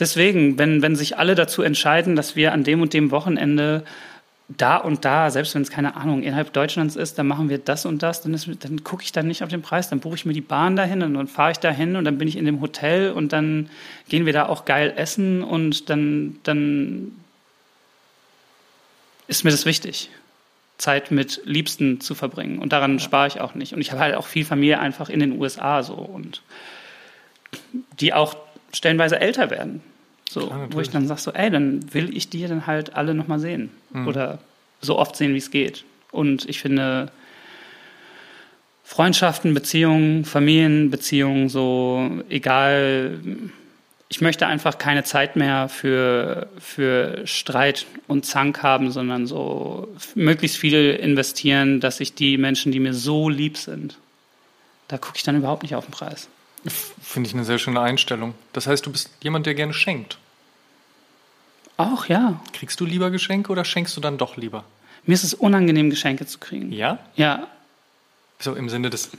deswegen, 0.00 0.58
wenn, 0.58 0.82
wenn 0.82 0.96
sich 0.96 1.16
alle 1.16 1.36
dazu 1.36 1.62
entscheiden, 1.62 2.16
dass 2.16 2.34
wir 2.34 2.52
an 2.52 2.64
dem 2.64 2.82
und 2.82 2.92
dem 2.92 3.12
Wochenende 3.12 3.84
da 4.48 4.76
und 4.76 5.04
da, 5.04 5.30
selbst 5.30 5.54
wenn 5.54 5.62
es 5.62 5.70
keine 5.70 5.96
Ahnung 5.96 6.22
innerhalb 6.22 6.52
Deutschlands 6.52 6.96
ist, 6.96 7.18
dann 7.18 7.26
machen 7.26 7.48
wir 7.48 7.58
das 7.58 7.86
und 7.86 8.02
das, 8.02 8.20
dann, 8.20 8.38
dann 8.60 8.84
gucke 8.84 9.02
ich 9.02 9.12
dann 9.12 9.26
nicht 9.26 9.42
auf 9.42 9.48
den 9.48 9.62
Preis, 9.62 9.88
dann 9.88 10.00
buche 10.00 10.16
ich 10.16 10.26
mir 10.26 10.34
die 10.34 10.42
Bahn 10.42 10.76
dahin 10.76 11.02
und 11.02 11.14
dann 11.14 11.28
fahre 11.28 11.52
ich 11.52 11.58
dahin 11.58 11.96
und 11.96 12.04
dann 12.04 12.18
bin 12.18 12.28
ich 12.28 12.36
in 12.36 12.44
dem 12.44 12.60
Hotel 12.60 13.12
und 13.12 13.32
dann 13.32 13.70
gehen 14.08 14.26
wir 14.26 14.34
da 14.34 14.46
auch 14.46 14.66
geil 14.66 14.92
essen 14.96 15.42
und 15.42 15.88
dann, 15.88 16.38
dann 16.42 17.12
ist 19.26 19.44
mir 19.44 19.50
das 19.50 19.64
wichtig, 19.64 20.10
Zeit 20.76 21.10
mit 21.10 21.40
Liebsten 21.44 22.00
zu 22.00 22.14
verbringen 22.14 22.58
und 22.58 22.72
daran 22.74 22.98
ja. 22.98 22.98
spare 22.98 23.26
ich 23.28 23.40
auch 23.40 23.54
nicht. 23.54 23.72
Und 23.72 23.80
ich 23.80 23.92
habe 23.92 24.02
halt 24.02 24.14
auch 24.14 24.26
viel 24.26 24.44
Familie 24.44 24.78
einfach 24.78 25.08
in 25.08 25.20
den 25.20 25.40
USA 25.40 25.82
so 25.82 25.94
und 25.94 26.42
die 28.00 28.12
auch 28.12 28.36
stellenweise 28.74 29.18
älter 29.18 29.48
werden. 29.48 29.82
So, 30.28 30.46
Klar, 30.46 30.68
wo 30.70 30.80
ich 30.80 30.90
dann 30.90 31.06
sage, 31.06 31.20
so, 31.20 31.32
ey, 31.32 31.50
dann 31.50 31.92
will 31.92 32.16
ich 32.16 32.28
die 32.28 32.46
dann 32.46 32.66
halt 32.66 32.94
alle 32.94 33.14
nochmal 33.14 33.38
sehen. 33.38 33.70
Mhm. 33.90 34.08
Oder 34.08 34.38
so 34.80 34.98
oft 34.98 35.16
sehen, 35.16 35.34
wie 35.34 35.38
es 35.38 35.50
geht. 35.50 35.84
Und 36.10 36.48
ich 36.48 36.60
finde, 36.60 37.10
Freundschaften, 38.84 39.54
Beziehungen, 39.54 40.24
Familienbeziehungen, 40.24 41.48
so 41.48 42.10
egal. 42.28 43.18
Ich 44.08 44.20
möchte 44.20 44.46
einfach 44.46 44.78
keine 44.78 45.02
Zeit 45.02 45.34
mehr 45.34 45.68
für, 45.68 46.48
für 46.58 47.26
Streit 47.26 47.86
und 48.06 48.26
Zank 48.26 48.62
haben, 48.62 48.92
sondern 48.92 49.26
so 49.26 49.88
möglichst 50.14 50.58
viel 50.58 50.90
investieren, 50.90 51.80
dass 51.80 51.98
ich 52.00 52.14
die 52.14 52.36
Menschen, 52.36 52.70
die 52.70 52.78
mir 52.78 52.94
so 52.94 53.28
lieb 53.28 53.56
sind, 53.56 53.96
da 54.88 54.98
gucke 54.98 55.16
ich 55.16 55.22
dann 55.22 55.36
überhaupt 55.36 55.62
nicht 55.62 55.74
auf 55.74 55.86
den 55.86 55.92
Preis. 55.92 56.28
Finde 56.66 57.28
ich 57.28 57.34
eine 57.34 57.44
sehr 57.44 57.58
schöne 57.58 57.80
Einstellung. 57.80 58.34
Das 58.52 58.66
heißt, 58.66 58.84
du 58.86 58.92
bist 58.92 59.10
jemand, 59.20 59.46
der 59.46 59.54
gerne 59.54 59.74
schenkt. 59.74 60.18
Auch, 61.76 62.06
ja. 62.06 62.40
Kriegst 62.52 62.80
du 62.80 62.86
lieber 62.86 63.10
Geschenke 63.10 63.52
oder 63.52 63.64
schenkst 63.64 63.96
du 63.96 64.00
dann 64.00 64.18
doch 64.18 64.36
lieber? 64.36 64.64
Mir 65.04 65.14
ist 65.14 65.24
es 65.24 65.34
unangenehm, 65.34 65.90
Geschenke 65.90 66.26
zu 66.26 66.38
kriegen. 66.38 66.72
Ja? 66.72 67.00
Ja. 67.16 67.48
So 68.38 68.54
im 68.54 68.70
Sinne 68.70 68.90
des, 68.90 69.10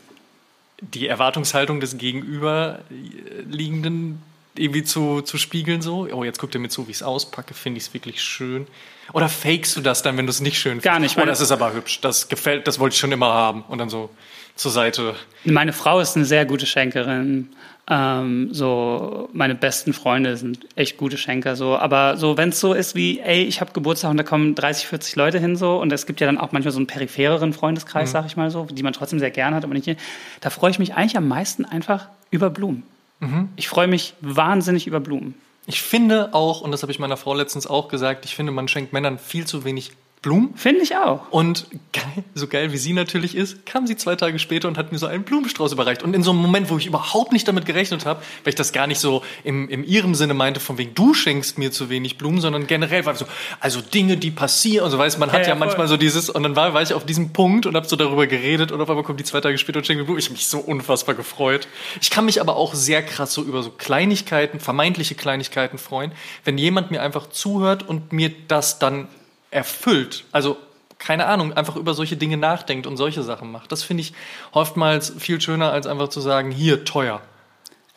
die 0.80 1.08
Erwartungshaltung 1.08 1.80
des 1.80 1.98
Gegenüberliegenden 1.98 4.22
irgendwie 4.58 4.84
zu, 4.84 5.22
zu 5.22 5.38
spiegeln 5.38 5.82
so. 5.82 6.08
Oh, 6.12 6.24
jetzt 6.24 6.40
guckt 6.40 6.56
er 6.56 6.62
mir 6.62 6.70
zu, 6.70 6.88
wie 6.88 6.92
ich 6.92 6.98
es 6.98 7.04
auspacke, 7.04 7.54
finde 7.54 7.78
ich 7.78 7.88
es 7.88 7.94
wirklich 7.94 8.24
schön. 8.24 8.68
Oder 9.14 9.30
fakest 9.30 9.76
du 9.76 9.82
das 9.82 10.02
dann, 10.02 10.18
wenn 10.18 10.26
du 10.26 10.32
es 10.32 10.40
nicht 10.40 10.58
schön 10.58 10.82
findest? 10.82 10.86
Gar 10.86 11.00
nicht. 11.00 11.18
Oh, 11.18 11.26
das 11.26 11.42
ist 11.42 11.52
aber 11.52 11.74
hübsch, 11.74 12.00
das 12.02 12.30
gefällt, 12.30 12.66
das 12.68 12.80
wollte 12.80 12.94
ich 12.94 13.00
schon 13.00 13.12
immer 13.12 13.34
haben. 13.34 13.64
Und 13.68 13.80
dann 13.80 13.90
so 13.90 14.10
zur 14.56 14.72
Seite. 14.72 15.16
Meine 15.44 15.74
Frau 15.74 16.00
ist 16.00 16.16
eine 16.16 16.26
sehr 16.26 16.46
gute 16.46 16.66
Schenkerin. 16.66 17.50
Ähm, 17.88 18.50
so 18.52 19.30
meine 19.32 19.54
besten 19.54 19.94
Freunde 19.94 20.38
sind 20.38 20.66
echt 20.76 20.98
gute 20.98 21.20
Schenker 21.20 21.56
so, 21.56 21.78
aber 21.78 22.18
so 22.18 22.36
wenn 22.36 22.50
es 22.50 22.60
so 22.60 22.74
ist 22.74 22.96
wie, 22.96 23.20
ey, 23.20 23.44
ich 23.44 23.62
habe 23.62 23.74
Geburtstag 23.74 24.10
und 24.10 24.18
da 24.18 24.24
kommen 24.24 24.56
30, 24.56 24.88
40 24.88 25.16
Leute 25.16 25.40
hin 25.40 25.56
so 25.56 25.80
und 25.80 25.94
es 25.94 26.08
gibt 26.08 26.20
ja 26.20 26.26
dann 26.26 26.40
auch 26.40 26.52
manchmal 26.52 26.72
so 26.72 26.80
einen 26.80 26.88
periphereren 26.88 27.54
Freundeskreis, 27.54 28.10
mhm. 28.10 28.14
sag 28.14 28.26
ich 28.26 28.38
mal 28.38 28.50
so, 28.50 28.66
die 28.66 28.82
man 28.82 28.94
trotzdem 28.94 29.20
sehr 29.20 29.30
gern 29.30 29.54
hat, 29.54 29.64
aber 29.64 29.76
nicht 29.76 29.86
hier. 29.86 29.98
Da 30.42 30.50
freue 30.50 30.72
ich 30.72 30.80
mich 30.80 30.96
eigentlich 30.96 31.16
am 31.16 31.28
meisten 31.28 31.64
einfach 31.64 32.08
über 32.32 32.50
Blumen. 32.50 32.82
Mhm. 33.20 33.50
Ich 33.56 33.68
freue 33.68 33.88
mich 33.88 34.16
wahnsinnig 34.20 34.88
über 34.88 35.00
Blumen. 35.00 35.36
Ich 35.68 35.82
finde 35.84 36.34
auch, 36.34 36.62
und 36.62 36.72
das 36.72 36.82
habe 36.82 36.92
ich 36.92 36.98
meiner 36.98 37.18
Frau 37.18 37.36
letztens 37.36 37.68
auch 37.68 37.88
gesagt, 37.88 38.26
ich 38.26 38.36
finde, 38.36 38.52
man 38.52 38.68
schenkt 38.68 38.94
Männern 38.94 39.20
viel 39.20 39.46
zu 39.46 39.64
wenig 39.64 39.92
Blumen. 40.26 40.56
Finde 40.56 40.82
ich 40.82 40.96
auch. 40.96 41.30
Und 41.30 41.68
geil, 41.94 42.24
so 42.34 42.48
geil 42.48 42.72
wie 42.72 42.78
sie 42.78 42.94
natürlich 42.94 43.36
ist, 43.36 43.64
kam 43.68 43.86
sie 43.86 43.96
zwei 43.96 44.16
Tage 44.16 44.40
später 44.40 44.68
und 44.68 44.76
hat 44.76 44.92
mir 44.92 44.98
so 44.98 45.06
einen 45.06 45.22
Blumenstrauß 45.22 45.72
überreicht. 45.72 46.02
Und 46.02 46.16
in 46.16 46.24
so 46.24 46.32
einem 46.32 46.40
Moment, 46.40 46.72
wo 46.72 46.80
ich 46.80 46.88
überhaupt 46.88 47.32
nicht 47.32 47.48
damit 47.48 47.68
gerechnet 47.68 48.08
habe, 48.08 48.22
weil 48.44 48.50
ich 48.50 48.56
das 48.56 48.74
gar 48.74 48.88
nicht 48.88 49.00
so 49.00 49.22
im, 49.44 49.70
im 49.70 49.84
ihrem 49.84 50.16
Sinne 50.16 50.34
meinte, 50.34 50.60
von 50.60 50.80
wegen 50.80 50.96
du 50.96 51.14
schenkst 51.14 51.60
mir 51.60 51.72
zu 51.72 51.92
wenig 51.92 52.18
Blumen, 52.18 52.42
sondern 52.42 52.66
generell 52.66 53.06
war 53.06 53.14
so, 53.14 53.28
also 53.60 53.82
Dinge, 53.82 54.18
die 54.18 54.32
passieren 54.32 54.86
und 54.86 54.90
so 54.90 54.98
weißt, 54.98 55.20
man 55.20 55.32
hat 55.32 55.42
Ja, 55.42 55.50
ja, 55.50 55.50
ja, 55.50 55.56
manchmal 55.60 55.88
so 55.88 55.96
dieses, 55.96 56.32
und 56.32 56.42
dann 56.42 56.56
war, 56.56 56.74
war 56.74 56.82
ich 56.82 56.96
auf 56.96 57.06
diesem 57.06 57.32
Punkt 57.32 57.68
und 57.68 57.76
habe 57.76 57.88
so 57.88 57.96
darüber 57.96 58.26
geredet 58.26 58.72
und 58.72 58.82
auf 58.82 58.90
einmal 58.90 59.04
kommt 59.04 59.20
die 59.20 59.26
zwei 59.26 59.42
Tage 59.42 59.60
später 59.60 59.78
und 59.78 59.86
schenkt 59.86 60.00
mir 60.00 60.06
Blumen. 60.06 60.18
Ich 60.18 60.26
habe 60.26 60.34
mich 60.34 60.48
so 60.48 60.58
unfassbar 60.58 61.14
gefreut. 61.14 61.68
Ich 62.02 62.10
kann 62.10 62.26
mich 62.26 62.42
aber 62.42 62.56
auch 62.56 62.74
sehr 62.74 63.04
krass 63.04 63.32
so 63.32 63.44
über 63.44 63.62
so 63.62 63.70
Kleinigkeiten, 63.70 64.60
vermeintliche 64.60 65.14
Kleinigkeiten 65.14 65.78
freuen, 65.78 66.14
wenn 66.46 66.58
jemand 66.58 66.90
mir 66.90 67.04
einfach 67.04 67.30
zuhört 67.30 67.88
und 67.88 68.12
mir 68.12 68.32
das 68.48 68.80
dann 68.80 69.08
erfüllt. 69.56 70.26
Also 70.32 70.58
keine 70.98 71.26
Ahnung, 71.26 71.54
einfach 71.54 71.76
über 71.76 71.94
solche 71.94 72.18
Dinge 72.18 72.38
nachdenkt 72.38 72.88
und 72.88 72.98
solche 72.98 73.24
Sachen 73.24 73.52
macht. 73.52 73.72
Das 73.72 73.84
finde 73.84 74.02
ich 74.02 74.14
oftmals 74.52 75.14
viel 75.18 75.42
schöner, 75.42 75.72
als 75.72 75.88
einfach 75.88 76.10
zu 76.10 76.22
sagen, 76.22 76.52
hier, 76.52 76.86
teuer. 76.86 77.22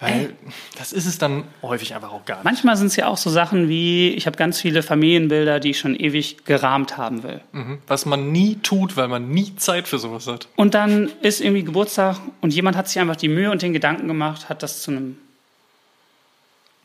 Weil 0.00 0.34
das 0.76 0.92
ist 0.92 1.06
es 1.06 1.18
dann 1.18 1.44
häufig 1.60 1.94
einfach 1.94 2.12
auch 2.12 2.24
gar 2.24 2.36
nicht. 2.36 2.44
Manchmal 2.44 2.76
sind 2.76 2.86
es 2.86 2.96
ja 2.96 3.08
auch 3.08 3.16
so 3.16 3.30
Sachen 3.30 3.68
wie, 3.68 4.10
ich 4.10 4.26
habe 4.26 4.36
ganz 4.36 4.60
viele 4.60 4.84
Familienbilder, 4.84 5.58
die 5.58 5.70
ich 5.70 5.78
schon 5.80 5.96
ewig 5.96 6.44
gerahmt 6.44 6.96
haben 6.96 7.24
will. 7.24 7.40
Mhm. 7.50 7.78
Was 7.88 8.06
man 8.06 8.30
nie 8.30 8.56
tut, 8.56 8.96
weil 8.96 9.08
man 9.08 9.30
nie 9.30 9.56
Zeit 9.56 9.88
für 9.88 9.98
sowas 9.98 10.28
hat. 10.28 10.46
Und 10.54 10.74
dann 10.74 11.10
ist 11.22 11.40
irgendwie 11.40 11.64
Geburtstag 11.64 12.18
und 12.40 12.54
jemand 12.54 12.76
hat 12.76 12.88
sich 12.88 13.00
einfach 13.00 13.16
die 13.16 13.28
Mühe 13.28 13.50
und 13.50 13.62
den 13.62 13.72
Gedanken 13.72 14.06
gemacht, 14.06 14.48
hat 14.48 14.62
das 14.62 14.82
zu 14.82 14.92
einem 14.92 15.18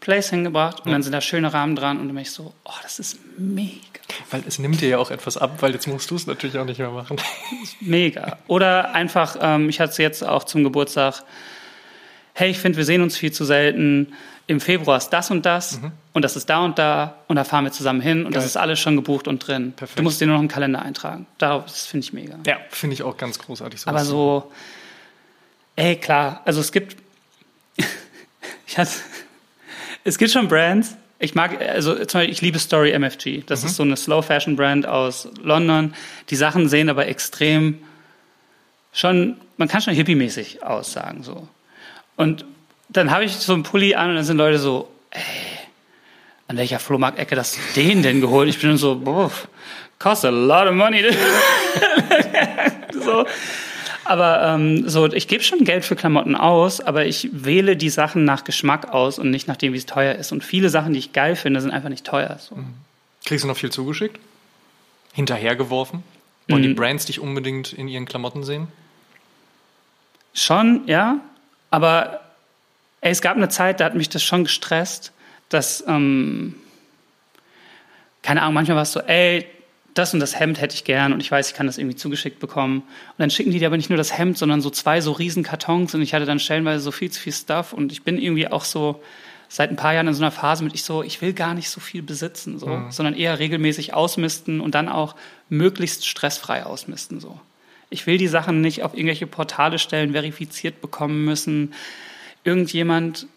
Place 0.04 0.30
hingebracht 0.32 0.82
und 0.82 0.88
Ja. 0.88 0.92
dann 0.94 1.04
sind 1.04 1.14
da 1.14 1.22
schöne 1.22 1.54
Rahmen 1.54 1.76
dran 1.78 1.98
und 2.00 2.08
dann 2.08 2.16
bin 2.16 2.22
ich 2.24 2.32
so, 2.32 2.54
oh, 2.66 2.72
das 2.84 3.00
ist 3.00 3.18
mega. 3.38 3.72
Weil 4.32 4.44
es 4.46 4.60
nimmt 4.60 4.82
dir 4.82 4.90
ja 4.90 4.98
auch 4.98 5.12
etwas 5.12 5.38
ab, 5.38 5.62
weil 5.62 5.72
jetzt 5.72 5.88
musst 5.88 6.12
du 6.12 6.16
es 6.16 6.28
natürlich 6.28 6.58
auch 6.58 6.66
nicht 6.66 6.78
mehr 6.80 6.90
machen. 6.92 7.18
Mega. 7.80 8.38
Oder 8.48 8.94
einfach, 8.94 9.38
ähm, 9.42 9.70
ich 9.70 9.80
hatte 9.80 9.92
es 9.94 9.98
jetzt 9.98 10.24
auch 10.24 10.44
zum 10.44 10.64
Geburtstag, 10.64 11.24
hey, 12.34 12.50
ich 12.52 12.60
finde, 12.60 12.78
wir 12.78 12.86
sehen 12.86 13.02
uns 13.02 13.16
viel 13.18 13.32
zu 13.32 13.46
selten. 13.46 14.14
Im 14.46 14.60
Februar 14.60 14.98
ist 14.98 15.10
das 15.10 15.32
und 15.32 15.46
das 15.46 15.80
und 16.12 16.22
das 16.22 16.36
ist 16.36 16.50
da 16.50 16.60
und 16.66 16.78
da 16.78 17.16
und 17.30 17.38
da 17.38 17.46
fahren 17.46 17.64
wir 17.64 17.72
zusammen 17.72 18.02
hin 18.02 18.26
und 18.26 18.36
das 18.36 18.42
Geil. 18.44 18.48
ist 18.50 18.58
alles 18.58 18.78
schon 18.80 18.98
gebucht 18.98 19.30
und 19.30 19.40
drin. 19.48 19.72
Perfekt. 19.74 19.98
Du 20.00 20.04
musst 20.04 20.20
dir 20.20 20.26
nur 20.26 20.34
noch 20.36 20.42
einen 20.42 20.50
Kalender 20.50 20.82
eintragen. 20.82 21.26
Das 21.38 21.86
finde 21.86 22.04
ich 22.06 22.12
mega. 22.12 22.38
Ja, 22.46 22.58
finde 22.70 22.96
ich 22.96 23.04
auch 23.04 23.16
ganz 23.16 23.40
großartig. 23.40 23.80
sowas 23.80 23.96
Aber 23.96 24.04
so, 24.06 24.52
ey, 25.78 25.96
klar, 25.96 26.42
also 26.44 26.60
es 26.60 26.74
gibt, 26.74 26.98
ich 28.68 28.78
hatte, 28.78 28.92
es 30.04 30.18
gibt 30.18 30.32
schon 30.32 30.48
Brands. 30.48 30.96
Ich 31.20 31.36
mag, 31.36 31.62
also 31.62 31.94
zum 31.94 32.20
Beispiel, 32.20 32.34
ich 32.34 32.42
liebe 32.42 32.60
Story 32.60 32.92
MFG. 32.92 33.44
Das 33.46 33.64
ist 33.64 33.78
so 33.78 33.84
eine 33.84 33.96
Slow 33.96 34.22
Fashion 34.22 34.56
Brand 34.56 34.86
aus 34.86 35.30
London. 35.42 35.94
Die 36.30 36.36
Sachen 36.36 36.68
sehen 36.68 36.90
aber 36.90 37.08
extrem 37.08 37.80
schon, 38.92 39.38
man 39.58 39.68
kann 39.68 39.82
schon 39.82 39.94
hippie-mäßig 39.94 40.64
aussagen, 40.64 41.24
so. 41.24 41.48
Und 42.16 42.46
dann 42.90 43.10
habe 43.10 43.24
ich 43.24 43.34
so 43.36 43.54
einen 43.54 43.64
Pulli 43.64 43.96
an 43.96 44.10
und 44.10 44.16
dann 44.16 44.26
sind 44.26 44.38
Leute 44.38 44.60
so, 44.60 44.90
ey, 45.12 45.22
an 46.48 46.58
welcher 46.58 46.80
Flohmarkt-Ecke 46.80 47.38
hast 47.38 47.58
du 47.58 47.82
den 47.82 48.04
denn 48.04 48.22
geholt? 48.22 48.50
Ich 48.50 48.60
bin 48.60 48.78
so, 48.78 48.96
boah, 48.96 49.32
cost 49.98 50.26
a 50.26 50.30
lot 50.30 50.68
of 50.68 50.76
money. 50.76 51.04
so. 52.94 53.26
Aber 54.06 54.44
ähm, 54.44 54.88
so, 54.90 55.12
ich 55.12 55.28
gebe 55.28 55.44
schon 55.44 55.64
Geld 55.64 55.86
für 55.86 55.96
Klamotten 55.96 56.36
aus, 56.36 56.82
aber 56.82 57.06
ich 57.06 57.30
wähle 57.32 57.78
die 57.78 57.90
Sachen 57.90 58.26
nach 58.26 58.44
Geschmack 58.44 58.90
aus 58.94 59.18
und 59.18 59.30
nicht 59.32 59.48
nach 59.48 59.56
dem, 59.58 59.74
wie 59.74 59.78
es 59.78 59.86
teuer 59.86 60.16
ist. 60.16 60.32
Und 60.32 60.44
viele 60.44 60.70
Sachen, 60.70 60.94
die 60.94 61.00
ich 61.00 61.14
geil 61.14 61.36
finde, 61.36 61.62
sind 61.62 61.72
einfach 61.72 61.90
nicht 61.90 62.06
teuer. 62.06 62.38
So. 62.40 62.58
Kriegst 63.26 63.44
du 63.44 63.48
noch 63.48 63.56
viel 63.58 63.72
zugeschickt? 63.72 64.20
Hinterhergeworfen? 65.14 66.04
Wollen 66.50 66.64
die 66.64 66.70
Mhm. 66.70 66.76
Brands 66.76 67.06
dich 67.06 67.20
unbedingt 67.22 67.72
in 67.72 67.88
ihren 67.88 68.06
Klamotten 68.06 68.44
sehen? 68.44 68.68
Schon, 70.34 70.82
ja. 70.88 71.20
Aber 71.72 72.20
ey, 73.02 73.12
es 73.12 73.22
gab 73.22 73.38
eine 73.38 73.50
Zeit, 73.50 73.80
da 73.80 73.86
hat 73.86 73.96
mich 73.96 74.10
das 74.10 74.24
schon 74.24 74.44
gestresst, 74.44 75.12
dass, 75.50 75.84
ähm, 75.88 76.56
keine 78.22 78.42
Ahnung, 78.42 78.56
manchmal 78.56 78.76
war 78.76 78.84
es 78.84 78.92
so, 78.92 79.00
ey, 79.02 79.46
das 79.94 80.14
und 80.14 80.20
das 80.20 80.40
Hemd 80.40 80.60
hätte 80.60 80.76
ich 80.76 80.84
gern 80.84 81.14
und 81.14 81.20
ich 81.20 81.32
weiß, 81.32 81.50
ich 81.50 81.54
kann 81.54 81.68
das 81.68 81.78
irgendwie 81.78 81.96
zugeschickt 81.96 82.40
bekommen. 82.40 82.80
Und 82.80 83.20
dann 83.20 83.30
schicken 83.30 83.52
die 83.52 83.60
dir 83.60 83.68
aber 83.68 83.78
nicht 83.78 83.90
nur 83.90 83.98
das 83.98 84.18
Hemd, 84.18 84.38
sondern 84.38 84.62
so 84.62 84.70
zwei 84.70 85.02
so 85.02 85.12
riesen 85.12 85.44
Kartons 85.44 85.94
und 85.94 86.02
ich 86.02 86.14
hatte 86.14 86.26
dann 86.26 86.40
stellenweise 86.40 86.84
so 86.84 86.92
viel 86.92 87.12
zu 87.12 87.20
viel 87.20 87.34
Stuff 87.34 87.74
und 87.74 87.92
ich 87.92 88.04
bin 88.04 88.18
irgendwie 88.18 88.48
auch 88.48 88.66
so 88.66 89.02
seit 89.50 89.70
ein 89.70 89.76
paar 89.76 89.94
Jahren 89.94 90.08
in 90.08 90.16
so 90.16 90.24
einer 90.24 90.32
Phase 90.32 90.64
mit 90.64 90.74
ich 90.74 90.84
so, 90.84 91.04
ich 91.04 91.22
will 91.22 91.34
gar 91.34 91.54
nicht 91.54 91.70
so 91.70 91.80
viel 91.80 92.02
besitzen, 92.02 92.58
so, 92.58 92.82
sondern 92.90 93.14
eher 93.14 93.38
regelmäßig 93.38 93.94
ausmisten 93.94 94.62
und 94.62 94.74
dann 94.74 94.90
auch 94.90 95.16
möglichst 95.50 96.08
stressfrei 96.08 96.66
ausmisten, 96.66 97.20
so. 97.20 97.40
Ich 97.92 98.08
will 98.08 98.18
die 98.18 98.28
Sachen 98.28 98.62
nicht 98.62 98.82
auf 98.82 98.96
irgendwelche 98.96 99.28
Portale 99.28 99.78
stellen, 99.78 100.14
verifiziert 100.14 100.82
bekommen 100.82 101.26
müssen. 101.26 101.76
Irgendjemand, 102.44 103.28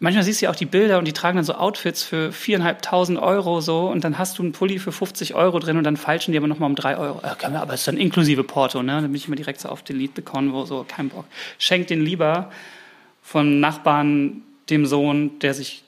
manchmal 0.00 0.24
siehst 0.24 0.40
du 0.40 0.46
ja 0.46 0.50
auch 0.50 0.56
die 0.56 0.66
Bilder 0.66 0.98
und 0.98 1.06
die 1.06 1.12
tragen 1.12 1.36
dann 1.36 1.44
so 1.44 1.54
Outfits 1.54 2.02
für 2.02 2.32
viereinhalbtausend 2.32 3.18
Euro 3.18 3.60
so 3.60 3.88
und 3.88 4.02
dann 4.02 4.18
hast 4.18 4.38
du 4.38 4.42
einen 4.42 4.52
Pulli 4.52 4.78
für 4.78 4.92
50 4.92 5.34
Euro 5.34 5.58
drin 5.60 5.76
und 5.76 5.84
dann 5.84 5.96
falschen 5.96 6.32
die 6.32 6.38
aber 6.38 6.48
nochmal 6.48 6.68
um 6.68 6.74
drei 6.74 6.96
Euro. 6.96 7.20
Ja, 7.22 7.34
können 7.34 7.54
wir, 7.54 7.60
aber 7.60 7.74
es 7.74 7.80
ist 7.80 7.88
dann 7.88 7.98
inklusive 7.98 8.42
Porto, 8.42 8.82
ne? 8.82 8.94
Dann 8.94 9.04
bin 9.04 9.14
ich 9.14 9.26
immer 9.26 9.36
direkt 9.36 9.60
so 9.60 9.68
auf 9.68 9.82
Delete 9.82 10.14
the 10.16 10.22
Convo, 10.22 10.64
so 10.64 10.84
kein 10.88 11.10
Bock. 11.10 11.26
Schenk 11.58 11.86
den 11.86 12.04
lieber 12.04 12.50
von 13.22 13.60
Nachbarn 13.60 14.42
dem 14.70 14.86
Sohn, 14.86 15.38
der 15.40 15.54
sich 15.54 15.84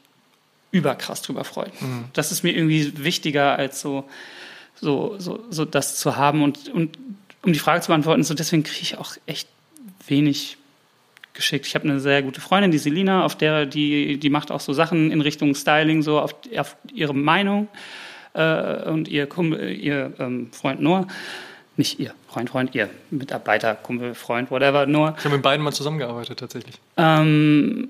überkrass 0.70 1.22
drüber 1.22 1.44
freut. 1.44 1.72
Das 2.12 2.32
ist 2.32 2.42
mir 2.42 2.54
irgendwie 2.54 3.04
wichtiger 3.04 3.56
als 3.56 3.80
so, 3.80 4.08
so, 4.74 5.16
so, 5.18 5.44
so 5.50 5.64
das 5.64 5.96
zu 5.96 6.16
haben 6.16 6.42
und, 6.42 6.68
und 6.68 6.98
um 7.42 7.52
die 7.52 7.58
Frage 7.58 7.80
zu 7.80 7.88
beantworten, 7.88 8.22
so 8.22 8.34
deswegen 8.34 8.62
kriege 8.62 8.82
ich 8.82 8.98
auch 8.98 9.16
echt 9.26 9.48
wenig 10.06 10.56
geschickt. 11.34 11.66
Ich 11.66 11.74
habe 11.74 11.84
eine 11.88 11.98
sehr 12.00 12.22
gute 12.22 12.40
Freundin, 12.40 12.70
die 12.70 12.78
Selina, 12.78 13.24
auf 13.24 13.36
der 13.36 13.66
die 13.66 14.18
die 14.18 14.30
macht 14.30 14.50
auch 14.50 14.60
so 14.60 14.72
Sachen 14.72 15.10
in 15.10 15.20
Richtung 15.20 15.54
Styling, 15.54 16.02
so 16.02 16.18
auf, 16.20 16.34
auf 16.56 16.76
ihre 16.92 17.14
Meinung 17.14 17.68
äh, 18.34 18.88
und 18.88 19.08
ihr 19.08 19.26
Kumpel, 19.26 19.70
ihr 19.72 20.12
ähm, 20.18 20.48
Freund 20.52 20.80
Noah, 20.82 21.06
nicht 21.76 21.98
ihr 21.98 22.12
Freund, 22.28 22.50
Freund, 22.50 22.74
ihr 22.74 22.88
Mitarbeiter, 23.10 23.74
Kumpel, 23.74 24.14
Freund, 24.14 24.50
whatever, 24.50 24.86
Noah. 24.86 25.14
Ich 25.18 25.24
habe 25.24 25.34
mit 25.36 25.42
beiden 25.42 25.64
mal 25.64 25.72
zusammengearbeitet, 25.72 26.38
tatsächlich. 26.38 26.76
Ähm, 26.96 27.88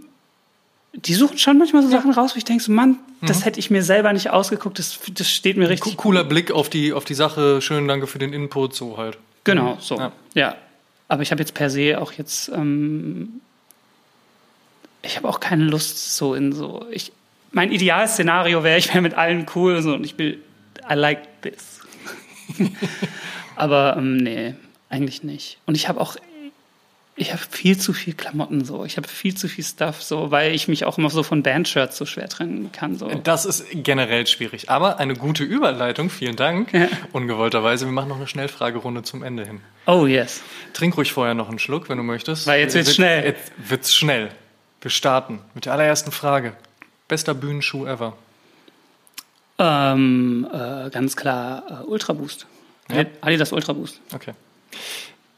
die 0.94 1.14
suchen 1.14 1.38
schon 1.38 1.56
manchmal 1.58 1.82
so 1.82 1.88
Sachen 1.88 2.12
raus, 2.12 2.34
wo 2.34 2.38
ich 2.38 2.44
denke, 2.44 2.62
so, 2.62 2.70
Mann, 2.70 2.98
das 3.22 3.44
hätte 3.46 3.58
ich 3.58 3.70
mir 3.70 3.82
selber 3.82 4.12
nicht 4.12 4.30
ausgeguckt, 4.30 4.78
das, 4.78 4.98
das 5.14 5.30
steht 5.30 5.56
mir 5.56 5.68
richtig 5.70 5.96
Co- 5.96 6.02
Cooler 6.02 6.22
Blick 6.24 6.50
auf 6.50 6.68
die, 6.68 6.92
auf 6.92 7.04
die 7.06 7.14
Sache. 7.14 7.62
Schönen 7.62 7.88
Danke 7.88 8.06
für 8.06 8.18
den 8.18 8.32
Input, 8.32 8.74
so 8.74 8.98
halt. 8.98 9.16
Genau, 9.44 9.78
so. 9.80 9.96
Ja. 9.96 10.12
Ja. 10.34 10.56
Aber 11.12 11.20
ich 11.20 11.30
habe 11.30 11.42
jetzt 11.42 11.52
per 11.52 11.68
se 11.68 12.00
auch 12.00 12.12
jetzt, 12.12 12.48
ähm, 12.48 13.42
ich 15.02 15.18
habe 15.18 15.28
auch 15.28 15.40
keine 15.40 15.64
Lust 15.64 16.16
so 16.16 16.34
in 16.34 16.54
so, 16.54 16.86
ich, 16.90 17.12
mein 17.50 17.70
Idealszenario 17.70 18.64
wäre, 18.64 18.78
ich 18.78 18.88
wäre 18.88 19.02
mit 19.02 19.12
allen 19.12 19.44
cool 19.54 19.82
so, 19.82 19.92
und 19.92 20.06
ich 20.06 20.16
will, 20.16 20.42
I 20.90 20.94
like 20.94 21.42
this. 21.42 21.80
Aber 23.56 23.96
ähm, 23.98 24.16
nee, 24.16 24.54
eigentlich 24.88 25.22
nicht. 25.22 25.58
Und 25.66 25.74
ich 25.74 25.86
habe 25.86 26.00
auch, 26.00 26.16
ich 27.14 27.32
habe 27.32 27.42
viel 27.50 27.78
zu 27.78 27.92
viel 27.92 28.14
Klamotten 28.14 28.64
so, 28.64 28.84
ich 28.84 28.96
habe 28.96 29.06
viel 29.06 29.34
zu 29.34 29.46
viel 29.48 29.64
Stuff 29.64 30.02
so, 30.02 30.30
weil 30.30 30.54
ich 30.54 30.66
mich 30.66 30.84
auch 30.86 30.96
immer 30.96 31.10
so 31.10 31.22
von 31.22 31.42
Bandshirts 31.42 31.98
so 31.98 32.06
schwer 32.06 32.28
trennen 32.28 32.72
kann 32.72 32.96
so. 32.96 33.08
Das 33.08 33.44
ist 33.44 33.66
generell 33.72 34.26
schwierig. 34.26 34.70
Aber 34.70 34.98
eine 34.98 35.14
gute 35.14 35.44
Überleitung, 35.44 36.08
vielen 36.08 36.36
Dank. 36.36 36.72
Ja. 36.72 36.88
Ungewollterweise. 37.12 37.84
Wir 37.84 37.92
machen 37.92 38.08
noch 38.08 38.16
eine 38.16 38.26
Schnellfragerunde 38.28 39.02
zum 39.02 39.22
Ende 39.22 39.44
hin. 39.44 39.60
Oh 39.86 40.06
yes. 40.06 40.40
Trink 40.72 40.96
ruhig 40.96 41.12
vorher 41.12 41.34
noch 41.34 41.50
einen 41.50 41.58
Schluck, 41.58 41.88
wenn 41.90 41.98
du 41.98 42.02
möchtest. 42.04 42.46
Weil 42.46 42.60
jetzt 42.60 42.74
wird's 42.74 42.88
Wird- 42.88 42.96
schnell. 42.96 43.24
Jetzt 43.24 43.52
wird's 43.58 43.94
schnell. 43.94 44.30
Wir 44.80 44.90
starten 44.90 45.40
mit 45.54 45.66
der 45.66 45.74
allerersten 45.74 46.12
Frage. 46.12 46.54
Bester 47.08 47.34
Bühnenschuh 47.34 47.86
ever. 47.86 48.16
Ähm, 49.58 50.48
äh, 50.50 50.88
ganz 50.90 51.14
klar 51.14 51.82
äh, 51.82 51.84
Ultra 51.84 52.14
Boost. 52.14 52.46
Ja. 52.90 53.04
Adidas 53.20 53.52
Ultra 53.52 53.74
Boost. 53.74 54.00
Okay. 54.14 54.32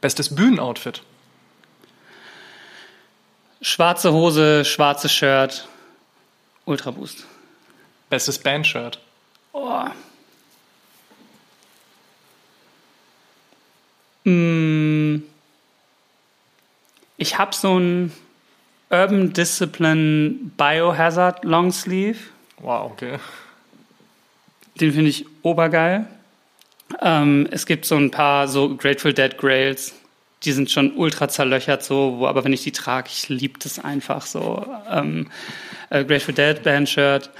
Bestes 0.00 0.34
Bühnenoutfit. 0.34 1.02
Schwarze 3.64 4.12
Hose, 4.12 4.62
schwarzes 4.66 5.10
Shirt, 5.10 5.66
Ultra 6.66 6.90
Boost. 6.90 7.24
Bestes 8.10 8.38
Bandshirt. 8.38 9.00
Oh. 9.54 9.86
Mm. 14.24 15.22
Ich 17.16 17.38
habe 17.38 17.54
so 17.54 17.78
ein 17.78 18.12
Urban 18.90 19.32
Discipline 19.32 20.52
Biohazard 20.58 21.42
Longsleeve. 21.42 22.18
Wow, 22.58 22.92
okay. 22.92 23.18
Den 24.78 24.92
finde 24.92 25.08
ich 25.08 25.24
obergeil. 25.40 26.06
Ähm, 27.00 27.48
es 27.50 27.64
gibt 27.64 27.86
so 27.86 27.96
ein 27.96 28.10
paar 28.10 28.46
so 28.46 28.76
Grateful 28.76 29.14
Dead 29.14 29.38
Grails, 29.38 29.94
die 30.44 30.52
sind 30.52 30.70
schon 30.70 30.92
ultra 30.96 31.28
zerlöchert 31.28 31.82
so, 31.84 32.16
wo, 32.18 32.26
aber 32.26 32.44
wenn 32.44 32.52
ich 32.52 32.62
die 32.62 32.72
trage, 32.72 33.08
ich 33.12 33.28
liebe 33.28 33.58
das 33.62 33.78
einfach 33.78 34.26
so. 34.26 34.66
Ähm, 34.90 35.30
äh, 35.90 36.04
Grateful 36.04 36.34
Dead 36.34 36.62
Band-Shirt. 36.62 37.30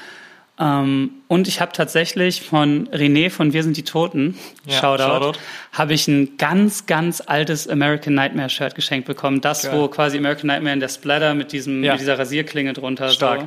Ähm, 0.59 1.11
und 1.27 1.49
ich 1.49 1.61
habe 1.61 1.73
tatsächlich 1.73 2.43
von 2.43 2.89
René 2.91 3.29
von 3.29 3.53
Wir 3.53 3.65
sind 3.65 3.77
die 3.77 3.83
Toten, 3.83 4.39
Ja, 4.67 4.79
Shoutout, 4.79 5.03
Shoutout. 5.03 5.39
habe 5.73 5.95
ich 5.95 6.07
ein 6.07 6.37
ganz, 6.39 6.87
ganz 6.87 7.21
altes 7.27 7.67
American 7.69 8.15
Nightmare 8.15 8.49
Shirt 8.49 8.77
geschenkt 8.77 9.07
bekommen. 9.09 9.41
Das, 9.41 9.63
Geil. 9.63 9.73
wo 9.77 9.89
quasi 9.89 10.17
American 10.17 10.47
Nightmare 10.47 10.75
in 10.75 10.79
der 10.81 10.89
Splatter 10.89 11.35
mit, 11.35 11.51
diesem, 11.51 11.83
Ja. 11.83 11.93
mit 11.93 12.01
dieser 12.01 12.19
Rasierklinge 12.21 12.73
drunter. 12.73 13.09
Stark. 13.09 13.41
So. 13.41 13.47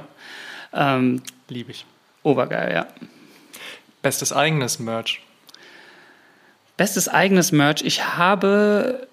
Ähm, 0.79 1.23
Liebe 1.47 1.71
ich. 1.71 1.85
obergeil, 2.23 2.73
ja. 2.73 2.87
Bestes 4.01 4.33
eigenes 4.33 4.79
Merch. 4.79 5.21
Bestes 6.75 7.07
eigenes 7.07 7.51
Merch. 7.53 7.81
Ich 7.83 8.03
habe 8.17 9.07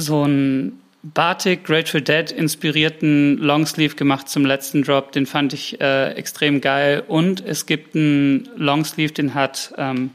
so 0.00 0.22
einen 0.22 0.80
Batik 1.02 1.64
Grateful 1.64 2.00
Dead 2.00 2.30
inspirierten 2.32 3.38
Longsleeve 3.38 3.94
gemacht 3.94 4.28
zum 4.28 4.44
letzten 4.44 4.82
Drop. 4.82 5.12
Den 5.12 5.26
fand 5.26 5.52
ich 5.52 5.80
äh, 5.80 6.12
extrem 6.12 6.60
geil. 6.60 7.04
Und 7.06 7.44
es 7.44 7.66
gibt 7.66 7.94
einen 7.94 8.48
Longsleeve, 8.56 9.12
den 9.12 9.34
hat 9.34 9.72
ähm, 9.76 10.10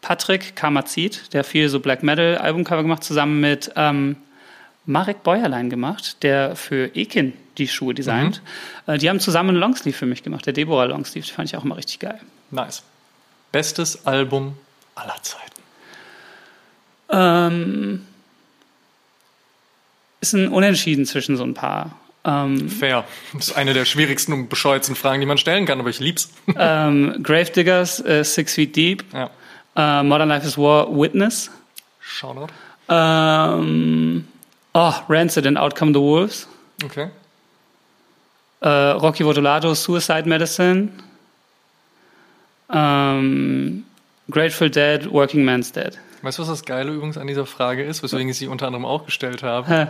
Patrick 0.00 0.54
Kamazit, 0.54 1.32
der 1.32 1.44
viel 1.44 1.68
so 1.68 1.80
Black 1.80 2.02
Metal 2.02 2.36
Albumcover 2.36 2.82
gemacht, 2.82 3.04
zusammen 3.04 3.40
mit 3.40 3.72
ähm, 3.76 4.16
Marek 4.86 5.22
Bäuerlein 5.22 5.70
gemacht, 5.70 6.22
der 6.22 6.56
für 6.56 6.94
Ekin 6.94 7.32
die 7.56 7.68
Schuhe 7.68 7.94
designt. 7.94 8.42
Äh, 8.86 8.98
die 8.98 9.08
haben 9.08 9.20
zusammen 9.20 9.50
einen 9.50 9.58
Longsleeve 9.58 9.96
für 9.96 10.06
mich 10.06 10.22
gemacht, 10.22 10.44
der 10.44 10.52
Deborah 10.52 10.84
Longsleeve. 10.84 11.26
Den 11.26 11.34
fand 11.34 11.48
ich 11.48 11.56
auch 11.56 11.64
immer 11.64 11.76
richtig 11.76 12.00
geil. 12.00 12.20
Nice. 12.50 12.82
Bestes 13.50 14.04
Album 14.06 14.58
aller 14.94 15.16
Zeiten. 15.22 15.62
Ähm, 17.10 18.06
ist 20.28 20.32
ein 20.34 20.48
Unentschieden 20.48 21.06
zwischen 21.06 21.36
so 21.36 21.44
ein 21.44 21.54
paar. 21.54 21.98
Ähm, 22.24 22.68
Fair. 22.70 23.04
Das 23.34 23.48
ist 23.48 23.56
eine 23.56 23.74
der 23.74 23.84
schwierigsten 23.84 24.32
und 24.32 24.48
bescheuertsten 24.48 24.96
Fragen, 24.96 25.20
die 25.20 25.26
man 25.26 25.36
stellen 25.38 25.66
kann, 25.66 25.78
aber 25.80 25.90
ich 25.90 26.00
lieb's. 26.00 26.30
ähm, 26.58 27.20
Gravediggers, 27.22 28.00
äh, 28.04 28.24
Six 28.24 28.54
Feet 28.54 28.74
Deep, 28.74 29.04
Ja. 29.12 29.30
äh, 29.76 30.02
Modern 30.02 30.28
Life 30.30 30.46
is 30.46 30.56
War, 30.56 30.88
Witness, 30.90 31.50
Shoutout. 32.00 32.46
ähm, 32.88 34.26
oh, 34.72 34.92
Rancid 35.08 35.46
and 35.46 35.58
Outcome 35.58 35.92
the 35.92 36.00
Wolves, 36.00 36.48
Okay. 36.82 37.08
äh, 38.60 38.68
Rocky 38.68 39.24
Votolato, 39.24 39.74
Suicide 39.74 40.26
Medicine, 40.26 40.88
ähm, 42.72 43.84
Grateful 44.30 44.70
Dead, 44.70 45.10
Working 45.12 45.44
Man's 45.44 45.70
Dead. 45.72 45.98
Weißt 46.24 46.38
du, 46.38 46.42
was 46.42 46.48
das 46.48 46.64
Geile 46.64 46.90
übrigens 46.90 47.18
an 47.18 47.26
dieser 47.26 47.44
Frage 47.44 47.84
ist, 47.84 48.02
weswegen 48.02 48.30
ich 48.30 48.38
sie 48.38 48.48
unter 48.48 48.66
anderem 48.66 48.86
auch 48.86 49.04
gestellt 49.04 49.42
habe? 49.42 49.68
Hä? 49.68 49.86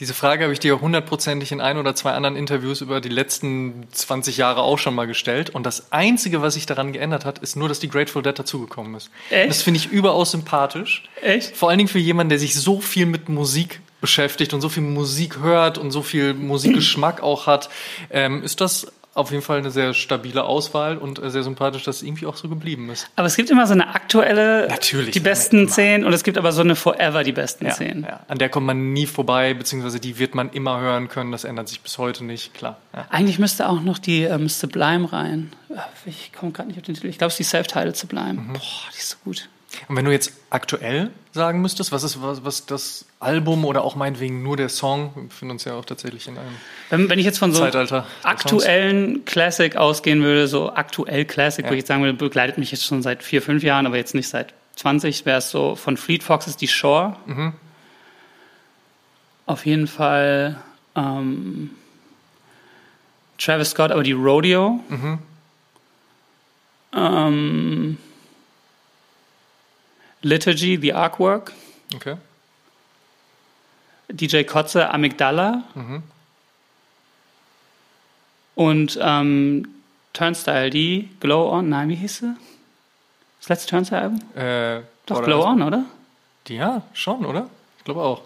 Diese 0.00 0.14
Frage 0.14 0.42
habe 0.44 0.52
ich 0.52 0.58
dir 0.58 0.80
hundertprozentig 0.80 1.52
in 1.52 1.60
ein 1.60 1.76
oder 1.76 1.94
zwei 1.94 2.12
anderen 2.12 2.34
Interviews 2.34 2.80
über 2.80 3.00
die 3.00 3.08
letzten 3.10 3.86
20 3.92 4.36
Jahre 4.36 4.62
auch 4.62 4.78
schon 4.78 4.94
mal 4.94 5.06
gestellt. 5.06 5.50
Und 5.50 5.66
das 5.66 5.92
Einzige, 5.92 6.42
was 6.42 6.54
sich 6.54 6.66
daran 6.66 6.92
geändert 6.92 7.24
hat, 7.24 7.38
ist 7.38 7.54
nur, 7.54 7.68
dass 7.68 7.78
die 7.78 7.88
Grateful 7.88 8.22
Dead 8.22 8.36
dazugekommen 8.36 8.94
ist. 8.94 9.10
Echt? 9.28 9.50
Das 9.50 9.62
finde 9.62 9.78
ich 9.78 9.92
überaus 9.92 10.32
sympathisch. 10.32 11.04
Echt? 11.20 11.54
Vor 11.54 11.68
allen 11.68 11.78
Dingen 11.78 11.88
für 11.88 11.98
jemanden, 11.98 12.30
der 12.30 12.38
sich 12.40 12.54
so 12.56 12.80
viel 12.80 13.06
mit 13.06 13.28
Musik 13.28 13.80
beschäftigt 14.00 14.54
und 14.54 14.62
so 14.62 14.70
viel 14.70 14.82
Musik 14.82 15.38
hört 15.38 15.78
und 15.78 15.92
so 15.92 16.02
viel 16.02 16.34
Musikgeschmack 16.34 17.22
auch 17.22 17.46
hat, 17.46 17.68
ähm, 18.10 18.42
ist 18.42 18.60
das 18.60 18.90
auf 19.14 19.30
jeden 19.30 19.42
Fall 19.42 19.58
eine 19.58 19.70
sehr 19.70 19.92
stabile 19.92 20.44
Auswahl 20.44 20.96
und 20.96 21.20
äh, 21.20 21.30
sehr 21.30 21.42
sympathisch, 21.42 21.84
dass 21.84 21.96
es 21.96 22.02
irgendwie 22.02 22.26
auch 22.26 22.36
so 22.36 22.48
geblieben 22.48 22.88
ist. 22.90 23.08
Aber 23.16 23.26
es 23.26 23.36
gibt 23.36 23.50
immer 23.50 23.66
so 23.66 23.72
eine 23.72 23.94
aktuelle, 23.94 24.68
Natürlich, 24.68 25.10
die 25.10 25.20
besten 25.20 25.68
zehn 25.68 26.04
und 26.04 26.12
es 26.12 26.22
gibt 26.22 26.38
aber 26.38 26.52
so 26.52 26.60
eine 26.60 26.76
Forever 26.76 27.24
die 27.24 27.32
besten 27.32 27.70
zehn. 27.70 28.04
Ja, 28.08 28.20
an 28.28 28.38
der 28.38 28.48
kommt 28.48 28.66
man 28.66 28.92
nie 28.92 29.06
vorbei, 29.06 29.54
beziehungsweise 29.54 29.98
die 29.98 30.18
wird 30.18 30.34
man 30.34 30.50
immer 30.50 30.80
hören 30.80 31.08
können. 31.08 31.32
Das 31.32 31.44
ändert 31.44 31.68
sich 31.68 31.80
bis 31.80 31.98
heute 31.98 32.24
nicht, 32.24 32.54
klar. 32.54 32.78
Ja. 32.94 33.06
Eigentlich 33.10 33.38
müsste 33.38 33.68
auch 33.68 33.80
noch 33.80 33.98
die 33.98 34.22
ähm, 34.22 34.48
Sublime 34.48 35.12
rein. 35.12 35.52
Ich 36.06 36.32
komme 36.32 36.52
gerade 36.52 36.68
nicht 36.68 36.78
auf 36.78 36.84
den 36.84 36.94
Titel. 36.94 37.08
Ich 37.08 37.18
glaube, 37.18 37.28
es 37.28 37.34
ist 37.34 37.38
die 37.40 37.50
Self-Titled 37.50 37.96
Sublime. 37.96 38.34
Mhm. 38.34 38.52
Boah, 38.52 38.90
die 38.94 38.98
ist 38.98 39.10
so 39.10 39.16
gut. 39.24 39.48
Und 39.88 39.96
wenn 39.96 40.04
du 40.04 40.10
jetzt 40.10 40.32
aktuell 40.50 41.10
sagen 41.32 41.62
müsstest, 41.62 41.92
was 41.92 42.02
ist 42.02 42.20
was, 42.20 42.44
was 42.44 42.66
das 42.66 43.04
Album 43.20 43.64
oder 43.64 43.84
auch 43.84 43.94
meinetwegen 43.94 44.42
nur 44.42 44.56
der 44.56 44.68
Song, 44.68 45.12
wir 45.14 45.22
befinden 45.24 45.52
uns 45.52 45.64
ja 45.64 45.74
auch 45.74 45.84
tatsächlich 45.84 46.26
in 46.26 46.36
einem 46.38 46.56
Wenn, 46.88 47.08
wenn 47.08 47.18
ich 47.20 47.24
jetzt 47.24 47.38
von 47.38 47.52
so 47.52 47.62
aktuellen 48.24 49.24
Classic 49.24 49.76
ausgehen 49.76 50.22
würde, 50.22 50.48
so 50.48 50.72
aktuell 50.72 51.24
Classic, 51.24 51.64
Ja. 51.64 51.70
wo 51.70 51.74
ich 51.74 51.78
jetzt 51.78 51.88
sagen 51.88 52.02
würde, 52.02 52.14
begleitet 52.14 52.58
mich 52.58 52.72
jetzt 52.72 52.84
schon 52.84 53.02
seit 53.02 53.22
vier, 53.22 53.42
fünf 53.42 53.62
Jahren, 53.62 53.86
aber 53.86 53.96
jetzt 53.96 54.14
nicht 54.14 54.28
seit 54.28 54.54
20, 54.76 55.24
wäre 55.24 55.38
es 55.38 55.50
so 55.50 55.76
von 55.76 55.96
Fleet 55.96 56.24
Foxes 56.24 56.56
die 56.56 56.68
Shore. 56.68 57.14
Mhm. 57.26 57.52
Auf 59.46 59.66
jeden 59.66 59.86
Fall 59.86 60.60
ähm, 60.96 61.70
Travis 63.38 63.70
Scott, 63.70 63.92
aber 63.92 64.02
die 64.02 64.12
Rodeo. 64.12 64.80
Mhm. 64.88 65.18
Ähm, 66.92 67.98
Liturgy, 70.22 70.76
The 70.80 70.94
Artwork. 70.94 71.52
Songs. 71.90 71.94
Okay. 71.94 72.16
DJ 74.08 74.42
Kotze, 74.44 74.90
Amygdala. 74.90 75.62
Mhm. 75.74 76.02
Und 78.54 78.98
ähm, 79.00 79.68
Turnstile, 80.12 80.70
die 80.70 81.08
Glow 81.20 81.50
On, 81.50 81.68
nein, 81.68 81.88
wie 81.88 81.94
hieß 81.94 82.18
sie? 82.18 82.36
Das 83.40 83.48
letzte 83.48 83.70
Turnstile-Album? 83.70 84.20
Äh, 84.36 84.82
Doch, 85.06 85.22
Glow 85.22 85.44
On, 85.44 85.62
oder? 85.62 85.84
Ja, 86.48 86.82
schon, 86.92 87.24
oder? 87.24 87.48
Ich 87.78 87.84
glaube 87.84 88.02
auch. 88.02 88.22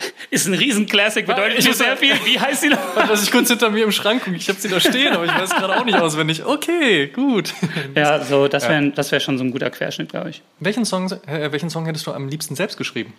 Ist 0.30 0.46
ein 0.46 0.52
Riesen-Classic, 0.54 1.24
bedeutet 1.26 1.64
muss- 1.66 1.78
sehr 1.78 1.96
viel. 1.96 2.14
Wie 2.26 2.38
heißt 2.38 2.60
sie 2.60 2.68
noch? 2.68 2.94
Dass 3.08 3.22
ich 3.22 3.30
kurz 3.30 3.48
hinter 3.48 3.70
mir 3.70 3.84
im 3.84 3.92
Schrank 3.92 4.24
gucke. 4.24 4.36
Ich 4.36 4.48
habe 4.48 4.60
sie 4.60 4.68
da 4.68 4.78
stehen, 4.78 5.14
aber 5.14 5.24
ich 5.24 5.34
weiß 5.34 5.50
gerade 5.50 5.76
auch 5.78 5.84
nicht 5.86 5.96
auswendig. 5.98 6.44
Okay, 6.44 7.06
gut. 7.08 7.54
Ja, 7.94 8.22
so, 8.24 8.46
das 8.46 8.68
wäre 8.68 8.90
das 8.90 9.10
wär 9.10 9.20
schon 9.20 9.38
so 9.38 9.44
ein 9.44 9.50
guter 9.52 9.70
Querschnitt, 9.70 10.10
glaube 10.10 10.30
ich. 10.30 10.42
Welchen 10.60 10.84
Song, 10.84 11.10
äh, 11.26 11.50
welchen 11.50 11.70
Song 11.70 11.86
hättest 11.86 12.06
du 12.06 12.12
am 12.12 12.28
liebsten 12.28 12.54
selbst 12.56 12.76
geschrieben? 12.76 13.14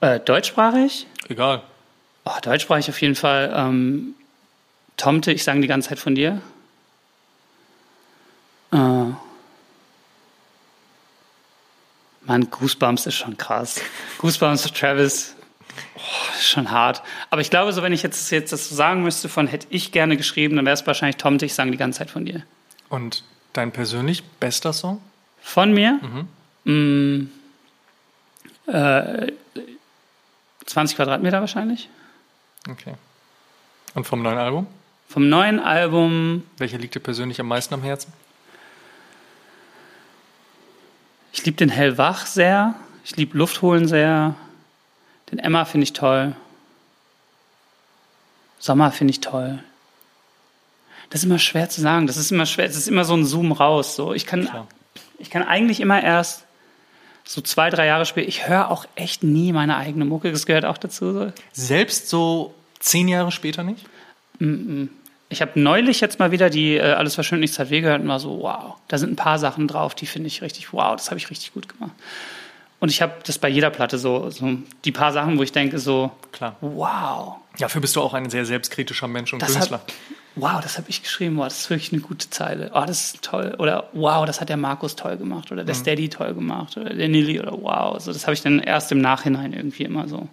Äh, 0.00 0.20
deutschsprachig? 0.20 1.06
Egal. 1.28 1.62
Oh, 2.24 2.30
deutschsprachig 2.40 2.88
auf 2.88 3.00
jeden 3.00 3.16
Fall. 3.16 3.52
Ähm, 3.56 4.14
Tomte, 4.96 5.32
ich 5.32 5.42
sang 5.42 5.60
die 5.60 5.66
ganze 5.68 5.88
Zeit 5.88 5.98
von 5.98 6.14
dir. 6.14 6.40
Äh, 8.72 8.76
Mann, 12.26 12.50
Goosebumps 12.50 13.06
ist 13.06 13.14
schon 13.16 13.36
krass. 13.36 13.80
Goosebumps, 14.18 14.70
Travis, 14.72 15.34
ist 16.34 16.48
schon 16.48 16.70
hart. 16.70 17.02
Aber 17.30 17.40
ich 17.40 17.50
glaube, 17.50 17.72
so 17.72 17.82
wenn 17.82 17.92
ich 17.92 18.02
jetzt, 18.02 18.30
jetzt 18.30 18.52
das 18.52 18.68
so 18.68 18.74
sagen 18.74 19.02
müsste, 19.02 19.28
von 19.28 19.46
hätte 19.46 19.66
ich 19.70 19.92
gerne 19.92 20.16
geschrieben, 20.16 20.56
dann 20.56 20.64
wäre 20.64 20.74
es 20.74 20.86
wahrscheinlich 20.86 21.16
Tomte, 21.16 21.46
ich 21.46 21.54
sang 21.54 21.70
die 21.70 21.78
ganze 21.78 21.98
Zeit 21.98 22.10
von 22.10 22.24
dir. 22.24 22.42
Und 22.88 23.24
dein 23.52 23.72
persönlich 23.72 24.24
bester 24.24 24.72
Song? 24.72 25.00
Von 25.42 25.72
mir? 25.72 26.00
Mm, 26.64 27.26
äh, 28.66 29.32
20 30.66 30.96
Quadratmeter 30.96 31.40
wahrscheinlich. 31.40 31.88
Okay. 32.68 32.94
Und 33.94 34.06
vom 34.06 34.22
neuen 34.22 34.38
Album? 34.38 34.66
Vom 35.08 35.28
neuen 35.28 35.58
Album, 35.58 36.44
Welcher 36.58 36.78
liegt 36.78 36.94
dir 36.94 37.00
persönlich 37.00 37.40
am 37.40 37.48
meisten 37.48 37.74
am 37.74 37.82
Herzen? 37.82 38.12
ich 41.32 41.44
liebe 41.44 41.56
den 41.56 41.70
Hellwach 41.70 42.26
sehr. 42.26 42.74
Ich 43.04 43.16
liebe 43.16 43.38
Luftholen 43.38 43.88
sehr. 43.88 44.34
Den 45.30 45.38
Emma 45.38 45.64
finde 45.64 45.84
ich 45.84 45.92
toll. 45.92 46.34
Sommer 48.58 48.92
finde 48.92 49.12
ich 49.12 49.20
toll. 49.20 49.62
Das 51.10 51.20
ist 51.20 51.24
immer 51.24 51.38
schwer 51.38 51.68
zu 51.68 51.80
sagen. 51.80 52.06
Das 52.06 52.16
ist 52.16 52.30
immer 52.30 52.46
schwer. 52.46 52.66
Es 52.66 52.76
ist 52.76 52.88
immer 52.88 53.04
so 53.04 53.14
ein 53.14 53.24
Zoom 53.24 53.52
raus. 53.52 53.96
So, 53.96 54.12
ich 54.12 54.26
kann, 54.26 54.46
Klar. 54.46 54.66
ich 55.18 55.30
kann 55.30 55.42
eigentlich 55.42 55.80
immer 55.80 56.02
erst 56.02 56.44
so 57.24 57.40
zwei, 57.40 57.70
drei 57.70 57.86
Jahre 57.86 58.06
später. 58.06 58.28
Ich 58.28 58.48
höre 58.48 58.70
auch 58.70 58.86
echt 58.94 59.22
nie 59.22 59.52
meine 59.52 59.76
eigene 59.76 60.04
Mucke. 60.04 60.30
Das 60.30 60.46
gehört 60.46 60.64
auch 60.64 60.78
dazu. 60.78 61.12
So. 61.12 61.32
Selbst 61.52 62.08
so 62.08 62.54
zehn 62.78 63.08
Jahre 63.08 63.32
später 63.32 63.62
nicht? 63.62 63.86
Ich 65.28 65.42
habe 65.42 65.60
neulich 65.60 66.00
jetzt 66.00 66.18
mal 66.18 66.32
wieder 66.32 66.50
die 66.50 66.76
äh, 66.76 66.92
Alles, 66.92 67.14
schön 67.24 67.40
nichts 67.40 67.58
hat 67.58 67.70
weh 67.70 67.80
gehört 67.80 68.02
und 68.02 68.08
war 68.08 68.18
so, 68.20 68.40
wow, 68.40 68.76
da 68.88 68.98
sind 68.98 69.12
ein 69.12 69.16
paar 69.16 69.38
Sachen 69.38 69.68
drauf, 69.68 69.94
die 69.94 70.06
finde 70.06 70.26
ich 70.26 70.42
richtig, 70.42 70.72
wow, 70.72 70.96
das 70.96 71.10
habe 71.10 71.18
ich 71.18 71.30
richtig 71.30 71.52
gut 71.52 71.68
gemacht. 71.68 71.92
Und 72.80 72.88
ich 72.90 73.02
habe 73.02 73.14
das 73.24 73.38
bei 73.38 73.48
jeder 73.48 73.70
Platte 73.70 73.98
so, 73.98 74.30
so 74.30 74.56
die 74.84 74.92
paar 74.92 75.12
Sachen, 75.12 75.38
wo 75.38 75.42
ich 75.42 75.52
denke 75.52 75.78
so, 75.78 76.10
Klar. 76.32 76.56
wow, 76.60 77.36
Dafür 77.58 77.80
bist 77.82 77.94
du 77.94 78.00
auch 78.00 78.14
ein 78.14 78.30
sehr 78.30 78.46
selbstkritischer 78.46 79.06
Mensch 79.06 79.32
und 79.34 79.42
das 79.42 79.52
Künstler. 79.52 79.78
hat, 79.78 79.92
wow, 80.34 80.60
das 80.62 80.78
habe 80.78 80.88
ich 80.88 81.02
geschrieben, 81.02 81.36
wow, 81.36 81.44
das 81.44 81.60
ist 81.60 81.70
wirklich 81.70 81.92
eine 81.92 82.00
gute 82.00 82.30
Zeile, 82.30 82.70
oh, 82.74 82.84
das 82.86 83.04
ist 83.04 83.22
toll 83.22 83.54
oder 83.58 83.90
wow, 83.92 84.24
das 84.24 84.40
hat 84.40 84.48
der 84.48 84.56
Markus 84.56 84.96
toll 84.96 85.18
gemacht 85.18 85.52
oder 85.52 85.62
der 85.64 85.74
Steady 85.74 86.08
toll 86.08 86.32
gemacht 86.32 86.76
oder 86.78 86.94
der 86.94 87.08
Nilly 87.08 87.38
oder 87.38 87.52
wow, 87.52 87.92
also 87.94 88.12
das 88.12 88.24
habe 88.26 88.32
ich 88.34 88.40
dann 88.40 88.60
erst 88.60 88.90
im 88.92 89.00
Nachhinein 89.00 89.52
irgendwie 89.52 89.84
immer 89.84 90.08
so. 90.08 90.26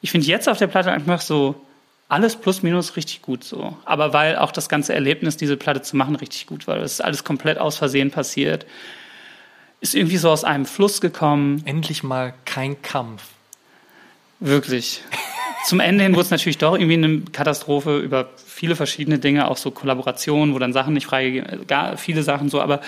Ich 0.00 0.12
finde 0.12 0.26
jetzt 0.26 0.48
auf 0.48 0.58
der 0.58 0.68
Platte 0.68 0.92
einfach 0.92 1.20
so 1.20 1.56
alles 2.08 2.36
plus 2.36 2.62
minus 2.62 2.94
richtig 2.96 3.22
gut 3.22 3.42
so. 3.42 3.76
Aber 3.86 4.12
weil 4.12 4.36
auch 4.36 4.52
das 4.52 4.68
ganze 4.68 4.94
Erlebnis, 4.94 5.36
diese 5.36 5.56
Platte 5.56 5.82
zu 5.82 5.96
machen, 5.96 6.14
richtig 6.16 6.46
gut 6.46 6.66
war. 6.66 6.78
Das 6.78 6.92
ist 6.92 7.00
alles 7.00 7.24
komplett 7.24 7.58
aus 7.58 7.78
Versehen 7.78 8.10
passiert. 8.10 8.66
Ist 9.84 9.94
irgendwie 9.94 10.16
so 10.16 10.30
aus 10.30 10.44
einem 10.44 10.64
Fluss 10.64 11.02
gekommen. 11.02 11.60
Endlich 11.66 12.02
mal 12.02 12.32
kein 12.46 12.80
Kampf. 12.80 13.22
Wirklich. 14.40 15.02
Zum 15.66 15.78
Ende 15.78 16.04
hin 16.04 16.14
wurde 16.14 16.24
es 16.24 16.30
natürlich 16.30 16.56
doch 16.56 16.72
irgendwie 16.72 16.94
eine 16.94 17.20
Katastrophe 17.32 17.98
über 17.98 18.30
viele 18.46 18.76
verschiedene 18.76 19.18
Dinge, 19.18 19.46
auch 19.46 19.58
so 19.58 19.70
Kollaborationen, 19.70 20.54
wo 20.54 20.58
dann 20.58 20.72
Sachen 20.72 20.94
nicht 20.94 21.04
freigegeben, 21.04 21.66
gar 21.66 21.98
viele 21.98 22.22
Sachen 22.22 22.48
so, 22.48 22.62
aber 22.62 22.80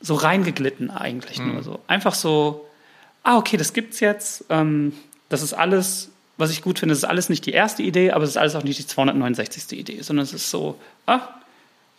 so 0.00 0.14
reingeglitten 0.14 0.92
eigentlich 0.92 1.40
mhm. 1.40 1.54
nur 1.54 1.64
so. 1.64 1.80
Einfach 1.88 2.14
so, 2.14 2.64
ah, 3.24 3.36
okay, 3.36 3.56
das 3.56 3.72
gibt's 3.72 3.98
jetzt. 3.98 4.44
Ähm, 4.50 4.92
das 5.30 5.42
ist 5.42 5.52
alles, 5.52 6.12
was 6.36 6.52
ich 6.52 6.62
gut 6.62 6.78
finde, 6.78 6.92
das 6.92 6.98
ist 6.98 7.08
alles 7.08 7.28
nicht 7.28 7.44
die 7.44 7.54
erste 7.54 7.82
Idee, 7.82 8.12
aber 8.12 8.22
es 8.22 8.30
ist 8.30 8.36
alles 8.36 8.54
auch 8.54 8.62
nicht 8.62 8.78
die 8.78 8.86
269. 8.86 9.76
Idee, 9.80 10.00
sondern 10.00 10.22
es 10.22 10.32
ist 10.32 10.48
so, 10.48 10.78
ah, 11.06 11.22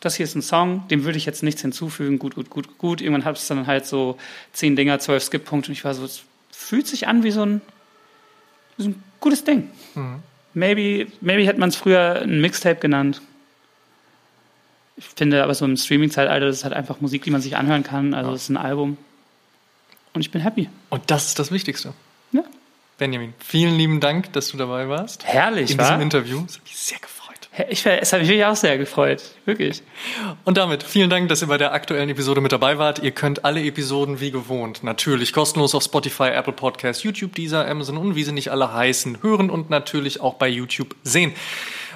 das 0.06 0.15
hier 0.15 0.23
ist 0.23 0.36
ein 0.36 0.41
Song, 0.41 0.88
dem 0.90 1.03
würde 1.03 1.18
ich 1.18 1.26
jetzt 1.26 1.41
nichts 1.41 1.61
hinzufügen, 1.61 2.19
gut, 2.19 2.36
gut, 2.36 2.49
gut, 2.49 2.77
gut. 2.77 3.02
Irgendwann 3.02 3.26
hat 3.26 3.38
es 3.38 3.48
dann 3.48 3.65
halt 3.65 3.86
so 3.86 4.18
zehn 4.53 4.76
Dinger, 4.76 4.99
zwölf 4.99 5.23
Skip-Punkte 5.23 5.69
und 5.69 5.73
ich 5.73 5.84
war 5.84 5.94
so, 5.95 6.06
es 6.06 6.22
fühlt 6.52 6.88
sich 6.88 7.07
an 7.07 7.23
wie 7.23 7.32
so 7.32 7.44
ein, 7.44 7.61
so 8.77 8.90
ein 8.90 9.03
gutes 9.19 9.44
Ding. 9.44 9.69
Mhm. 9.95 10.19
Maybe, 10.53 11.11
maybe 11.22 11.45
hätte 11.45 11.60
man 11.60 11.69
es 11.69 11.76
früher 11.76 12.22
ein 12.22 12.40
Mixtape 12.40 12.80
genannt. 12.80 13.22
Ich 14.95 15.06
finde 15.06 15.44
aber 15.44 15.53
so 15.56 15.65
im 15.65 15.76
Streaming-Zeitalter, 15.76 16.45
das 16.45 16.57
ist 16.57 16.64
halt 16.64 16.73
einfach 16.73 17.02
Musik, 17.02 17.23
die 17.23 17.32
man 17.32 17.41
sich 17.41 17.57
anhören 17.57 17.84
kann. 17.84 18.14
Also 18.14 18.32
es 18.32 18.34
ja. 18.34 18.44
ist 18.44 18.49
ein 18.49 18.57
Album. 18.57 18.98
Und 20.14 20.22
ich 20.22 20.32
bin 20.32 20.40
happy. 20.40 20.69
Und 20.90 21.02
das 21.11 21.27
ist 21.27 21.40
das 21.40 21.52
Wichtigste. 21.52 21.94
Ja. 22.32 22.44
Benjamin, 22.98 23.34
vielen 23.40 23.76
lieben 23.76 23.99
Dank, 23.99 24.32
dass 24.32 24.49
du 24.49 24.57
dabei 24.57 24.88
warst. 24.88 25.26
Herrlich, 25.26 25.72
In 25.72 25.77
wa? 25.80 25.84
diesem 25.84 26.02
Interview. 26.02 26.44
Das 26.45 26.56
hat 26.56 26.64
mich 26.64 26.77
sehr 26.77 26.99
gefreut. 26.99 27.24
Ich, 27.69 27.86
es 27.86 28.11
hat 28.11 28.22
mich 28.22 28.45
auch 28.45 28.56
sehr 28.56 28.77
gefreut. 28.77 29.23
Wirklich. 29.45 29.82
Und 30.44 30.57
damit 30.57 30.84
vielen 30.84 31.10
Dank, 31.10 31.30
dass 31.30 31.41
ihr 31.41 31.48
bei 31.48 31.57
der 31.57 31.73
aktuellen 31.73 32.10
Episode 32.10 32.41
mit 32.41 32.52
dabei 32.52 32.77
wart. 32.77 32.99
Ihr 32.99 33.11
könnt 33.11 33.45
alle 33.45 33.64
Episoden 33.64 34.19
wie 34.19 34.32
gewohnt 34.32 34.84
natürlich 34.84 35.32
kostenlos 35.32 35.73
auf 35.73 35.84
Spotify, 35.84 36.30
Apple 36.30 36.53
Podcasts, 36.53 37.03
YouTube, 37.03 37.34
Deezer, 37.36 37.68
Amazon 37.68 37.98
und 37.98 38.15
wie 38.15 38.23
sie 38.23 38.34
nicht 38.34 38.52
alle 38.52 38.73
heißen, 38.73 39.22
hören 39.22 39.49
und 39.49 39.69
natürlich 39.69 40.19
auch 40.19 40.34
bei 40.34 40.49
YouTube 40.49 40.95
sehen. 41.03 41.34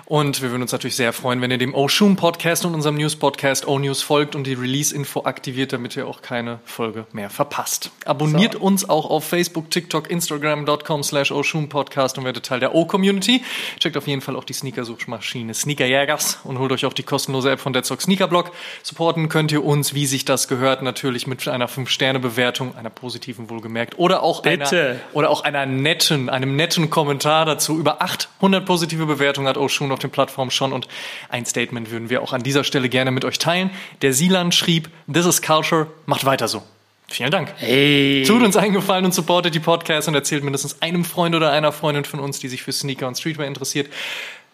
Und 0.09 0.41
wir 0.41 0.49
würden 0.49 0.63
uns 0.63 0.71
natürlich 0.71 0.95
sehr 0.95 1.13
freuen, 1.13 1.39
wenn 1.39 1.51
ihr 1.51 1.59
dem 1.59 1.75
Oshun 1.75 2.15
Podcast 2.15 2.65
und 2.65 2.73
unserem 2.73 2.95
News 2.95 3.15
Podcast 3.15 3.67
O 3.67 3.77
News 3.77 4.01
folgt 4.01 4.35
und 4.35 4.45
die 4.45 4.55
Release-Info 4.55 5.25
aktiviert, 5.25 5.71
damit 5.71 5.95
ihr 5.95 6.07
auch 6.07 6.23
keine 6.23 6.57
Folge 6.65 7.05
mehr 7.11 7.29
verpasst. 7.29 7.91
Abonniert 8.05 8.53
so. 8.53 8.59
uns 8.59 8.89
auch 8.89 9.07
auf 9.07 9.23
Facebook, 9.23 9.69
TikTok, 9.69 10.09
Instagram.com 10.09 11.03
slash 11.03 11.31
Oshun 11.31 11.69
Podcast 11.69 12.17
und 12.17 12.25
werdet 12.25 12.43
Teil 12.43 12.59
der 12.59 12.73
O-Community. 12.73 13.43
Checkt 13.77 13.97
auf 13.97 14.07
jeden 14.07 14.21
Fall 14.21 14.35
auch 14.35 14.45
die 14.45 14.53
Sneaker-Suchmaschine 14.53 15.53
Sneakerjägers 15.53 16.39
und 16.43 16.57
holt 16.57 16.71
euch 16.71 16.87
auch 16.87 16.93
die 16.93 17.03
kostenlose 17.03 17.51
App 17.51 17.59
von 17.59 17.73
Deadstock 17.73 18.01
Sneakerblog. 18.01 18.51
Supporten 18.81 19.29
könnt 19.29 19.51
ihr 19.51 19.63
uns, 19.63 19.93
wie 19.93 20.07
sich 20.07 20.25
das 20.25 20.47
gehört, 20.47 20.81
natürlich 20.81 21.27
mit 21.27 21.47
einer 21.47 21.69
5-Sterne-Bewertung, 21.69 22.75
einer 22.75 22.89
positiven 22.89 23.51
wohlgemerkt, 23.51 23.99
oder 23.99 24.23
auch 24.23 24.41
Bitte. 24.41 24.89
einer, 24.89 24.99
oder 25.13 25.29
auch 25.29 25.41
einer 25.43 25.67
netten, 25.67 26.29
einem 26.29 26.55
netten 26.55 26.89
Kommentar 26.89 27.45
dazu. 27.45 27.77
Über 27.77 28.01
800 28.01 28.65
positive 28.65 29.05
Bewertungen 29.05 29.47
hat 29.47 29.59
Oshun 29.59 29.91
auf 29.91 29.98
den 29.99 30.11
Plattformen 30.11 30.51
schon 30.51 30.73
und 30.73 30.87
ein 31.29 31.45
Statement 31.45 31.91
würden 31.91 32.09
wir 32.09 32.21
auch 32.21 32.33
an 32.33 32.43
dieser 32.43 32.63
Stelle 32.63 32.89
gerne 32.89 33.11
mit 33.11 33.25
euch 33.25 33.39
teilen. 33.39 33.69
Der 34.01 34.13
Silan 34.13 34.51
schrieb, 34.51 34.89
This 35.11 35.25
is 35.25 35.41
Culture, 35.41 35.87
macht 36.05 36.25
weiter 36.25 36.47
so. 36.47 36.63
Vielen 37.07 37.31
Dank. 37.31 37.53
Hey. 37.57 38.23
Tut 38.25 38.43
uns 38.43 38.55
eingefallen 38.55 39.05
und 39.05 39.13
supportet 39.13 39.55
die 39.55 39.59
Podcasts 39.59 40.07
und 40.07 40.13
erzählt 40.13 40.43
mindestens 40.43 40.81
einem 40.81 41.03
Freund 41.03 41.35
oder 41.35 41.51
einer 41.51 41.71
Freundin 41.71 42.05
von 42.05 42.19
uns, 42.19 42.39
die 42.39 42.47
sich 42.47 42.61
für 42.61 42.71
Sneaker 42.71 43.07
und 43.07 43.17
Streetwear 43.17 43.47
interessiert. 43.47 43.91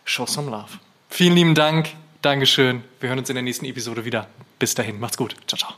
Show 0.06 0.26
some 0.26 0.50
love. 0.50 0.80
Vielen 1.10 1.36
lieben 1.36 1.56
Dank. 1.56 1.90
Dankeschön. 2.22 2.84
Wir 3.00 3.10
hören 3.10 3.20
uns 3.20 3.30
in 3.30 3.36
der 3.36 3.44
nächsten 3.44 3.66
Episode 3.66 4.06
wieder. 4.06 4.28
Bis 4.58 4.74
dahin. 4.74 5.00
Macht's 5.00 5.18
gut. 5.18 5.36
Ciao, 5.48 5.60
ciao. 5.60 5.76